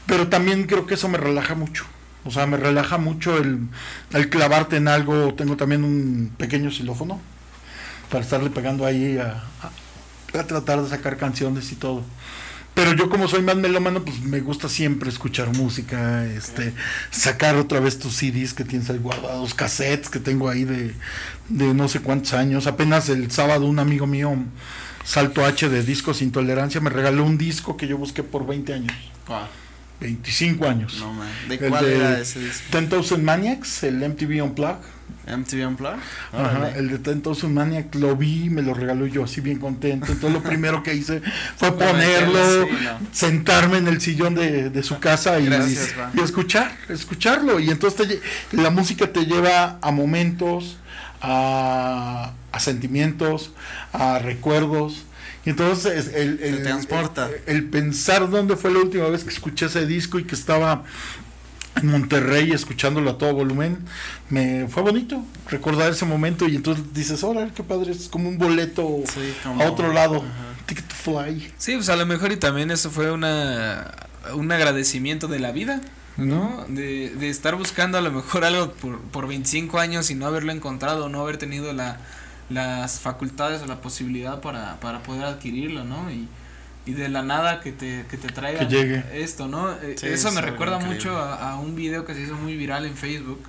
Pero 0.06 0.28
también 0.28 0.68
creo 0.68 0.86
que 0.86 0.94
eso 0.94 1.10
me 1.10 1.18
relaja 1.18 1.56
mucho. 1.56 1.86
O 2.26 2.32
sea, 2.32 2.46
me 2.46 2.58
relaja 2.58 3.00
mucho 3.00 3.38
el, 3.38 3.60
el 4.14 4.30
clavarte 4.30 4.76
en 4.76 4.88
algo. 4.88 5.34
Tengo 5.34 5.58
también 5.58 5.84
un 5.84 6.32
pequeño 6.38 6.70
xilófono 6.70 7.20
para 8.12 8.24
estarle 8.24 8.52
pegando 8.52 8.86
ahí 8.86 9.18
a 9.18 9.44
a 9.64 9.72
tratar 10.32 10.82
de 10.82 10.90
sacar 10.90 11.18
canciones 11.18 11.72
y 11.72 11.76
todo. 11.76 12.04
Pero 12.78 12.94
yo 12.94 13.10
como 13.10 13.28
soy 13.28 13.42
más 13.42 13.56
melómano, 13.56 14.06
pues 14.06 14.22
me 14.22 14.40
gusta 14.40 14.70
siempre 14.70 15.10
escuchar 15.10 15.52
música, 15.56 16.26
este, 16.26 16.74
sacar 17.10 17.56
otra 17.56 17.80
vez 17.80 17.98
tus 17.98 18.14
CDs 18.14 18.54
que 18.54 18.64
tienes 18.64 18.88
ahí 18.92 19.00
guardados, 19.00 19.56
cassettes 19.56 20.10
que 20.10 20.20
tengo 20.20 20.48
ahí 20.48 20.64
de, 20.64 20.94
de 21.50 21.74
no 21.74 21.88
sé 21.88 22.02
cuántos 22.02 22.34
años. 22.34 22.68
Apenas 22.68 23.10
el 23.10 23.32
sábado 23.32 23.66
un 23.66 23.80
amigo 23.80 24.06
mío, 24.06 24.36
Salto 25.04 25.44
H 25.44 25.70
de 25.70 25.82
Discos 25.82 26.22
Intolerancia, 26.22 26.80
me 26.80 26.92
regaló 26.92 27.24
un 27.24 27.40
disco 27.40 27.78
que 27.78 27.88
yo 27.88 27.98
busqué 27.98 28.22
por 28.22 28.46
20 28.46 28.74
años. 28.76 28.94
25 30.00 30.68
años. 30.68 30.98
No, 31.00 31.14
man. 31.14 31.28
¿De 31.50 31.58
cuál 31.58 31.84
era 31.84 32.20
ese 32.20 32.40
disco? 32.40 32.80
10,000 32.80 33.24
Maniacs, 33.24 33.84
el 33.86 34.08
MTV 34.08 34.44
Unplugged. 34.44 34.97
MTV 35.28 35.68
Unplugged. 35.68 36.00
Ajá, 36.32 36.70
el 36.76 36.90
de 36.90 36.98
10,000 36.98 37.50
Maniacs 37.50 37.96
lo 37.96 38.16
vi, 38.16 38.50
me 38.50 38.62
lo 38.62 38.74
regaló 38.74 39.06
yo 39.08 39.24
así 39.24 39.42
bien 39.42 39.60
contento. 39.60 40.12
Entonces 40.12 40.32
lo 40.32 40.42
primero 40.42 40.84
que 40.84 40.94
hice 40.94 41.22
fue 41.58 41.72
ponerlo, 41.78 42.68
sentarme 43.12 43.78
en 43.78 43.88
el 43.88 44.02
sillón 44.02 44.36
de, 44.36 44.70
de 44.70 44.84
su 44.84 45.00
casa 45.00 45.40
y, 45.40 45.48
y, 45.48 46.22
escuchar, 46.22 46.76
escucharlo. 46.90 47.60
Y 47.60 47.70
entonces 47.70 48.20
la 48.52 48.70
música 48.70 49.12
te 49.12 49.26
lleva 49.26 49.80
a 49.82 49.92
momentos, 49.92 50.78
a, 51.22 52.34
a 52.52 52.60
sentimientos, 52.60 53.52
a 53.94 54.20
recuerdos 54.20 55.08
y 55.48 55.52
entonces 55.52 56.12
el, 56.14 56.42
el, 56.44 56.62
transporta. 56.62 57.30
El, 57.46 57.64
pensar 57.70 58.30
dónde 58.30 58.58
fue 58.58 58.70
la 58.70 58.80
última 58.80 59.08
vez 59.08 59.24
que 59.24 59.30
escuché 59.30 59.68
ese 59.68 59.86
disco 59.86 60.20
y 60.20 60.26
que 60.26 60.36
estaba 60.36 60.84
en 61.82 61.90
Monterrey 61.90 62.52
escuchándolo 62.52 63.12
a 63.12 63.18
todo 63.18 63.34
volumen, 63.34 63.80
me 64.30 64.68
fue 64.68 64.84
bonito 64.84 65.24
recordar 65.50 65.92
ese 65.92 66.06
momento 66.06 66.48
y 66.48 66.56
entonces 66.56 66.94
dices, 66.94 67.24
órale, 67.24 67.52
qué 67.54 67.64
padre, 67.64 67.92
es 67.92 68.10
como 68.10 68.30
un 68.30 68.38
boleto 68.38 69.04
a 69.46 69.64
otro 69.66 69.94
lado, 69.94 70.24
ticket 70.66 70.88
to 70.88 70.96
fly. 70.96 71.52
Sí, 71.58 71.76
pues 71.76 71.90
a 71.90 71.96
lo 71.96 72.06
mejor 72.06 72.32
y 72.32 72.38
también 72.38 72.72
eso 72.72 72.90
fue 72.92 73.12
una 73.12 73.92
un 74.34 74.52
agradecimiento 74.52 75.28
de 75.28 75.40
la 75.40 75.52
vida, 75.52 75.82
¿no? 76.18 76.66
De, 76.68 77.12
de 77.12 77.30
estar 77.30 77.56
buscando 77.56 77.98
a 77.98 78.02
lo 78.02 78.12
mejor 78.12 78.44
algo 78.44 78.74
por, 78.74 79.00
por 79.00 79.28
25 79.28 79.80
años 79.80 80.10
y 80.10 80.16
no 80.16 80.26
haberlo 80.26 80.52
encontrado, 80.52 81.08
no 81.08 81.22
haber 81.22 81.38
tenido 81.38 81.72
la 81.74 82.00
las 82.50 83.00
facultades 83.00 83.62
o 83.62 83.66
la 83.66 83.82
posibilidad 83.82 84.42
para, 84.42 84.80
para 84.80 85.04
poder 85.04 85.26
adquirirlo, 85.26 85.84
¿no? 85.84 86.10
Y, 86.12 86.28
y 86.88 86.94
de 86.94 87.10
la 87.10 87.22
nada 87.22 87.60
que 87.60 87.72
te, 87.72 88.06
que 88.10 88.18
te 88.18 88.30
traiga 88.30 88.64
esto, 89.14 89.48
¿no? 89.48 89.72
Eh, 89.74 89.96
eso 90.02 90.32
me 90.32 90.42
recuerda 90.42 90.80
mucho 90.80 91.18
a, 91.18 91.60
un 91.60 91.76
video 91.76 92.06
que 92.06 92.14
se 92.14 92.22
hizo 92.22 92.36
muy 92.36 92.56
viral 92.56 92.86
en 92.86 92.96
Facebook 92.96 93.42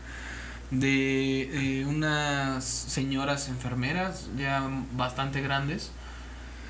de 0.71 1.85
unas 1.89 2.65
señoras 2.65 3.49
enfermeras 3.49 4.29
ya 4.37 4.69
bastante 4.93 5.41
grandes 5.41 5.93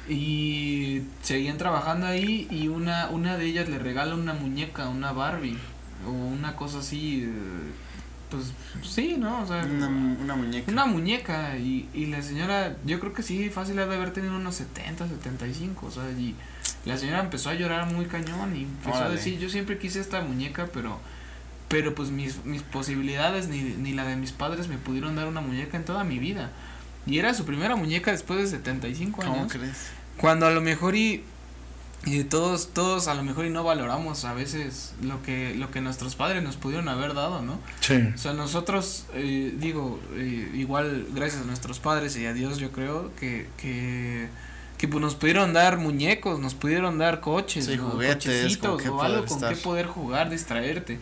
y 0.08 1.02
seguían 1.22 1.58
trabajando 1.58 2.06
ahí 2.06 2.46
y 2.50 2.68
una, 2.68 3.08
una 3.08 3.36
de 3.36 3.46
ellas 3.46 3.68
le 3.68 3.78
regala 3.78 4.14
una 4.14 4.32
muñeca, 4.32 4.88
una 4.88 5.12
Barbie 5.12 5.58
o 6.06 6.10
una 6.10 6.56
cosa 6.56 6.78
así. 6.78 7.24
Eh, 7.24 7.87
pues 8.30 8.52
sí, 8.82 9.16
¿no? 9.18 9.42
O 9.42 9.46
sea, 9.46 9.64
una, 9.64 9.88
muñeca. 10.36 10.70
Una 10.70 10.86
muñeca. 10.86 11.56
Y, 11.58 11.88
y 11.94 12.06
la 12.06 12.22
señora, 12.22 12.76
yo 12.84 13.00
creo 13.00 13.12
que 13.12 13.22
sí, 13.22 13.48
fácil 13.50 13.78
ha 13.78 13.86
de 13.86 13.94
haber 13.96 14.12
tenido 14.12 14.36
unos 14.36 14.56
70, 14.56 15.08
75. 15.08 15.86
O 15.86 15.90
sea, 15.90 16.10
y 16.10 16.34
la 16.84 16.96
señora 16.96 17.20
empezó 17.20 17.50
a 17.50 17.54
llorar 17.54 17.92
muy 17.92 18.06
cañón 18.06 18.56
y 18.56 18.62
empezó 18.62 19.04
a 19.04 19.08
decir: 19.08 19.38
Yo 19.38 19.48
siempre 19.48 19.78
quise 19.78 20.00
esta 20.00 20.20
muñeca, 20.20 20.68
pero. 20.72 20.98
Pero 21.68 21.94
pues 21.94 22.10
mis, 22.10 22.46
mis 22.46 22.62
posibilidades 22.62 23.48
ni, 23.48 23.60
ni 23.60 23.92
la 23.92 24.06
de 24.06 24.16
mis 24.16 24.32
padres 24.32 24.68
me 24.68 24.78
pudieron 24.78 25.16
dar 25.16 25.26
una 25.26 25.42
muñeca 25.42 25.76
en 25.76 25.84
toda 25.84 26.02
mi 26.02 26.18
vida. 26.18 26.50
Y 27.06 27.18
era 27.18 27.34
su 27.34 27.44
primera 27.44 27.76
muñeca 27.76 28.10
después 28.10 28.40
de 28.40 28.46
75 28.46 29.22
años. 29.22 29.36
¿Cómo 29.36 29.48
crees? 29.48 29.90
Cuando 30.16 30.46
a 30.46 30.50
lo 30.50 30.62
mejor 30.62 30.96
y 30.96 31.24
y 32.14 32.24
todos 32.24 32.68
todos 32.74 33.08
a 33.08 33.14
lo 33.14 33.22
mejor 33.22 33.46
y 33.46 33.50
no 33.50 33.64
valoramos 33.64 34.24
a 34.24 34.34
veces 34.34 34.94
lo 35.02 35.22
que 35.22 35.54
lo 35.54 35.70
que 35.70 35.80
nuestros 35.80 36.14
padres 36.16 36.42
nos 36.42 36.56
pudieron 36.56 36.88
haber 36.88 37.14
dado 37.14 37.42
no 37.42 37.58
sí. 37.80 37.94
O 38.14 38.18
sea 38.18 38.32
nosotros 38.32 39.06
eh, 39.14 39.54
digo 39.58 40.00
eh, 40.14 40.50
igual 40.54 41.06
gracias 41.14 41.42
a 41.42 41.44
nuestros 41.44 41.80
padres 41.80 42.16
y 42.16 42.26
a 42.26 42.32
Dios 42.32 42.58
yo 42.58 42.72
creo 42.72 43.10
que 43.16 43.46
que 43.56 44.28
que 44.78 44.86
pues, 44.86 45.02
nos 45.02 45.16
pudieron 45.16 45.52
dar 45.52 45.76
muñecos, 45.76 46.38
nos 46.38 46.54
pudieron 46.54 46.98
dar 46.98 47.20
coches, 47.20 47.66
sí, 47.66 47.76
juguetes, 47.76 48.58
o 48.62 49.02
algo 49.02 49.26
con 49.26 49.40
qué 49.40 49.56
poder 49.56 49.86
jugar, 49.86 50.30
distraerte. 50.30 50.98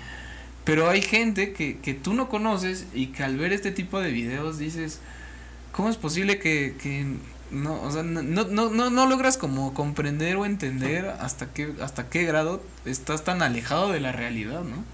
Pero 0.65 0.91
hay 0.91 1.03
gente 1.03 1.53
que, 1.53 1.79
que 1.79 1.95
tú 1.95 2.15
no 2.15 2.29
conoces 2.29 2.87
y 2.93 3.09
que 3.09 3.23
al 3.23 3.37
ver 3.37 3.53
este 3.53 3.71
tipo 3.71 4.01
de 4.01 4.11
videos 4.11 4.59
dices, 4.59 5.01
¿cómo 5.73 5.91
es 5.91 5.97
posible 5.97 6.39
que, 6.41 6.75
que 6.83 7.07
no, 7.51 7.81
o 7.83 7.91
sea, 7.91 8.03
no, 8.03 8.23
no, 8.23 8.71
no, 8.71 8.91
no 8.91 9.07
logras 9.07 9.37
como 9.37 9.75
comprender 9.75 10.37
o 10.37 10.47
entender 10.47 11.07
hasta 11.21 11.47
qué, 11.53 11.73
hasta 11.81 12.09
qué 12.09 12.25
grado 12.25 12.63
estás 12.85 13.25
tan 13.25 13.43
alejado 13.43 13.93
de 13.93 14.01
la 14.01 14.13
realidad, 14.13 14.63
¿no? 14.63 14.85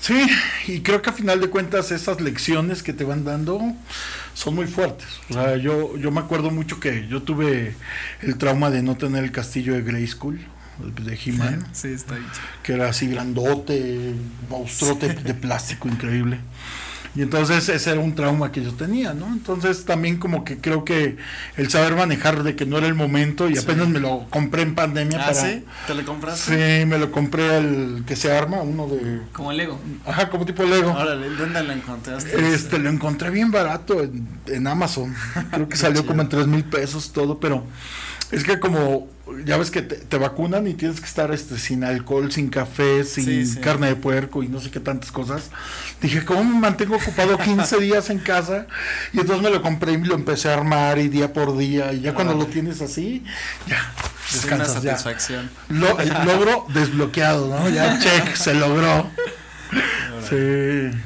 Sí, 0.00 0.26
y 0.66 0.80
creo 0.80 1.00
que 1.00 1.10
a 1.10 1.12
final 1.12 1.40
de 1.40 1.48
cuentas 1.48 1.90
esas 1.90 2.20
lecciones 2.20 2.82
que 2.82 2.92
te 2.92 3.04
van 3.04 3.24
dando 3.24 3.60
son 4.34 4.54
muy 4.54 4.66
fuertes. 4.66 5.06
O 5.30 5.34
sea, 5.34 5.56
yo, 5.56 5.96
yo 5.96 6.10
me 6.10 6.20
acuerdo 6.20 6.50
mucho 6.50 6.78
que 6.78 7.08
yo 7.08 7.22
tuve 7.22 7.74
el 8.20 8.36
trauma 8.36 8.70
de 8.70 8.82
no 8.82 8.96
tener 8.96 9.24
el 9.24 9.32
castillo 9.32 9.72
de 9.72 9.82
Grey 9.82 10.06
School 10.06 10.40
de 10.78 11.18
He-Man. 11.24 11.66
Sí, 11.72 11.88
está 11.88 12.16
Que 12.62 12.74
era 12.74 12.88
así 12.88 13.06
grandote, 13.08 14.14
monstruote 14.48 15.14
de 15.14 15.34
plástico 15.34 15.88
increíble. 15.88 16.40
Y 17.14 17.22
entonces 17.22 17.68
ese 17.68 17.90
era 17.92 18.00
un 18.00 18.14
trauma 18.14 18.50
que 18.50 18.62
yo 18.62 18.72
tenía, 18.72 19.14
¿no? 19.14 19.26
Entonces 19.28 19.84
también 19.84 20.18
como 20.18 20.44
que 20.44 20.58
creo 20.58 20.84
que 20.84 21.16
el 21.56 21.70
saber 21.70 21.94
manejar 21.94 22.42
de 22.42 22.56
que 22.56 22.66
no 22.66 22.78
era 22.78 22.88
el 22.88 22.94
momento 22.94 23.48
y 23.48 23.56
apenas 23.56 23.88
me 23.88 24.00
lo 24.00 24.26
compré 24.30 24.62
en 24.62 24.74
pandemia 24.74 25.24
¿Ah, 25.24 25.32
sí? 25.34 25.64
¿Te 25.86 25.94
lo 25.94 26.04
compraste? 26.04 26.80
Sí, 26.80 26.86
me 26.86 26.98
lo 26.98 27.12
compré 27.12 27.58
el 27.58 28.04
que 28.06 28.16
se 28.16 28.32
arma, 28.32 28.62
uno 28.62 28.88
de... 28.88 29.20
Como 29.32 29.52
Lego. 29.52 29.80
Ajá, 30.04 30.28
como 30.28 30.44
tipo 30.44 30.64
Lego. 30.64 30.90
Órale, 30.90 31.30
¿dónde 31.30 31.62
lo 31.62 31.72
encontraste? 31.72 32.52
Este, 32.52 32.78
lo 32.78 32.90
encontré 32.90 33.30
bien 33.30 33.52
barato 33.52 34.02
en, 34.02 34.26
en 34.46 34.66
Amazon. 34.66 35.14
Creo 35.52 35.68
que 35.68 35.76
salió 35.76 36.04
como 36.04 36.22
en 36.22 36.28
tres 36.28 36.48
mil 36.48 36.64
pesos 36.64 37.12
todo, 37.12 37.38
pero 37.38 37.64
es 38.34 38.44
que 38.44 38.58
como 38.58 39.08
ya 39.44 39.56
ves 39.56 39.70
que 39.70 39.82
te, 39.82 40.18
vacunan 40.18 40.66
y 40.66 40.74
tienes 40.74 41.00
que 41.00 41.06
estar 41.06 41.32
este 41.32 41.58
sin 41.58 41.84
alcohol, 41.84 42.30
sin 42.30 42.50
café, 42.50 43.04
sin 43.04 43.54
carne 43.56 43.88
de 43.88 43.96
puerco 43.96 44.42
y 44.42 44.48
no 44.48 44.60
sé 44.60 44.70
qué 44.70 44.80
tantas 44.80 45.10
cosas. 45.12 45.50
Dije, 46.00 46.24
¿cómo 46.24 46.44
me 46.44 46.58
mantengo 46.58 46.96
ocupado 46.96 47.38
15 47.38 47.78
días 47.80 48.10
en 48.10 48.18
casa? 48.18 48.66
Y 49.12 49.20
entonces 49.20 49.42
me 49.42 49.50
lo 49.50 49.62
compré 49.62 49.92
y 49.92 49.98
lo 49.98 50.14
empecé 50.14 50.50
a 50.50 50.54
armar 50.54 50.98
y 50.98 51.08
día 51.08 51.32
por 51.32 51.56
día. 51.56 51.92
Y 51.92 52.00
ya 52.00 52.14
cuando 52.14 52.34
lo 52.34 52.46
tienes 52.46 52.80
así, 52.80 53.24
ya. 53.66 53.92
Descansas, 54.32 54.70
una 54.70 54.82
satisfacción. 54.82 55.50
Lo, 55.68 55.88
logro 56.24 56.66
desbloqueado, 56.72 57.48
¿no? 57.48 57.68
Ya, 57.68 57.98
check, 57.98 58.34
se 58.34 58.54
logró. 58.54 59.10
Sí. 60.28 60.98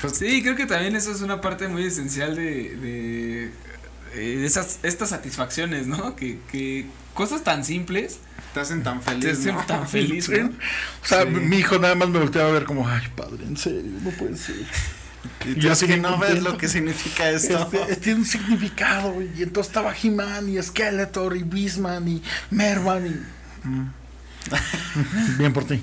Pues 0.00 0.16
sí, 0.16 0.42
creo 0.42 0.56
que 0.56 0.66
también 0.66 0.94
eso 0.94 1.10
es 1.10 1.20
una 1.20 1.40
parte 1.40 1.68
muy 1.68 1.84
esencial 1.84 2.36
de 2.36 3.50
eh, 4.16 4.44
esas, 4.44 4.80
estas 4.82 5.10
satisfacciones, 5.10 5.86
¿no? 5.86 6.16
Que, 6.16 6.38
que 6.50 6.86
cosas 7.14 7.44
tan 7.44 7.64
simples 7.64 8.18
te 8.54 8.60
hacen 8.60 8.82
tan 8.82 9.02
feliz. 9.02 9.22
Te 9.22 9.30
hacen 9.30 9.66
tan 9.66 9.86
feliz. 9.86 10.28
O 10.28 11.06
sea, 11.06 11.24
mi 11.26 11.56
hijo 11.56 11.78
nada 11.78 11.94
más 11.94 12.08
me 12.08 12.18
volteaba 12.18 12.48
a 12.48 12.52
ver 12.52 12.64
como, 12.64 12.88
ay, 12.88 13.06
padre, 13.14 13.44
en 13.44 13.56
serio, 13.56 13.92
no 14.02 14.10
puede 14.10 14.36
ser. 14.36 14.56
Y 15.44 15.54
tú 15.54 15.86
que 15.86 15.96
no 15.96 16.18
ves 16.18 16.42
lo 16.42 16.56
que 16.56 16.68
significa 16.68 17.28
esto. 17.30 17.68
Este, 17.72 17.96
tiene 17.96 18.20
un 18.20 18.24
significado, 18.24 19.20
y 19.20 19.42
entonces 19.42 19.68
estaba 19.70 19.94
He-Man 19.94 20.48
y 20.48 20.62
Skeletor 20.62 21.36
y 21.36 21.42
Beastman 21.42 22.08
y 22.08 22.22
Merman 22.50 23.06
y... 23.06 23.66
Mm. 23.68 23.92
Bien 25.38 25.52
por 25.52 25.64
ti. 25.64 25.80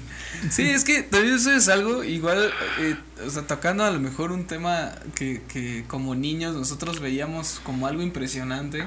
Sí, 0.50 0.70
es 0.70 0.84
que 0.84 1.04
también 1.04 1.36
eso 1.36 1.52
es 1.52 1.70
algo 1.70 2.04
igual, 2.04 2.52
eh, 2.80 2.96
o 3.26 3.30
sea, 3.30 3.44
tocando 3.44 3.84
a 3.84 3.92
lo 3.92 4.00
mejor 4.00 4.32
un 4.32 4.46
tema 4.46 4.94
que, 5.16 5.42
que 5.48 5.86
como 5.88 6.16
niños 6.16 6.56
nosotros 6.56 7.00
veíamos 7.00 7.62
como 7.64 7.88
algo 7.88 8.02
impresionante. 8.02 8.86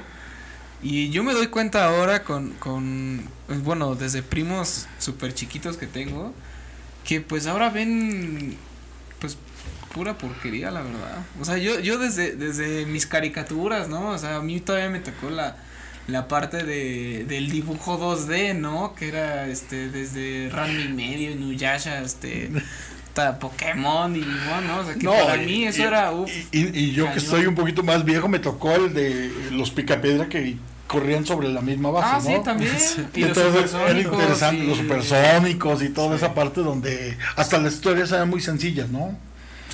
Y 0.83 1.09
yo 1.09 1.23
me 1.23 1.33
doy 1.33 1.47
cuenta 1.47 1.85
ahora 1.85 2.23
con, 2.23 2.51
con 2.53 3.23
pues, 3.47 3.63
bueno, 3.63 3.95
desde 3.95 4.21
primos 4.21 4.87
súper 4.99 5.33
chiquitos 5.33 5.77
que 5.77 5.87
tengo, 5.87 6.33
que 7.03 7.19
pues 7.21 7.47
ahora 7.47 7.71
ven, 7.71 8.55
pues, 9.19 9.37
pura 9.93 10.17
porquería, 10.17 10.69
la 10.69 10.81
verdad. 10.81 11.25
O 11.41 11.45
sea, 11.45 11.57
yo, 11.57 11.79
yo 11.79 11.97
desde, 11.97 12.35
desde 12.35 12.85
mis 12.85 13.07
caricaturas, 13.07 13.89
¿no? 13.89 14.09
O 14.09 14.17
sea, 14.19 14.35
a 14.35 14.41
mí 14.41 14.59
todavía 14.59 14.89
me 14.89 14.99
tocó 14.99 15.31
la, 15.31 15.57
la 16.07 16.27
parte 16.27 16.63
de, 16.63 17.25
del 17.27 17.49
dibujo 17.49 17.99
2D, 17.99 18.55
¿no? 18.55 18.95
Que 18.95 19.09
era 19.09 19.47
este 19.47 19.89
desde 19.89 20.49
Ranma 20.49 20.81
y 20.81 20.89
medio, 20.89 21.35
Nuyasha, 21.35 22.01
este 22.01 22.49
Pokémon 23.39 24.15
y 24.15 24.19
bueno, 24.19 24.79
o 24.79 24.85
sea, 24.85 24.93
que 24.93 25.07
para 25.07 25.37
mí 25.37 25.65
eso 25.65 25.83
era 25.83 26.11
uf, 26.11 26.29
y, 26.51 26.91
yo 26.91 27.11
que 27.11 27.19
soy 27.19 27.47
un 27.47 27.55
poquito 27.55 27.81
más 27.81 28.05
viejo 28.05 28.27
me 28.27 28.39
tocó 28.39 28.75
el 28.75 28.93
de 28.93 29.31
los 29.51 29.71
picapiedra 29.71 30.29
que 30.29 30.57
corrían 30.85 31.25
sobre 31.25 31.49
la 31.49 31.61
misma 31.61 31.89
base, 31.89 32.07
ah, 32.09 32.21
sí, 32.21 32.43
también. 32.43 32.71
Y 33.13 33.21
los 33.21 33.37
supersónicos. 33.37 34.13
interesante, 34.13 34.63
los 34.63 34.77
supersónicos 34.77 35.81
y 35.83 35.89
toda 35.89 36.15
esa 36.15 36.33
parte 36.33 36.61
donde 36.61 37.17
hasta 37.35 37.57
las 37.57 37.73
historias 37.73 38.11
eran 38.11 38.29
muy 38.29 38.39
sencillas, 38.39 38.89
¿no? 38.89 39.17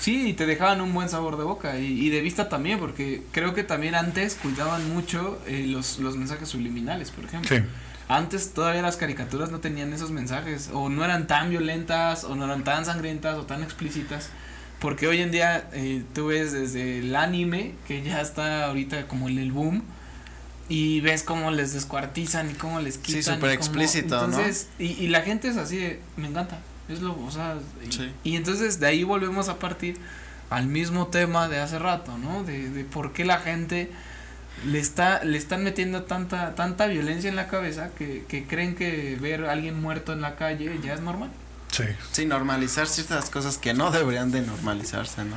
Sí, 0.03 0.27
y 0.27 0.33
te 0.33 0.45
dejaban 0.45 0.81
un 0.81 0.93
buen 0.93 1.07
sabor 1.07 1.37
de 1.37 1.45
boca 1.45 1.79
y, 1.79 2.09
de 2.09 2.19
vista 2.19 2.49
también, 2.49 2.77
porque 2.77 3.23
creo 3.31 3.53
que 3.53 3.63
también 3.63 3.95
antes 3.95 4.35
cuidaban 4.35 4.93
mucho 4.93 5.39
eh, 5.47 5.65
los, 5.65 5.97
los 5.99 6.17
mensajes 6.17 6.49
subliminales, 6.49 7.09
por 7.09 7.23
ejemplo. 7.23 7.55
Sí. 7.55 7.63
Antes 8.09 8.53
todavía 8.53 8.81
las 8.81 8.97
caricaturas 8.97 9.49
no 9.49 9.61
tenían 9.61 9.93
esos 9.93 10.11
mensajes, 10.11 10.69
o 10.73 10.89
no 10.89 11.05
eran 11.05 11.25
tan 11.25 11.51
violentas, 11.51 12.25
o 12.25 12.35
no 12.35 12.43
eran 12.43 12.65
tan 12.65 12.83
sangrientas, 12.83 13.37
o 13.37 13.43
tan 13.43 13.63
explícitas. 13.63 14.27
Porque 14.79 15.07
hoy 15.07 15.21
en 15.21 15.31
día 15.31 15.69
eh, 15.71 16.03
tú 16.13 16.27
ves 16.27 16.51
desde 16.51 16.99
el 16.99 17.15
anime, 17.15 17.71
que 17.87 18.03
ya 18.03 18.19
está 18.19 18.65
ahorita 18.65 19.07
como 19.07 19.29
en 19.29 19.39
el 19.39 19.53
boom, 19.53 19.83
y 20.67 20.99
ves 20.99 21.23
cómo 21.23 21.49
les 21.49 21.71
descuartizan 21.71 22.51
y 22.51 22.55
cómo 22.55 22.81
les 22.81 22.97
quitan. 22.97 23.23
Sí, 23.23 23.31
súper 23.31 23.51
explícito, 23.51 24.25
entonces, 24.25 24.67
Y, 24.79 24.87
y 25.01 25.07
la 25.07 25.21
gente 25.21 25.47
es 25.47 25.55
así 25.55 25.97
me 26.17 26.27
encanta, 26.27 26.59
es 26.89 27.01
lo, 27.01 27.17
o 27.23 27.31
sea, 27.31 27.57
y, 28.23 28.35
entonces 28.35 28.79
de 28.79 28.87
ahí 28.87 29.03
volvemos 29.03 29.49
a 29.49 29.59
partir 29.59 29.97
al 30.49 30.67
mismo 30.67 31.07
tema 31.07 31.47
de 31.47 31.59
hace 31.59 31.79
rato, 31.79 32.17
¿no? 32.17 32.43
De, 32.43 32.69
de 32.69 32.83
por 32.83 33.13
qué 33.13 33.25
la 33.25 33.37
gente 33.37 33.89
le 34.65 34.79
está 34.79 35.23
le 35.23 35.37
están 35.37 35.63
metiendo 35.63 36.03
tanta 36.03 36.55
tanta 36.55 36.85
violencia 36.87 37.29
en 37.29 37.35
la 37.35 37.47
cabeza 37.47 37.89
que, 37.97 38.23
que 38.27 38.45
creen 38.45 38.75
que 38.75 39.17
ver 39.19 39.45
a 39.45 39.51
alguien 39.51 39.81
muerto 39.81 40.13
en 40.13 40.21
la 40.21 40.35
calle 40.35 40.79
ya 40.83 40.93
es 40.93 41.01
normal. 41.01 41.31
Sí. 41.71 41.85
Sí, 42.11 42.25
normalizar 42.27 42.87
ciertas 42.87 43.31
cosas 43.31 43.57
que 43.57 43.73
no 43.73 43.89
deberían 43.89 44.31
de 44.31 44.41
normalizarse, 44.41 45.23
¿no? 45.25 45.35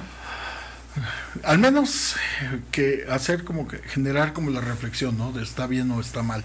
Al 1.42 1.58
menos 1.58 2.16
que 2.70 3.06
hacer 3.10 3.44
como 3.44 3.66
que 3.66 3.78
generar 3.78 4.34
como 4.34 4.50
la 4.50 4.60
reflexión, 4.60 5.16
¿no? 5.16 5.32
De 5.32 5.42
está 5.42 5.66
bien 5.66 5.90
o 5.90 6.00
está 6.00 6.22
mal. 6.22 6.44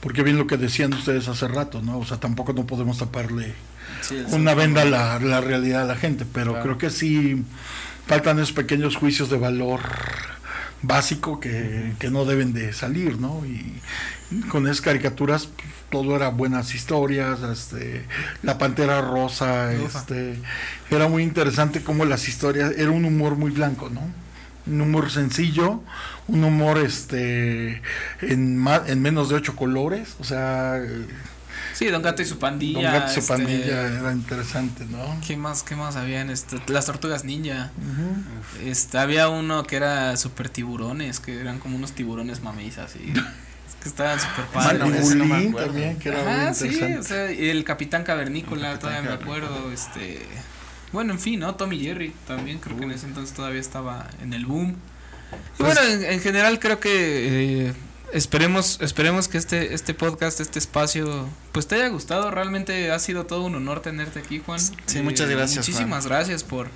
Porque 0.00 0.22
bien 0.22 0.36
lo 0.36 0.46
que 0.46 0.58
decían 0.58 0.92
ustedes 0.92 1.28
hace 1.28 1.48
rato, 1.48 1.80
¿no? 1.80 1.98
O 1.98 2.04
sea, 2.04 2.18
tampoco 2.18 2.52
no 2.52 2.66
podemos 2.66 2.98
taparle 2.98 3.54
una 4.30 4.54
venda 4.54 4.84
la, 4.84 5.18
la 5.18 5.40
realidad 5.40 5.82
a 5.82 5.86
la 5.86 5.96
gente, 5.96 6.24
pero 6.32 6.60
creo 6.62 6.78
que 6.78 6.90
sí 6.90 7.44
faltan 8.06 8.38
esos 8.38 8.52
pequeños 8.52 8.96
juicios 8.96 9.30
de 9.30 9.36
valor 9.36 9.80
básico 10.82 11.40
que, 11.40 11.94
que 11.98 12.10
no 12.10 12.24
deben 12.24 12.52
de 12.52 12.72
salir, 12.72 13.18
¿no? 13.18 13.44
Y, 13.46 13.80
con 14.48 14.66
esas 14.66 14.80
caricaturas 14.80 15.46
pues, 15.46 15.68
todo 15.88 16.16
era 16.16 16.30
buenas 16.30 16.74
historias, 16.74 17.40
este, 17.42 18.04
la 18.42 18.58
pantera 18.58 19.00
rosa, 19.00 19.72
este, 19.72 20.36
era 20.90 21.08
muy 21.08 21.22
interesante 21.22 21.82
como 21.82 22.04
las 22.04 22.28
historias, 22.28 22.72
era 22.76 22.90
un 22.90 23.04
humor 23.04 23.36
muy 23.36 23.52
blanco, 23.52 23.88
¿no? 23.88 24.02
Un 24.66 24.80
humor 24.80 25.12
sencillo, 25.12 25.80
un 26.26 26.42
humor 26.42 26.78
este 26.78 27.82
en, 28.20 28.56
más, 28.58 28.88
en 28.88 29.00
menos 29.00 29.28
de 29.28 29.36
ocho 29.36 29.54
colores, 29.54 30.16
o 30.18 30.24
sea, 30.24 30.82
Sí, 31.76 31.88
Don 31.88 32.00
Gato 32.00 32.22
y 32.22 32.24
su 32.24 32.38
pandilla. 32.38 32.90
Don 32.90 33.00
Gato 33.00 33.10
y 33.10 33.14
su 33.14 33.20
este, 33.20 33.32
pandilla 33.34 33.98
era 33.98 34.12
interesante, 34.12 34.86
¿no? 34.86 35.20
¿Qué 35.26 35.36
más, 35.36 35.62
qué 35.62 35.76
más 35.76 35.96
habían? 35.96 36.30
Este, 36.30 36.56
las 36.68 36.86
tortugas 36.86 37.24
ninja. 37.24 37.70
este, 38.64 38.96
había 38.96 39.28
uno 39.28 39.62
que 39.64 39.76
era 39.76 40.16
super 40.16 40.48
tiburones, 40.48 41.20
que 41.20 41.38
eran 41.38 41.58
como 41.58 41.76
unos 41.76 41.92
tiburones 41.92 42.42
mameyes 42.42 42.78
y 42.96 43.12
que 43.12 43.88
estaban 43.90 44.18
super 44.18 44.46
padres. 44.46 45.14
no 45.16 45.54
también, 45.54 45.98
que 45.98 46.08
era 46.08 46.54
sí, 46.54 46.82
o 46.98 47.02
sea, 47.02 47.30
el 47.30 47.62
Capitán 47.64 48.04
Cavernícola, 48.04 48.78
todavía 48.78 49.02
me 49.02 49.12
acuerdo, 49.12 49.70
este... 49.70 50.24
Bueno, 50.92 51.12
en 51.12 51.20
fin, 51.20 51.40
¿no? 51.40 51.56
Tommy 51.56 51.78
Jerry 51.78 52.14
también, 52.26 52.58
creo 52.58 52.78
que 52.78 52.84
en 52.84 52.92
ese 52.92 53.04
entonces 53.04 53.36
todavía 53.36 53.60
estaba 53.60 54.08
en 54.22 54.32
el 54.32 54.46
boom. 54.46 54.76
Pues 55.58 55.74
bueno, 55.74 56.06
en, 56.06 56.20
general 56.20 56.58
creo 56.58 56.80
que... 56.80 57.68
Eh, 57.68 57.74
esperemos, 58.12 58.78
esperemos 58.80 59.28
que 59.28 59.38
este, 59.38 59.74
este 59.74 59.94
podcast, 59.94 60.40
este 60.40 60.58
espacio, 60.58 61.28
pues 61.52 61.66
te 61.66 61.76
haya 61.76 61.88
gustado. 61.88 62.30
Realmente 62.30 62.90
ha 62.90 62.98
sido 62.98 63.26
todo 63.26 63.44
un 63.44 63.54
honor 63.54 63.80
tenerte 63.80 64.20
aquí, 64.20 64.40
Juan. 64.44 64.60
Sí, 64.60 65.02
muchas 65.02 65.28
eh, 65.28 65.34
gracias. 65.34 65.68
Muchísimas 65.68 66.06
gracias 66.06 66.44
por, 66.44 66.68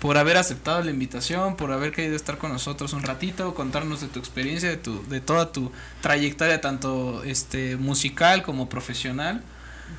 por 0.00 0.18
haber 0.18 0.36
aceptado 0.36 0.82
la 0.82 0.90
invitación, 0.90 1.56
por 1.56 1.72
haber 1.72 1.92
querido 1.92 2.16
estar 2.16 2.38
con 2.38 2.52
nosotros 2.52 2.92
un 2.92 3.02
ratito, 3.02 3.54
contarnos 3.54 4.00
de 4.00 4.08
tu 4.08 4.18
experiencia, 4.18 4.68
de 4.68 4.76
tu, 4.76 5.06
de 5.08 5.20
toda 5.20 5.52
tu 5.52 5.72
trayectoria, 6.00 6.60
tanto 6.60 7.22
este 7.24 7.76
musical 7.76 8.42
como 8.42 8.68
profesional. 8.68 9.42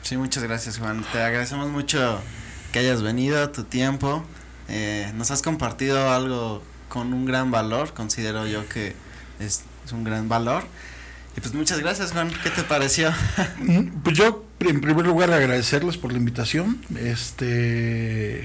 Sí, 0.03 0.18
muchas 0.18 0.43
gracias, 0.43 0.77
Juan. 0.77 1.06
Te 1.11 1.22
agradecemos 1.22 1.69
mucho 1.69 2.19
que 2.72 2.80
hayas 2.80 3.01
venido, 3.01 3.49
tu 3.49 3.64
tiempo. 3.64 4.23
Eh, 4.68 5.11
nos 5.15 5.31
has 5.31 5.41
compartido 5.41 6.11
algo 6.11 6.61
con 6.89 7.14
un 7.14 7.26
gran 7.26 7.51
valor, 7.51 7.93
considero 7.93 8.45
yo 8.47 8.68
que 8.69 8.95
es 9.39 9.64
es 9.90 9.94
un 9.94 10.03
gran 10.03 10.30
valor. 10.30 10.64
Y 11.36 11.41
pues 11.41 11.53
muchas 11.53 11.80
gracias, 11.80 12.11
Juan. 12.11 12.32
¿Qué 12.44 12.49
te 12.52 12.64
pareció? 12.64 13.11
Mm, 13.60 14.02
pues 14.03 14.16
yo, 14.16 14.45
en 14.60 14.82
primer 14.82 15.06
lugar, 15.06 15.32
agradecerles 15.34 15.98
por 15.98 16.11
la 16.11 16.18
invitación. 16.18 16.80
Este 16.98 18.44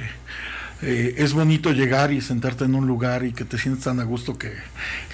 eh, 0.82 1.14
es 1.18 1.32
bonito 1.32 1.72
llegar 1.72 2.12
y 2.12 2.20
sentarte 2.20 2.64
en 2.64 2.74
un 2.74 2.86
lugar 2.86 3.24
y 3.24 3.32
que 3.32 3.44
te 3.44 3.58
sientas 3.58 3.84
tan 3.84 4.00
a 4.00 4.04
gusto 4.04 4.36
que 4.36 4.52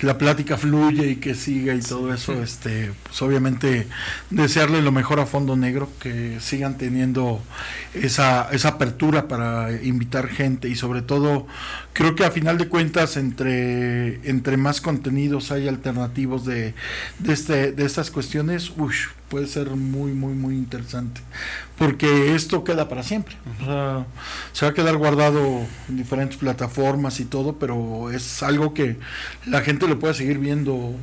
la 0.03 0.19
plática 0.19 0.57
fluye 0.57 1.07
y 1.09 1.17
que 1.17 1.35
siga 1.35 1.75
y 1.75 1.81
todo 1.81 2.13
eso, 2.15 2.43
este, 2.43 2.93
pues 3.05 3.21
obviamente 3.23 3.87
desearle 4.31 4.83
lo 4.83 4.91
mejor 4.91 5.21
a 5.21 5.27
Fondo 5.27 5.57
Negro, 5.57 5.91
que 6.01 6.39
sigan 6.41 6.79
teniendo 6.79 7.43
esa, 7.95 8.49
esa 8.51 8.69
apertura 8.69 9.29
para 9.29 9.71
invitar 9.83 10.29
gente 10.29 10.69
y 10.69 10.77
sobre 10.77 11.03
todo 11.03 11.47
creo 12.01 12.15
que 12.15 12.25
a 12.25 12.31
final 12.31 12.57
de 12.57 12.67
cuentas 12.67 13.19
entre, 13.19 14.27
entre 14.27 14.57
más 14.57 14.81
contenidos 14.81 15.53
hay 15.53 15.69
alternativos 15.69 16.47
de, 16.47 16.73
de, 17.19 17.33
este, 17.35 17.73
de 17.73 17.85
estas 17.85 18.11
cuestiones, 18.11 18.73
puede 19.29 19.47
ser 19.47 19.69
muy, 19.73 20.13
muy, 20.13 20.33
muy 20.33 20.55
interesante. 20.55 21.21
Porque 21.77 22.35
esto 22.35 22.65
queda 22.65 22.89
para 22.89 23.03
siempre. 23.03 23.37
O 23.61 23.65
sea, 23.67 24.07
se 24.53 24.65
va 24.65 24.71
a 24.71 24.75
quedar 24.75 24.97
guardado 24.97 25.67
en 25.91 25.97
diferentes 25.99 26.39
plataformas 26.39 27.21
y 27.21 27.27
todo, 27.27 27.57
pero 27.59 28.11
es 28.11 28.43
algo 28.43 28.73
que 28.73 28.97
la 29.45 29.61
gente 29.61 29.87
lo 29.87 29.99
puede 29.99 30.15
seguir 30.15 30.39
viendo 30.39 30.95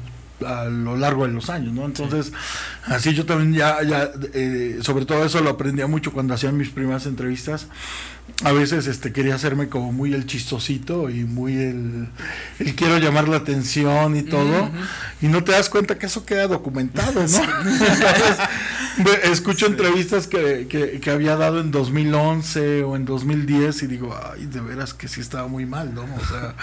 a 0.46 0.66
lo 0.66 0.96
largo 0.98 1.26
de 1.26 1.34
los 1.34 1.50
años, 1.50 1.74
¿no? 1.74 1.86
Entonces, 1.86 2.32
así 2.86 3.14
yo 3.14 3.26
también 3.26 3.54
ya, 3.54 3.82
ya 3.84 4.12
eh, 4.34 4.80
sobre 4.82 5.06
todo 5.06 5.24
eso 5.26 5.42
lo 5.42 5.50
aprendía 5.50 5.88
mucho 5.88 6.12
cuando 6.12 6.34
hacían 6.34 6.58
mis 6.58 6.70
primeras 6.70 7.06
entrevistas 7.06 7.68
a 8.44 8.52
veces 8.52 8.88
este 8.88 9.14
quería 9.14 9.36
hacerme 9.36 9.68
como 9.68 9.92
muy 9.92 10.14
el 10.14 10.28
chistosito 10.28 11.10
y 11.10 11.24
muy 11.24 11.54
el, 11.54 12.08
el 12.60 12.76
quiero 12.76 12.98
llamar 13.00 13.28
la 13.28 13.38
atención 13.38 14.16
y 14.16 14.22
todo 14.22 14.70
y 15.22 15.28
no 15.28 15.44
te 15.44 15.54
das 15.54 15.70
cuenta 15.70 15.98
que 15.98 16.06
eso 16.06 16.26
queda 16.26 16.48
documentado, 16.48 17.26
¿no? 17.26 19.12
escucho 19.24 19.66
entrevistas 19.66 20.28
que, 20.28 20.68
que, 20.68 21.00
que, 21.00 21.10
había 21.10 21.36
dado 21.36 21.62
en 21.62 21.72
2011 21.72 22.84
o 22.84 22.96
en 22.96 23.06
2010 23.06 23.84
y 23.84 23.88
digo, 23.88 24.16
ay, 24.32 24.46
de 24.46 24.60
veras 24.60 24.94
que 24.94 25.08
sí 25.08 25.22
estaba 25.22 25.48
muy 25.48 25.66
mal, 25.66 25.94
¿no? 25.94 26.04
O 26.04 26.26
sea, 26.26 26.56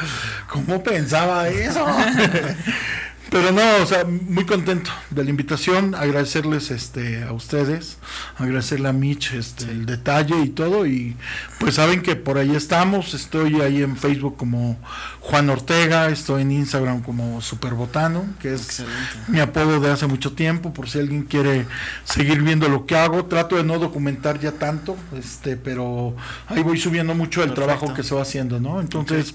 ¿cómo 0.49 0.83
pensaba 0.83 1.49
eso? 1.49 1.85
Pero 3.31 3.53
no, 3.53 3.63
o 3.83 3.87
sea, 3.87 4.05
muy 4.05 4.45
contento 4.45 4.91
de 5.11 5.25
la 5.25 5.31
invitación, 5.31 5.95
agradecerles 5.95 6.71
este 6.71 7.25
a 7.25 7.33
ustedes, 7.33 7.99
agradecerle 8.37 8.89
a 8.89 8.93
Mitch 8.93 9.33
este 9.33 9.65
el 9.65 9.87
detalle 9.87 10.41
y 10.41 10.51
todo 10.51 10.87
y 10.87 11.17
pues 11.59 11.75
saben 11.77 12.03
que 12.03 12.17
por 12.17 12.39
ahí 12.39 12.55
estamos, 12.55 13.15
estoy 13.15 13.61
ahí 13.61 13.83
en 13.83 13.97
Facebook 13.97 14.37
como 14.37 14.79
Juan 15.25 15.49
Ortega, 15.49 16.11
estoy 16.11 16.43
en 16.43 16.53
Instagram 16.53 17.03
como 17.03 17.41
Superbotano, 17.41 18.27
que 18.43 18.53
es 18.53 18.83
mi 19.27 19.41
apodo 19.41 19.81
de 19.81 19.91
hace 19.91 20.07
mucho 20.07 20.35
tiempo, 20.35 20.75
por 20.75 20.91
si 20.91 20.99
alguien 20.99 21.23
quiere 21.23 21.67
seguir 22.05 22.43
viendo 22.43 22.69
lo 22.69 22.85
que 22.85 22.95
hago, 22.95 23.25
trato 23.25 23.57
de 23.57 23.65
no 23.65 23.79
documentar 23.79 24.39
ya 24.39 24.53
tanto, 24.53 24.99
este, 25.17 25.57
pero 25.57 26.15
ahí 26.47 26.63
voy 26.63 26.79
subiendo 26.79 27.15
mucho 27.15 27.43
el 27.43 27.55
trabajo 27.55 27.95
que 27.95 28.03
se 28.03 28.15
va 28.15 28.21
haciendo, 28.21 28.61
¿no? 28.61 28.83
Entonces, 28.83 29.35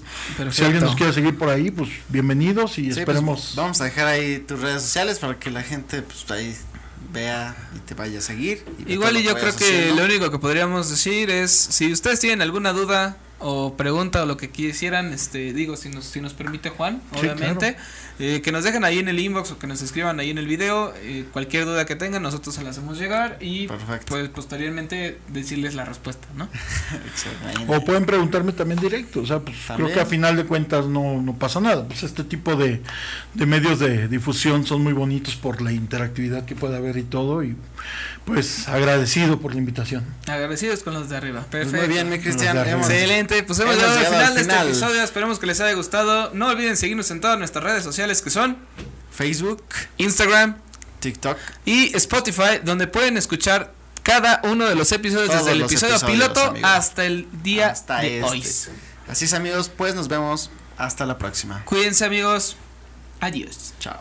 si 0.52 0.62
alguien 0.62 0.84
nos 0.84 0.94
quiere 0.94 1.12
seguir 1.12 1.36
por 1.36 1.48
ahí, 1.48 1.72
pues 1.72 1.90
bienvenidos 2.08 2.78
y 2.78 2.84
pues, 2.84 2.98
esperemos. 2.98 3.54
vamos 3.56 3.80
a 3.80 3.84
dejar 3.84 4.06
ahí 4.06 4.38
tus 4.38 4.60
redes 4.60 4.82
sociales 4.82 5.18
para 5.18 5.40
que 5.40 5.50
la 5.50 5.64
gente 5.64 6.02
pues 6.02 6.30
ahí 6.30 6.56
vea 7.12 7.56
y 7.74 7.80
te 7.80 7.94
vaya 7.94 8.20
a 8.20 8.22
seguir. 8.22 8.64
Igual 8.86 9.16
y 9.16 9.24
yo 9.24 9.34
creo 9.34 9.56
que 9.56 9.92
lo 9.96 10.04
único 10.04 10.30
que 10.30 10.38
podríamos 10.38 10.88
decir 10.88 11.30
es 11.30 11.50
si 11.50 11.90
ustedes 11.90 12.20
tienen 12.20 12.42
alguna 12.42 12.72
duda 12.72 13.16
o 13.40 13.74
pregunta 13.76 14.22
o 14.22 14.26
lo 14.26 14.36
que 14.36 14.50
quisieran, 14.50 15.12
este, 15.12 15.52
digo, 15.52 15.76
si 15.76 15.88
nos, 15.88 16.04
si 16.04 16.20
nos 16.20 16.34
permite 16.34 16.70
Juan, 16.70 17.02
obviamente, 17.18 17.76
eh, 18.20 18.42
que 18.42 18.52
nos 18.52 18.64
dejen 18.64 18.84
ahí 18.84 18.98
en 18.98 19.08
el 19.08 19.18
inbox 19.18 19.52
o 19.52 19.58
que 19.58 19.66
nos 19.66 19.80
escriban 19.80 20.20
ahí 20.20 20.30
en 20.30 20.38
el 20.38 20.46
video, 20.46 20.92
eh, 20.98 21.24
cualquier 21.32 21.64
duda 21.64 21.86
que 21.86 21.96
tengan, 21.96 22.22
nosotros 22.22 22.54
se 22.54 22.62
la 22.62 22.70
hacemos 22.70 22.98
llegar 22.98 23.38
y 23.40 23.66
pues 23.66 24.28
posteriormente 24.28 25.18
decirles 25.28 25.74
la 25.74 25.86
respuesta, 25.86 26.28
¿no? 26.36 26.48
o 27.68 27.84
pueden 27.84 28.04
preguntarme 28.04 28.52
también 28.52 28.78
directo, 28.78 29.22
o 29.22 29.26
sea, 29.26 29.40
pues 29.40 29.56
creo 29.74 29.90
que 29.90 30.00
a 30.00 30.06
final 30.06 30.36
de 30.36 30.44
cuentas 30.44 30.86
no, 30.86 31.22
no 31.22 31.34
pasa 31.34 31.60
nada, 31.60 31.86
pues 31.86 32.02
este 32.02 32.22
tipo 32.22 32.56
de, 32.56 32.82
de 33.34 33.46
medios 33.46 33.78
de 33.78 34.06
difusión 34.06 34.66
son 34.66 34.82
muy 34.82 34.92
bonitos 34.92 35.36
por 35.36 35.62
la 35.62 35.72
interactividad 35.72 36.44
que 36.44 36.54
puede 36.54 36.76
haber 36.76 36.98
y 36.98 37.04
todo 37.04 37.42
y 37.42 37.56
pues 38.24 38.68
agradecido 38.68 39.40
por 39.40 39.52
la 39.52 39.58
invitación. 39.58 40.04
Agradecidos 40.26 40.82
con 40.82 40.94
los 40.94 41.08
de 41.08 41.16
arriba. 41.16 41.40
Perfecto. 41.50 41.70
Pues 41.70 41.88
muy 41.88 41.94
bien, 41.94 42.08
mi 42.08 42.18
Cristian. 42.18 42.56
Excelente. 42.56 43.42
Pues 43.42 43.58
hemos, 43.58 43.74
llegado, 43.74 43.98
al 43.98 44.06
final, 44.06 44.34
de 44.34 44.40
este 44.40 44.54
episodio. 44.56 45.02
Esperemos 45.02 45.38
que 45.38 45.46
les 45.46 45.60
haya 45.60 45.74
gustado. 45.74 46.30
No 46.34 46.48
olviden 46.48 46.76
seguirnos 46.76 47.10
en 47.10 47.20
todas 47.20 47.38
nuestras 47.38 47.64
redes 47.64 47.82
sociales 47.82 48.09
que 48.22 48.30
son 48.30 48.56
Facebook, 49.10 49.62
Instagram, 49.98 50.56
TikTok 51.00 51.38
y 51.64 51.94
Spotify, 51.96 52.60
donde 52.64 52.86
pueden 52.86 53.16
escuchar 53.16 53.72
cada 54.02 54.40
uno 54.44 54.66
de 54.66 54.74
los 54.74 54.90
episodios 54.92 55.30
desde 55.30 55.52
el 55.52 55.62
episodio 55.62 55.98
piloto 56.00 56.54
hasta 56.62 57.04
el 57.04 57.28
día 57.42 57.68
hasta 57.70 58.00
de 58.00 58.20
este. 58.20 58.30
hoy. 58.30 58.44
Así 59.08 59.24
es, 59.24 59.34
amigos, 59.34 59.70
pues 59.74 59.94
nos 59.94 60.08
vemos 60.08 60.50
hasta 60.78 61.06
la 61.06 61.18
próxima. 61.18 61.62
Cuídense, 61.64 62.04
amigos. 62.04 62.56
Adiós. 63.20 63.74
Chao. 63.78 64.00